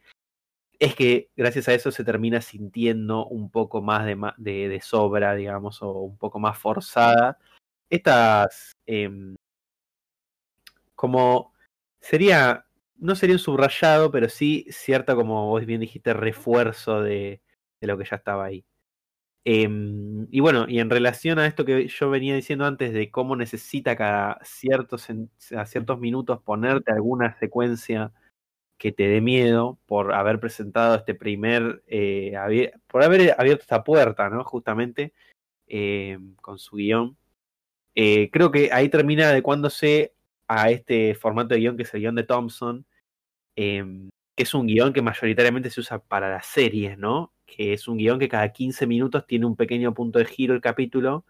es 0.80 0.94
que 0.94 1.30
gracias 1.36 1.68
a 1.68 1.74
eso 1.74 1.90
se 1.90 2.04
termina 2.04 2.40
sintiendo 2.40 3.26
un 3.26 3.50
poco 3.50 3.82
más 3.82 4.06
de, 4.06 4.68
de, 4.68 4.80
sobra, 4.80 5.34
digamos, 5.34 5.82
o 5.82 5.92
un 5.92 6.16
poco 6.18 6.38
más 6.38 6.58
forzada. 6.58 7.38
Estas 7.90 8.72
eh, 8.86 9.08
como 10.96 11.52
sería, 12.00 12.66
no 12.98 13.14
sería 13.14 13.36
un 13.36 13.38
subrayado, 13.40 14.10
pero 14.10 14.28
sí 14.28 14.66
cierto, 14.70 15.14
como 15.14 15.48
vos 15.48 15.64
bien 15.66 15.80
dijiste, 15.80 16.12
refuerzo 16.14 17.02
de, 17.02 17.40
de 17.80 17.86
lo 17.86 17.96
que 17.98 18.04
ya 18.04 18.16
estaba 18.16 18.46
ahí. 18.46 18.64
Eh, 19.44 19.68
y 20.30 20.40
bueno, 20.40 20.66
y 20.68 20.80
en 20.80 20.90
relación 20.90 21.38
a 21.38 21.46
esto 21.46 21.64
que 21.64 21.86
yo 21.88 22.10
venía 22.10 22.34
diciendo 22.34 22.66
antes 22.66 22.92
de 22.92 23.10
cómo 23.12 23.36
necesita 23.36 23.96
cada 23.96 24.40
ciertos, 24.44 25.06
a 25.56 25.66
ciertos 25.66 26.00
minutos 26.00 26.42
ponerte 26.42 26.92
alguna 26.92 27.38
secuencia 27.38 28.12
que 28.78 28.92
te 28.92 29.08
dé 29.08 29.20
miedo 29.20 29.78
por 29.86 30.12
haber 30.14 30.40
presentado 30.40 30.96
este 30.96 31.14
primer, 31.14 31.82
eh, 31.86 32.34
por 32.86 33.02
haber 33.02 33.34
abierto 33.38 33.62
esta 33.62 33.84
puerta, 33.84 34.28
¿no? 34.28 34.44
Justamente 34.44 35.12
eh, 35.68 36.18
con 36.40 36.58
su 36.58 36.76
guion. 36.76 37.16
Eh, 37.94 38.30
creo 38.30 38.50
que 38.50 38.70
ahí 38.72 38.88
termina 38.88 39.30
adecuándose 39.30 40.14
a 40.48 40.70
este 40.70 41.14
formato 41.14 41.54
de 41.54 41.60
guion 41.60 41.76
que 41.76 41.84
es 41.84 41.94
el 41.94 42.00
guion 42.00 42.14
de 42.14 42.24
Thompson, 42.24 42.86
eh, 43.56 43.84
que 44.36 44.42
es 44.42 44.54
un 44.54 44.66
guion 44.66 44.92
que 44.92 45.02
mayoritariamente 45.02 45.70
se 45.70 45.80
usa 45.80 45.98
para 45.98 46.30
las 46.30 46.46
series, 46.46 46.98
¿no? 46.98 47.32
Que 47.46 47.72
es 47.72 47.88
un 47.88 47.96
guion 47.98 48.18
que 48.18 48.28
cada 48.28 48.52
15 48.52 48.86
minutos 48.86 49.26
tiene 49.26 49.46
un 49.46 49.56
pequeño 49.56 49.94
punto 49.94 50.18
de 50.18 50.26
giro 50.26 50.54
el 50.54 50.60
capítulo, 50.60 51.24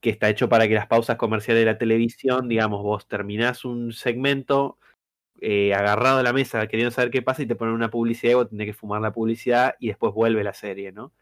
que 0.00 0.10
está 0.10 0.28
hecho 0.28 0.48
para 0.48 0.68
que 0.68 0.74
las 0.74 0.88
pausas 0.88 1.16
comerciales 1.16 1.62
de 1.62 1.72
la 1.72 1.78
televisión, 1.78 2.48
digamos, 2.48 2.82
vos 2.82 3.08
terminás 3.08 3.64
un 3.64 3.92
segmento 3.92 4.78
eh, 5.42 5.74
agarrado 5.74 6.20
a 6.20 6.22
la 6.24 6.32
mesa 6.32 6.66
queriendo 6.68 6.92
saber 6.92 7.10
qué 7.10 7.22
pasa 7.22 7.42
y 7.42 7.46
te 7.46 7.56
ponen 7.56 7.74
una 7.74 7.90
publicidad 7.90 8.32
y 8.32 8.34
vos 8.36 8.50
tenés 8.50 8.66
que 8.68 8.74
fumar 8.74 9.02
la 9.02 9.12
publicidad 9.12 9.76
y 9.80 9.88
después 9.88 10.14
vuelve 10.14 10.44
la 10.44 10.54
serie, 10.54 10.92
¿no? 10.92 11.12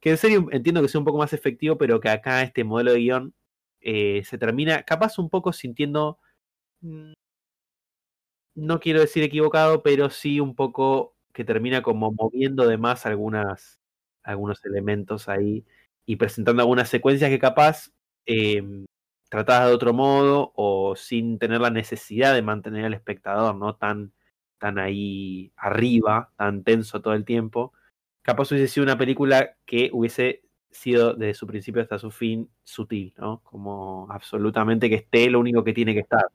Que 0.00 0.10
en 0.10 0.18
serio 0.18 0.48
entiendo 0.52 0.82
que 0.82 0.88
sea 0.88 1.00
un 1.00 1.06
poco 1.06 1.18
más 1.18 1.32
efectivo, 1.34 1.78
pero 1.78 2.00
que 2.00 2.10
acá 2.10 2.42
este 2.42 2.64
modelo 2.64 2.92
de 2.92 3.00
guion 3.00 3.34
eh, 3.80 4.22
se 4.24 4.38
termina 4.38 4.82
capaz 4.84 5.18
un 5.18 5.30
poco 5.30 5.52
sintiendo 5.52 6.18
Mm, 6.82 7.12
no 8.54 8.80
quiero 8.80 9.00
decir 9.00 9.22
equivocado, 9.22 9.82
pero 9.82 10.10
sí 10.10 10.40
un 10.40 10.54
poco 10.54 11.16
que 11.32 11.44
termina 11.44 11.82
como 11.82 12.12
moviendo 12.12 12.66
de 12.66 12.76
más 12.78 13.06
algunas, 13.06 13.80
algunos 14.22 14.64
elementos 14.64 15.28
ahí 15.28 15.64
y 16.06 16.16
presentando 16.16 16.62
algunas 16.62 16.88
secuencias 16.88 17.30
que 17.30 17.38
capaz 17.38 17.90
eh, 18.26 18.62
tratadas 19.32 19.68
de 19.68 19.74
otro 19.74 19.94
modo 19.94 20.52
o 20.56 20.94
sin 20.94 21.38
tener 21.38 21.58
la 21.58 21.70
necesidad 21.70 22.34
de 22.34 22.42
mantener 22.42 22.84
al 22.84 22.92
espectador, 22.92 23.54
¿no? 23.54 23.76
Tan, 23.76 24.12
tan 24.58 24.78
ahí 24.78 25.54
arriba, 25.56 26.30
tan 26.36 26.62
tenso 26.64 27.00
todo 27.00 27.14
el 27.14 27.24
tiempo. 27.24 27.72
Capaz 28.20 28.52
hubiese 28.52 28.68
sido 28.68 28.84
una 28.84 28.98
película 28.98 29.56
que 29.64 29.88
hubiese 29.90 30.42
sido 30.70 31.14
desde 31.14 31.32
su 31.32 31.46
principio 31.46 31.80
hasta 31.80 31.98
su 31.98 32.10
fin 32.10 32.50
sutil, 32.62 33.14
¿no? 33.16 33.40
Como 33.42 34.06
absolutamente 34.10 34.90
que 34.90 34.96
esté 34.96 35.30
lo 35.30 35.40
único 35.40 35.64
que 35.64 35.72
tiene 35.72 35.94
que 35.94 36.00
estar. 36.00 36.26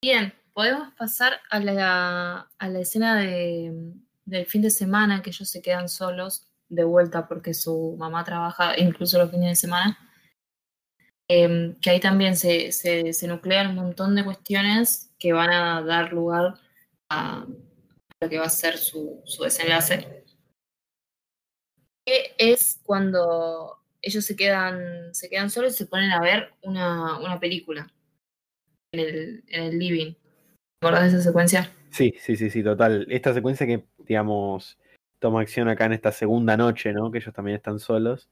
Bien, 0.00 0.32
podemos 0.54 0.90
pasar 0.94 1.34
a 1.50 1.60
la, 1.60 2.48
a 2.56 2.68
la 2.70 2.80
escena 2.80 3.20
de, 3.20 3.92
del 4.24 4.46
fin 4.46 4.62
de 4.62 4.70
semana 4.70 5.20
que 5.20 5.28
ellos 5.28 5.50
se 5.50 5.60
quedan 5.60 5.90
solos 5.90 6.46
de 6.70 6.84
vuelta 6.84 7.28
porque 7.28 7.52
su 7.52 7.94
mamá 7.98 8.24
trabaja 8.24 8.72
incluso 8.78 9.18
los 9.18 9.30
fines 9.30 9.50
de 9.50 9.56
semana. 9.56 9.98
Em, 11.28 11.74
que 11.80 11.90
ahí 11.90 12.00
también 12.00 12.36
se, 12.36 12.72
se, 12.72 13.26
nuclean 13.26 13.70
un 13.70 13.76
montón 13.76 14.14
de 14.14 14.24
cuestiones 14.24 15.10
que 15.18 15.32
van 15.32 15.50
a 15.50 15.82
dar 15.82 16.12
lugar 16.12 16.54
a 17.08 17.46
lo 18.20 18.28
que 18.28 18.38
va 18.38 18.44
a 18.44 18.50
ser 18.50 18.76
su, 18.76 19.22
desenlace. 19.42 20.24
Que 22.06 22.34
es 22.36 22.80
cuando 22.84 23.78
ellos 24.02 24.24
se 24.26 24.36
quedan, 24.36 25.14
se 25.14 25.30
quedan 25.30 25.48
solos 25.48 25.72
y 25.72 25.76
se 25.78 25.86
ponen 25.86 26.12
a 26.12 26.20
ver 26.20 26.52
una, 26.62 27.38
película 27.40 27.90
en 28.92 29.00
el, 29.00 29.44
en 29.48 29.62
el 29.62 29.78
living. 29.78 30.12
¿Te 30.12 30.86
acordás 30.86 31.10
de 31.10 31.18
esa 31.18 31.28
secuencia? 31.28 31.72
Sí, 31.90 32.14
sí, 32.18 32.36
sí, 32.36 32.50
sí, 32.50 32.62
total. 32.62 33.06
Esta 33.08 33.32
secuencia 33.32 33.66
que, 33.66 33.86
digamos, 33.98 34.78
toma 35.20 35.40
acción 35.40 35.68
acá 35.68 35.86
en 35.86 35.94
esta 35.94 36.12
segunda 36.12 36.54
noche, 36.58 36.92
¿no? 36.92 37.10
Que 37.10 37.18
ellos 37.18 37.32
también 37.32 37.56
están 37.56 37.78
solos. 37.78 38.28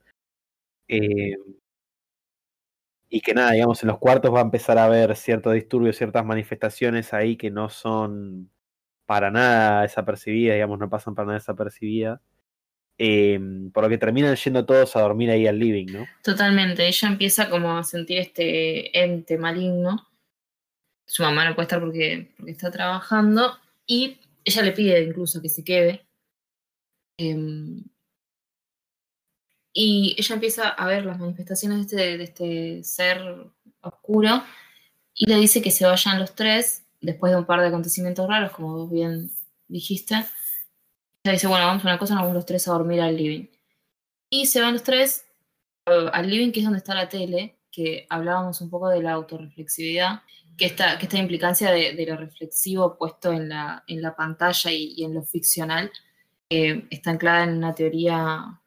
Eh, 0.87 1.35
y 3.13 3.21
que 3.21 3.35
nada, 3.35 3.51
digamos, 3.51 3.83
en 3.83 3.89
los 3.89 3.99
cuartos 3.99 4.33
va 4.33 4.39
a 4.39 4.41
empezar 4.41 4.79
a 4.79 4.85
haber 4.85 5.15
cierto 5.15 5.51
disturbio, 5.51 5.93
ciertas 5.93 6.25
manifestaciones 6.25 7.13
ahí 7.13 7.37
que 7.37 7.51
no 7.51 7.69
son 7.69 8.49
para 9.05 9.29
nada 9.29 9.83
desapercibidas, 9.83 10.55
digamos, 10.55 10.79
no 10.79 10.89
pasan 10.89 11.13
para 11.13 11.27
nada 11.27 11.37
desapercibidas. 11.37 12.19
Eh, 12.97 13.39
por 13.71 13.83
lo 13.83 13.89
que 13.89 13.99
terminan 13.99 14.35
yendo 14.35 14.65
todos 14.65 14.95
a 14.95 15.01
dormir 15.01 15.29
ahí 15.29 15.45
al 15.45 15.59
living, 15.59 15.93
¿no? 15.93 16.07
Totalmente, 16.23 16.87
ella 16.87 17.07
empieza 17.07 17.51
como 17.51 17.77
a 17.77 17.83
sentir 17.83 18.17
este 18.17 19.03
ente 19.03 19.37
maligno. 19.37 20.07
Su 21.05 21.21
mamá 21.21 21.47
no 21.47 21.53
puede 21.53 21.65
estar 21.65 21.81
porque, 21.81 22.33
porque 22.35 22.51
está 22.51 22.71
trabajando 22.71 23.59
y 23.85 24.17
ella 24.43 24.63
le 24.63 24.71
pide 24.71 25.03
incluso 25.03 25.39
que 25.39 25.49
se 25.49 25.63
quede. 25.63 26.07
Em, 27.19 27.83
y 29.73 30.15
ella 30.17 30.35
empieza 30.35 30.69
a 30.69 30.85
ver 30.85 31.05
las 31.05 31.19
manifestaciones 31.19 31.89
de 31.89 32.13
este, 32.13 32.17
de 32.17 32.23
este 32.23 32.83
ser 32.83 33.51
oscuro 33.81 34.43
y 35.15 35.25
le 35.25 35.37
dice 35.37 35.61
que 35.61 35.71
se 35.71 35.85
vayan 35.85 36.19
los 36.19 36.35
tres 36.35 36.83
después 37.01 37.31
de 37.31 37.39
un 37.39 37.45
par 37.45 37.59
de 37.59 37.67
acontecimientos 37.67 38.27
raros, 38.27 38.51
como 38.51 38.77
vos 38.77 38.91
bien 38.91 39.31
dijiste. 39.67 40.15
Ella 41.23 41.33
dice, 41.33 41.47
bueno, 41.47 41.65
vamos 41.65 41.83
a 41.83 41.87
una 41.87 41.97
cosa, 41.97 42.13
nos 42.13 42.23
vamos 42.23 42.35
los 42.35 42.45
tres 42.45 42.67
a 42.67 42.73
dormir 42.73 43.01
al 43.01 43.17
living. 43.17 43.47
Y 44.29 44.45
se 44.45 44.61
van 44.61 44.73
los 44.73 44.83
tres 44.83 45.25
al 45.85 46.29
living, 46.29 46.51
que 46.51 46.59
es 46.59 46.65
donde 46.65 46.79
está 46.79 46.95
la 46.95 47.09
tele, 47.09 47.59
que 47.71 48.05
hablábamos 48.09 48.61
un 48.61 48.69
poco 48.69 48.89
de 48.89 49.01
la 49.01 49.13
autorreflexividad, 49.13 50.21
que 50.57 50.65
esta, 50.65 50.97
que 50.97 51.05
esta 51.05 51.17
implicancia 51.17 51.71
de, 51.71 52.05
lo 52.07 52.15
reflexivo 52.15 52.97
puesto 52.97 53.31
en 53.33 53.49
la, 53.49 53.83
en 53.87 54.01
la 54.01 54.15
pantalla 54.15 54.71
y, 54.71 55.03
en 55.03 55.15
lo 55.15 55.23
ficcional 55.23 55.91
eh, 56.49 56.87
está 56.91 57.11
anclada 57.11 57.43
en 57.43 57.57
una 57.57 57.73
teoría 57.73 58.61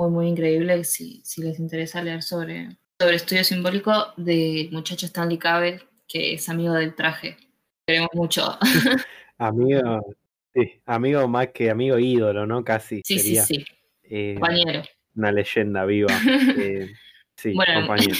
muy, 0.00 0.10
muy 0.10 0.28
increíble 0.28 0.82
si, 0.84 1.20
si 1.24 1.42
les 1.42 1.58
interesa 1.58 2.02
leer 2.02 2.22
sobre, 2.22 2.68
sobre 2.98 3.16
estudio 3.16 3.44
simbólico 3.44 3.92
de 4.16 4.68
muchacho 4.72 5.06
Stanley 5.06 5.38
Cavell, 5.38 5.82
que 6.08 6.34
es 6.34 6.48
amigo 6.48 6.74
del 6.74 6.94
traje. 6.94 7.36
Queremos 7.86 8.10
mucho. 8.14 8.58
amigo, 9.38 10.16
sí, 10.54 10.80
amigo 10.86 11.28
más 11.28 11.48
que 11.48 11.70
amigo 11.70 11.98
ídolo, 11.98 12.46
¿no? 12.46 12.64
Casi. 12.64 13.02
Sí, 13.04 13.18
sí, 13.18 13.36
sí. 13.36 13.64
Eh, 14.04 14.34
compañero. 14.34 14.82
Una 15.14 15.32
leyenda 15.32 15.84
viva. 15.84 16.12
Eh, 16.58 16.92
sí, 17.36 17.54
compañero. 17.54 18.14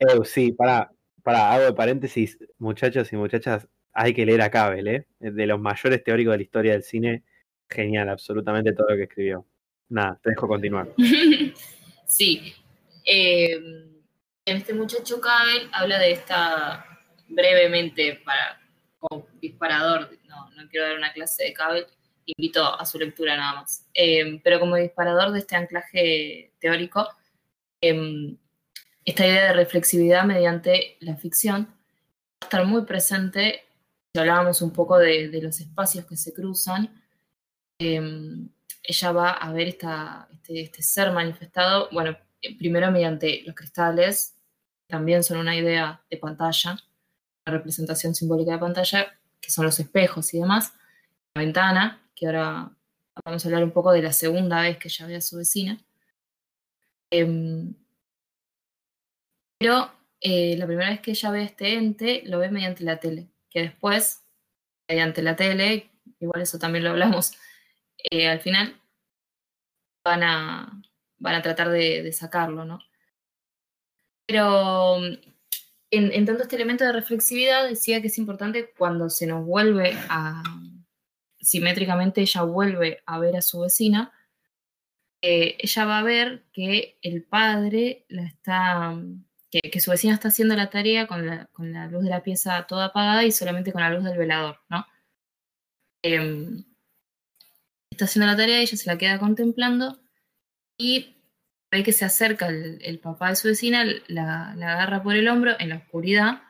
sí, 0.24 0.52
para, 0.52 0.90
para, 1.22 1.52
hago 1.52 1.64
de 1.64 1.72
paréntesis, 1.72 2.38
muchachos 2.58 3.12
y 3.12 3.16
muchachas, 3.16 3.68
hay 3.92 4.12
que 4.12 4.26
leer 4.26 4.42
a 4.42 4.50
Cavell, 4.50 4.88
¿eh? 4.88 5.06
De 5.18 5.46
los 5.46 5.60
mayores 5.60 6.02
teóricos 6.02 6.32
de 6.32 6.38
la 6.38 6.42
historia 6.42 6.72
del 6.72 6.82
cine. 6.82 7.22
Genial, 7.68 8.08
absolutamente 8.08 8.72
todo 8.72 8.88
lo 8.90 8.96
que 8.96 9.04
escribió. 9.04 9.46
Nada, 9.94 10.18
te 10.20 10.30
dejo 10.30 10.48
continuar. 10.48 10.88
sí. 12.06 12.52
Eh, 13.06 13.86
este 14.44 14.74
muchacho 14.74 15.20
Cabel 15.20 15.68
habla 15.70 16.00
de 16.00 16.10
esta 16.10 16.84
brevemente 17.28 18.20
para 18.24 18.60
como 18.98 19.28
disparador, 19.40 20.10
no, 20.26 20.50
no 20.50 20.68
quiero 20.68 20.86
dar 20.86 20.96
una 20.96 21.12
clase 21.12 21.44
de 21.44 21.52
Cabel, 21.52 21.86
invito 22.26 22.64
a 22.64 22.84
su 22.84 22.98
lectura 22.98 23.36
nada 23.36 23.60
más. 23.60 23.86
Eh, 23.94 24.40
pero 24.42 24.58
como 24.58 24.74
disparador 24.74 25.30
de 25.30 25.38
este 25.38 25.54
anclaje 25.54 26.52
teórico, 26.58 27.08
em, 27.80 28.36
esta 29.04 29.24
idea 29.24 29.44
de 29.44 29.52
reflexividad 29.52 30.24
mediante 30.24 30.96
la 31.00 31.16
ficción 31.16 31.66
va 31.66 32.38
a 32.40 32.46
estar 32.46 32.66
muy 32.66 32.84
presente, 32.84 33.62
si 34.12 34.20
hablábamos 34.20 34.60
un 34.60 34.72
poco 34.72 34.98
de, 34.98 35.28
de 35.28 35.40
los 35.40 35.60
espacios 35.60 36.04
que 36.04 36.16
se 36.16 36.34
cruzan, 36.34 37.00
em, 37.78 38.48
ella 38.84 39.12
va 39.12 39.30
a 39.32 39.50
ver 39.52 39.68
este, 39.68 39.88
este, 40.48 40.82
ser 40.82 41.10
manifestado, 41.12 41.88
bueno, 41.90 42.16
primero 42.58 42.90
mediante 42.90 43.42
los 43.46 43.54
cristales, 43.54 44.36
también 44.86 45.24
son 45.24 45.38
una 45.38 45.56
idea 45.56 46.04
de 46.10 46.18
pantalla, 46.18 46.76
la 47.46 47.52
representación 47.52 48.14
simbólica 48.14 48.52
de 48.52 48.58
pantalla, 48.58 49.18
que 49.40 49.50
son 49.50 49.64
los 49.64 49.80
espejos 49.80 50.32
y 50.34 50.40
demás, 50.40 50.74
la 51.34 51.42
ventana, 51.42 52.06
que 52.14 52.26
ahora 52.26 52.70
vamos 53.24 53.44
a 53.44 53.48
hablar 53.48 53.64
un 53.64 53.72
poco 53.72 53.90
de 53.92 54.02
la 54.02 54.12
segunda 54.12 54.60
vez 54.60 54.76
que 54.78 54.88
ella 54.88 55.06
ve 55.06 55.16
a 55.16 55.20
su 55.22 55.38
vecina. 55.38 55.78
Em, 57.10 57.74
pero 59.58 59.90
eh, 60.20 60.56
la 60.58 60.66
primera 60.66 60.90
vez 60.90 61.00
que 61.00 61.12
ella 61.12 61.30
ve 61.30 61.44
este 61.44 61.74
ente 61.74 62.22
lo 62.26 62.38
ve 62.38 62.50
mediante 62.50 62.84
la 62.84 63.00
tele, 63.00 63.30
que 63.48 63.60
después, 63.60 64.22
mediante 64.88 65.22
la 65.22 65.36
tele, 65.36 65.90
igual 66.20 66.42
eso 66.42 66.58
también 66.58 66.84
lo 66.84 66.90
hablamos 66.90 67.34
eh, 68.10 68.28
al 68.28 68.40
final 68.40 68.80
van 70.04 70.22
a, 70.22 70.82
van 71.18 71.34
a 71.34 71.42
tratar 71.42 71.70
de, 71.70 72.12
sacarlo, 72.12 72.64
¿no? 72.64 72.80
Pero 74.26 74.98
en, 75.90 76.26
tanto 76.26 76.42
este 76.42 76.56
elemento 76.56 76.84
de 76.84 76.92
reflexividad 76.92 77.68
decía 77.68 78.00
que 78.00 78.08
es 78.08 78.18
importante 78.18 78.72
cuando 78.76 79.10
se 79.10 79.26
nos 79.26 79.44
vuelve 79.44 79.96
a, 80.08 80.42
simétricamente 81.40 82.20
ella 82.22 82.42
vuelve 82.42 83.02
a 83.06 83.18
ver 83.18 83.36
a 83.36 83.42
su 83.42 83.60
vecina, 83.60 84.12
eh, 85.22 85.56
ella 85.58 85.84
va 85.86 85.98
a 85.98 86.02
ver 86.02 86.44
que 86.52 86.98
el 87.02 87.24
padre 87.24 88.04
la 88.08 88.24
está, 88.24 88.94
que, 89.50 89.80
su 89.80 89.90
vecina 89.90 90.14
está 90.14 90.28
haciendo 90.28 90.56
la 90.56 90.70
tarea 90.70 91.06
con 91.06 91.26
la, 91.26 91.46
con 91.46 91.72
la, 91.72 91.86
luz 91.86 92.04
de 92.04 92.10
la 92.10 92.22
pieza 92.22 92.66
toda 92.66 92.86
apagada 92.86 93.24
y 93.24 93.32
solamente 93.32 93.72
con 93.72 93.80
la 93.82 93.90
luz 93.90 94.04
del 94.04 94.18
velador, 94.18 94.60
¿no? 94.68 94.86
Em, 96.02 96.64
está 97.94 98.06
haciendo 98.06 98.26
la 98.26 98.36
tarea, 98.36 98.60
ella 98.60 98.76
se 98.76 98.90
la 98.90 98.98
queda 98.98 99.18
contemplando 99.18 100.00
y 100.76 101.16
ve 101.70 101.82
que 101.82 101.92
se 101.92 102.04
acerca 102.04 102.48
el, 102.48 102.98
papá 103.00 103.30
de 103.30 103.36
su 103.36 103.48
vecina, 103.48 103.84
la, 104.08 104.52
agarra 104.52 105.02
por 105.02 105.16
el 105.16 105.28
hombro 105.28 105.52
en 105.58 105.70
la 105.70 105.76
oscuridad 105.76 106.42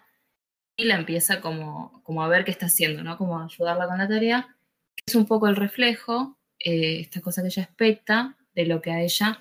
y 0.76 0.84
la 0.84 0.96
empieza 0.96 1.40
como, 1.40 2.02
como 2.02 2.22
a 2.22 2.28
ver 2.28 2.44
qué 2.44 2.50
está 2.50 2.66
haciendo, 2.66 3.02
¿no? 3.02 3.16
Como 3.16 3.38
a 3.38 3.44
ayudarla 3.44 3.86
con 3.86 3.98
la 3.98 4.08
tarea, 4.08 4.56
que 4.96 5.04
es 5.06 5.14
un 5.14 5.26
poco 5.26 5.46
el 5.48 5.56
reflejo, 5.56 6.38
eh, 6.58 7.00
esta 7.00 7.20
cosa 7.20 7.42
que 7.42 7.48
ella 7.48 7.62
expecta 7.62 8.36
de 8.54 8.66
lo 8.66 8.80
que 8.80 8.90
a 8.90 9.02
ella 9.02 9.40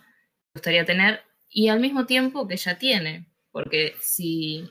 gustaría 0.54 0.86
tener 0.86 1.22
y 1.50 1.70
al 1.70 1.80
mismo 1.80 2.06
tiempo 2.06 2.48
que 2.48 2.56
ella 2.56 2.78
tiene, 2.78 3.28
porque 3.52 3.96
si, 4.02 4.70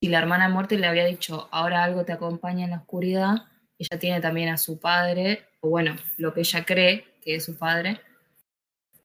si 0.00 0.08
la 0.08 0.18
hermana 0.18 0.48
muerte 0.48 0.78
le 0.78 0.86
había 0.86 1.04
dicho, 1.04 1.48
ahora 1.52 1.84
algo 1.84 2.04
te 2.04 2.12
acompaña 2.12 2.64
en 2.64 2.70
la 2.70 2.78
oscuridad, 2.78 3.46
ella 3.78 3.98
tiene 3.98 4.20
también 4.20 4.48
a 4.48 4.56
su 4.56 4.80
padre 4.80 5.48
bueno, 5.68 5.96
lo 6.18 6.34
que 6.34 6.40
ella 6.40 6.64
cree 6.64 7.06
que 7.22 7.36
es 7.36 7.44
su 7.44 7.56
padre, 7.56 8.00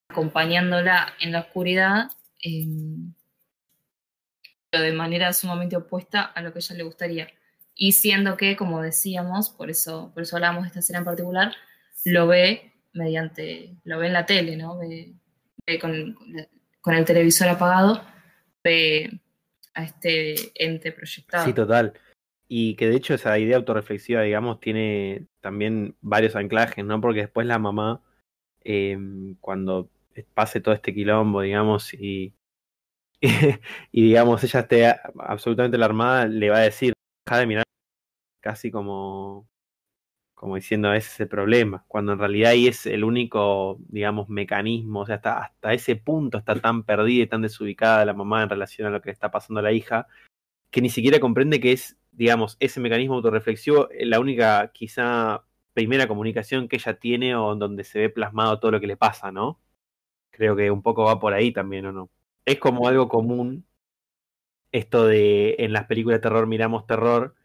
acompañándola 0.09 1.13
en 1.19 1.31
la 1.31 1.41
oscuridad, 1.41 2.11
em, 2.41 3.13
pero 4.69 4.83
de 4.83 4.93
manera 4.93 5.33
sumamente 5.33 5.77
opuesta 5.77 6.21
a 6.21 6.41
lo 6.41 6.53
que 6.53 6.59
ella 6.59 6.75
le 6.75 6.83
gustaría. 6.83 7.27
Y 7.75 7.93
siendo 7.93 8.37
que, 8.37 8.55
como 8.55 8.81
decíamos, 8.81 9.49
por 9.49 9.69
eso, 9.69 10.11
por 10.13 10.23
eso 10.23 10.35
hablamos 10.35 10.63
de 10.63 10.67
esta 10.67 10.79
escena 10.79 10.99
en 10.99 11.05
particular, 11.05 11.55
lo 12.05 12.27
ve 12.27 12.73
mediante, 12.93 13.75
lo 13.83 13.99
ve 13.99 14.07
en 14.07 14.13
la 14.13 14.25
tele, 14.25 14.57
¿no? 14.57 14.77
Ve, 14.77 15.15
con, 15.79 16.17
con, 16.81 16.93
el 16.93 17.05
televisor 17.05 17.47
apagado, 17.47 18.03
ve 18.63 19.21
a 19.75 19.83
este 19.83 20.51
ente 20.55 20.91
proyectado. 20.91 21.45
Sí, 21.45 21.53
total 21.53 21.93
y 22.51 22.75
que 22.75 22.89
de 22.89 22.97
hecho 22.97 23.13
esa 23.13 23.37
idea 23.39 23.57
autorreflexiva, 23.57 24.23
digamos, 24.23 24.59
tiene 24.59 25.27
también 25.39 25.95
varios 26.01 26.35
anclajes, 26.35 26.83
¿no? 26.83 26.99
Porque 26.99 27.21
después 27.21 27.47
la 27.47 27.59
mamá, 27.59 28.01
em, 28.61 29.35
cuando 29.41 29.89
pase 30.33 30.59
todo 30.61 30.73
este 30.75 30.93
quilombo, 30.93 31.41
digamos, 31.41 31.93
y, 31.93 32.33
y 33.91 34.03
digamos, 34.03 34.43
ella 34.43 34.61
esté 34.61 34.87
absolutamente 35.19 35.77
alarmada, 35.77 36.27
le 36.27 36.49
va 36.49 36.57
a 36.57 36.61
decir, 36.61 36.93
deja 37.27 37.39
de 37.39 37.47
mirar 37.47 37.63
casi 38.41 38.71
como, 38.71 39.47
como 40.35 40.55
diciendo, 40.55 40.93
ese 40.93 41.09
es 41.09 41.19
el 41.21 41.29
problema, 41.29 41.85
cuando 41.87 42.13
en 42.13 42.19
realidad 42.19 42.51
ahí 42.51 42.67
es 42.67 42.85
el 42.87 43.03
único, 43.03 43.77
digamos, 43.89 44.29
mecanismo, 44.29 45.01
o 45.01 45.05
sea, 45.05 45.15
hasta, 45.17 45.39
hasta 45.39 45.73
ese 45.73 45.95
punto 45.97 46.39
está 46.39 46.55
tan 46.55 46.83
perdida 46.83 47.23
y 47.23 47.27
tan 47.27 47.43
desubicada 47.43 48.05
la 48.05 48.13
mamá 48.13 48.43
en 48.43 48.49
relación 48.49 48.87
a 48.87 48.91
lo 48.91 49.01
que 49.01 49.09
le 49.09 49.13
está 49.13 49.31
pasando 49.31 49.59
a 49.59 49.63
la 49.63 49.73
hija, 49.73 50.07
que 50.71 50.81
ni 50.81 50.89
siquiera 50.89 51.19
comprende 51.19 51.59
que 51.59 51.73
es 51.73 51.98
digamos, 52.11 52.57
ese 52.59 52.79
mecanismo 52.79 53.15
autorreflexivo, 53.15 53.89
eh, 53.91 54.05
la 54.05 54.19
única 54.19 54.71
quizá 54.73 55.45
primera 55.73 56.07
comunicación 56.07 56.67
que 56.67 56.77
ella 56.77 56.99
tiene 56.99 57.35
o 57.35 57.55
donde 57.55 57.83
se 57.83 57.99
ve 57.99 58.09
plasmado 58.09 58.59
todo 58.59 58.71
lo 58.71 58.79
que 58.79 58.87
le 58.87 58.97
pasa, 58.97 59.31
¿no? 59.31 59.59
Creo 60.31 60.55
que 60.55 60.71
un 60.71 60.81
poco 60.83 61.05
va 61.05 61.19
por 61.19 61.33
ahí 61.33 61.51
también, 61.53 61.85
¿o 61.87 61.91
no? 61.91 62.09
es 62.49 62.59
como 62.59 62.87
algo 62.87 63.09
común 63.09 63.65
esto 64.71 65.05
de 65.05 65.55
en 65.59 65.71
las 65.71 65.85
películas 65.85 66.17
de 66.17 66.23
terror 66.23 66.47
miramos 66.47 66.87
terror 66.87 67.35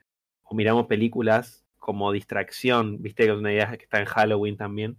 o 0.43 0.55
miramos 0.55 0.87
películas 0.87 1.67
como 1.79 2.11
distracción, 2.13 3.03
viste 3.03 3.25
que 3.25 3.33
es 3.33 3.37
una 3.37 3.53
idea 3.53 3.77
que 3.77 3.85
está 3.85 4.01
en 4.01 4.07
Halloween 4.07 4.57
también. 4.57 4.97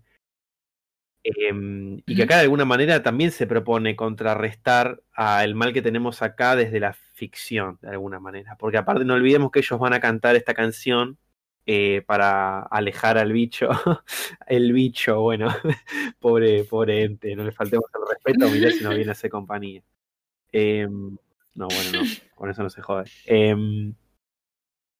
Em, 1.27 2.03
y 2.05 2.15
que 2.15 2.21
acá 2.21 2.35
de 2.35 2.43
alguna 2.43 2.65
manera 2.65 3.01
también 3.01 3.31
se 3.31 3.47
propone 3.47 3.95
contrarrestar 3.95 5.01
al 5.11 5.55
mal 5.55 5.73
que 5.73 5.81
tenemos 5.81 6.21
acá 6.21 6.55
desde 6.55 6.79
la 6.79 6.93
ficción, 6.93 7.79
de 7.81 7.89
alguna 7.89 8.19
manera. 8.19 8.55
Porque 8.59 8.77
aparte 8.77 9.05
no 9.05 9.15
olvidemos 9.15 9.49
que 9.51 9.59
ellos 9.59 9.79
van 9.79 9.93
a 9.93 9.99
cantar 9.99 10.35
esta 10.35 10.53
canción 10.53 11.17
eh, 11.65 12.03
para 12.05 12.59
alejar 12.59 13.17
al 13.17 13.31
bicho. 13.33 13.69
el 14.47 14.71
bicho, 14.71 15.19
bueno, 15.21 15.47
pobre, 16.19 16.63
pobre 16.65 17.03
ente, 17.03 17.35
no 17.35 17.43
le 17.43 17.51
faltemos 17.51 17.85
el 17.95 18.07
respeto, 18.07 18.47
mirá 18.51 18.69
si 18.69 18.83
no 18.83 18.91
viene 18.91 19.09
a 19.09 19.13
hacer 19.13 19.31
compañía. 19.31 19.81
Em, 20.51 21.17
no, 21.55 21.67
bueno, 21.67 21.91
no, 21.91 22.01
con 22.35 22.51
eso 22.51 22.61
no 22.61 22.69
se 22.69 22.83
jode. 22.83 23.09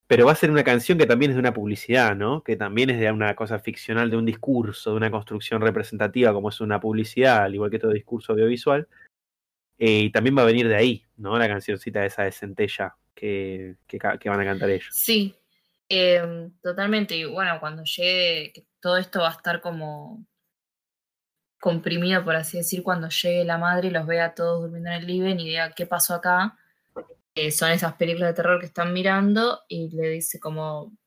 Pero 0.08 0.26
va 0.26 0.34
a 0.34 0.36
ser 0.36 0.52
una 0.52 0.64
canción 0.64 0.98
que 0.98 1.08
también 1.08 1.32
es 1.32 1.36
de 1.36 1.40
una 1.40 1.54
publicidad, 1.54 2.16
¿no? 2.16 2.44
Que 2.44 2.56
también 2.56 2.92
es 2.92 3.00
de 3.00 3.12
una 3.12 3.36
cosa 3.36 3.58
ficcional, 3.58 4.12
de 4.12 4.18
un 4.18 4.26
discurso, 4.26 4.92
de 4.92 4.98
una 4.98 5.10
construcción 5.10 5.62
representativa, 5.62 6.32
como 6.32 6.50
es 6.50 6.62
una 6.62 6.80
publicidad, 6.80 7.44
al 7.44 7.56
igual 7.56 7.72
que 7.72 7.80
todo 7.80 7.92
discurso 7.92 8.34
audiovisual. 8.34 8.88
Eh, 9.80 10.02
y 10.04 10.10
también 10.12 10.38
va 10.38 10.44
a 10.44 10.46
venir 10.46 10.68
de 10.68 10.76
ahí, 10.76 11.06
¿no? 11.18 11.38
La 11.40 11.48
cancioncita 11.48 12.06
esa 12.06 12.24
de 12.24 12.32
Centella 12.32 12.96
que, 13.16 13.78
que, 13.88 13.98
van 13.98 14.40
a 14.40 14.46
cantar 14.46 14.70
ellos. 14.70 14.90
Sí, 14.92 15.36
em, 15.90 16.52
totalmente. 16.62 17.16
Y 17.18 17.26
bueno, 17.26 17.60
cuando 17.60 17.84
llegue, 17.84 18.54
todo 18.80 18.98
esto 18.98 19.22
va 19.22 19.30
a 19.30 19.34
estar 19.34 19.60
como 19.60 20.24
comprimido, 21.60 22.24
por 22.24 22.36
así 22.36 22.58
decir, 22.58 22.84
cuando 22.84 23.10
llegue 23.10 23.44
la 23.44 23.58
madre 23.58 23.88
y 23.88 23.92
los 23.92 24.06
vea 24.06 24.36
todos 24.36 24.62
durmiendo 24.62 24.92
en 24.92 24.98
el 24.98 25.08
living 25.08 25.36
y 25.40 25.46
diga 25.46 25.72
qué 25.72 25.88
pasó 25.88 26.14
acá 26.14 26.56
son 27.52 27.72
esas 27.72 27.94
películas 27.96 28.30
de 28.30 28.34
terror 28.34 28.60
que 28.60 28.68
están 28.68 28.94
mirando 28.94 29.62
y 29.68 29.90
le 29.90 30.10
dice 30.10 30.40
como, 30.40 30.98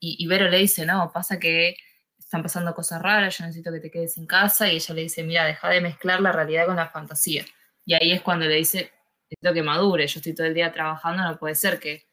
y, 0.00 0.26
Vero 0.26 0.48
le 0.48 0.58
dice, 0.58 0.86
no, 0.86 1.10
pasa 1.12 1.38
que 1.38 1.76
están 2.18 2.42
pasando 2.42 2.74
cosas 2.74 3.02
raras, 3.02 3.38
yo 3.38 3.44
necesito 3.44 3.72
que 3.72 3.80
te 3.80 3.90
quedes 3.90 4.16
en 4.16 4.26
casa 4.26 4.70
y 4.72 4.76
ella 4.76 4.94
le 4.94 5.02
dice, 5.02 5.22
mira, 5.22 5.44
deja 5.44 5.68
de 5.68 5.80
mezclar 5.80 6.20
la 6.20 6.32
realidad 6.32 6.66
con 6.66 6.76
la 6.76 6.88
fantasía. 6.88 7.44
Y 7.84 7.94
ahí 7.94 8.12
es 8.12 8.22
cuando 8.22 8.46
le 8.46 8.56
dice, 8.56 8.92
necesito 9.30 9.54
que 9.54 9.62
madure, 9.62 10.06
yo 10.06 10.18
estoy 10.18 10.34
todo 10.34 10.46
el 10.46 10.54
día 10.54 10.72
trabajando, 10.72 11.22
no 11.24 11.38
puede 11.38 11.54
ser 11.54 11.78
que 11.78 12.06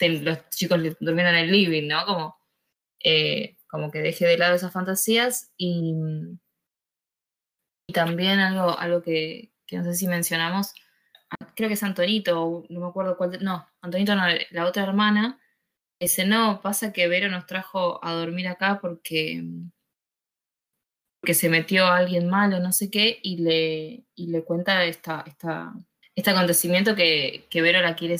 los 0.00 0.48
chicos 0.50 0.80
durmieran 1.00 1.34
en 1.34 1.44
el 1.46 1.52
living, 1.52 1.88
¿no? 1.88 2.04
Como, 2.06 2.38
eh, 3.02 3.56
como 3.68 3.90
que 3.90 3.98
deje 4.00 4.26
de 4.26 4.38
lado 4.38 4.54
esas 4.54 4.72
fantasías 4.72 5.52
y, 5.56 5.94
y 7.88 7.92
también 7.92 8.38
algo, 8.38 8.78
algo 8.78 9.02
que, 9.02 9.52
que 9.66 9.78
no 9.78 9.84
sé 9.84 9.94
si 9.94 10.06
mencionamos, 10.06 10.74
creo 11.54 11.68
que 11.68 11.74
es 11.74 11.82
Antonito, 11.82 12.64
no 12.68 12.80
me 12.80 12.86
acuerdo 12.86 13.16
cuál, 13.16 13.38
no, 13.42 13.68
Antonito 13.80 14.14
no, 14.14 14.22
la 14.50 14.66
otra 14.66 14.84
hermana, 14.84 15.40
dice, 16.00 16.24
no, 16.24 16.60
pasa 16.62 16.92
que 16.92 17.08
Vero 17.08 17.28
nos 17.28 17.46
trajo 17.46 18.04
a 18.04 18.12
dormir 18.12 18.48
acá 18.48 18.78
porque, 18.80 19.42
porque 21.20 21.34
se 21.34 21.48
metió 21.48 21.86
alguien 21.86 22.28
malo, 22.28 22.60
no 22.60 22.72
sé 22.72 22.90
qué, 22.90 23.18
y 23.22 23.38
le, 23.38 24.04
y 24.14 24.28
le 24.28 24.44
cuenta 24.44 24.84
esta, 24.84 25.24
esta, 25.26 25.74
este 26.14 26.30
acontecimiento 26.30 26.94
que, 26.94 27.46
que 27.50 27.62
Vero 27.62 27.80
la 27.80 27.96
quiere, 27.96 28.16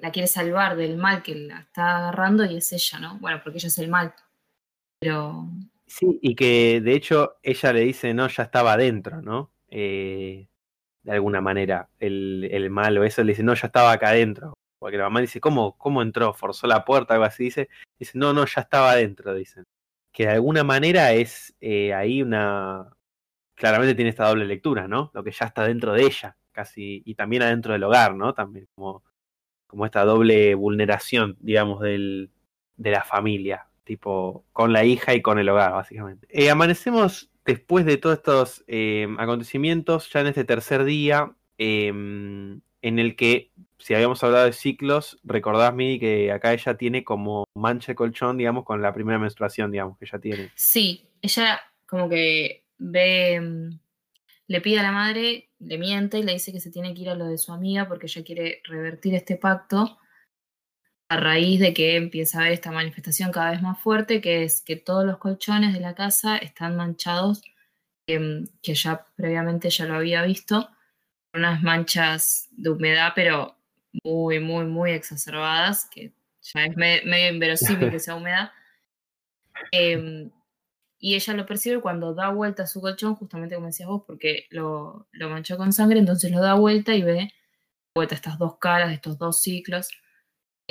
la 0.00 0.10
quiere 0.10 0.26
salvar 0.26 0.76
del 0.76 0.96
mal 0.96 1.22
que 1.22 1.34
la 1.34 1.60
está 1.60 1.98
agarrando 1.98 2.44
y 2.44 2.56
es 2.56 2.72
ella, 2.72 2.98
¿no? 2.98 3.18
Bueno, 3.18 3.40
porque 3.42 3.58
ella 3.58 3.68
es 3.68 3.78
el 3.78 3.88
mal. 3.88 4.14
Pero... 5.00 5.48
Sí, 5.86 6.18
y 6.22 6.36
que 6.36 6.80
de 6.80 6.94
hecho 6.94 7.38
ella 7.42 7.72
le 7.72 7.80
dice, 7.80 8.14
no, 8.14 8.28
ya 8.28 8.44
estaba 8.44 8.74
adentro, 8.74 9.20
¿no? 9.22 9.52
Eh, 9.68 10.49
de 11.02 11.12
alguna 11.12 11.40
manera, 11.40 11.88
el, 11.98 12.48
el 12.50 12.70
malo, 12.70 13.04
eso 13.04 13.22
le 13.22 13.32
dice, 13.32 13.42
no, 13.42 13.54
ya 13.54 13.66
estaba 13.66 13.92
acá 13.92 14.10
adentro. 14.10 14.54
Porque 14.78 14.96
la 14.96 15.04
mamá 15.04 15.20
dice, 15.20 15.40
¿cómo, 15.40 15.76
cómo 15.76 16.00
entró? 16.00 16.32
¿Forzó 16.32 16.66
la 16.66 16.84
puerta? 16.86 17.12
Algo 17.12 17.26
así, 17.26 17.44
dice. 17.44 17.68
Dice, 17.98 18.16
no, 18.16 18.32
no, 18.32 18.46
ya 18.46 18.62
estaba 18.62 18.92
adentro, 18.92 19.34
dicen. 19.34 19.64
Que 20.10 20.24
de 20.24 20.32
alguna 20.32 20.64
manera 20.64 21.12
es 21.12 21.54
eh, 21.60 21.92
ahí 21.92 22.22
una... 22.22 22.88
Claramente 23.54 23.94
tiene 23.94 24.08
esta 24.08 24.26
doble 24.26 24.46
lectura, 24.46 24.88
¿no? 24.88 25.10
Lo 25.12 25.22
que 25.22 25.32
ya 25.32 25.44
está 25.44 25.64
dentro 25.64 25.92
de 25.92 26.04
ella, 26.04 26.38
casi, 26.50 27.02
y 27.04 27.14
también 27.14 27.42
adentro 27.42 27.74
del 27.74 27.84
hogar, 27.84 28.14
¿no? 28.14 28.32
También 28.32 28.68
como, 28.74 29.04
como 29.66 29.84
esta 29.84 30.02
doble 30.04 30.54
vulneración, 30.54 31.36
digamos, 31.40 31.80
del, 31.80 32.30
de 32.76 32.90
la 32.90 33.04
familia, 33.04 33.68
tipo, 33.84 34.46
con 34.54 34.72
la 34.72 34.84
hija 34.84 35.12
y 35.12 35.20
con 35.20 35.38
el 35.38 35.48
hogar, 35.50 35.72
básicamente. 35.72 36.26
Eh, 36.30 36.48
amanecemos 36.48 37.30
después 37.50 37.84
de 37.84 37.96
todos 37.96 38.18
estos 38.18 38.64
eh, 38.66 39.08
acontecimientos, 39.18 40.10
ya 40.12 40.20
en 40.20 40.28
este 40.28 40.44
tercer 40.44 40.84
día, 40.84 41.34
em, 41.58 42.60
en 42.82 42.98
el 42.98 43.16
que, 43.16 43.50
si 43.78 43.94
habíamos 43.94 44.22
hablado 44.24 44.46
de 44.46 44.52
ciclos, 44.52 45.18
recordás, 45.24 45.74
Midi, 45.74 45.98
que 45.98 46.32
acá 46.32 46.52
ella 46.52 46.76
tiene 46.76 47.04
como 47.04 47.44
mancha 47.54 47.92
de 47.92 47.96
colchón, 47.96 48.38
digamos, 48.38 48.64
con 48.64 48.80
la 48.80 48.92
primera 48.92 49.18
menstruación, 49.18 49.70
digamos, 49.70 49.98
que 49.98 50.04
ella 50.06 50.18
tiene. 50.18 50.50
Sí, 50.54 51.06
ella 51.22 51.60
como 51.86 52.08
que 52.08 52.64
ve, 52.78 53.34
em, 53.34 53.78
le 54.46 54.60
pide 54.60 54.80
a 54.80 54.82
la 54.82 54.92
madre, 54.92 55.50
le 55.58 55.78
miente 55.78 56.18
y 56.18 56.22
le 56.22 56.32
dice 56.32 56.52
que 56.52 56.60
se 56.60 56.70
tiene 56.70 56.94
que 56.94 57.02
ir 57.02 57.10
a 57.10 57.14
lo 57.14 57.26
de 57.26 57.38
su 57.38 57.52
amiga 57.52 57.86
porque 57.86 58.06
ella 58.06 58.24
quiere 58.24 58.62
revertir 58.64 59.14
este 59.14 59.36
pacto 59.36 59.98
a 61.10 61.16
raíz 61.16 61.58
de 61.58 61.74
que 61.74 61.96
empieza 61.96 62.38
a 62.38 62.42
haber 62.42 62.52
esta 62.52 62.70
manifestación 62.70 63.32
cada 63.32 63.50
vez 63.50 63.60
más 63.60 63.80
fuerte, 63.80 64.20
que 64.20 64.44
es 64.44 64.60
que 64.60 64.76
todos 64.76 65.04
los 65.04 65.18
colchones 65.18 65.74
de 65.74 65.80
la 65.80 65.96
casa 65.96 66.36
están 66.36 66.76
manchados, 66.76 67.42
que 68.06 68.74
ya 68.74 69.04
previamente 69.16 69.70
ya 69.70 69.86
lo 69.86 69.96
había 69.96 70.22
visto, 70.22 70.70
unas 71.34 71.62
manchas 71.64 72.48
de 72.52 72.70
humedad, 72.70 73.10
pero 73.16 73.56
muy, 74.04 74.38
muy, 74.38 74.66
muy 74.66 74.92
exacerbadas, 74.92 75.88
que 75.90 76.12
ya 76.42 76.64
es 76.66 76.76
medio 76.76 77.32
inverosímil 77.32 77.90
que 77.90 77.98
sea 77.98 78.14
humedad. 78.14 78.52
Em, 79.72 80.30
y 80.98 81.16
ella 81.16 81.34
lo 81.34 81.44
percibe 81.44 81.80
cuando 81.80 82.14
da 82.14 82.30
vuelta 82.30 82.62
a 82.62 82.66
su 82.66 82.80
colchón, 82.80 83.16
justamente 83.16 83.56
como 83.56 83.66
decías 83.66 83.88
vos, 83.88 84.04
porque 84.06 84.46
lo, 84.50 85.08
lo 85.12 85.28
manchó 85.28 85.56
con 85.58 85.72
sangre, 85.72 85.98
entonces 85.98 86.30
lo 86.30 86.40
da 86.40 86.54
vuelta 86.54 86.94
y 86.94 87.02
ve 87.02 87.32
vuelta 87.94 88.14
estas 88.14 88.38
dos 88.38 88.58
caras, 88.58 88.92
estos 88.92 89.18
dos 89.18 89.42
ciclos 89.42 89.90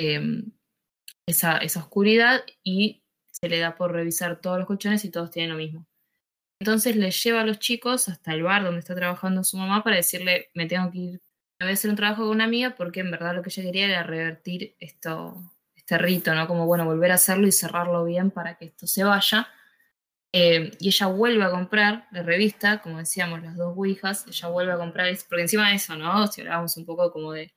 Em, 0.00 0.50
esa, 1.26 1.60
oscuridad 1.76 2.42
y 2.64 3.04
se 3.30 3.48
le 3.50 3.58
da 3.58 3.76
por 3.76 3.92
revisar 3.92 4.40
todos 4.40 4.58
los 4.58 4.66
colchones 4.66 5.04
y 5.04 5.10
todos 5.10 5.30
tienen 5.30 5.50
lo 5.52 5.58
mismo. 5.58 5.86
Entonces 6.60 6.96
le 6.96 7.10
lleva 7.10 7.42
a 7.42 7.46
los 7.46 7.58
chicos 7.58 8.08
hasta 8.08 8.32
el 8.32 8.42
bar 8.42 8.64
donde 8.64 8.80
está 8.80 8.94
trabajando 8.94 9.44
su 9.44 9.58
mamá 9.58 9.84
para 9.84 9.96
decirle, 9.96 10.50
me 10.54 10.66
tengo 10.66 10.90
que 10.90 10.98
ir, 10.98 11.12
me 11.58 11.66
voy 11.66 11.70
a 11.70 11.74
hacer 11.74 11.90
un 11.90 11.96
trabajo 11.96 12.22
con 12.22 12.30
una 12.30 12.44
amiga 12.44 12.74
porque 12.76 13.00
en 13.00 13.10
verdad 13.10 13.34
lo 13.34 13.42
que 13.42 13.50
ella 13.50 13.62
quería 13.62 13.86
era 13.86 14.02
revertir 14.02 14.74
esto, 14.80 15.52
este 15.76 15.98
rito, 15.98 16.34
¿no? 16.34 16.46
Como, 16.46 16.66
bueno, 16.66 16.86
volver 16.86 17.12
a 17.12 17.16
hacerlo 17.16 17.46
y 17.46 17.52
cerrarlo 17.52 18.04
bien 18.04 18.30
para 18.30 18.56
que 18.56 18.66
esto 18.66 18.86
se 18.86 19.04
vaya. 19.04 19.48
Em, 20.32 20.70
y 20.78 20.88
ella 20.88 21.06
vuelve 21.08 21.44
a 21.44 21.50
comprar 21.50 22.08
la 22.12 22.22
revista, 22.22 22.80
como 22.82 22.98
decíamos, 22.98 23.42
las 23.42 23.56
dos 23.56 23.76
Ouijas, 23.76 24.26
ella 24.28 24.48
vuelve 24.48 24.72
a 24.72 24.78
comprar, 24.78 25.14
porque 25.28 25.42
encima 25.42 25.68
de 25.70 25.76
eso, 25.76 25.96
¿no? 25.96 26.26
Si 26.28 26.40
hablábamos 26.40 26.76
un 26.76 26.86
poco 26.86 27.12
como 27.12 27.32
de 27.32 27.52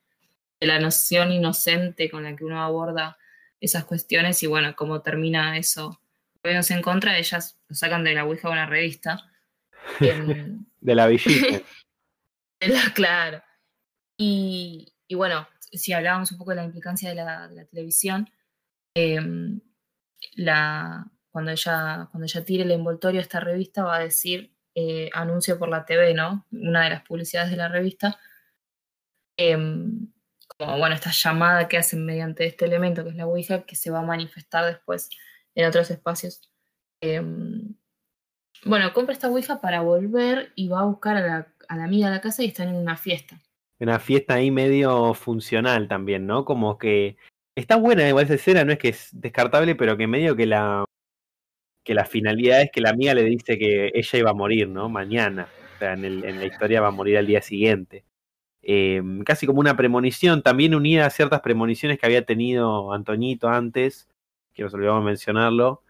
la 0.66 0.80
noción 0.80 1.32
inocente 1.32 2.10
con 2.10 2.24
la 2.24 2.36
que 2.36 2.46
uno 2.46 2.62
aborda 2.62 3.18
esas 3.60 3.86
cuestiones 3.86 4.44
y 4.44 4.48
bueno, 4.48 4.76
cómo 4.76 5.02
termina 5.02 5.58
eso. 5.58 6.02
Vemos 6.44 6.70
en 6.72 6.82
contra, 6.82 7.18
ellas 7.18 7.58
lo 7.70 7.76
sacan 7.76 8.04
de 8.04 8.14
la 8.14 8.26
Ouija 8.26 8.50
una 8.50 8.66
revista. 8.66 9.32
de 10.00 10.96
la 10.96 11.08
visita. 11.08 11.62
claro. 12.94 13.42
Y, 14.18 14.94
bueno, 15.16 15.48
si 15.60 15.94
hablábamos 15.94 16.32
un 16.32 16.38
poco 16.38 16.52
de 16.52 16.58
la 16.58 16.66
implicancia 16.66 17.10
de 17.10 17.16
la, 17.16 17.66
televisión, 17.70 18.30
em, 18.96 19.62
la, 20.36 21.06
cuando, 21.30 21.52
ella, 21.52 22.08
cuando 22.12 22.26
ella 22.26 22.46
tire 22.46 22.64
el 22.64 22.72
envoltorio 22.72 23.20
a 23.20 23.24
esta 23.24 23.40
revista 23.40 23.84
va 23.84 23.96
a 23.96 24.04
decir 24.04 24.54
eh, 24.76 25.10
anuncio 25.14 25.58
por 25.58 25.70
la 25.70 25.86
TV, 25.86 26.14
¿no? 26.14 26.46
Una 26.52 26.84
de 26.84 26.90
las 26.90 27.04
publicidades 27.04 27.52
de 27.52 27.58
la 27.58 27.70
revista. 27.70 28.20
Em, 29.38 30.12
como, 30.58 30.78
bueno, 30.78 30.96
esta 30.96 31.12
llamada 31.12 31.68
que 31.68 31.78
hacen 31.78 32.06
mediante 32.06 32.46
este 32.46 32.66
elemento 32.66 33.04
que 33.04 33.10
es 33.10 33.16
la 33.16 33.28
Ouija, 33.28 33.64
que 33.64 33.76
se 33.76 33.92
va 33.92 34.00
a 34.00 34.06
manifestar 34.06 34.66
después 34.66 35.10
en 35.56 35.68
otros 35.68 35.92
espacios. 35.92 36.52
Em, 37.02 37.76
bueno, 38.66 38.94
compra 38.94 39.14
esta 39.14 39.30
Ouija 39.30 39.60
para 39.60 39.82
volver 39.82 40.52
y 40.56 40.68
va 40.70 40.82
a 40.82 40.86
buscar 40.86 41.18
a 41.18 41.22
la, 41.22 41.84
amiga 41.84 42.08
de 42.08 42.16
la 42.16 42.22
casa 42.22 42.44
y 42.44 42.48
están 42.48 42.70
en 42.70 42.76
una 42.76 42.98
fiesta. 42.98 43.40
Una 43.80 44.00
fiesta 44.00 44.36
ahí 44.36 44.52
medio 44.52 45.14
funcional 45.14 45.88
también, 45.88 46.26
¿no? 46.26 46.46
Como 46.46 46.78
que 46.78 47.18
está 47.56 47.76
buena 47.76 48.08
igual 48.08 48.26
esa 48.26 48.36
escena, 48.36 48.64
no 48.64 48.72
es 48.72 48.80
que 48.80 48.90
es 48.90 49.10
descartable, 49.12 49.76
pero 49.76 49.98
que 49.98 50.08
medio 50.08 50.36
que 50.36 50.46
la 50.46 50.86
que 51.84 51.94
la 51.94 52.06
finalidad 52.06 52.62
es 52.62 52.72
que 52.72 52.80
la 52.80 52.92
amiga 52.92 53.14
le 53.14 53.24
dice 53.24 53.58
que 53.58 53.92
ella 53.94 54.20
iba 54.20 54.30
a 54.30 54.34
morir, 54.34 54.70
¿no? 54.70 54.88
Mañana. 54.88 55.50
O 55.76 55.80
sea, 55.80 55.94
en, 55.94 56.06
en 56.06 56.40
la 56.40 56.46
historia 56.46 56.80
va 56.80 56.88
a 56.88 56.92
morir 56.92 57.18
al 57.18 57.28
día 57.28 57.42
siguiente. 57.42 58.06
Em, 58.66 59.24
casi 59.24 59.46
como 59.46 59.60
una 59.60 59.76
premonición, 59.76 60.42
también 60.42 60.74
unida 60.74 61.06
a 61.06 61.10
ciertas 61.10 61.42
premoniciones 61.42 62.00
que 62.00 62.06
había 62.06 62.26
tenido 62.26 62.94
Antoñito 62.94 63.50
antes, 63.50 64.08
que 64.54 64.64
nos 64.64 64.74
olvidamos 64.74 65.04
mencionarlo, 65.04 65.84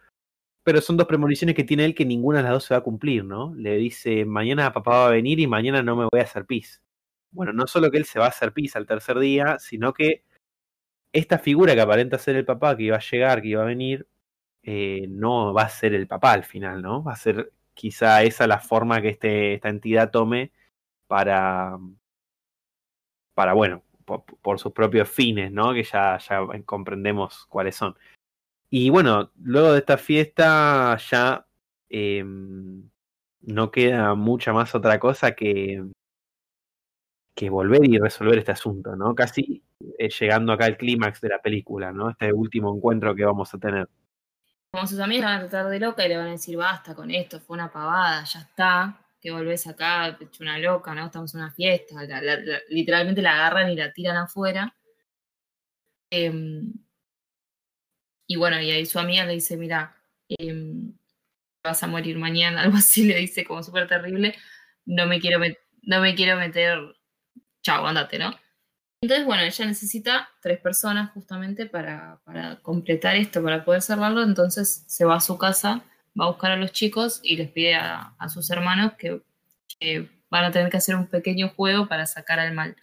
pero 0.64 0.82
son 0.82 0.98
dos 0.98 1.08
premoniciones 1.08 1.56
que 1.56 1.64
tiene 1.64 1.86
él 1.86 1.96
que 1.96 2.06
ninguna 2.06 2.40
de 2.40 2.44
las 2.46 2.54
dos 2.54 2.66
se 2.66 2.74
va 2.76 2.80
a 2.80 2.84
cumplir, 2.84 3.26
¿no? 3.26 3.54
Le 3.56 3.78
dice, 3.78 4.26
mañana 4.26 4.74
papá 4.74 4.92
va 5.00 5.08
a 5.08 5.12
venir 5.12 5.40
y 5.40 5.48
mañana 5.48 5.84
no 5.84 5.96
me 5.96 6.08
voy 6.12 6.20
a 6.22 6.24
hacer 6.24 6.46
pis. 6.46 6.82
bueno, 7.32 7.54
no 7.54 7.68
solo 7.68 7.92
que 7.92 7.98
él 7.98 8.06
se 8.06 8.20
va 8.20 8.26
a 8.28 8.30
hacer 8.30 8.54
pis 8.54 8.76
al 8.76 8.88
tercer 8.88 9.20
día, 9.20 9.60
sino 9.60 9.94
que 9.94 10.24
esta 11.14 11.40
figura 11.40 11.76
que 11.76 11.82
aparenta 11.82 12.18
ser 12.20 12.36
el 12.38 12.46
papá, 12.46 12.78
que 12.78 12.84
iba 12.84 12.98
a 12.98 13.00
llegar, 13.00 13.42
que 13.42 13.50
iba 13.50 13.64
a 13.64 13.66
venir, 13.66 14.08
eh, 14.64 15.08
no 15.10 15.54
va 15.54 15.64
a 15.64 15.70
ser 15.70 15.94
el 15.96 16.08
papá 16.08 16.34
al 16.34 16.46
final, 16.46 16.82
¿no? 16.82 17.04
Va 17.04 17.14
a 17.14 17.16
ser 17.18 17.54
quizá 17.74 18.24
esa 18.24 18.48
la 18.48 18.60
forma 18.60 19.02
que 19.02 19.10
este, 19.10 19.56
esta 19.56 19.70
entidad 19.70 20.12
tome 20.12 20.52
para, 21.08 21.78
para 23.34 23.54
bueno, 23.54 23.84
por, 24.06 24.60
sus 24.60 24.72
propios 24.74 25.10
fines, 25.10 25.52
¿no? 25.52 25.74
Que 25.74 25.84
ya, 25.84 26.18
ya 26.18 26.42
comprendemos 26.66 27.46
cuáles 27.48 27.76
son. 27.76 27.96
Y 28.70 28.90
bueno, 28.90 29.32
luego 29.42 29.74
de 29.74 29.80
esta 29.80 29.98
fiesta 29.98 30.98
ya 31.10 31.46
em, 31.90 32.90
no 33.42 33.72
queda 33.72 34.16
mucha 34.16 34.54
más 34.54 34.74
otra 34.76 35.00
cosa 35.00 35.34
que, 35.34 35.84
que 37.36 37.50
volver 37.50 37.86
y 37.86 38.00
resolver 38.00 38.38
este 38.40 38.52
asunto, 38.52 38.96
¿no? 38.96 39.16
Casi 39.16 39.64
eh, 39.98 40.10
llegando 40.10 40.54
acá 40.54 40.66
al 40.66 40.78
clímax 40.78 41.22
de 41.22 41.30
la 41.30 41.42
película, 41.42 41.92
¿no? 41.92 42.10
Este 42.10 42.32
último 42.32 42.76
encuentro 42.76 43.16
que 43.16 43.26
vamos 43.26 43.54
a 43.54 43.58
tener. 43.58 43.90
Como 44.72 44.88
sus 44.88 45.00
amigas 45.00 45.26
van 45.26 45.36
a 45.36 45.50
tratar 45.50 45.70
de 45.70 45.80
loca 45.80 46.06
y 46.06 46.10
le 46.10 46.18
van 46.18 46.28
a 46.28 46.32
decir, 46.32 46.58
basta 46.58 46.96
con 46.96 47.12
esto, 47.12 47.40
fue 47.40 47.56
una 47.56 47.72
pavada, 47.72 48.24
ya 48.24 48.40
está, 48.40 49.03
que 49.24 49.32
volvés 49.32 49.68
acá, 49.68 50.18
te 50.20 50.28
una 50.44 50.60
loca, 50.60 50.94
¿no? 50.94 51.06
Estamos 51.06 51.34
en 51.34 51.42
una 51.42 51.52
fiesta, 51.52 51.96
literalmente 52.70 53.22
la 53.22 53.36
agarran 53.36 53.72
y 53.72 53.76
la 53.78 53.94
tiran 53.94 54.18
afuera. 54.18 54.76
Em, 56.12 56.74
y 58.28 58.36
bueno, 58.36 58.60
y 58.62 58.72
ahí 58.72 58.86
su 58.86 59.00
amiga 59.00 59.26
le 59.26 59.34
dice, 59.34 59.56
mira, 59.56 59.96
em, 60.28 60.94
vas 61.64 61.84
a 61.84 61.88
morir 61.88 62.18
mañana, 62.18 62.62
algo 62.64 62.78
así 62.78 63.06
le 63.08 63.16
dice 63.16 63.46
como 63.46 63.64
súper 63.64 63.88
terrible, 63.88 64.36
no 64.86 65.08
me 65.08 65.20
quiero, 65.22 65.40
no 65.84 66.02
me 66.02 66.16
quiero 66.16 66.38
meter, 66.38 66.80
chao, 67.64 67.86
andate, 67.88 68.20
¿no? 68.20 68.36
Entonces, 69.02 69.26
bueno, 69.26 69.44
ella 69.44 69.66
necesita 69.66 70.30
tres 70.42 70.60
personas 70.60 71.12
justamente 71.12 71.66
para, 71.66 72.22
para, 72.26 72.58
completar 72.62 73.16
esto, 73.18 73.44
para 73.44 73.66
poder 73.66 73.82
cerrarlo. 73.82 74.24
Entonces 74.24 74.86
se 74.88 75.06
va 75.06 75.18
a 75.18 75.20
su 75.22 75.38
casa, 75.38 75.84
va 76.20 76.26
a 76.26 76.30
buscar 76.30 76.52
a 76.52 76.58
los 76.58 76.72
chicos 76.72 77.20
y 77.24 77.36
les 77.38 77.50
pide 77.50 77.76
a, 77.76 78.16
sus 78.30 78.50
hermanos 78.50 78.94
que, 78.98 79.22
van 80.30 80.46
a 80.46 80.52
tener 80.52 80.70
que 80.70 80.78
hacer 80.78 80.96
un 80.96 81.08
pequeño 81.08 81.50
juego 81.50 81.88
para 81.88 82.06
sacar 82.06 82.40
al 82.40 82.54
mal. 82.54 82.76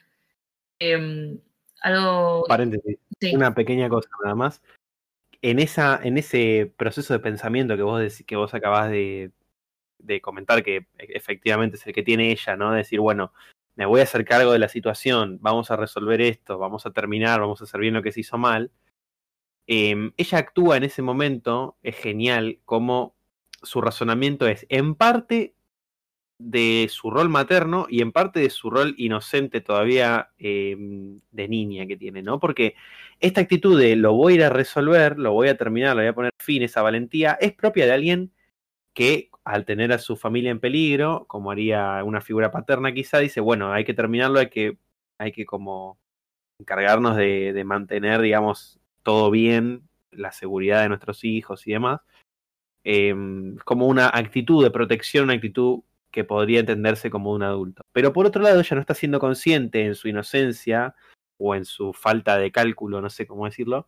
Em, 0.78 1.38
algo. 1.80 2.44
Paréntesis. 2.46 2.98
Una 3.32 3.54
pequeña 3.54 3.88
cosa 3.88 4.08
nada 4.22 4.34
más. 4.34 4.62
En, 5.42 5.58
esa, 5.58 5.98
en 6.02 6.18
ese 6.18 6.72
proceso 6.76 7.12
de 7.12 7.18
pensamiento 7.18 7.76
que 7.76 7.82
vos, 7.82 8.22
que 8.26 8.36
vos 8.36 8.54
acabás 8.54 8.90
de, 8.90 9.32
de 9.98 10.20
comentar, 10.20 10.62
que 10.62 10.86
efectivamente 10.98 11.76
es 11.76 11.86
el 11.86 11.92
que 11.92 12.02
tiene 12.02 12.30
ella, 12.30 12.56
¿no? 12.56 12.70
De 12.70 12.78
decir, 12.78 13.00
bueno, 13.00 13.32
me 13.76 13.86
voy 13.86 14.00
a 14.00 14.04
hacer 14.04 14.24
cargo 14.24 14.52
de 14.52 14.58
la 14.58 14.68
situación, 14.68 15.38
vamos 15.40 15.70
a 15.70 15.76
resolver 15.76 16.20
esto, 16.20 16.58
vamos 16.58 16.86
a 16.86 16.90
terminar, 16.92 17.40
vamos 17.40 17.60
a 17.60 17.64
hacer 17.64 17.80
bien 17.80 17.94
lo 17.94 18.02
que 18.02 18.12
se 18.12 18.20
hizo 18.20 18.38
mal. 18.38 18.70
Em, 19.66 20.12
ella 20.16 20.38
actúa 20.38 20.76
en 20.76 20.84
ese 20.84 21.02
momento, 21.02 21.76
es 21.82 21.96
genial, 21.96 22.58
como 22.64 23.14
su 23.62 23.80
razonamiento 23.80 24.46
es 24.46 24.66
en 24.68 24.94
parte 24.94 25.54
de 26.38 26.88
su 26.90 27.10
rol 27.10 27.28
materno 27.28 27.86
y 27.90 28.00
en 28.00 28.12
parte 28.12 28.40
de 28.40 28.50
su 28.50 28.70
rol 28.70 28.94
inocente 28.96 29.60
todavía 29.60 30.30
em, 30.38 31.20
de 31.30 31.48
niña 31.48 31.86
que 31.86 31.98
tiene, 31.98 32.22
¿no? 32.22 32.40
Porque 32.40 32.74
esta 33.20 33.42
actitud 33.42 33.78
de 33.78 33.94
lo 33.96 34.14
voy 34.14 34.32
a 34.32 34.36
ir 34.36 34.44
a 34.44 34.48
resolver, 34.48 35.18
lo 35.18 35.32
voy 35.32 35.48
a 35.48 35.56
terminar, 35.58 35.94
lo 35.94 36.02
voy 36.02 36.08
a 36.08 36.14
poner 36.14 36.32
fin, 36.38 36.62
esa 36.62 36.80
valentía, 36.82 37.36
es 37.40 37.52
propia 37.52 37.84
de 37.84 37.92
alguien 37.92 38.32
que 38.94 39.30
al 39.44 39.64
tener 39.64 39.92
a 39.92 39.98
su 39.98 40.16
familia 40.16 40.50
en 40.50 40.60
peligro, 40.60 41.26
como 41.28 41.50
haría 41.50 42.02
una 42.04 42.20
figura 42.20 42.50
paterna 42.50 42.92
quizá, 42.92 43.18
dice, 43.18 43.40
bueno, 43.40 43.72
hay 43.72 43.84
que 43.84 43.94
terminarlo, 43.94 44.38
hay 44.38 44.48
que, 44.50 44.78
hay 45.18 45.32
que 45.32 45.46
como 45.46 45.98
encargarnos 46.58 47.16
de, 47.16 47.62
mantener, 47.64 48.20
digamos, 48.20 48.80
todo 49.02 49.30
bien, 49.30 49.88
la 50.10 50.32
seguridad 50.32 50.82
de 50.82 50.88
nuestros 50.88 51.24
hijos 51.24 51.66
y 51.66 51.72
demás, 51.72 52.00
em, 52.84 53.56
como 53.64 53.86
una 53.86 54.08
actitud 54.08 54.62
de 54.62 54.70
protección, 54.70 55.24
una 55.24 55.34
actitud 55.34 55.80
que 56.10 56.24
podría 56.24 56.60
entenderse 56.60 57.10
como 57.10 57.32
un 57.32 57.42
adulto. 57.42 57.82
Pero 57.92 58.12
por 58.12 58.26
otro 58.26 58.42
lado, 58.42 58.60
ella 58.60 58.74
no 58.74 58.80
está 58.80 58.94
siendo 58.94 59.20
consciente 59.20 59.84
en 59.84 59.94
su 59.94 60.08
inocencia 60.08 60.94
o 61.38 61.54
en 61.54 61.64
su 61.64 61.92
falta 61.92 62.36
de 62.38 62.50
cálculo, 62.52 63.00
no 63.00 63.10
sé 63.10 63.26
cómo 63.26 63.46
decirlo, 63.46 63.86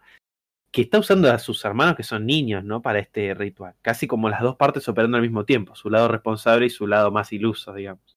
que 0.73 0.83
está 0.83 0.99
usando 0.99 1.31
a 1.31 1.39
sus 1.39 1.65
hermanos 1.65 1.97
que 1.97 2.03
son 2.03 2.25
niños, 2.25 2.65
¿no? 2.65 2.81
Para 2.81 2.99
este 2.99 3.35
ritual. 3.35 3.75
Casi 3.83 4.07
como 4.07 4.31
las 4.31 4.41
dos 4.41 4.57
partes 4.57 4.89
operando 4.89 5.19
al 5.19 5.23
mismo 5.23 5.45
tiempo, 5.45 5.75
su 5.75 5.91
lado 5.91 6.09
responsable 6.09 6.67
y 6.67 6.71
su 6.71 6.87
lado 6.87 7.11
más 7.11 7.33
iluso, 7.33 7.75
digamos. 7.75 8.17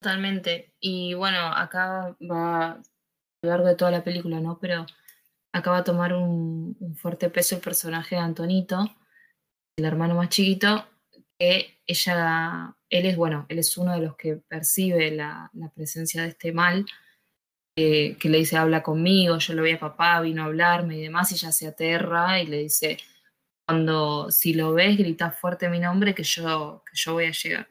Totalmente. 0.00 0.74
Y 0.80 1.14
bueno, 1.14 1.38
acá 1.38 2.14
va 2.20 2.72
a 2.72 2.82
lo 3.42 3.48
largo 3.50 3.66
de 3.66 3.74
toda 3.74 3.90
la 3.90 4.04
película, 4.04 4.38
¿no? 4.40 4.58
Pero 4.60 4.86
acá 5.52 5.70
va 5.70 5.78
a 5.78 5.84
tomar 5.84 6.12
un, 6.12 6.76
fuerte 6.94 7.30
peso 7.30 7.56
el 7.56 7.62
personaje 7.62 8.16
de 8.16 8.20
Antonito, 8.20 8.84
el 9.78 9.84
hermano 9.84 10.14
más 10.14 10.28
chiquito, 10.28 10.86
que 11.38 11.78
ella, 11.86 12.76
él 12.90 13.06
es, 13.06 13.16
bueno, 13.16 13.46
él 13.48 13.58
es 13.58 13.76
uno 13.78 13.94
de 13.94 14.00
los 14.00 14.16
que 14.16 14.36
percibe 14.36 15.10
la, 15.10 15.50
la 15.54 15.70
presencia 15.70 16.22
de 16.22 16.28
este 16.28 16.52
mal 16.52 16.84
que 18.18 18.28
le 18.28 18.38
dice, 18.38 18.56
habla 18.56 18.82
conmigo, 18.82 19.38
yo 19.38 19.54
lo 19.54 19.62
vi 19.62 19.72
a 19.72 19.78
papá, 19.78 20.20
vino 20.20 20.42
a 20.42 20.46
hablarme 20.46 20.98
y 20.98 21.02
demás, 21.02 21.30
y 21.30 21.36
ella 21.36 21.52
se 21.52 21.68
aterra 21.68 22.40
y 22.40 22.46
le 22.46 22.58
dice, 22.58 22.98
cuando 23.64 24.30
si 24.32 24.52
lo 24.54 24.72
ves, 24.72 24.98
grita 24.98 25.30
fuerte 25.30 25.68
mi 25.68 25.78
nombre 25.78 26.14
que 26.14 26.24
yo, 26.24 26.82
que 26.84 26.96
yo 26.96 27.12
voy 27.12 27.26
a 27.26 27.30
llegar. 27.30 27.68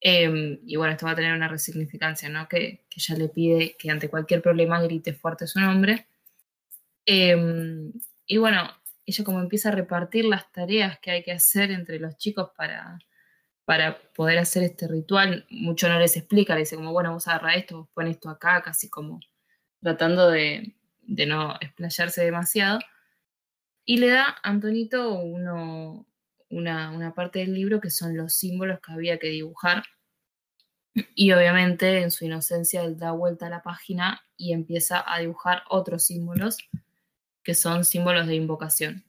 Em, 0.00 0.60
y 0.64 0.76
bueno, 0.76 0.92
esto 0.92 1.06
va 1.06 1.12
a 1.12 1.16
tener 1.16 1.34
una 1.34 1.48
resignificancia, 1.48 2.28
¿no? 2.28 2.48
Que, 2.48 2.84
que, 2.88 3.00
ella 3.00 3.16
le 3.16 3.28
pide 3.28 3.76
que 3.78 3.90
ante 3.90 4.08
cualquier 4.08 4.42
problema 4.42 4.80
grite 4.80 5.12
fuerte 5.12 5.46
su 5.46 5.60
nombre. 5.60 6.06
Em, 7.04 7.92
y 8.26 8.36
bueno, 8.38 8.70
ella 9.10 9.24
como 9.24 9.40
empieza 9.40 9.68
a 9.68 9.72
repartir 9.72 10.24
las 10.24 10.50
tareas 10.52 10.98
que 11.00 11.10
hay 11.10 11.22
que 11.22 11.32
hacer 11.32 11.70
entre 11.70 11.98
los 11.98 12.16
chicos 12.16 12.50
para, 12.56 12.98
para 13.64 14.00
poder 14.14 14.38
hacer 14.38 14.62
este 14.62 14.88
ritual. 14.88 15.46
Mucho 15.50 15.88
no 15.88 15.98
les 15.98 16.16
explica, 16.16 16.54
le 16.54 16.60
dice 16.60 16.76
como, 16.76 16.92
bueno, 16.92 17.12
vos 17.12 17.28
agarra 17.28 17.54
esto, 17.54 17.78
vos 17.78 17.88
pon 17.94 18.06
esto 18.06 18.28
acá, 18.28 18.62
casi 18.62 18.88
como 18.88 19.20
tratando 19.80 20.30
de, 20.30 20.74
no 21.06 21.56
explayarse 21.60 22.24
demasiado. 22.24 22.78
Y 23.84 23.98
le 23.98 24.08
da 24.08 24.24
a 24.24 24.36
Antonito 24.42 25.14
uno, 25.14 26.06
una, 26.48 26.90
una 26.90 27.14
parte 27.14 27.40
del 27.40 27.54
libro 27.54 27.80
que 27.80 27.90
son 27.90 28.16
los 28.16 28.34
símbolos 28.34 28.80
que 28.80 28.92
había 28.92 29.18
que 29.18 29.28
dibujar. 29.28 29.84
Y 31.14 31.32
obviamente 31.32 32.02
en 32.02 32.10
su 32.10 32.24
inocencia 32.24 32.82
él 32.82 32.98
da 32.98 33.12
vuelta 33.12 33.46
a 33.46 33.50
la 33.50 33.62
página 33.62 34.22
y 34.36 34.52
empieza 34.52 35.02
a 35.06 35.20
dibujar 35.20 35.62
otros 35.68 36.04
símbolos 36.06 36.58
que 37.42 37.54
son 37.54 37.84
símbolos 37.84 38.26
de 38.26 38.34
invocación. 38.34 39.04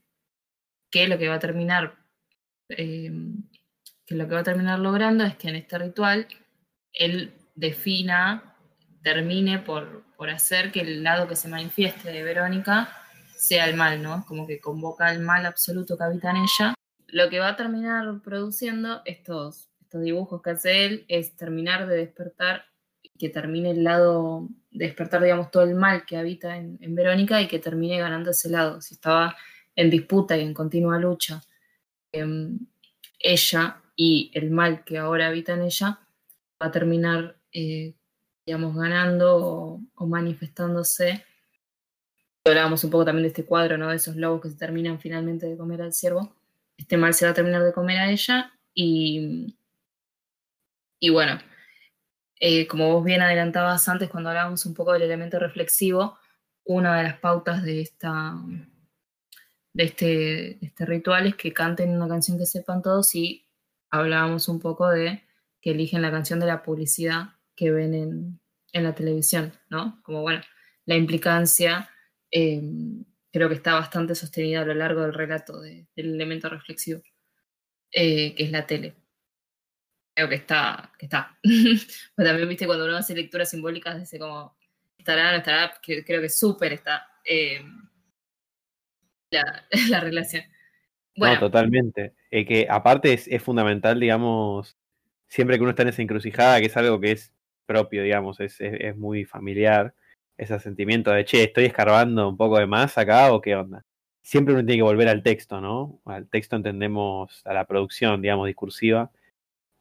Que 0.90 1.08
lo 1.08 1.18
que 1.18 1.28
va 1.28 1.36
a 1.36 1.40
terminar 1.40 2.02
eh, 2.68 3.10
que 4.06 4.14
lo 4.14 4.28
que 4.28 4.34
va 4.34 4.40
a 4.40 4.44
terminar 4.44 4.78
logrando 4.78 5.24
es 5.24 5.36
que 5.36 5.48
en 5.48 5.56
este 5.56 5.78
ritual 5.78 6.26
él 6.92 7.34
defina, 7.54 8.56
termine 9.02 9.58
por, 9.58 10.04
por 10.16 10.30
hacer 10.30 10.72
que 10.72 10.80
el 10.80 11.02
lado 11.02 11.28
que 11.28 11.36
se 11.36 11.48
manifieste 11.48 12.10
de 12.10 12.22
Verónica 12.22 12.96
sea 13.36 13.66
el 13.66 13.76
mal, 13.76 14.02
¿no? 14.02 14.24
Como 14.26 14.46
que 14.46 14.60
convoca 14.60 15.10
el 15.10 15.20
mal 15.20 15.46
absoluto 15.46 15.96
que 15.96 16.04
habita 16.04 16.30
en 16.30 16.36
ella. 16.36 16.74
Lo 17.08 17.28
que 17.28 17.40
va 17.40 17.48
a 17.48 17.56
terminar 17.56 18.20
produciendo 18.22 19.02
estos, 19.04 19.70
estos 19.80 20.02
dibujos 20.02 20.42
que 20.42 20.50
hace 20.50 20.86
él 20.86 21.04
es 21.08 21.36
terminar 21.36 21.86
de 21.86 21.96
despertar, 21.96 22.64
que 23.18 23.28
termine 23.28 23.70
el 23.70 23.84
lado, 23.84 24.48
despertar, 24.72 25.22
digamos, 25.22 25.50
todo 25.50 25.64
el 25.64 25.74
mal 25.74 26.04
que 26.06 26.16
habita 26.16 26.56
en, 26.56 26.94
Verónica 26.94 27.40
y 27.40 27.48
que 27.48 27.58
termine 27.58 27.98
ganando 27.98 28.30
ese 28.30 28.50
lado. 28.50 28.80
Si 28.80 28.94
estaba 28.94 29.36
en 29.76 29.90
disputa 29.90 30.36
y 30.36 30.42
en 30.42 30.54
continua 30.54 30.98
lucha, 30.98 31.42
em, 32.12 32.58
ella 33.18 33.82
y 33.96 34.30
el 34.34 34.50
mal 34.50 34.84
que 34.84 34.98
ahora 34.98 35.28
habita 35.28 35.54
en 35.54 35.62
ella 35.62 36.00
va 36.60 36.66
a 36.66 36.70
terminar, 36.70 37.36
eh, 37.52 37.94
digamos, 38.46 38.74
ganando 38.76 39.80
o, 39.94 40.06
manifestándose. 40.06 41.24
Hablábamos 42.44 42.82
un 42.84 42.90
poco 42.90 43.04
también 43.04 43.22
de 43.24 43.28
este 43.28 43.44
cuadro, 43.44 43.78
¿no? 43.78 43.88
De 43.90 43.96
esos 43.96 44.16
lobos 44.16 44.42
que 44.42 44.50
se 44.50 44.56
terminan 44.56 45.00
finalmente 45.00 45.46
de 45.46 45.56
comer 45.56 45.82
al 45.82 45.92
ciervo. 45.92 46.34
Este 46.76 46.96
mal 46.96 47.14
se 47.14 47.24
va 47.24 47.32
a 47.32 47.34
terminar 47.34 47.62
de 47.62 47.72
comer 47.72 47.98
a 47.98 48.10
ella 48.10 48.52
y, 48.74 49.56
y 50.98 51.10
bueno, 51.10 51.38
eh, 52.44 52.66
como 52.66 52.92
vos 52.92 53.04
bien 53.04 53.22
adelantabas 53.22 53.88
antes 53.88 54.10
cuando 54.10 54.30
hablábamos 54.30 54.66
un 54.66 54.74
poco 54.74 54.92
del 54.92 55.02
elemento 55.02 55.38
reflexivo, 55.38 56.18
una 56.64 56.96
de 56.96 57.04
las 57.04 57.18
pautas 57.20 57.62
de 57.62 57.82
esta 57.82 58.34
de 59.72 59.84
este, 59.84 60.64
este 60.64 60.84
ritual 60.84 61.28
es 61.28 61.36
que 61.36 61.52
canten 61.52 61.90
una 61.90 62.08
canción 62.08 62.38
que 62.38 62.46
sepan 62.46 62.82
todos 62.82 63.14
y 63.14 63.46
hablábamos 63.90 64.48
un 64.48 64.58
poco 64.58 64.88
de 64.88 65.22
que 65.60 65.70
eligen 65.70 66.02
la 66.02 66.10
canción 66.10 66.40
de 66.40 66.46
la 66.46 66.64
publicidad 66.64 67.36
que 67.54 67.70
ven 67.70 67.94
en, 67.94 68.40
la 68.72 68.94
televisión, 68.94 69.52
¿no? 69.70 70.02
Como 70.02 70.22
bueno, 70.22 70.42
la 70.84 70.96
implicancia 70.96 71.90
em, 72.32 73.04
creo 73.30 73.48
que 73.48 73.54
está 73.54 73.74
bastante 73.74 74.16
sostenida 74.16 74.62
a 74.62 74.64
lo 74.64 74.74
largo 74.74 75.02
del 75.02 75.14
relato 75.14 75.60
del 75.60 75.86
elemento 75.94 76.48
reflexivo, 76.48 77.02
eh, 77.92 78.34
que 78.34 78.42
es 78.42 78.50
la 78.50 78.66
tele. 78.66 78.96
Creo 80.14 80.28
que 80.28 80.34
está, 80.36 80.92
que 80.98 81.06
está. 81.06 81.38
Pero 81.42 82.28
también, 82.28 82.48
viste, 82.48 82.66
cuando 82.66 82.84
uno 82.84 82.96
hace 82.96 83.14
lecturas 83.14 83.50
simbólicas, 83.50 83.98
dice 83.98 84.18
como, 84.18 84.56
estará, 84.98 85.32
no 85.32 85.38
estará, 85.38 85.72
que 85.82 86.04
creo 86.04 86.20
que 86.20 86.28
súper 86.28 86.72
está 86.74 87.06
eh, 87.24 87.62
la, 89.30 89.64
la, 89.88 90.00
relación. 90.00 90.44
Bueno. 91.16 91.34
No, 91.34 91.40
totalmente. 91.40 92.14
Eh, 92.30 92.44
que 92.44 92.66
aparte 92.68 93.12
es, 93.12 93.28
es, 93.28 93.42
fundamental, 93.42 94.00
digamos, 94.00 94.76
siempre 95.28 95.56
que 95.56 95.62
uno 95.62 95.70
está 95.70 95.82
en 95.82 95.88
esa 95.88 96.02
encrucijada, 96.02 96.60
que 96.60 96.66
es 96.66 96.76
algo 96.76 97.00
que 97.00 97.12
es 97.12 97.32
propio, 97.66 98.02
digamos, 98.02 98.40
es, 98.40 98.60
es, 98.60 98.74
es 98.80 98.96
muy 98.96 99.24
familiar, 99.24 99.94
ese 100.36 100.58
sentimiento 100.58 101.10
de, 101.10 101.24
che, 101.24 101.44
estoy 101.44 101.66
escarbando 101.66 102.28
un 102.28 102.36
poco 102.36 102.58
de 102.58 102.66
más 102.66 102.98
acá 102.98 103.32
o 103.32 103.40
qué 103.40 103.54
onda. 103.54 103.84
Siempre 104.22 104.54
uno 104.54 104.64
tiene 104.64 104.78
que 104.78 104.82
volver 104.82 105.08
al 105.08 105.22
texto, 105.22 105.60
¿no? 105.60 106.00
Al 106.04 106.28
texto 106.28 106.56
entendemos 106.56 107.42
a 107.44 107.52
la 107.54 107.66
producción, 107.66 108.22
digamos, 108.22 108.46
discursiva 108.46 109.10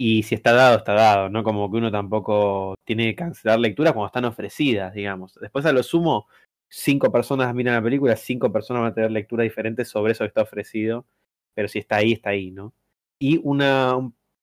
y 0.03 0.23
si 0.23 0.33
está 0.33 0.51
dado, 0.51 0.77
está 0.77 0.93
dado, 0.93 1.29
¿no? 1.29 1.43
Como 1.43 1.69
que 1.69 1.77
uno 1.77 1.91
tampoco 1.91 2.73
tiene 2.85 3.11
que 3.11 3.15
cancelar 3.17 3.59
lecturas 3.59 3.93
cuando 3.93 4.07
están 4.07 4.25
ofrecidas, 4.25 4.95
digamos. 4.95 5.37
Después 5.39 5.63
a 5.67 5.73
lo 5.73 5.83
sumo, 5.83 6.27
cinco 6.67 7.11
personas 7.11 7.53
miran 7.53 7.75
la 7.75 7.83
película, 7.83 8.15
cinco 8.15 8.51
personas 8.51 8.81
van 8.81 8.91
a 8.93 8.95
tener 8.95 9.11
lecturas 9.11 9.43
diferentes 9.43 9.89
sobre 9.89 10.13
eso 10.13 10.23
que 10.23 10.29
está 10.29 10.41
ofrecido, 10.41 11.05
pero 11.53 11.67
si 11.67 11.77
está 11.77 11.97
ahí, 11.97 12.13
está 12.13 12.31
ahí, 12.31 12.49
¿no? 12.49 12.73
Y 13.19 13.39
una, 13.43 13.95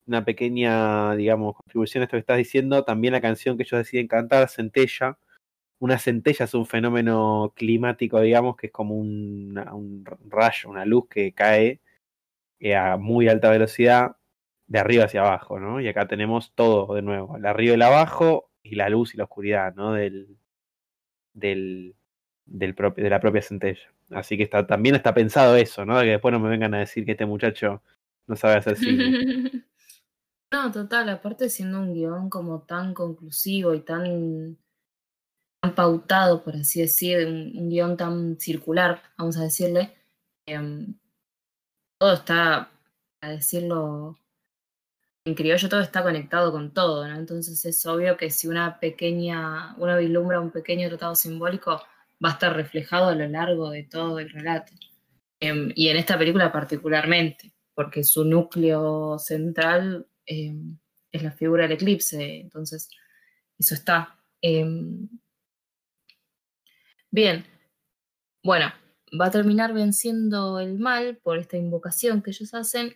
una 0.07 0.23
pequeña, 0.23 1.15
digamos, 1.17 1.55
contribución 1.57 2.03
a 2.03 2.05
esto 2.05 2.15
que 2.15 2.21
estás 2.21 2.37
diciendo, 2.37 2.85
también 2.85 3.11
la 3.11 3.19
canción 3.21 3.57
que 3.57 3.63
ellos 3.63 3.79
deciden 3.79 4.07
cantar, 4.07 4.47
Centella, 4.47 5.19
una 5.79 5.99
centella 5.99 6.45
es 6.45 6.53
un 6.53 6.67
fenómeno 6.67 7.53
climático, 7.53 8.21
digamos, 8.21 8.55
que 8.55 8.67
es 8.67 8.73
como 8.73 8.95
un, 8.95 9.57
un 9.57 10.05
rayo, 10.29 10.69
una 10.69 10.85
luz 10.85 11.09
que 11.09 11.33
cae 11.33 11.81
eh, 12.59 12.75
a 12.77 12.97
muy 12.97 13.27
alta 13.27 13.49
velocidad 13.51 14.15
de 14.69 14.79
arriba 14.79 15.05
hacia 15.05 15.21
abajo, 15.21 15.59
¿no? 15.59 15.81
Y 15.81 15.87
acá 15.87 16.07
tenemos 16.07 16.53
todo 16.53 16.93
de 16.93 17.01
nuevo, 17.01 17.37
el 17.37 17.45
arriba 17.45 17.71
y 17.71 17.75
el 17.75 17.81
abajo 17.81 18.51
y 18.61 18.75
la 18.75 18.87
luz 18.87 19.13
y 19.13 19.17
la 19.17 19.23
oscuridad, 19.23 19.73
¿no? 19.75 19.93
Del, 19.93 20.37
del, 21.33 21.95
del 22.45 22.75
propio, 22.75 23.03
de 23.03 23.09
la 23.09 23.19
propia 23.19 23.41
centella. 23.41 23.91
Así 24.11 24.37
que 24.37 24.43
está, 24.43 24.67
también 24.67 24.95
está 24.95 25.13
pensado 25.13 25.55
eso, 25.55 25.85
¿no? 25.85 25.97
De 25.97 26.05
que 26.05 26.11
después 26.11 26.31
no 26.31 26.39
me 26.39 26.49
vengan 26.49 26.75
a 26.75 26.79
decir 26.79 27.03
que 27.03 27.13
este 27.13 27.25
muchacho 27.25 27.81
no 28.27 28.35
sabe 28.35 28.55
hacer 28.55 28.77
cine. 28.77 29.65
No, 30.51 30.71
total, 30.71 31.09
aparte 31.09 31.47
siendo 31.47 31.79
un 31.79 31.93
guion 31.93 32.27
como 32.27 32.63
tan 32.63 32.95
conclusivo 32.95 33.75
y 33.75 33.81
tan, 33.81 34.57
tan 35.61 35.75
pautado, 35.75 36.43
por 36.43 36.55
así 36.55 36.81
decir, 36.81 37.27
un, 37.27 37.55
un 37.55 37.69
guion 37.69 37.95
tan 37.95 38.39
circular, 38.39 38.99
vamos 39.15 39.37
a 39.37 39.43
decirle, 39.43 39.93
eh, 40.47 40.87
todo 41.99 42.13
está, 42.13 42.71
a 43.21 43.29
decirlo 43.29 44.17
en 45.25 45.35
criollo 45.35 45.69
todo 45.69 45.81
está 45.81 46.03
conectado 46.03 46.51
con 46.51 46.73
todo, 46.73 47.07
¿no? 47.07 47.15
Entonces 47.15 47.63
es 47.65 47.85
obvio 47.85 48.17
que 48.17 48.29
si 48.31 48.47
una 48.47 48.79
pequeña, 48.79 49.75
una 49.77 49.97
vislumbra 49.97 50.39
un 50.39 50.51
pequeño 50.51 50.87
tratado 50.89 51.15
simbólico, 51.15 51.81
va 52.23 52.29
a 52.29 52.33
estar 52.33 52.55
reflejado 52.55 53.09
a 53.09 53.15
lo 53.15 53.27
largo 53.27 53.69
de 53.69 53.83
todo 53.83 54.19
el 54.19 54.29
relato. 54.29 54.73
Eh, 55.39 55.71
y 55.75 55.89
en 55.89 55.97
esta 55.97 56.17
película 56.17 56.51
particularmente, 56.51 57.53
porque 57.73 58.03
su 58.03 58.25
núcleo 58.25 59.17
central 59.19 60.07
eh, 60.25 60.53
es 61.11 61.23
la 61.23 61.31
figura 61.31 61.63
del 61.63 61.73
eclipse, 61.73 62.39
entonces 62.41 62.89
eso 63.57 63.75
está. 63.75 64.17
Eh, 64.41 64.65
bien, 67.11 67.45
bueno, 68.43 68.71
va 69.19 69.27
a 69.27 69.31
terminar 69.31 69.73
venciendo 69.73 70.59
el 70.59 70.79
mal 70.79 71.17
por 71.17 71.37
esta 71.39 71.57
invocación 71.57 72.21
que 72.21 72.31
ellos 72.31 72.53
hacen 72.53 72.95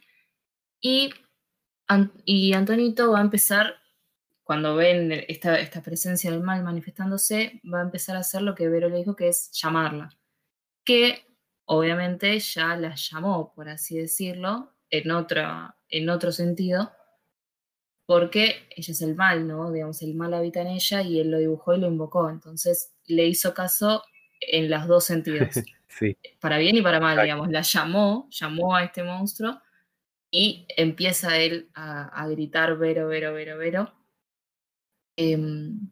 y 0.82 1.12
y 2.26 2.54
Antonito 2.54 3.12
va 3.12 3.20
a 3.20 3.24
empezar, 3.24 3.76
cuando 4.44 4.76
ven 4.76 5.12
esta, 5.28 5.60
esta, 5.60 5.82
presencia 5.82 6.32
del 6.32 6.42
mal 6.42 6.64
manifestándose, 6.64 7.62
va 7.72 7.80
a 7.80 7.84
empezar 7.84 8.16
a 8.16 8.20
hacer 8.20 8.42
lo 8.42 8.56
que 8.56 8.68
Vero 8.68 8.90
le 8.90 8.98
dijo, 8.98 9.16
que 9.16 9.30
es 9.30 9.52
llamarla. 9.52 10.10
Que 10.84 11.26
obviamente 11.66 12.40
ya 12.40 12.76
la 12.76 12.96
llamó, 12.96 13.54
por 13.54 13.70
así 13.70 13.98
decirlo, 13.98 14.74
en, 14.90 15.12
otra, 15.12 15.78
en 15.90 16.10
otro 16.10 16.32
sentido, 16.32 16.92
porque 18.06 18.68
ella 18.76 18.92
es 18.92 19.02
el 19.02 19.16
mal, 19.16 19.48
¿no? 19.48 19.72
Digamos, 19.72 20.02
el 20.02 20.14
mal 20.16 20.34
habita 20.34 20.62
en 20.62 20.68
ella 20.68 21.02
y 21.02 21.20
él 21.20 21.32
lo 21.32 21.38
dibujó 21.38 21.74
y 21.74 21.80
lo 21.80 21.88
invocó. 21.88 22.30
Entonces 22.30 22.94
le 23.06 23.26
hizo 23.28 23.54
caso 23.54 24.04
en 24.42 24.70
los 24.70 24.88
dos 24.88 25.06
sentidos. 25.06 25.50
sí. 25.88 26.18
Para 26.40 26.58
bien 26.58 26.76
y 26.76 26.82
para 26.82 27.00
mal, 27.00 27.22
digamos. 27.22 27.50
La 27.50 27.62
llamó, 27.62 28.28
llamó 28.30 28.76
a 28.76 28.84
este 28.84 29.04
monstruo 29.04 29.63
y 30.34 30.66
empieza 30.76 31.38
él 31.38 31.70
a, 31.76 32.28
gritar 32.28 32.76
Vero, 32.76 33.08
Vero, 33.08 33.34
Vero, 33.34 33.56
Vero. 33.56 33.94
Em, 35.16 35.88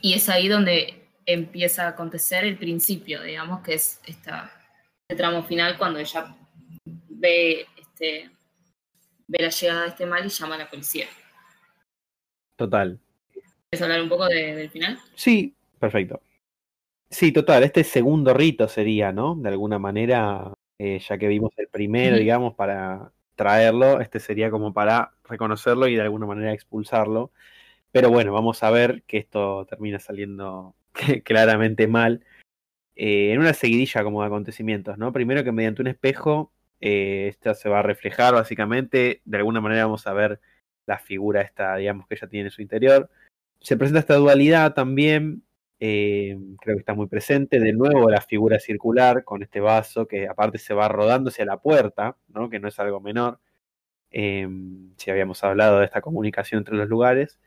y 0.00 0.14
es 0.14 0.26
ahí 0.30 0.48
donde 0.48 1.06
empieza 1.26 1.84
a 1.84 1.88
acontecer 1.88 2.44
el 2.44 2.56
principio, 2.56 3.22
digamos, 3.22 3.60
que 3.60 3.74
es 3.74 4.00
esta, 4.06 4.50
este 5.02 5.16
tramo 5.16 5.42
final 5.42 5.76
cuando 5.76 5.98
ella 5.98 6.34
ve, 6.86 7.66
este, 7.76 8.30
ve 9.26 9.38
la 9.38 9.50
llegada 9.50 9.82
de 9.82 9.88
este 9.88 10.06
mal 10.06 10.24
y 10.24 10.30
llama 10.30 10.54
a 10.54 10.58
la 10.58 10.70
policía. 10.70 11.06
Total. 12.56 12.98
¿Quieres 13.68 13.82
hablar 13.82 14.00
un 14.00 14.08
poco 14.08 14.26
del 14.28 14.70
final? 14.70 14.98
Sí, 15.14 15.54
perfecto. 15.78 16.22
Sí, 17.10 17.32
total, 17.32 17.64
este 17.64 17.84
segundo 17.84 18.32
rito 18.32 18.66
sería, 18.66 19.12
¿no? 19.12 19.34
De 19.34 19.50
alguna 19.50 19.78
manera 19.78 20.53
eh, 20.78 20.98
ya 20.98 21.18
que 21.18 21.28
vimos 21.28 21.52
el 21.56 21.68
primero, 21.68 22.16
digamos, 22.16 22.54
para 22.54 23.12
traerlo, 23.36 24.00
este 24.00 24.20
sería 24.20 24.50
como 24.50 24.72
para 24.72 25.12
reconocerlo 25.24 25.88
y 25.88 25.96
de 25.96 26.02
alguna 26.02 26.26
manera 26.26 26.52
expulsarlo. 26.52 27.32
Pero 27.92 28.10
bueno, 28.10 28.32
vamos 28.32 28.62
a 28.62 28.70
ver 28.70 29.02
que 29.04 29.18
esto 29.18 29.66
termina 29.66 29.98
saliendo 30.00 30.74
claramente 31.24 31.86
mal. 31.86 32.24
Eh, 32.96 33.32
en 33.32 33.40
una 33.40 33.54
seguidilla 33.54 34.04
como 34.04 34.20
de 34.22 34.28
acontecimientos, 34.28 34.98
¿no? 34.98 35.12
Primero 35.12 35.44
que 35.44 35.52
mediante 35.52 35.82
un 35.82 35.88
espejo, 35.88 36.52
eh, 36.80 37.28
esta 37.28 37.54
se 37.54 37.68
va 37.68 37.80
a 37.80 37.82
reflejar 37.82 38.34
básicamente, 38.34 39.20
de 39.24 39.36
alguna 39.38 39.60
manera 39.60 39.86
vamos 39.86 40.06
a 40.06 40.12
ver 40.12 40.40
la 40.86 40.98
figura 40.98 41.42
esta, 41.42 41.76
digamos, 41.76 42.06
que 42.06 42.14
ella 42.14 42.28
tiene 42.28 42.46
en 42.48 42.50
su 42.52 42.62
interior. 42.62 43.10
Se 43.60 43.76
presenta 43.76 44.00
esta 44.00 44.16
dualidad 44.16 44.74
también 44.74 45.42
eh, 45.86 46.38
creo 46.60 46.76
que 46.76 46.80
está 46.80 46.94
muy 46.94 47.08
presente. 47.08 47.60
De 47.60 47.74
nuevo 47.74 48.08
la 48.08 48.22
figura 48.22 48.58
circular 48.58 49.22
con 49.22 49.42
este 49.42 49.60
vaso 49.60 50.08
que 50.08 50.26
aparte 50.26 50.56
se 50.56 50.72
va 50.72 50.88
rodando 50.88 51.28
hacia 51.28 51.44
la 51.44 51.60
puerta, 51.60 52.16
¿no? 52.28 52.48
que 52.48 52.58
no 52.58 52.68
es 52.68 52.78
algo 52.80 53.00
menor. 53.00 53.38
Eh, 54.10 54.48
si 54.96 55.10
habíamos 55.10 55.44
hablado 55.44 55.80
de 55.80 55.84
esta 55.84 56.00
comunicación 56.00 56.60
entre 56.60 56.76
los 56.76 56.88
lugares. 56.88 57.38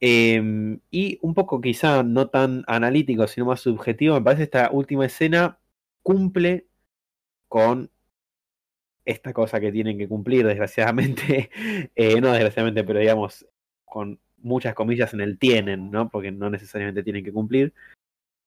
Eh, 0.00 0.78
y 0.90 1.18
un 1.20 1.34
poco 1.34 1.60
quizá 1.60 2.02
no 2.02 2.28
tan 2.30 2.64
analítico, 2.66 3.26
sino 3.26 3.46
más 3.46 3.60
subjetivo, 3.60 4.14
me 4.14 4.22
parece 4.22 4.44
esta 4.44 4.70
última 4.70 5.04
escena 5.04 5.58
cumple 6.02 6.66
con 7.48 7.90
esta 9.04 9.34
cosa 9.34 9.60
que 9.60 9.70
tienen 9.72 9.98
que 9.98 10.08
cumplir, 10.08 10.46
desgraciadamente, 10.46 11.50
no 12.22 12.32
desgraciadamente, 12.32 12.84
pero 12.84 13.00
digamos, 13.00 13.46
con 13.84 14.18
muchas 14.44 14.74
comillas 14.74 15.14
en 15.14 15.20
el 15.22 15.38
tienen, 15.38 15.90
¿no? 15.90 16.08
Porque 16.10 16.30
no 16.30 16.50
necesariamente 16.50 17.02
tienen 17.02 17.24
que 17.24 17.32
cumplir. 17.32 17.74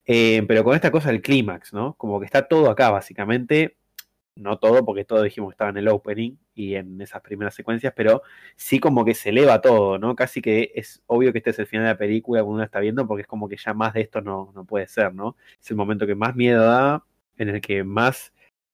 Eh, 0.06 0.44
pero 0.48 0.64
con 0.64 0.76
esta 0.76 0.92
cosa 0.92 1.12
del 1.12 1.22
clímax, 1.22 1.74
¿no? 1.74 1.96
Como 1.96 2.20
que 2.20 2.26
está 2.26 2.48
todo 2.48 2.70
acá, 2.70 2.92
básicamente. 2.92 3.78
No 4.36 4.60
todo, 4.60 4.86
porque 4.86 5.06
todo 5.06 5.24
dijimos 5.24 5.50
que 5.50 5.54
estaba 5.56 5.72
en 5.72 5.78
el 5.78 5.88
opening 5.90 6.38
y 6.54 6.76
en 6.76 7.02
esas 7.02 7.22
primeras 7.22 7.56
secuencias, 7.56 7.94
pero 7.96 8.22
sí 8.56 8.80
como 8.80 9.04
que 9.06 9.16
se 9.16 9.30
eleva 9.30 9.62
todo, 9.62 9.98
¿no? 10.00 10.16
Casi 10.16 10.42
que 10.42 10.72
es 10.76 11.02
obvio 11.08 11.32
que 11.34 11.40
este 11.40 11.52
es 11.52 11.60
el 11.60 11.68
final 11.68 11.86
de 11.86 11.94
la 11.94 11.98
película 11.98 12.42
cuando 12.42 12.56
uno 12.56 12.64
está 12.64 12.80
viendo, 12.80 13.08
porque 13.08 13.24
es 13.24 13.28
como 13.28 13.50
que 13.50 13.58
ya 13.58 13.74
más 13.74 13.94
de 13.94 14.02
esto 14.02 14.22
no, 14.22 14.52
no 14.56 14.66
puede 14.66 14.88
ser, 14.88 15.14
¿no? 15.16 15.36
Es 15.60 15.72
el 15.72 15.78
momento 15.78 16.08
que 16.08 16.16
más 16.16 16.36
miedo 16.36 16.64
da, 16.64 17.04
en 17.38 17.50
el 17.50 17.62
que 17.62 17.84
más 17.84 18.34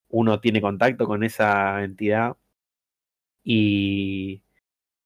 uno 0.09 0.39
tiene 0.41 0.61
contacto 0.61 1.07
con 1.07 1.23
esa 1.23 1.83
entidad. 1.83 2.37
Y, 3.43 4.43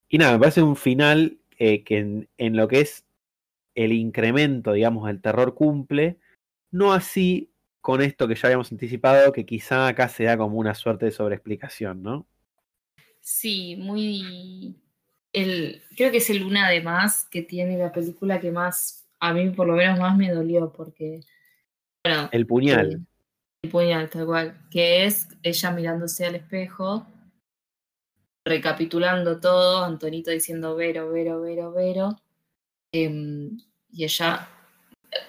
y 0.09 0.17
nada, 0.17 0.33
me 0.33 0.39
parece 0.39 0.61
un 0.61 0.75
final 0.75 1.39
eh, 1.57 1.83
que 1.83 1.97
en, 1.99 2.29
en, 2.37 2.55
lo 2.55 2.67
que 2.67 2.81
es 2.81 3.05
el 3.75 3.91
incremento, 3.91 4.73
digamos, 4.73 5.07
del 5.07 5.21
terror 5.21 5.53
cumple, 5.53 6.17
no 6.71 6.93
así 6.93 7.51
con 7.81 8.01
esto 8.01 8.27
que 8.27 8.35
ya 8.35 8.47
habíamos 8.47 8.71
anticipado, 8.71 9.31
que 9.31 9.45
quizá 9.45 9.87
acá 9.87 10.09
se 10.09 10.25
da 10.25 10.37
como 10.37 10.57
una 10.57 10.75
suerte 10.75 11.05
de 11.05 11.11
sobreexplicación, 11.11 12.03
¿no? 12.03 12.27
Sí, 13.21 13.75
muy... 13.77 14.75
El, 15.33 15.81
creo 15.95 16.11
que 16.11 16.17
es 16.17 16.29
el 16.29 16.43
una 16.43 16.69
de 16.69 16.81
más 16.81 17.25
que 17.25 17.41
tiene 17.41 17.77
la 17.77 17.91
película 17.91 18.39
que 18.39 18.51
más, 18.51 19.07
a 19.19 19.33
mí 19.33 19.49
por 19.51 19.67
lo 19.67 19.75
menos 19.75 19.99
más 19.99 20.17
me 20.17 20.31
dolió, 20.31 20.71
porque... 20.71 21.21
Bueno, 22.03 22.29
el 22.31 22.45
puñal. 22.47 22.87
El, 22.87 23.07
el 23.63 23.69
puñal, 23.69 24.09
tal 24.09 24.25
cual, 24.25 24.67
que 24.69 25.05
es 25.05 25.27
ella 25.43 25.71
mirándose 25.71 26.25
al 26.25 26.35
espejo 26.35 27.07
recapitulando 28.47 29.39
todo, 29.39 29.83
Antonito 29.83 30.31
diciendo 30.31 30.75
Vero, 30.75 31.11
Vero, 31.11 31.41
Vero, 31.41 31.71
Vero, 31.73 32.21
eh, 32.91 33.49
y 33.91 34.03
ella 34.03 34.49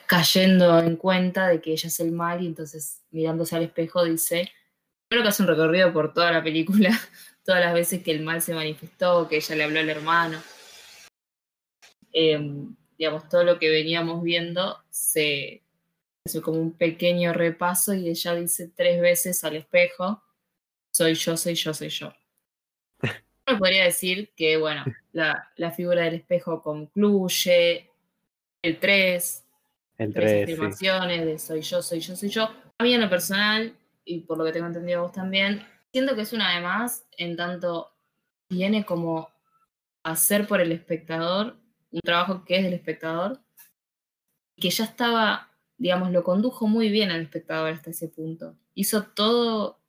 cayendo 0.06 0.78
en 0.80 0.96
cuenta 0.96 1.48
de 1.48 1.60
que 1.60 1.72
ella 1.72 1.88
es 1.88 2.00
el 2.00 2.12
mal 2.12 2.42
y 2.42 2.46
entonces 2.46 3.02
mirándose 3.10 3.56
al 3.56 3.62
espejo 3.62 4.04
dice, 4.04 4.50
creo 5.08 5.22
que 5.22 5.28
hace 5.28 5.42
un 5.42 5.48
recorrido 5.48 5.92
por 5.92 6.12
toda 6.12 6.32
la 6.32 6.42
película, 6.42 6.90
todas 7.44 7.60
las 7.60 7.74
veces 7.74 8.02
que 8.02 8.10
el 8.10 8.22
mal 8.22 8.42
se 8.42 8.54
manifestó, 8.54 9.28
que 9.28 9.36
ella 9.36 9.56
le 9.56 9.64
habló 9.64 9.80
al 9.80 9.88
hermano. 9.88 10.42
Em, 12.12 12.74
digamos, 12.96 13.28
todo 13.28 13.44
lo 13.44 13.58
que 13.58 13.70
veníamos 13.70 14.22
viendo 14.22 14.78
se 14.90 15.62
hace 16.24 16.40
como 16.40 16.60
un 16.60 16.72
pequeño 16.72 17.32
repaso 17.32 17.94
y 17.94 18.08
ella 18.08 18.34
dice 18.34 18.68
tres 18.74 19.00
veces 19.00 19.44
al 19.44 19.56
espejo, 19.56 20.22
soy 20.90 21.14
yo, 21.14 21.36
soy 21.36 21.54
yo, 21.54 21.72
soy 21.72 21.90
yo. 21.90 22.12
Uno 23.48 23.58
podría 23.58 23.84
decir 23.84 24.30
que, 24.36 24.56
bueno, 24.56 24.84
la, 25.12 25.50
la 25.56 25.70
figura 25.70 26.02
del 26.02 26.14
espejo 26.16 26.62
concluye, 26.62 27.90
el 28.62 28.78
3, 28.78 29.44
El 29.98 30.12
tres 30.12 30.32
3, 30.32 30.42
afirmaciones 30.42 31.24
de 31.24 31.38
soy 31.38 31.62
yo, 31.62 31.80
soy 31.80 32.00
yo, 32.00 32.16
soy 32.16 32.28
yo. 32.28 32.50
A 32.76 32.84
mí 32.84 32.92
en 32.92 33.00
lo 33.00 33.08
personal, 33.08 33.74
y 34.04 34.20
por 34.20 34.36
lo 34.36 34.44
que 34.44 34.52
tengo 34.52 34.66
entendido 34.66 35.02
vos 35.02 35.12
también, 35.12 35.66
siento 35.92 36.14
que 36.14 36.22
es 36.22 36.32
una 36.32 36.54
de 36.54 36.60
más, 36.60 37.06
en 37.16 37.36
tanto 37.36 37.90
viene 38.50 38.84
como 38.84 39.30
hacer 40.02 40.46
por 40.46 40.60
el 40.60 40.72
espectador 40.72 41.56
un 41.90 42.00
trabajo 42.00 42.44
que 42.44 42.56
es 42.58 42.64
del 42.64 42.74
espectador, 42.74 43.40
que 44.56 44.70
ya 44.70 44.84
estaba, 44.84 45.48
digamos, 45.78 46.10
lo 46.10 46.22
condujo 46.22 46.66
muy 46.66 46.90
bien 46.90 47.10
al 47.10 47.22
espectador 47.22 47.72
hasta 47.72 47.90
ese 47.90 48.08
punto. 48.08 48.56
Hizo 48.74 49.04
todo, 49.04 49.80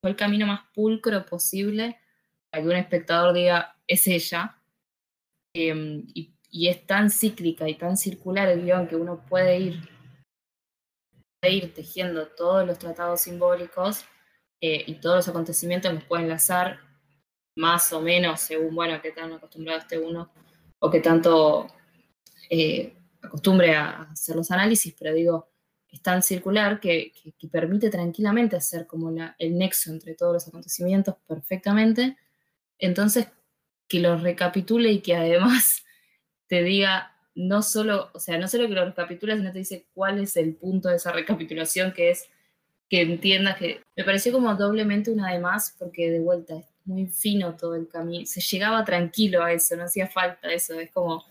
fue 0.00 0.10
el 0.10 0.16
camino 0.16 0.46
más 0.46 0.60
pulcro 0.74 1.24
posible 1.24 1.98
que 2.60 2.68
un 2.68 2.76
espectador 2.76 3.34
diga, 3.34 3.76
es 3.86 4.06
ella. 4.06 4.56
Em, 5.54 6.06
y, 6.14 6.32
es 6.68 6.86
tan 6.86 7.10
cíclica 7.10 7.68
y 7.68 7.74
tan 7.74 7.96
circular 7.98 8.48
el 8.48 8.64
guion 8.64 8.88
que 8.88 8.96
uno 8.96 9.24
puede 9.28 9.58
ir, 9.58 9.80
tejiendo 11.74 12.28
todos 12.28 12.66
los 12.66 12.78
tratados 12.78 13.20
simbólicos 13.20 14.04
eh, 14.60 14.82
y 14.86 14.94
todos 14.94 15.16
los 15.16 15.28
acontecimientos 15.28 15.92
los 15.92 16.04
puede 16.04 16.24
enlazar 16.24 16.80
más 17.56 17.92
o 17.92 18.00
menos 18.00 18.40
según, 18.40 18.74
bueno, 18.74 19.00
qué 19.02 19.12
tan 19.12 19.32
acostumbrado 19.32 19.80
esté 19.80 19.98
uno 19.98 20.32
o 20.78 20.90
qué 20.90 21.00
tanto 21.00 21.68
eh, 22.50 22.96
acostumbre 23.22 23.74
a 23.74 24.02
hacer 24.02 24.36
los 24.36 24.50
análisis, 24.50 24.94
pero 24.98 25.14
digo, 25.14 25.50
es 25.88 26.02
tan 26.02 26.22
circular 26.22 26.80
que, 26.80 27.12
permite 27.50 27.90
tranquilamente 27.90 28.56
hacer 28.56 28.86
como 28.86 29.10
el 29.38 29.58
nexo 29.58 29.90
entre 29.90 30.14
todos 30.14 30.34
los 30.34 30.48
acontecimientos 30.48 31.16
perfectamente. 31.26 32.16
Entonces, 32.78 33.28
que 33.88 34.00
lo 34.00 34.16
recapitule 34.16 34.92
y 34.92 35.00
que 35.00 35.16
además 35.16 35.84
te 36.48 36.62
diga 36.62 37.12
no 37.34 37.62
solo, 37.62 38.10
o 38.14 38.18
sea, 38.18 38.38
no 38.38 38.48
solo 38.48 38.66
que 38.66 38.74
lo 38.74 38.86
recapitula, 38.86 39.36
sino 39.36 39.52
te 39.52 39.58
dice 39.58 39.86
cuál 39.92 40.18
es 40.18 40.36
el 40.36 40.54
punto 40.54 40.88
de 40.88 40.96
esa 40.96 41.12
recapitulación, 41.12 41.92
que 41.92 42.10
es 42.10 42.28
que 42.88 43.02
entiendas 43.02 43.58
que 43.58 43.82
me 43.94 44.04
pareció 44.04 44.32
como 44.32 44.54
doblemente 44.54 45.10
una 45.10 45.32
de 45.32 45.38
más, 45.38 45.74
porque 45.78 46.10
de 46.10 46.20
vuelta 46.20 46.56
es 46.56 46.66
muy 46.84 47.06
fino 47.08 47.54
todo 47.54 47.74
el 47.74 47.88
camino, 47.88 48.24
se 48.24 48.40
llegaba 48.40 48.84
tranquilo 48.84 49.42
a 49.42 49.52
eso, 49.52 49.76
no 49.76 49.84
hacía 49.84 50.06
falta 50.08 50.50
eso, 50.50 50.78
es 50.80 50.90
como 50.92 51.24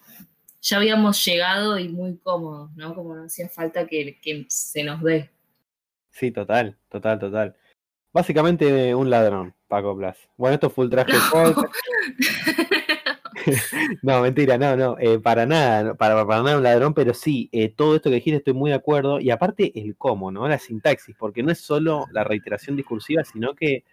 ya 0.62 0.78
habíamos 0.78 1.24
llegado 1.24 1.78
y 1.80 1.88
muy 1.90 2.18
cómodos, 2.18 2.76
¿no? 2.76 2.94
Como 2.96 3.16
no 3.16 3.26
hacía 3.26 3.48
falta 3.50 3.86
que, 3.88 4.20
que 4.20 4.46
se 4.50 4.84
nos 4.84 5.02
dé. 5.02 5.30
Sí, 6.10 6.32
total, 6.32 6.78
total, 6.90 7.20
total. 7.20 7.56
Básicamente 8.16 8.96
un 8.96 9.10
ladrón, 9.10 9.54
Paco 9.68 9.94
Blas. 9.94 10.18
Bueno, 10.38 10.54
esto 10.54 10.70
fue 10.70 10.86
ultraje 10.86 11.12
podcast. 11.30 11.76
No, 14.02 14.22
mentira, 14.22 14.58
no, 14.58 14.76
no, 14.76 14.98
eh, 14.98 15.20
para 15.20 15.46
nada, 15.46 15.84
no, 15.84 15.96
para, 15.96 16.26
para 16.26 16.42
nada 16.42 16.58
un 16.58 16.64
ladrón, 16.64 16.96
pero 16.96 17.14
sí, 17.14 17.48
eh, 17.52 17.70
todo 17.70 17.96
esto 17.96 18.10
que 18.10 18.16
dijiste 18.16 18.38
estoy 18.38 18.54
muy 18.54 18.72
de 18.72 18.78
acuerdo, 18.78 19.20
y 19.20 19.30
aparte 19.30 19.72
el 19.80 19.96
cómo, 19.98 20.32
¿no? 20.32 20.48
La 20.48 20.58
sintaxis, 20.58 21.16
porque 21.16 21.44
no 21.44 21.52
es 21.52 21.60
solo 21.60 22.06
la 22.12 22.24
reiteración 22.24 22.76
discursiva, 22.76 23.24
sino 23.24 23.54
que 23.54 23.84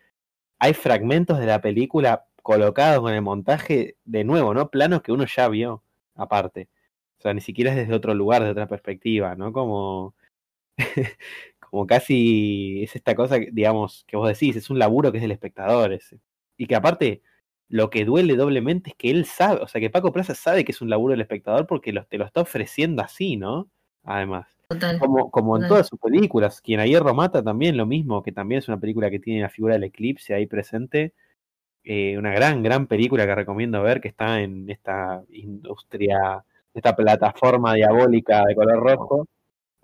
hay 0.61 0.73
fragmentos 0.73 1.39
de 1.39 1.47
la 1.47 1.61
película 1.61 2.25
colocados 2.43 3.01
con 3.01 3.13
el 3.13 3.21
montaje 3.21 3.97
de 4.05 4.25
nuevo, 4.25 4.55
¿no? 4.55 4.71
Planos 4.71 5.03
que 5.03 5.13
uno 5.13 5.27
ya 5.27 5.49
vio, 5.49 5.83
aparte. 6.15 6.69
O 7.19 7.23
sea, 7.23 7.35
ni 7.35 7.43
siquiera 7.43 7.73
es 7.73 7.77
desde 7.77 7.95
otro 7.95 8.15
lugar, 8.15 8.43
desde 8.43 8.53
otra 8.53 8.69
perspectiva, 8.69 9.35
¿no? 9.35 9.53
Como, 9.53 10.15
como 11.73 11.87
casi 11.87 12.83
es 12.83 12.95
esta 12.97 13.15
cosa, 13.15 13.41
que, 13.41 13.49
digamos, 13.51 14.05
que 14.07 14.19
vos 14.19 14.29
decís, 14.29 14.57
es 14.57 14.69
un 14.69 14.79
laburo 14.79 15.11
que 15.11 15.17
es 15.17 15.23
del 15.23 15.31
espectador 15.33 15.95
ese. 15.95 16.21
Y 16.59 16.67
que 16.67 16.75
aparte, 16.77 17.23
lo 17.71 17.89
que 17.89 18.05
duele 18.05 18.37
doblemente 18.37 18.91
es 18.91 18.97
que 18.97 19.11
él 19.11 19.25
sabe, 19.25 19.63
o 19.63 19.67
sea, 19.69 19.81
que 19.81 19.89
Paco 19.89 20.13
Plaza 20.13 20.35
sabe 20.35 20.67
que 20.67 20.73
es 20.73 20.83
un 20.83 20.91
laburo 20.91 21.13
del 21.13 21.23
espectador 21.23 21.67
porque 21.67 21.95
lo- 21.95 22.05
te 22.05 22.19
lo 22.19 22.27
está 22.27 22.43
ofreciendo 22.43 23.01
así, 23.03 23.39
¿no? 23.39 23.71
Además. 24.05 24.49
Total. 24.69 24.99
Como, 24.99 25.31
como 25.31 25.57
en 25.57 25.63
Total. 25.63 25.69
todas 25.71 25.89
sus 25.89 25.99
películas. 25.99 26.61
Quien 26.61 26.79
a 26.81 26.85
hierro 26.87 27.15
mata 27.15 27.43
también 27.43 27.79
lo 27.79 27.87
mismo, 27.87 28.23
que 28.23 28.33
también 28.33 28.59
es 28.59 28.69
una 28.69 28.79
película 28.79 29.11
que 29.11 29.19
tiene 29.19 29.41
la 29.41 29.49
figura 29.49 29.73
del 29.73 29.85
eclipse 29.85 30.35
ahí 30.35 30.45
presente. 30.47 31.15
Eh, 31.85 32.19
una 32.19 32.33
gran, 32.33 32.63
gran 32.63 32.87
película 32.87 33.25
que 33.27 33.35
recomiendo 33.35 33.83
ver, 33.83 34.03
que 34.03 34.09
está 34.09 34.43
en 34.43 34.69
esta 34.69 35.25
industria, 35.31 36.45
esta 36.75 36.95
plataforma 36.95 37.73
diabólica 37.75 38.45
de 38.45 38.55
color 38.55 38.79
rojo. 38.83 39.27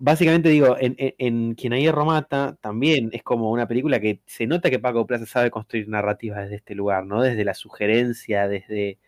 Básicamente 0.00 0.48
digo, 0.50 0.76
en, 0.78 0.94
en, 0.98 1.14
en 1.18 1.54
Quien 1.56 1.72
a 1.72 1.78
hierro 1.78 2.04
mata 2.04 2.56
también 2.60 3.10
es 3.12 3.22
como 3.24 3.50
una 3.50 3.66
película 3.66 3.98
que 4.00 4.20
se 4.26 4.46
nota 4.46 4.70
que 4.70 4.78
Paco 4.78 5.06
Plaza 5.06 5.26
sabe 5.26 5.50
construir 5.50 5.88
narrativas 5.88 6.42
desde 6.44 6.56
este 6.56 6.74
lugar, 6.76 7.04
¿no? 7.04 7.20
Desde 7.22 7.44
la 7.44 7.54
sugerencia, 7.54 8.46
desde 8.46 8.98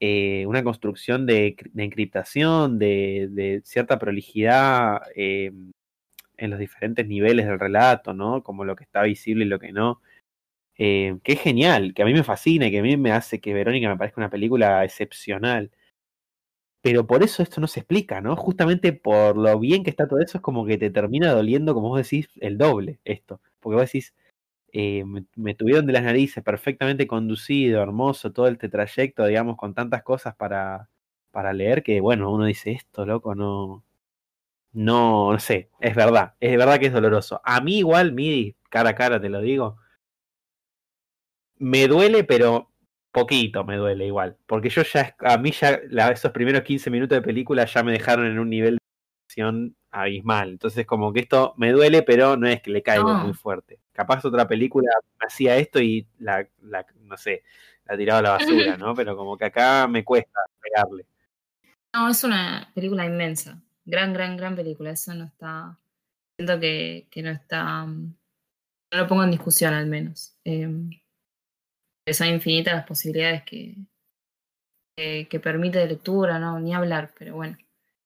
eh, 0.00 0.46
una 0.46 0.64
construcción 0.64 1.26
de, 1.26 1.56
de 1.72 1.84
encriptación, 1.84 2.78
de, 2.78 3.28
de 3.32 3.62
cierta 3.64 3.98
prolijidad 3.98 5.02
eh, 5.16 5.52
en 6.36 6.50
los 6.50 6.58
diferentes 6.58 7.06
niveles 7.06 7.46
del 7.46 7.60
relato, 7.60 8.14
¿no? 8.14 8.42
Como 8.42 8.64
lo 8.64 8.76
que 8.76 8.84
está 8.84 9.02
visible 9.02 9.44
y 9.44 9.48
lo 9.48 9.58
que 9.60 9.72
no. 9.72 10.00
Eh, 10.78 11.18
que 11.24 11.32
es 11.34 11.40
genial, 11.42 11.94
que 11.94 12.02
a 12.02 12.06
mí 12.06 12.14
me 12.14 12.24
fascina 12.24 12.66
y 12.66 12.70
que 12.72 12.80
a 12.80 12.82
mí 12.82 12.96
me 12.96 13.12
hace 13.12 13.40
que 13.40 13.54
Verónica 13.54 13.88
me 13.88 13.96
parezca 13.96 14.20
una 14.20 14.30
película 14.30 14.84
excepcional. 14.84 15.70
Pero 16.84 17.06
por 17.06 17.22
eso 17.22 17.42
esto 17.42 17.62
no 17.62 17.66
se 17.66 17.80
explica, 17.80 18.20
¿no? 18.20 18.36
Justamente 18.36 18.92
por 18.92 19.38
lo 19.38 19.58
bien 19.58 19.84
que 19.84 19.88
está 19.90 20.06
todo 20.06 20.20
eso, 20.20 20.36
es 20.36 20.42
como 20.42 20.66
que 20.66 20.76
te 20.76 20.90
termina 20.90 21.32
doliendo, 21.32 21.72
como 21.72 21.88
vos 21.88 22.02
decís, 22.02 22.28
el 22.40 22.58
doble 22.58 23.00
esto. 23.04 23.40
Porque 23.60 23.76
vos 23.76 23.86
decís, 23.86 24.14
eh, 24.72 25.02
me, 25.36 25.54
tuvieron 25.54 25.86
de 25.86 25.94
las 25.94 26.02
narices, 26.04 26.44
perfectamente 26.44 27.06
conducido, 27.06 27.82
hermoso, 27.82 28.32
todo 28.32 28.48
este 28.48 28.68
trayecto, 28.68 29.24
digamos, 29.24 29.56
con 29.56 29.74
tantas 29.74 30.02
cosas 30.02 30.36
para, 30.36 30.90
para 31.30 31.54
leer, 31.54 31.82
que 31.82 32.00
bueno, 32.02 32.30
uno 32.30 32.44
dice, 32.44 32.72
esto, 32.72 33.06
loco, 33.06 33.34
no, 33.34 33.82
no, 34.72 35.32
no 35.32 35.38
sé, 35.40 35.70
es 35.80 35.96
verdad, 35.96 36.34
es 36.40 36.56
verdad 36.58 36.78
que 36.80 36.86
es 36.88 36.92
doloroso. 36.92 37.40
A 37.44 37.60
mí 37.62 37.78
igual, 37.78 38.12
Midi, 38.12 38.56
cara 38.70 38.90
a 38.90 38.94
cara 38.94 39.20
te 39.20 39.30
lo 39.30 39.40
digo, 39.40 39.78
me 41.58 41.88
duele, 41.88 42.24
pero 42.24 42.70
poquito 43.14 43.64
me 43.64 43.76
duele 43.78 44.06
igual, 44.06 44.36
porque 44.46 44.68
yo 44.68 44.82
ya, 44.82 45.16
a 45.20 45.38
mí 45.38 45.52
ya 45.52 45.80
la- 45.88 46.10
esos 46.10 46.32
primeros 46.32 46.62
15 46.62 46.90
minutos 46.90 47.16
de 47.16 47.22
película 47.22 47.64
ya 47.64 47.82
me 47.82 47.92
dejaron 47.92 48.26
en 48.26 48.38
un 48.38 48.50
nivel 48.50 48.74
de 48.74 48.78
acción 49.26 49.76
abismal, 49.90 50.50
entonces 50.50 50.84
como 50.84 51.12
que 51.14 51.20
esto 51.20 51.54
me 51.56 51.72
duele, 51.72 52.02
pero 52.02 52.36
no 52.36 52.46
es 52.48 52.60
que 52.60 52.70
le 52.72 52.82
caigo 52.82 53.08
No. 53.14 53.24
muy 53.24 53.32
fuerte. 53.32 53.78
Capaz 53.92 54.24
otra 54.26 54.46
película 54.46 54.90
hacía 55.20 55.56
esto 55.56 55.80
y 55.80 56.06
la, 56.18 56.46
la 56.62 56.84
no 57.00 57.16
sé, 57.16 57.42
la 57.86 57.96
tiraba 57.96 58.18
a 58.18 58.22
la 58.22 58.30
basura, 58.32 58.76
¿no? 58.78 58.94
Pero 58.94 59.16
como 59.16 59.38
que 59.38 59.46
acá 59.46 59.86
me 59.88 60.04
cuesta 60.04 60.40
pegarle. 60.60 61.06
No, 61.94 62.08
es 62.10 62.24
una 62.24 62.68
película 62.74 63.06
inmensa. 63.06 63.62
Gran, 63.84 64.12
gran, 64.12 64.36
gran 64.36 64.56
película. 64.56 64.90
Eso 64.90 65.14
no 65.14 65.24
está. 65.26 65.78
Siento 66.36 66.58
que, 66.58 67.06
que 67.08 67.22
no 67.22 67.30
está. 67.30 67.86
mm, 67.86 68.14
No 68.92 68.98
lo 68.98 69.06
pongo 69.06 69.22
en 69.22 69.30
discusión, 69.30 69.72
al 69.74 69.86
menos. 69.86 70.36
Eh, 70.44 70.68
son 72.12 72.28
infinitas 72.28 72.74
las 72.74 72.86
posibilidades 72.86 73.42
que, 73.44 73.76
que, 74.96 75.40
permite 75.40 75.78
de 75.78 75.86
lectura, 75.86 76.38
¿no? 76.38 76.60
Ni 76.60 76.74
hablar, 76.74 77.12
pero 77.18 77.36
bueno. 77.36 77.56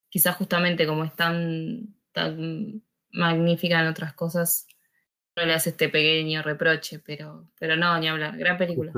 Quizás 0.09 0.37
justamente 0.37 0.87
como 0.87 1.05
es 1.05 1.15
tan, 1.15 1.95
tan 2.13 2.83
magnífica 3.11 3.81
en 3.81 3.89
otras 3.89 4.15
cosas, 4.15 4.67
no 5.37 5.45
le 5.45 5.55
hace 5.55 5.71
este 5.71 5.89
pequeño 5.89 6.43
reproche, 6.43 7.01
pero, 7.01 7.51
pero 7.59 7.77
no, 7.77 7.99
ni 7.99 8.09
hablar. 8.09 8.37
Gran 8.39 8.57
película. 8.57 8.93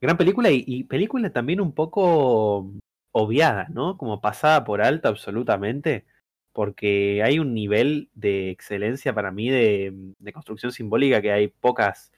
Gran 0.00 0.16
película 0.16 0.50
y, 0.50 0.64
y 0.66 0.84
película 0.84 1.30
también 1.30 1.60
un 1.60 1.72
poco 1.72 2.72
obviada, 3.12 3.66
¿no? 3.70 3.98
Como 3.98 4.20
pasada 4.20 4.64
por 4.64 4.80
alto 4.80 5.08
absolutamente, 5.08 6.06
porque 6.52 7.22
hay 7.22 7.38
un 7.38 7.52
nivel 7.52 8.08
de 8.14 8.50
excelencia 8.50 9.12
para 9.12 9.32
mí 9.32 9.50
de, 9.50 9.92
de 10.18 10.32
construcción 10.32 10.72
simbólica 10.72 11.20
que 11.20 11.32
hay 11.32 11.48
pocas 11.48 12.12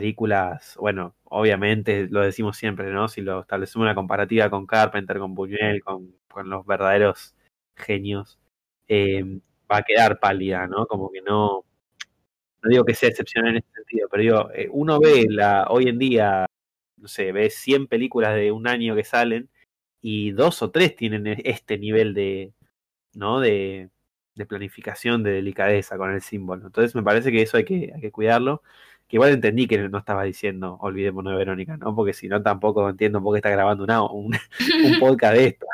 películas, 0.00 0.76
bueno, 0.78 1.14
obviamente 1.24 2.06
lo 2.10 2.20
decimos 2.20 2.56
siempre, 2.58 2.92
¿no? 2.92 3.08
Si 3.08 3.22
lo 3.22 3.40
establecemos 3.40 3.84
una 3.86 3.94
comparativa 3.94 4.50
con 4.50 4.66
Carpenter, 4.66 5.18
con 5.18 5.34
Buñuel, 5.34 5.82
con, 5.82 6.14
con 6.28 6.50
los 6.50 6.66
verdaderos 6.66 7.34
genios, 7.76 8.38
eh, 8.88 9.24
va 9.72 9.78
a 9.78 9.82
quedar 9.82 10.20
pálida, 10.20 10.66
¿no? 10.66 10.86
Como 10.86 11.10
que 11.10 11.22
no, 11.22 11.64
no 12.62 12.70
digo 12.70 12.84
que 12.84 12.94
sea 12.94 13.08
excepcional 13.10 13.52
en 13.52 13.56
ese 13.58 13.68
sentido, 13.74 14.08
pero 14.10 14.22
digo, 14.22 14.50
eh, 14.54 14.68
uno 14.72 14.98
ve 15.00 15.26
la, 15.28 15.66
hoy 15.70 15.88
en 15.88 15.98
día, 15.98 16.46
no 16.96 17.08
sé, 17.08 17.32
ve 17.32 17.50
100 17.50 17.86
películas 17.88 18.34
de 18.36 18.52
un 18.52 18.68
año 18.68 18.96
que 18.96 19.04
salen 19.04 19.48
y 20.02 20.32
dos 20.32 20.62
o 20.62 20.70
tres 20.70 20.96
tienen 20.96 21.26
e- 21.26 21.42
este 21.44 21.78
nivel 21.78 22.14
de, 22.14 22.52
¿no? 23.14 23.40
De, 23.40 23.90
de 24.36 24.46
planificación, 24.46 25.22
de 25.22 25.32
delicadeza 25.32 25.96
con 25.98 26.12
el 26.12 26.22
símbolo. 26.22 26.66
Entonces 26.66 26.94
me 26.94 27.02
parece 27.02 27.32
que 27.32 27.42
eso 27.42 27.56
hay 27.58 27.64
que, 27.64 27.92
hay 27.94 28.00
que 28.00 28.12
cuidarlo. 28.12 28.62
Que 29.08 29.16
igual 29.16 29.30
entendí 29.32 29.66
que 29.66 29.88
no 29.88 29.98
estaba 29.98 30.24
diciendo 30.24 30.78
olvidémonos 30.80 31.32
de 31.32 31.38
Verónica, 31.38 31.76
¿no? 31.76 31.94
Porque 31.94 32.12
si 32.12 32.28
no 32.28 32.42
tampoco 32.42 32.88
entiendo 32.88 33.22
por 33.22 33.34
qué 33.34 33.38
está 33.38 33.50
grabando 33.50 33.84
una, 33.84 34.02
un, 34.02 34.34
un 34.84 34.98
podcast 35.00 35.34
de 35.34 35.46
esto. 35.46 35.66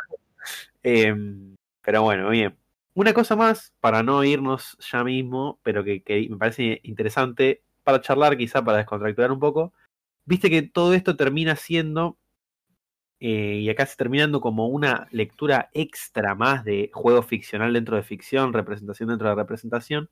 Em, 0.82 1.56
pero 1.82 2.02
bueno, 2.02 2.30
bien. 2.30 2.56
Una 2.94 3.14
cosa 3.14 3.36
más, 3.36 3.72
para 3.80 4.02
no 4.02 4.22
irnos 4.24 4.76
ya 4.90 5.02
mismo, 5.04 5.58
pero 5.62 5.84
que, 5.84 6.02
que 6.02 6.28
me 6.28 6.36
parece 6.36 6.80
interesante 6.82 7.62
para 7.84 8.00
charlar, 8.00 8.36
quizá 8.36 8.64
para 8.64 8.78
descontracturar 8.78 9.32
un 9.32 9.40
poco. 9.40 9.72
Viste 10.24 10.50
que 10.50 10.62
todo 10.62 10.94
esto 10.94 11.16
termina 11.16 11.56
siendo, 11.56 12.18
eh, 13.20 13.60
y 13.62 13.70
acá 13.70 13.86
se 13.86 13.96
terminando 13.96 14.40
como 14.40 14.68
una 14.68 15.08
lectura 15.10 15.70
extra 15.72 16.34
más 16.34 16.64
de 16.64 16.90
juego 16.92 17.22
ficcional 17.22 17.72
dentro 17.72 17.96
de 17.96 18.02
ficción, 18.02 18.52
representación 18.52 19.08
dentro 19.08 19.28
de 19.28 19.34
representación, 19.36 20.10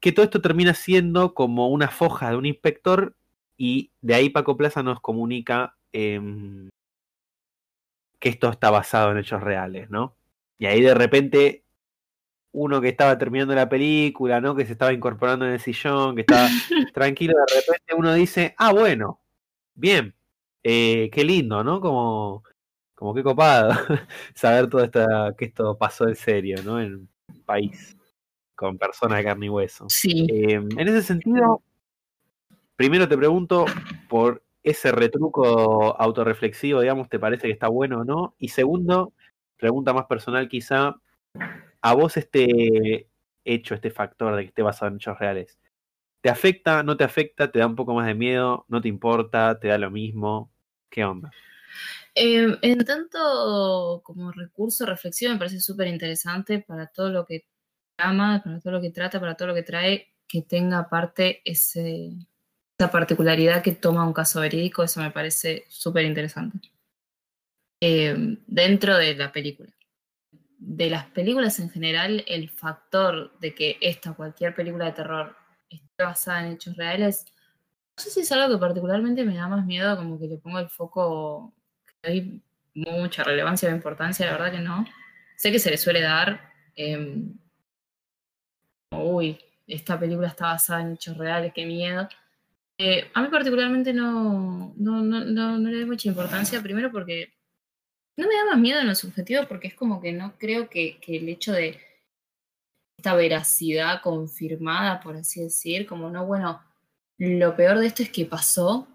que 0.00 0.12
todo 0.12 0.24
esto 0.24 0.40
termina 0.40 0.74
siendo 0.74 1.34
como 1.34 1.68
una 1.68 1.88
foja 1.88 2.30
de 2.30 2.36
un 2.36 2.46
inspector 2.46 3.16
y 3.56 3.92
de 4.00 4.14
ahí 4.14 4.30
Paco 4.30 4.56
Plaza 4.56 4.82
nos 4.82 5.00
comunica 5.00 5.76
em, 5.92 6.68
que 8.18 8.28
esto 8.28 8.50
está 8.50 8.70
basado 8.70 9.12
en 9.12 9.18
hechos 9.18 9.42
reales, 9.42 9.90
¿no? 9.90 10.16
Y 10.58 10.66
ahí 10.66 10.80
de 10.80 10.94
repente 10.94 11.64
uno 12.52 12.80
que 12.80 12.88
estaba 12.88 13.18
terminando 13.18 13.54
la 13.54 13.68
película, 13.68 14.40
¿no? 14.40 14.54
Que 14.54 14.66
se 14.66 14.72
estaba 14.72 14.92
incorporando 14.92 15.46
en 15.46 15.52
el 15.52 15.60
sillón, 15.60 16.14
que 16.14 16.22
estaba 16.22 16.48
tranquilo, 16.94 17.34
de 17.34 17.60
repente 17.60 17.94
uno 17.94 18.14
dice, 18.14 18.54
ah, 18.58 18.72
bueno, 18.72 19.20
bien, 19.74 20.14
eh, 20.62 21.10
qué 21.12 21.24
lindo, 21.24 21.62
¿no? 21.64 21.80
Como, 21.80 22.44
como 22.94 23.14
qué 23.14 23.22
copado 23.22 23.72
saber 24.34 24.68
todo 24.68 24.84
esto, 24.84 25.06
que 25.36 25.46
esto 25.46 25.76
pasó 25.78 26.08
en 26.08 26.16
serio, 26.16 26.62
¿no? 26.64 26.80
En 26.80 26.94
un 26.94 27.42
país 27.44 27.95
con 28.56 28.78
personas 28.78 29.18
de 29.18 29.24
carne 29.24 29.46
y 29.46 29.50
hueso. 29.50 29.86
Sí. 29.88 30.26
Eh, 30.28 30.54
en 30.54 30.88
ese 30.88 31.02
sentido, 31.02 31.62
primero 32.74 33.08
te 33.08 33.16
pregunto 33.16 33.66
por 34.08 34.42
ese 34.64 34.90
retruco 34.90 35.96
autorreflexivo, 36.00 36.80
digamos, 36.80 37.08
¿te 37.08 37.20
parece 37.20 37.46
que 37.46 37.52
está 37.52 37.68
bueno 37.68 38.00
o 38.00 38.04
no? 38.04 38.34
Y 38.38 38.48
segundo, 38.48 39.12
pregunta 39.56 39.92
más 39.92 40.06
personal 40.06 40.48
quizá, 40.48 40.96
¿a 41.80 41.94
vos 41.94 42.16
este 42.16 43.08
hecho, 43.44 43.74
este 43.74 43.90
factor 43.90 44.34
de 44.34 44.42
que 44.42 44.48
esté 44.48 44.62
basado 44.62 44.90
en 44.90 44.96
hechos 44.96 45.18
reales, 45.18 45.58
¿te 46.20 46.30
afecta, 46.30 46.82
no 46.82 46.96
te 46.96 47.04
afecta, 47.04 47.52
te 47.52 47.60
da 47.60 47.66
un 47.66 47.76
poco 47.76 47.94
más 47.94 48.06
de 48.06 48.14
miedo, 48.14 48.64
no 48.68 48.80
te 48.80 48.88
importa, 48.88 49.60
te 49.60 49.68
da 49.68 49.78
lo 49.78 49.90
mismo? 49.92 50.50
¿Qué 50.90 51.04
onda? 51.04 51.30
Eh, 52.14 52.58
en 52.62 52.84
tanto 52.84 54.00
como 54.02 54.32
recurso 54.32 54.86
reflexivo 54.86 55.32
me 55.32 55.38
parece 55.38 55.60
súper 55.60 55.86
interesante 55.88 56.64
para 56.66 56.86
todo 56.86 57.10
lo 57.10 57.26
que 57.26 57.44
para 57.96 58.60
todo 58.60 58.72
lo 58.72 58.80
que 58.80 58.90
trata, 58.90 59.20
para 59.20 59.34
todo 59.34 59.48
lo 59.48 59.54
que 59.54 59.62
trae, 59.62 60.14
que 60.28 60.42
tenga 60.42 60.78
aparte 60.78 61.42
ese, 61.44 62.12
esa 62.78 62.90
particularidad 62.90 63.62
que 63.62 63.72
toma 63.72 64.06
un 64.06 64.12
caso 64.12 64.40
verídico, 64.40 64.82
eso 64.82 65.00
me 65.00 65.10
parece 65.10 65.64
súper 65.68 66.04
interesante. 66.04 66.72
Eh, 67.80 68.38
dentro 68.46 68.96
de 68.96 69.14
la 69.14 69.32
película. 69.32 69.72
De 70.58 70.88
las 70.88 71.06
películas 71.06 71.58
en 71.60 71.70
general, 71.70 72.24
el 72.26 72.48
factor 72.48 73.38
de 73.40 73.54
que 73.54 73.78
esta 73.80 74.14
cualquier 74.14 74.54
película 74.54 74.86
de 74.86 74.92
terror 74.92 75.36
esté 75.68 76.02
basada 76.02 76.46
en 76.46 76.54
hechos 76.54 76.76
reales, 76.76 77.26
no 77.96 78.02
sé 78.02 78.10
si 78.10 78.20
es 78.20 78.32
algo 78.32 78.54
que 78.54 78.60
particularmente 78.60 79.24
me 79.24 79.36
da 79.36 79.48
más 79.48 79.64
miedo, 79.64 79.96
como 79.96 80.18
que 80.18 80.26
le 80.26 80.38
pongo 80.38 80.58
el 80.58 80.68
foco, 80.68 81.54
que 82.02 82.10
hay 82.10 82.42
mucha 82.74 83.22
relevancia 83.24 83.68
o 83.70 83.72
importancia, 83.72 84.26
la 84.26 84.32
verdad 84.32 84.52
que 84.52 84.60
no. 84.60 84.86
Sé 85.36 85.52
que 85.52 85.58
se 85.58 85.70
le 85.70 85.78
suele 85.78 86.00
dar, 86.00 86.52
eh, 86.74 87.22
uy, 88.90 89.38
esta 89.66 89.98
película 89.98 90.28
está 90.28 90.46
basada 90.46 90.82
en 90.82 90.92
hechos 90.92 91.16
reales, 91.16 91.52
qué 91.54 91.66
miedo. 91.66 92.08
Eh, 92.78 93.10
a 93.14 93.22
mí 93.22 93.28
particularmente 93.28 93.92
no, 93.92 94.74
no, 94.76 95.02
no, 95.02 95.24
no, 95.24 95.58
le 95.58 95.76
doy 95.78 95.86
mucha 95.86 96.08
importancia, 96.08 96.62
primero 96.62 96.92
porque 96.92 97.32
no 98.16 98.28
me 98.28 98.34
da 98.34 98.44
más 98.46 98.58
miedo 98.58 98.80
en 98.80 98.88
lo 98.88 98.94
subjetivo, 98.94 99.46
porque 99.48 99.68
es 99.68 99.74
como 99.74 100.00
que 100.00 100.12
no 100.12 100.36
creo 100.38 100.68
que, 100.68 100.98
que 101.00 101.16
el 101.16 101.28
hecho 101.28 101.52
de 101.52 101.80
esta 102.98 103.14
veracidad 103.14 104.02
confirmada, 104.02 105.00
por 105.00 105.16
así 105.16 105.42
decir, 105.42 105.86
como 105.86 106.10
no, 106.10 106.26
bueno, 106.26 106.62
lo 107.18 107.56
peor 107.56 107.78
de 107.78 107.86
esto 107.86 108.02
es 108.02 108.10
que 108.10 108.26
pasó, 108.26 108.88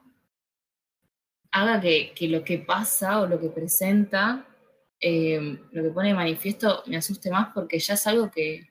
haga 1.52 1.82
que, 1.82 2.14
que 2.16 2.28
lo 2.28 2.44
que 2.44 2.60
pasa 2.60 3.20
o 3.22 3.28
lo 3.28 3.40
que 3.40 3.50
presenta, 3.50 4.48
eh, 5.00 5.60
lo 5.72 5.84
que 5.84 5.90
pone 5.90 6.10
de 6.10 6.14
manifiesto, 6.14 6.84
me 6.88 6.98
asuste 6.98 7.32
más 7.32 7.50
porque 7.54 7.80
ya 7.80 7.96
es 7.96 8.08
algo 8.08 8.30
que, 8.32 8.71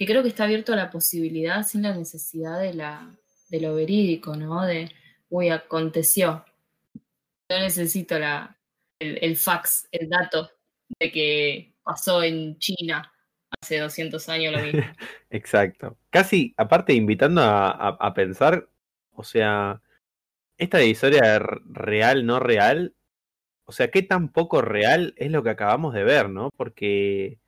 que 0.00 0.06
creo 0.06 0.22
que 0.22 0.30
está 0.30 0.44
abierto 0.44 0.72
a 0.72 0.76
la 0.76 0.90
posibilidad 0.90 1.62
sin 1.62 1.82
la 1.82 1.94
necesidad 1.94 2.58
de, 2.58 2.72
la, 2.72 3.14
de 3.50 3.60
lo 3.60 3.74
verídico, 3.74 4.34
¿no? 4.34 4.64
De, 4.64 4.90
uy, 5.28 5.50
aconteció. 5.50 6.42
Yo 7.50 7.58
necesito 7.58 8.16
el, 8.98 9.36
fax, 9.36 9.88
el 9.92 10.08
dato 10.08 10.50
de 10.98 11.12
que 11.12 11.74
pasó 11.82 12.22
en 12.22 12.58
China 12.58 13.12
hace 13.60 13.78
200 13.78 14.26
años 14.30 14.54
lo 14.54 14.62
mismo. 14.62 14.80
Exacto. 15.28 15.98
Casi, 16.08 16.54
aparte, 16.56 16.94
invitando 16.94 17.42
a, 17.42 17.68
a, 17.68 17.88
a 18.00 18.14
pensar, 18.14 18.70
o 19.12 19.22
sea, 19.22 19.82
esta 20.56 20.82
historia 20.82 21.40
real, 21.66 22.24
no 22.24 22.40
real, 22.40 22.94
o 23.66 23.72
sea, 23.72 23.90
qué 23.90 24.00
tan 24.00 24.32
poco 24.32 24.62
real 24.62 25.12
es 25.18 25.30
lo 25.30 25.42
que 25.42 25.50
acabamos 25.50 25.92
de 25.92 26.04
ver, 26.04 26.30
¿no? 26.30 26.48
Porque 26.56 27.38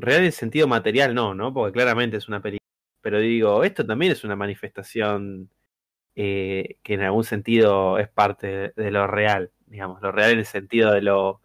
real 0.00 0.24
en 0.24 0.32
sentido 0.32 0.68
material 0.68 1.14
no, 1.14 1.34
¿no? 1.34 1.52
Porque 1.54 1.72
claramente 1.72 2.16
es 2.16 2.28
una 2.28 2.40
película. 2.42 2.60
Pero 3.02 3.18
digo, 3.20 3.64
esto 3.64 3.86
también 3.86 4.12
es 4.12 4.24
una 4.24 4.36
manifestación 4.36 5.50
eh, 6.16 6.78
que 6.82 6.94
en 6.94 7.02
algún 7.02 7.24
sentido 7.24 7.98
es 7.98 8.08
parte 8.08 8.72
de, 8.76 8.90
lo 8.90 9.06
real, 9.06 9.52
digamos, 9.66 10.02
lo 10.02 10.12
real 10.12 10.32
en 10.32 10.40
el 10.40 10.46
sentido 10.46 10.92
de 10.92 11.02
lo, 11.02 11.42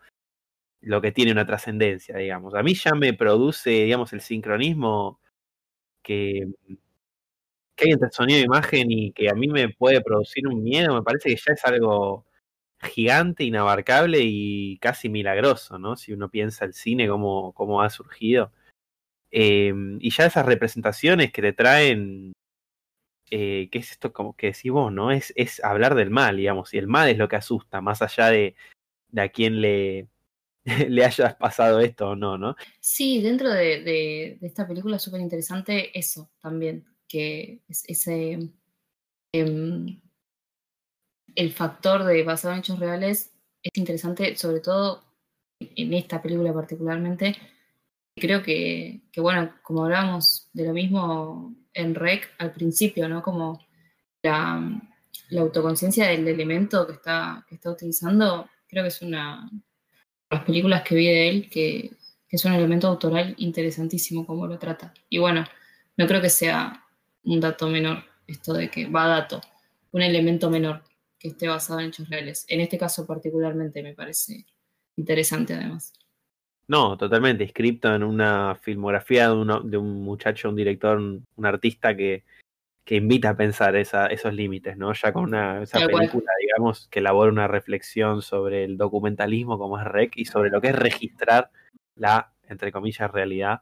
lo 0.82 1.02
que 1.02 1.12
tiene 1.12 1.32
una 1.32 1.46
trascendencia, 1.46 2.18
digamos. 2.18 2.56
A 2.56 2.64
mí 2.64 2.76
ya 2.76 2.94
me 2.96 3.14
produce, 3.14 3.72
digamos, 3.72 4.14
el 4.14 4.22
sincronismo 4.22 5.20
que, 6.04 6.48
que 7.76 7.86
hay 7.86 7.92
entre 7.92 8.10
sonido 8.12 8.40
e 8.40 8.44
imagen 8.44 8.92
y 8.92 9.12
que 9.12 9.30
a 9.30 9.34
mí 9.34 9.48
me 9.48 9.70
puede 9.70 10.02
producir 10.02 10.48
un 10.48 10.64
miedo, 10.64 10.94
me 10.96 11.04
parece 11.04 11.30
que 11.30 11.36
ya 11.36 11.54
es 11.54 11.66
algo 11.66 12.25
gigante, 12.86 13.44
inabarcable 13.44 14.20
y 14.22 14.78
casi 14.80 15.10
milagroso, 15.10 15.78
¿no? 15.78 15.96
Si 15.96 16.14
uno 16.14 16.30
piensa 16.30 16.66
el 16.66 16.74
cine, 16.74 17.08
cómo, 17.08 17.54
cómo 17.54 17.82
ha 17.82 17.90
surgido. 17.90 18.52
Eh, 19.32 19.74
y 20.00 20.10
ya 20.12 20.26
esas 20.26 20.46
representaciones 20.46 21.32
que 21.32 21.42
te 21.42 21.54
traen, 21.54 22.34
eh, 23.32 23.70
¿qué 23.72 23.80
es 23.80 23.92
esto 23.92 24.14
como 24.14 24.36
que 24.36 24.48
decís 24.48 24.72
vos, 24.72 24.92
no? 24.92 25.12
Es, 25.12 25.34
es 25.36 25.64
hablar 25.64 25.96
del 25.96 26.10
mal, 26.10 26.38
digamos, 26.38 26.74
y 26.74 26.78
el 26.78 26.88
mal 26.88 27.10
es 27.10 27.18
lo 27.18 27.28
que 27.28 27.36
asusta, 27.36 27.82
más 27.82 28.02
allá 28.02 28.30
de, 28.30 28.56
de 29.10 29.22
a 29.22 29.30
quién 29.30 29.62
le, 29.62 30.08
le 30.90 31.06
hayas 31.06 31.36
pasado 31.36 31.80
esto 31.80 32.10
o 32.10 32.16
no, 32.16 32.38
¿no? 32.38 32.56
Sí, 32.80 33.22
dentro 33.22 33.50
de, 33.50 33.82
de, 33.82 34.38
esta 34.42 34.68
película 34.68 34.98
es 34.98 35.02
súper 35.02 35.22
interesante 35.22 35.98
eso 35.98 36.32
también, 36.40 36.86
que 37.08 37.62
es 37.68 37.84
ese... 37.88 38.40
Eh, 39.34 40.00
el 41.34 41.52
factor 41.52 42.04
de 42.04 42.24
basado 42.24 42.54
en 42.54 42.60
hechos 42.60 42.80
reales 42.80 43.34
es 43.64 43.72
interesante, 43.76 44.36
sobre 44.36 44.60
todo 44.60 45.04
en 45.60 45.94
esta 45.94 46.22
película 46.22 46.54
particularmente. 46.54 47.36
Creo 48.16 48.44
que, 48.44 49.02
bueno, 49.18 49.56
como 49.64 49.84
hablábamos 49.84 50.50
de 50.54 50.66
lo 50.66 50.74
mismo 50.74 51.56
en 51.74 51.96
Rec 51.96 52.34
al 52.38 52.54
principio, 52.54 53.10
¿no? 53.10 53.22
Como 53.22 53.66
la, 54.24 54.82
autoconciencia 55.38 56.08
del 56.08 56.28
elemento 56.28 56.86
que 56.86 56.94
está, 56.94 57.46
que 57.50 57.56
está 57.56 57.72
utilizando, 57.72 58.48
creo 58.68 58.84
que 58.84 58.90
es 58.90 59.02
una 59.02 59.50
las 60.30 60.44
películas 60.44 60.84
que 60.84 60.96
vi 60.96 61.06
de 61.08 61.30
él 61.30 61.50
que, 61.50 61.92
que 62.28 62.36
es 62.36 62.46
un 62.46 62.54
elemento 62.54 62.88
autoral 62.88 63.34
interesantísimo 63.38 64.26
como 64.26 64.48
lo 64.48 64.60
trata. 64.60 64.94
Y 65.10 65.18
bueno, 65.18 65.46
no 65.98 66.08
creo 66.08 66.22
que 66.22 66.30
sea 66.30 66.86
un 67.24 67.40
dato 67.40 67.68
menor 67.70 68.04
esto 68.28 68.54
de 68.54 68.70
que 68.70 68.88
va 68.88 69.08
dato, 69.08 69.42
un 69.92 70.02
elemento 70.02 70.50
menor 70.50 70.84
que 71.26 71.32
esté 71.32 71.48
basado 71.48 71.80
en 71.80 71.88
hechos 71.88 72.08
reales. 72.08 72.46
En 72.48 72.62
este 72.62 72.78
caso 72.78 73.08
particularmente 73.08 73.82
me 73.82 73.96
parece 73.96 74.46
interesante 74.96 75.56
además. 75.56 75.92
No, 76.68 76.98
totalmente. 76.98 77.44
Escrito 77.44 77.94
en 77.96 78.04
una 78.04 78.60
filmografía 78.62 79.30
de, 79.30 79.36
uno, 79.36 79.62
de 79.62 79.78
un 79.78 80.04
muchacho, 80.04 80.50
un 80.50 80.56
director, 80.56 80.98
un, 80.98 81.26
un 81.36 81.46
artista 81.48 81.96
que, 81.96 82.24
que, 82.84 82.98
invita 82.98 83.30
a 83.30 83.38
pensar 83.38 83.76
esa, 83.76 84.06
esos 84.08 84.34
límites, 84.34 84.78
¿no? 84.78 84.94
Ya 84.94 85.12
con 85.12 85.24
una, 85.24 85.64
esa 85.64 85.80
película, 85.80 86.10
cual. 86.10 86.24
digamos, 86.42 86.88
que 86.90 87.00
elabora 87.00 87.32
una 87.32 87.48
reflexión 87.48 88.22
sobre 88.22 88.64
el 88.64 88.78
documentalismo 88.78 89.58
como 89.58 89.80
es 89.80 89.86
REC 89.86 90.18
y 90.18 90.26
sobre 90.26 90.52
lo 90.52 90.62
que 90.62 90.70
es 90.70 90.76
registrar 90.76 91.50
la, 91.96 92.34
entre 92.48 92.72
comillas, 92.72 93.12
realidad. 93.12 93.62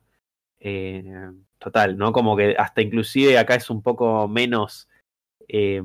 Eh, 0.59 1.31
total, 1.59 1.97
¿no? 1.97 2.11
Como 2.11 2.35
que 2.35 2.55
hasta 2.57 2.81
inclusive 2.81 3.37
acá 3.37 3.55
es 3.55 3.69
un 3.69 3.81
poco 3.81 4.27
menos 4.27 4.89
eh, 5.47 5.81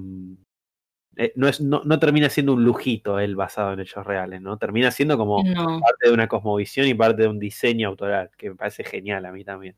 eh, 1.19 1.33
no, 1.35 1.49
es, 1.49 1.61
no, 1.61 1.83
no, 1.85 1.99
termina 1.99 2.31
siendo 2.31 2.53
un 2.53 2.65
lujito 2.65 3.19
él 3.19 3.35
basado 3.35 3.73
en 3.73 3.81
hechos 3.81 4.07
reales, 4.07 4.41
¿no? 4.41 4.57
Termina 4.57 4.93
siendo 4.93 5.19
como 5.19 5.43
no. 5.43 5.81
parte 5.81 6.07
de 6.07 6.13
una 6.13 6.29
cosmovisión 6.29 6.87
y 6.87 6.95
parte 6.95 7.23
de 7.23 7.29
un 7.29 7.41
diseño 7.41 7.89
autoral, 7.89 8.31
que 8.39 8.51
me 8.51 8.57
parece 8.57 8.85
genial 8.85 9.27
a 9.27 9.33
mí 9.33 9.43
también. 9.43 9.75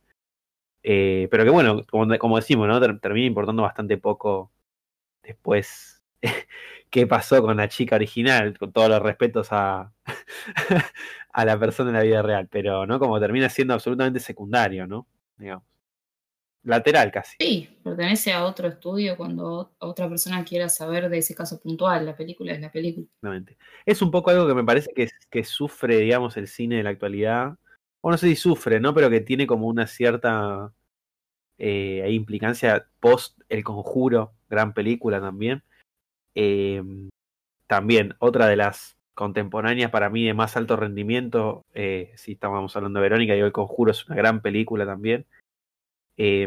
Eh, 0.83 1.29
pero 1.31 1.45
que 1.45 1.51
bueno, 1.51 1.87
como, 1.87 2.19
como 2.19 2.37
decimos, 2.37 2.69
¿no? 2.69 2.79
Ter- 2.79 3.01
termina 3.01 3.27
importando 3.27 3.63
bastante 3.63 3.97
poco 3.97 4.53
después 5.23 6.03
qué 6.91 7.07
pasó 7.07 7.41
con 7.43 7.57
la 7.57 7.69
chica 7.69 7.97
original, 7.97 8.59
con 8.59 8.71
todos 8.71 8.91
los 8.91 9.01
respetos 9.01 9.49
a, 9.51 9.95
a 11.33 11.45
la 11.47 11.59
persona 11.59 11.89
en 11.89 11.97
la 11.97 12.03
vida 12.03 12.21
real, 12.21 12.49
pero 12.51 12.85
no 12.87 12.99
como 12.99 13.19
termina 13.19 13.49
siendo 13.49 13.73
absolutamente 13.73 14.21
secundario, 14.21 14.87
¿no? 14.87 15.07
Digamos. 15.39 15.65
Lateral 16.63 17.11
casi. 17.11 17.37
Sí, 17.41 17.79
pertenece 17.83 18.33
a 18.33 18.45
otro 18.45 18.69
estudio 18.69 19.17
cuando 19.17 19.73
otra 19.79 20.09
persona 20.09 20.45
quiera 20.45 20.69
saber 20.69 21.09
de 21.09 21.19
ese 21.19 21.35
caso 21.35 21.59
puntual. 21.61 22.05
La 22.05 22.17
película 22.17 22.53
es 22.53 22.61
la 22.61 22.71
película. 22.71 23.07
Exactamente. 23.07 23.57
Es 23.87 24.03
un 24.03 24.11
poco 24.11 24.31
algo 24.31 24.47
que 24.47 24.55
me 24.55 24.65
parece 24.65 24.93
que, 24.95 25.09
que 25.31 25.45
sufre, 25.45 25.97
digamos, 25.97 26.37
el 26.37 26.49
cine 26.49 26.77
de 26.77 26.83
la 26.83 26.91
actualidad. 26.91 27.57
O 28.03 28.11
no 28.11 28.19
sé 28.19 28.29
si 28.29 28.37
sufre, 28.37 28.79
¿no? 28.79 28.95
Pero 28.95 29.09
que 29.09 29.21
tiene 29.21 29.47
como 29.47 29.67
una 29.67 29.87
cierta 29.87 30.73
eh, 31.59 32.07
implicancia 32.11 32.87
post 33.01 33.41
El 33.49 33.65
Conjuro, 33.65 34.33
gran 34.49 34.75
película 34.75 35.21
también. 35.21 35.63
Eh, 36.35 36.83
también, 37.67 38.15
otra 38.19 38.49
de 38.49 38.57
las 38.57 38.97
contemporáneas 39.15 39.91
para 39.91 40.09
mí 40.09 40.25
de 40.25 40.35
más 40.35 40.57
alto 40.57 40.77
rendimiento, 40.77 41.65
eh, 41.75 42.13
si 42.17 42.33
estábamos 42.33 42.75
hablando 42.75 42.99
de 42.99 43.03
Verónica, 43.03 43.37
y 43.37 43.41
El 43.41 43.53
Conjuro 43.53 43.93
es 43.93 44.07
una 44.07 44.17
gran 44.17 44.41
película 44.41 44.87
también. 44.87 45.27
Eh, 46.23 46.47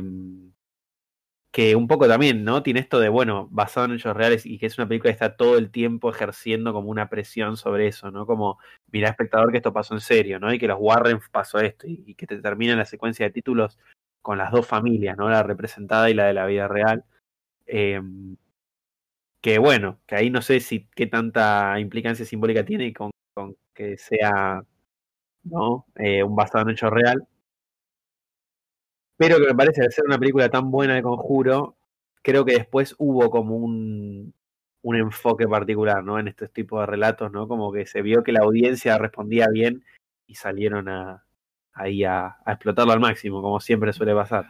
que 1.52 1.76
un 1.76 1.88
poco 1.88 2.08
también, 2.08 2.44
¿no? 2.44 2.64
Tiene 2.64 2.80
esto 2.80 3.00
de, 3.00 3.10
bueno, 3.10 3.48
basado 3.52 3.86
en 3.86 3.94
hechos 3.94 4.16
reales 4.16 4.46
y 4.46 4.58
que 4.58 4.66
es 4.66 4.78
una 4.80 4.88
película 4.88 5.12
que 5.12 5.14
está 5.14 5.36
todo 5.36 5.58
el 5.60 5.70
tiempo 5.72 6.10
ejerciendo 6.10 6.74
como 6.74 6.90
una 6.90 7.10
presión 7.10 7.58
sobre 7.58 7.88
eso, 7.88 8.10
¿no? 8.12 8.26
Como, 8.26 8.58
mira, 8.92 9.10
espectador, 9.10 9.52
que 9.52 9.58
esto 9.58 9.72
pasó 9.74 9.94
en 9.94 10.02
serio, 10.02 10.40
¿no? 10.40 10.52
Y 10.52 10.58
que 10.60 10.68
los 10.68 10.78
Warren 10.80 11.20
pasó 11.32 11.60
esto 11.60 11.86
y, 11.88 12.04
y 12.08 12.16
que 12.16 12.26
te 12.28 12.38
termina 12.42 12.76
la 12.76 12.86
secuencia 12.86 13.26
de 13.28 13.32
títulos 13.32 13.78
con 14.24 14.38
las 14.40 14.52
dos 14.52 14.66
familias, 14.68 15.16
¿no? 15.18 15.30
La 15.30 15.44
representada 15.44 16.10
y 16.10 16.16
la 16.16 16.26
de 16.26 16.34
la 16.34 16.46
vida 16.48 16.68
real. 16.68 17.04
Eh, 17.68 18.02
que 19.42 19.60
bueno, 19.60 20.00
que 20.08 20.16
ahí 20.16 20.30
no 20.30 20.42
sé 20.42 20.60
si 20.60 20.88
qué 20.96 21.08
tanta 21.08 21.80
implicancia 21.80 22.26
simbólica 22.26 22.64
tiene 22.66 22.94
con, 22.94 23.12
con 23.34 23.56
que 23.74 23.98
sea, 23.98 24.64
¿no? 25.44 25.88
Eh, 25.96 26.24
un 26.24 26.36
basado 26.36 26.66
en 26.66 26.72
hecho 26.72 26.90
real. 26.90 27.28
Pero 29.28 29.38
que 29.40 29.48
me 29.48 29.56
parece, 29.56 29.82
al 29.84 29.92
ser 29.92 30.06
una 30.06 30.18
película 30.20 30.50
tan 30.50 30.70
buena 30.72 30.96
de 30.96 31.02
conjuro, 31.04 31.76
creo 32.22 32.46
que 32.46 32.54
después 32.54 32.96
hubo 32.98 33.30
como 33.30 33.56
un, 33.56 34.34
un 34.82 34.96
enfoque 34.96 35.48
particular, 35.48 36.04
¿no? 36.04 36.20
En 36.20 36.28
estos 36.28 36.52
tipos 36.52 36.80
de 36.82 36.86
relatos, 36.86 37.32
¿no? 37.32 37.48
Como 37.48 37.72
que 37.72 37.86
se 37.86 38.02
vio 38.02 38.24
que 38.24 38.32
la 38.32 38.42
audiencia 38.42 38.98
respondía 38.98 39.48
bien 39.52 39.84
y 40.28 40.36
salieron 40.36 40.90
a, 40.90 41.24
ahí 41.74 42.04
a, 42.04 42.38
a 42.46 42.52
explotarlo 42.54 42.92
al 42.94 43.00
máximo, 43.00 43.42
como 43.42 43.60
siempre 43.60 43.94
suele 43.94 44.14
pasar. 44.14 44.46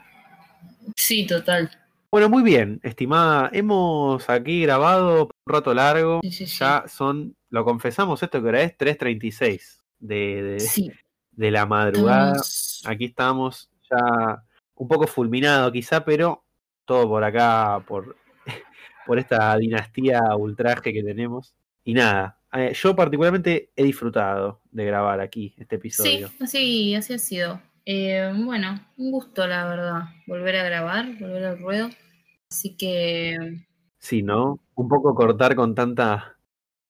Sí, 0.95 1.25
total. 1.25 1.69
Bueno, 2.11 2.29
muy 2.29 2.43
bien, 2.43 2.79
estimada. 2.83 3.49
Hemos 3.53 4.29
aquí 4.29 4.61
grabado 4.63 5.23
un 5.45 5.51
rato 5.53 5.73
largo. 5.73 6.19
Sí, 6.23 6.31
sí, 6.31 6.45
sí. 6.47 6.57
Ya 6.59 6.83
son, 6.87 7.35
lo 7.49 7.65
confesamos, 7.65 8.21
esto 8.21 8.39
que 8.41 8.47
ahora 8.47 8.61
es 8.61 8.77
3.36 8.77 9.79
de, 9.99 10.43
de, 10.43 10.93
de 11.31 11.51
la 11.51 11.65
madrugada. 11.65 12.33
estamos- 12.33 12.83
Aquí 12.85 13.05
estamos 13.05 13.69
ya 13.89 14.43
un 14.75 14.87
poco 14.87 15.07
fulminado 15.07 15.71
quizá, 15.71 16.03
pero 16.03 16.43
todo 16.85 17.07
por 17.07 17.23
acá, 17.23 17.83
por, 17.87 18.15
por 19.05 19.19
esta 19.19 19.55
dinastía 19.57 20.35
ultraje 20.35 20.93
que 20.93 21.03
tenemos. 21.03 21.53
Y 21.83 21.93
nada, 21.93 22.39
eh, 22.53 22.73
yo 22.73 22.95
particularmente 22.95 23.71
he 23.75 23.83
disfrutado 23.83 24.61
de 24.71 24.85
grabar 24.85 25.19
aquí 25.19 25.53
este 25.57 25.75
episodio. 25.75 26.27
Sí, 26.27 26.35
así, 26.43 26.95
así 26.95 27.13
ha 27.13 27.19
sido. 27.19 27.61
Eh, 27.85 28.33
bueno, 28.45 28.79
un 28.97 29.11
gusto, 29.11 29.45
la 29.45 29.65
verdad, 29.67 30.03
volver 30.25 30.55
a 30.55 30.63
grabar, 30.63 31.17
volver 31.19 31.45
al 31.45 31.59
ruedo. 31.59 31.89
Así 32.49 32.77
que 32.77 33.65
Sí, 34.03 34.21
¿no? 34.21 34.59
Un 34.75 34.89
poco 34.89 35.15
cortar 35.15 35.55
con 35.55 35.73
tanta, 35.75 36.37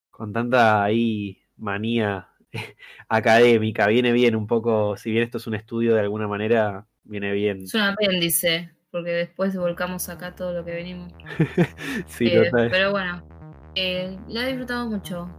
con 0.10 0.34
tanta 0.34 0.84
ahí 0.84 1.38
manía 1.58 2.30
académica. 3.08 3.86
Viene 3.86 4.12
bien 4.12 4.36
un 4.36 4.48
poco, 4.48 4.98
si 4.98 5.12
bien 5.12 5.24
esto 5.24 5.38
es 5.38 5.46
un 5.46 5.54
estudio 5.54 5.94
de 5.94 6.00
alguna 6.00 6.28
manera, 6.28 6.88
viene 7.06 7.32
bien. 7.34 7.64
es 7.64 7.74
un 7.74 7.82
apéndice, 7.82 8.72
porque 8.92 9.12
después 9.12 9.56
volcamos 9.56 10.10
acá 10.10 10.36
todo 10.36 10.54
lo 10.54 10.66
que 10.66 10.72
venimos. 10.74 11.12
Sí, 12.08 12.28
Eh, 12.28 12.50
total. 12.50 12.70
pero 12.72 12.92
bueno, 12.92 13.24
eh, 13.76 14.18
la 14.28 14.44
he 14.44 14.48
disfrutado 14.48 14.90
mucho. 14.90 15.30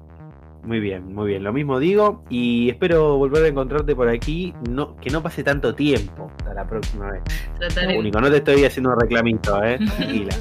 Muy 0.64 0.80
bien, 0.80 1.12
muy 1.14 1.26
bien. 1.28 1.44
Lo 1.44 1.52
mismo 1.52 1.78
digo 1.78 2.24
y 2.30 2.70
espero 2.70 3.18
volver 3.18 3.44
a 3.44 3.48
encontrarte 3.48 3.94
por 3.94 4.08
aquí. 4.08 4.54
No, 4.70 4.96
que 4.96 5.10
no 5.10 5.22
pase 5.22 5.44
tanto 5.44 5.74
tiempo 5.74 6.32
hasta 6.38 6.54
la 6.54 6.66
próxima 6.66 7.10
vez. 7.12 7.22
Lo 7.52 7.68
Trataremos. 7.68 8.00
único, 8.00 8.18
no 8.22 8.30
te 8.30 8.38
estoy 8.38 8.64
haciendo 8.64 8.90
un 8.94 8.98
reclamito, 9.00 9.62
¿eh? 9.62 9.78
Tranquila. 9.98 10.34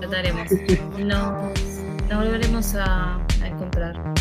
Trataremos. 0.00 0.48
No, 1.04 1.52
nos 2.08 2.24
volveremos 2.24 2.74
a, 2.76 3.16
a 3.42 3.46
encontrar. 3.46 4.14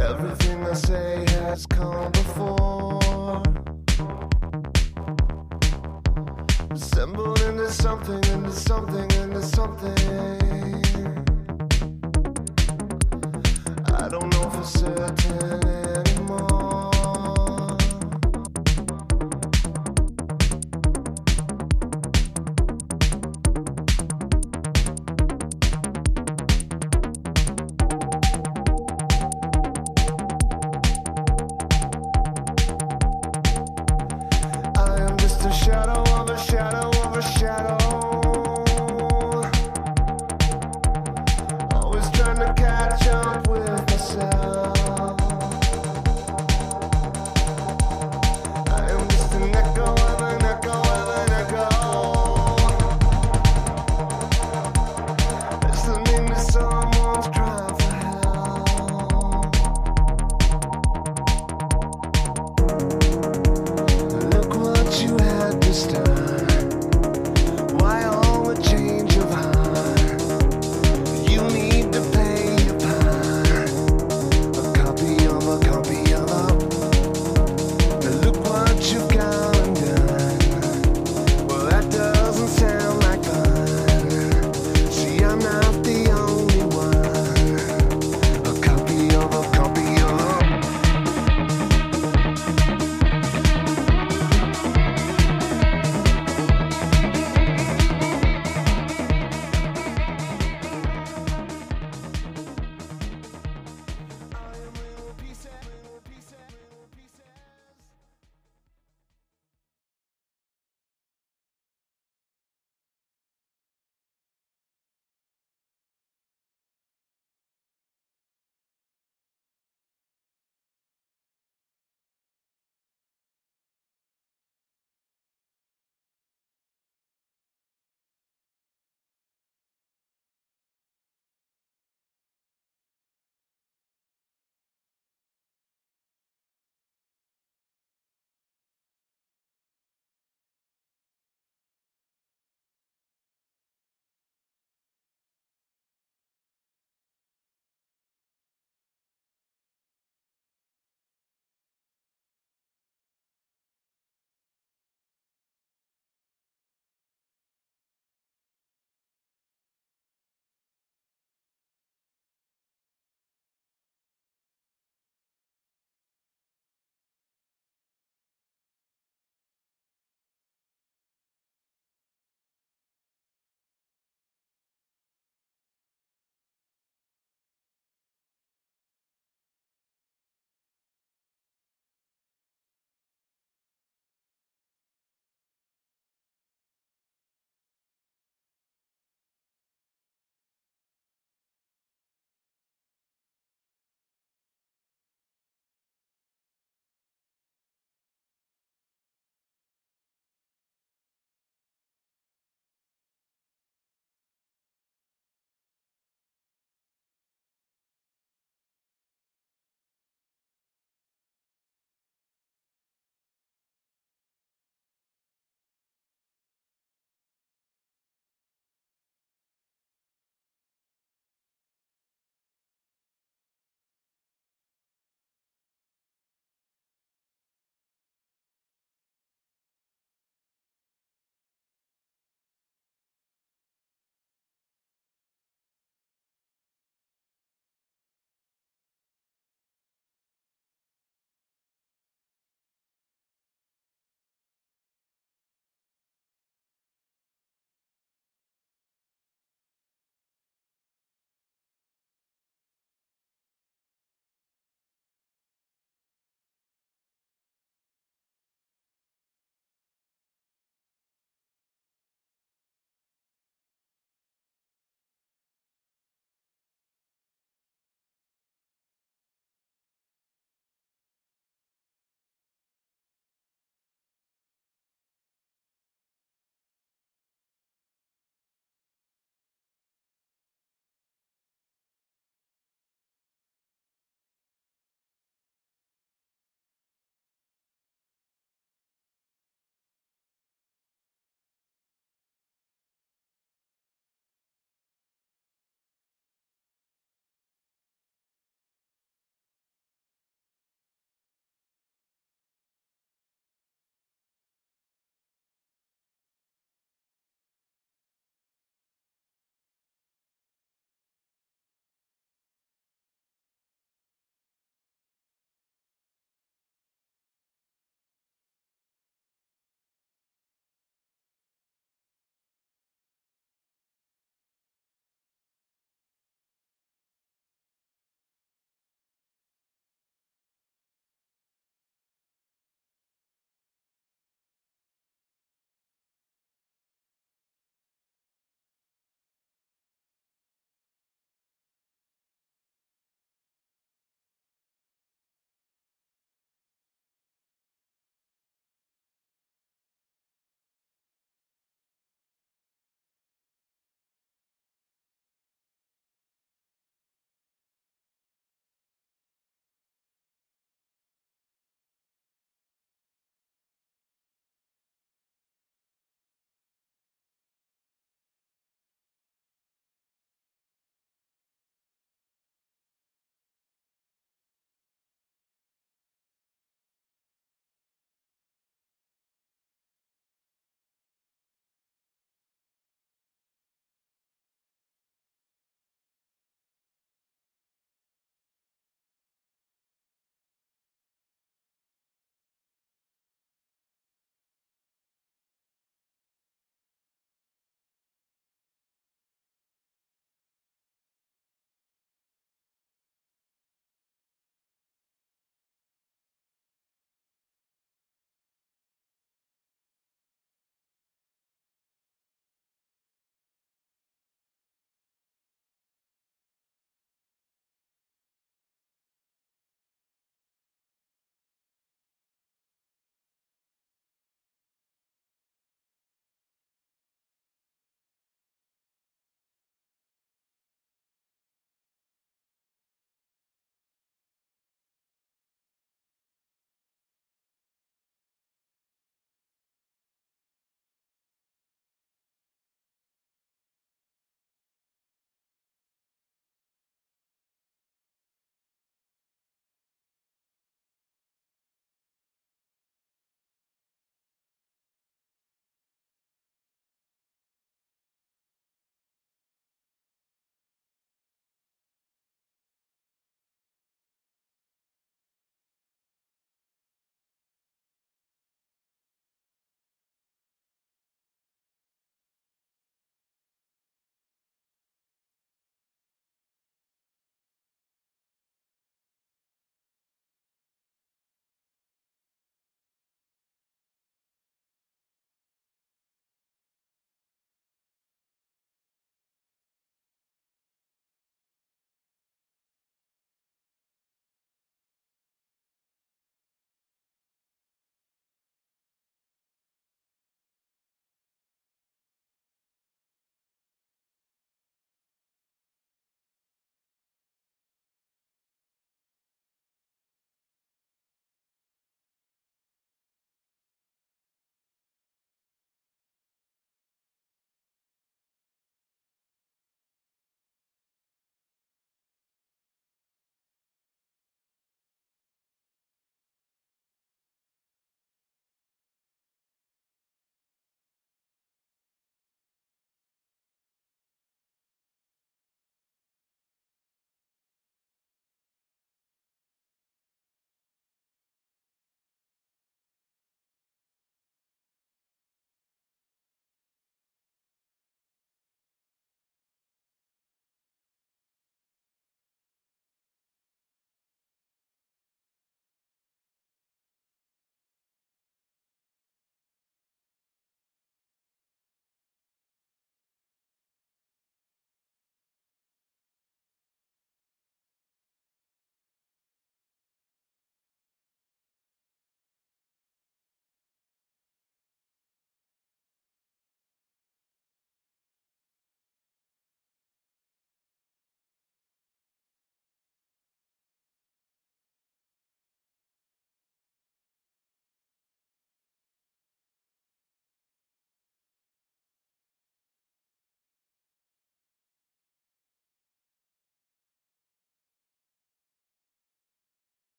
Everything 0.00 0.58
I 0.72 0.74
say 0.74 1.24
has 1.44 1.64
come 1.68 2.10
before. 2.10 2.98
Assembled 6.80 7.40
into 7.40 7.68
something, 7.72 8.22
into 8.32 8.52
something, 8.52 9.10
into 9.20 9.42
something. 9.42 9.98
I 13.94 14.08
don't 14.08 14.30
know 14.30 14.48
for 14.48 14.62
certain. 14.62 16.07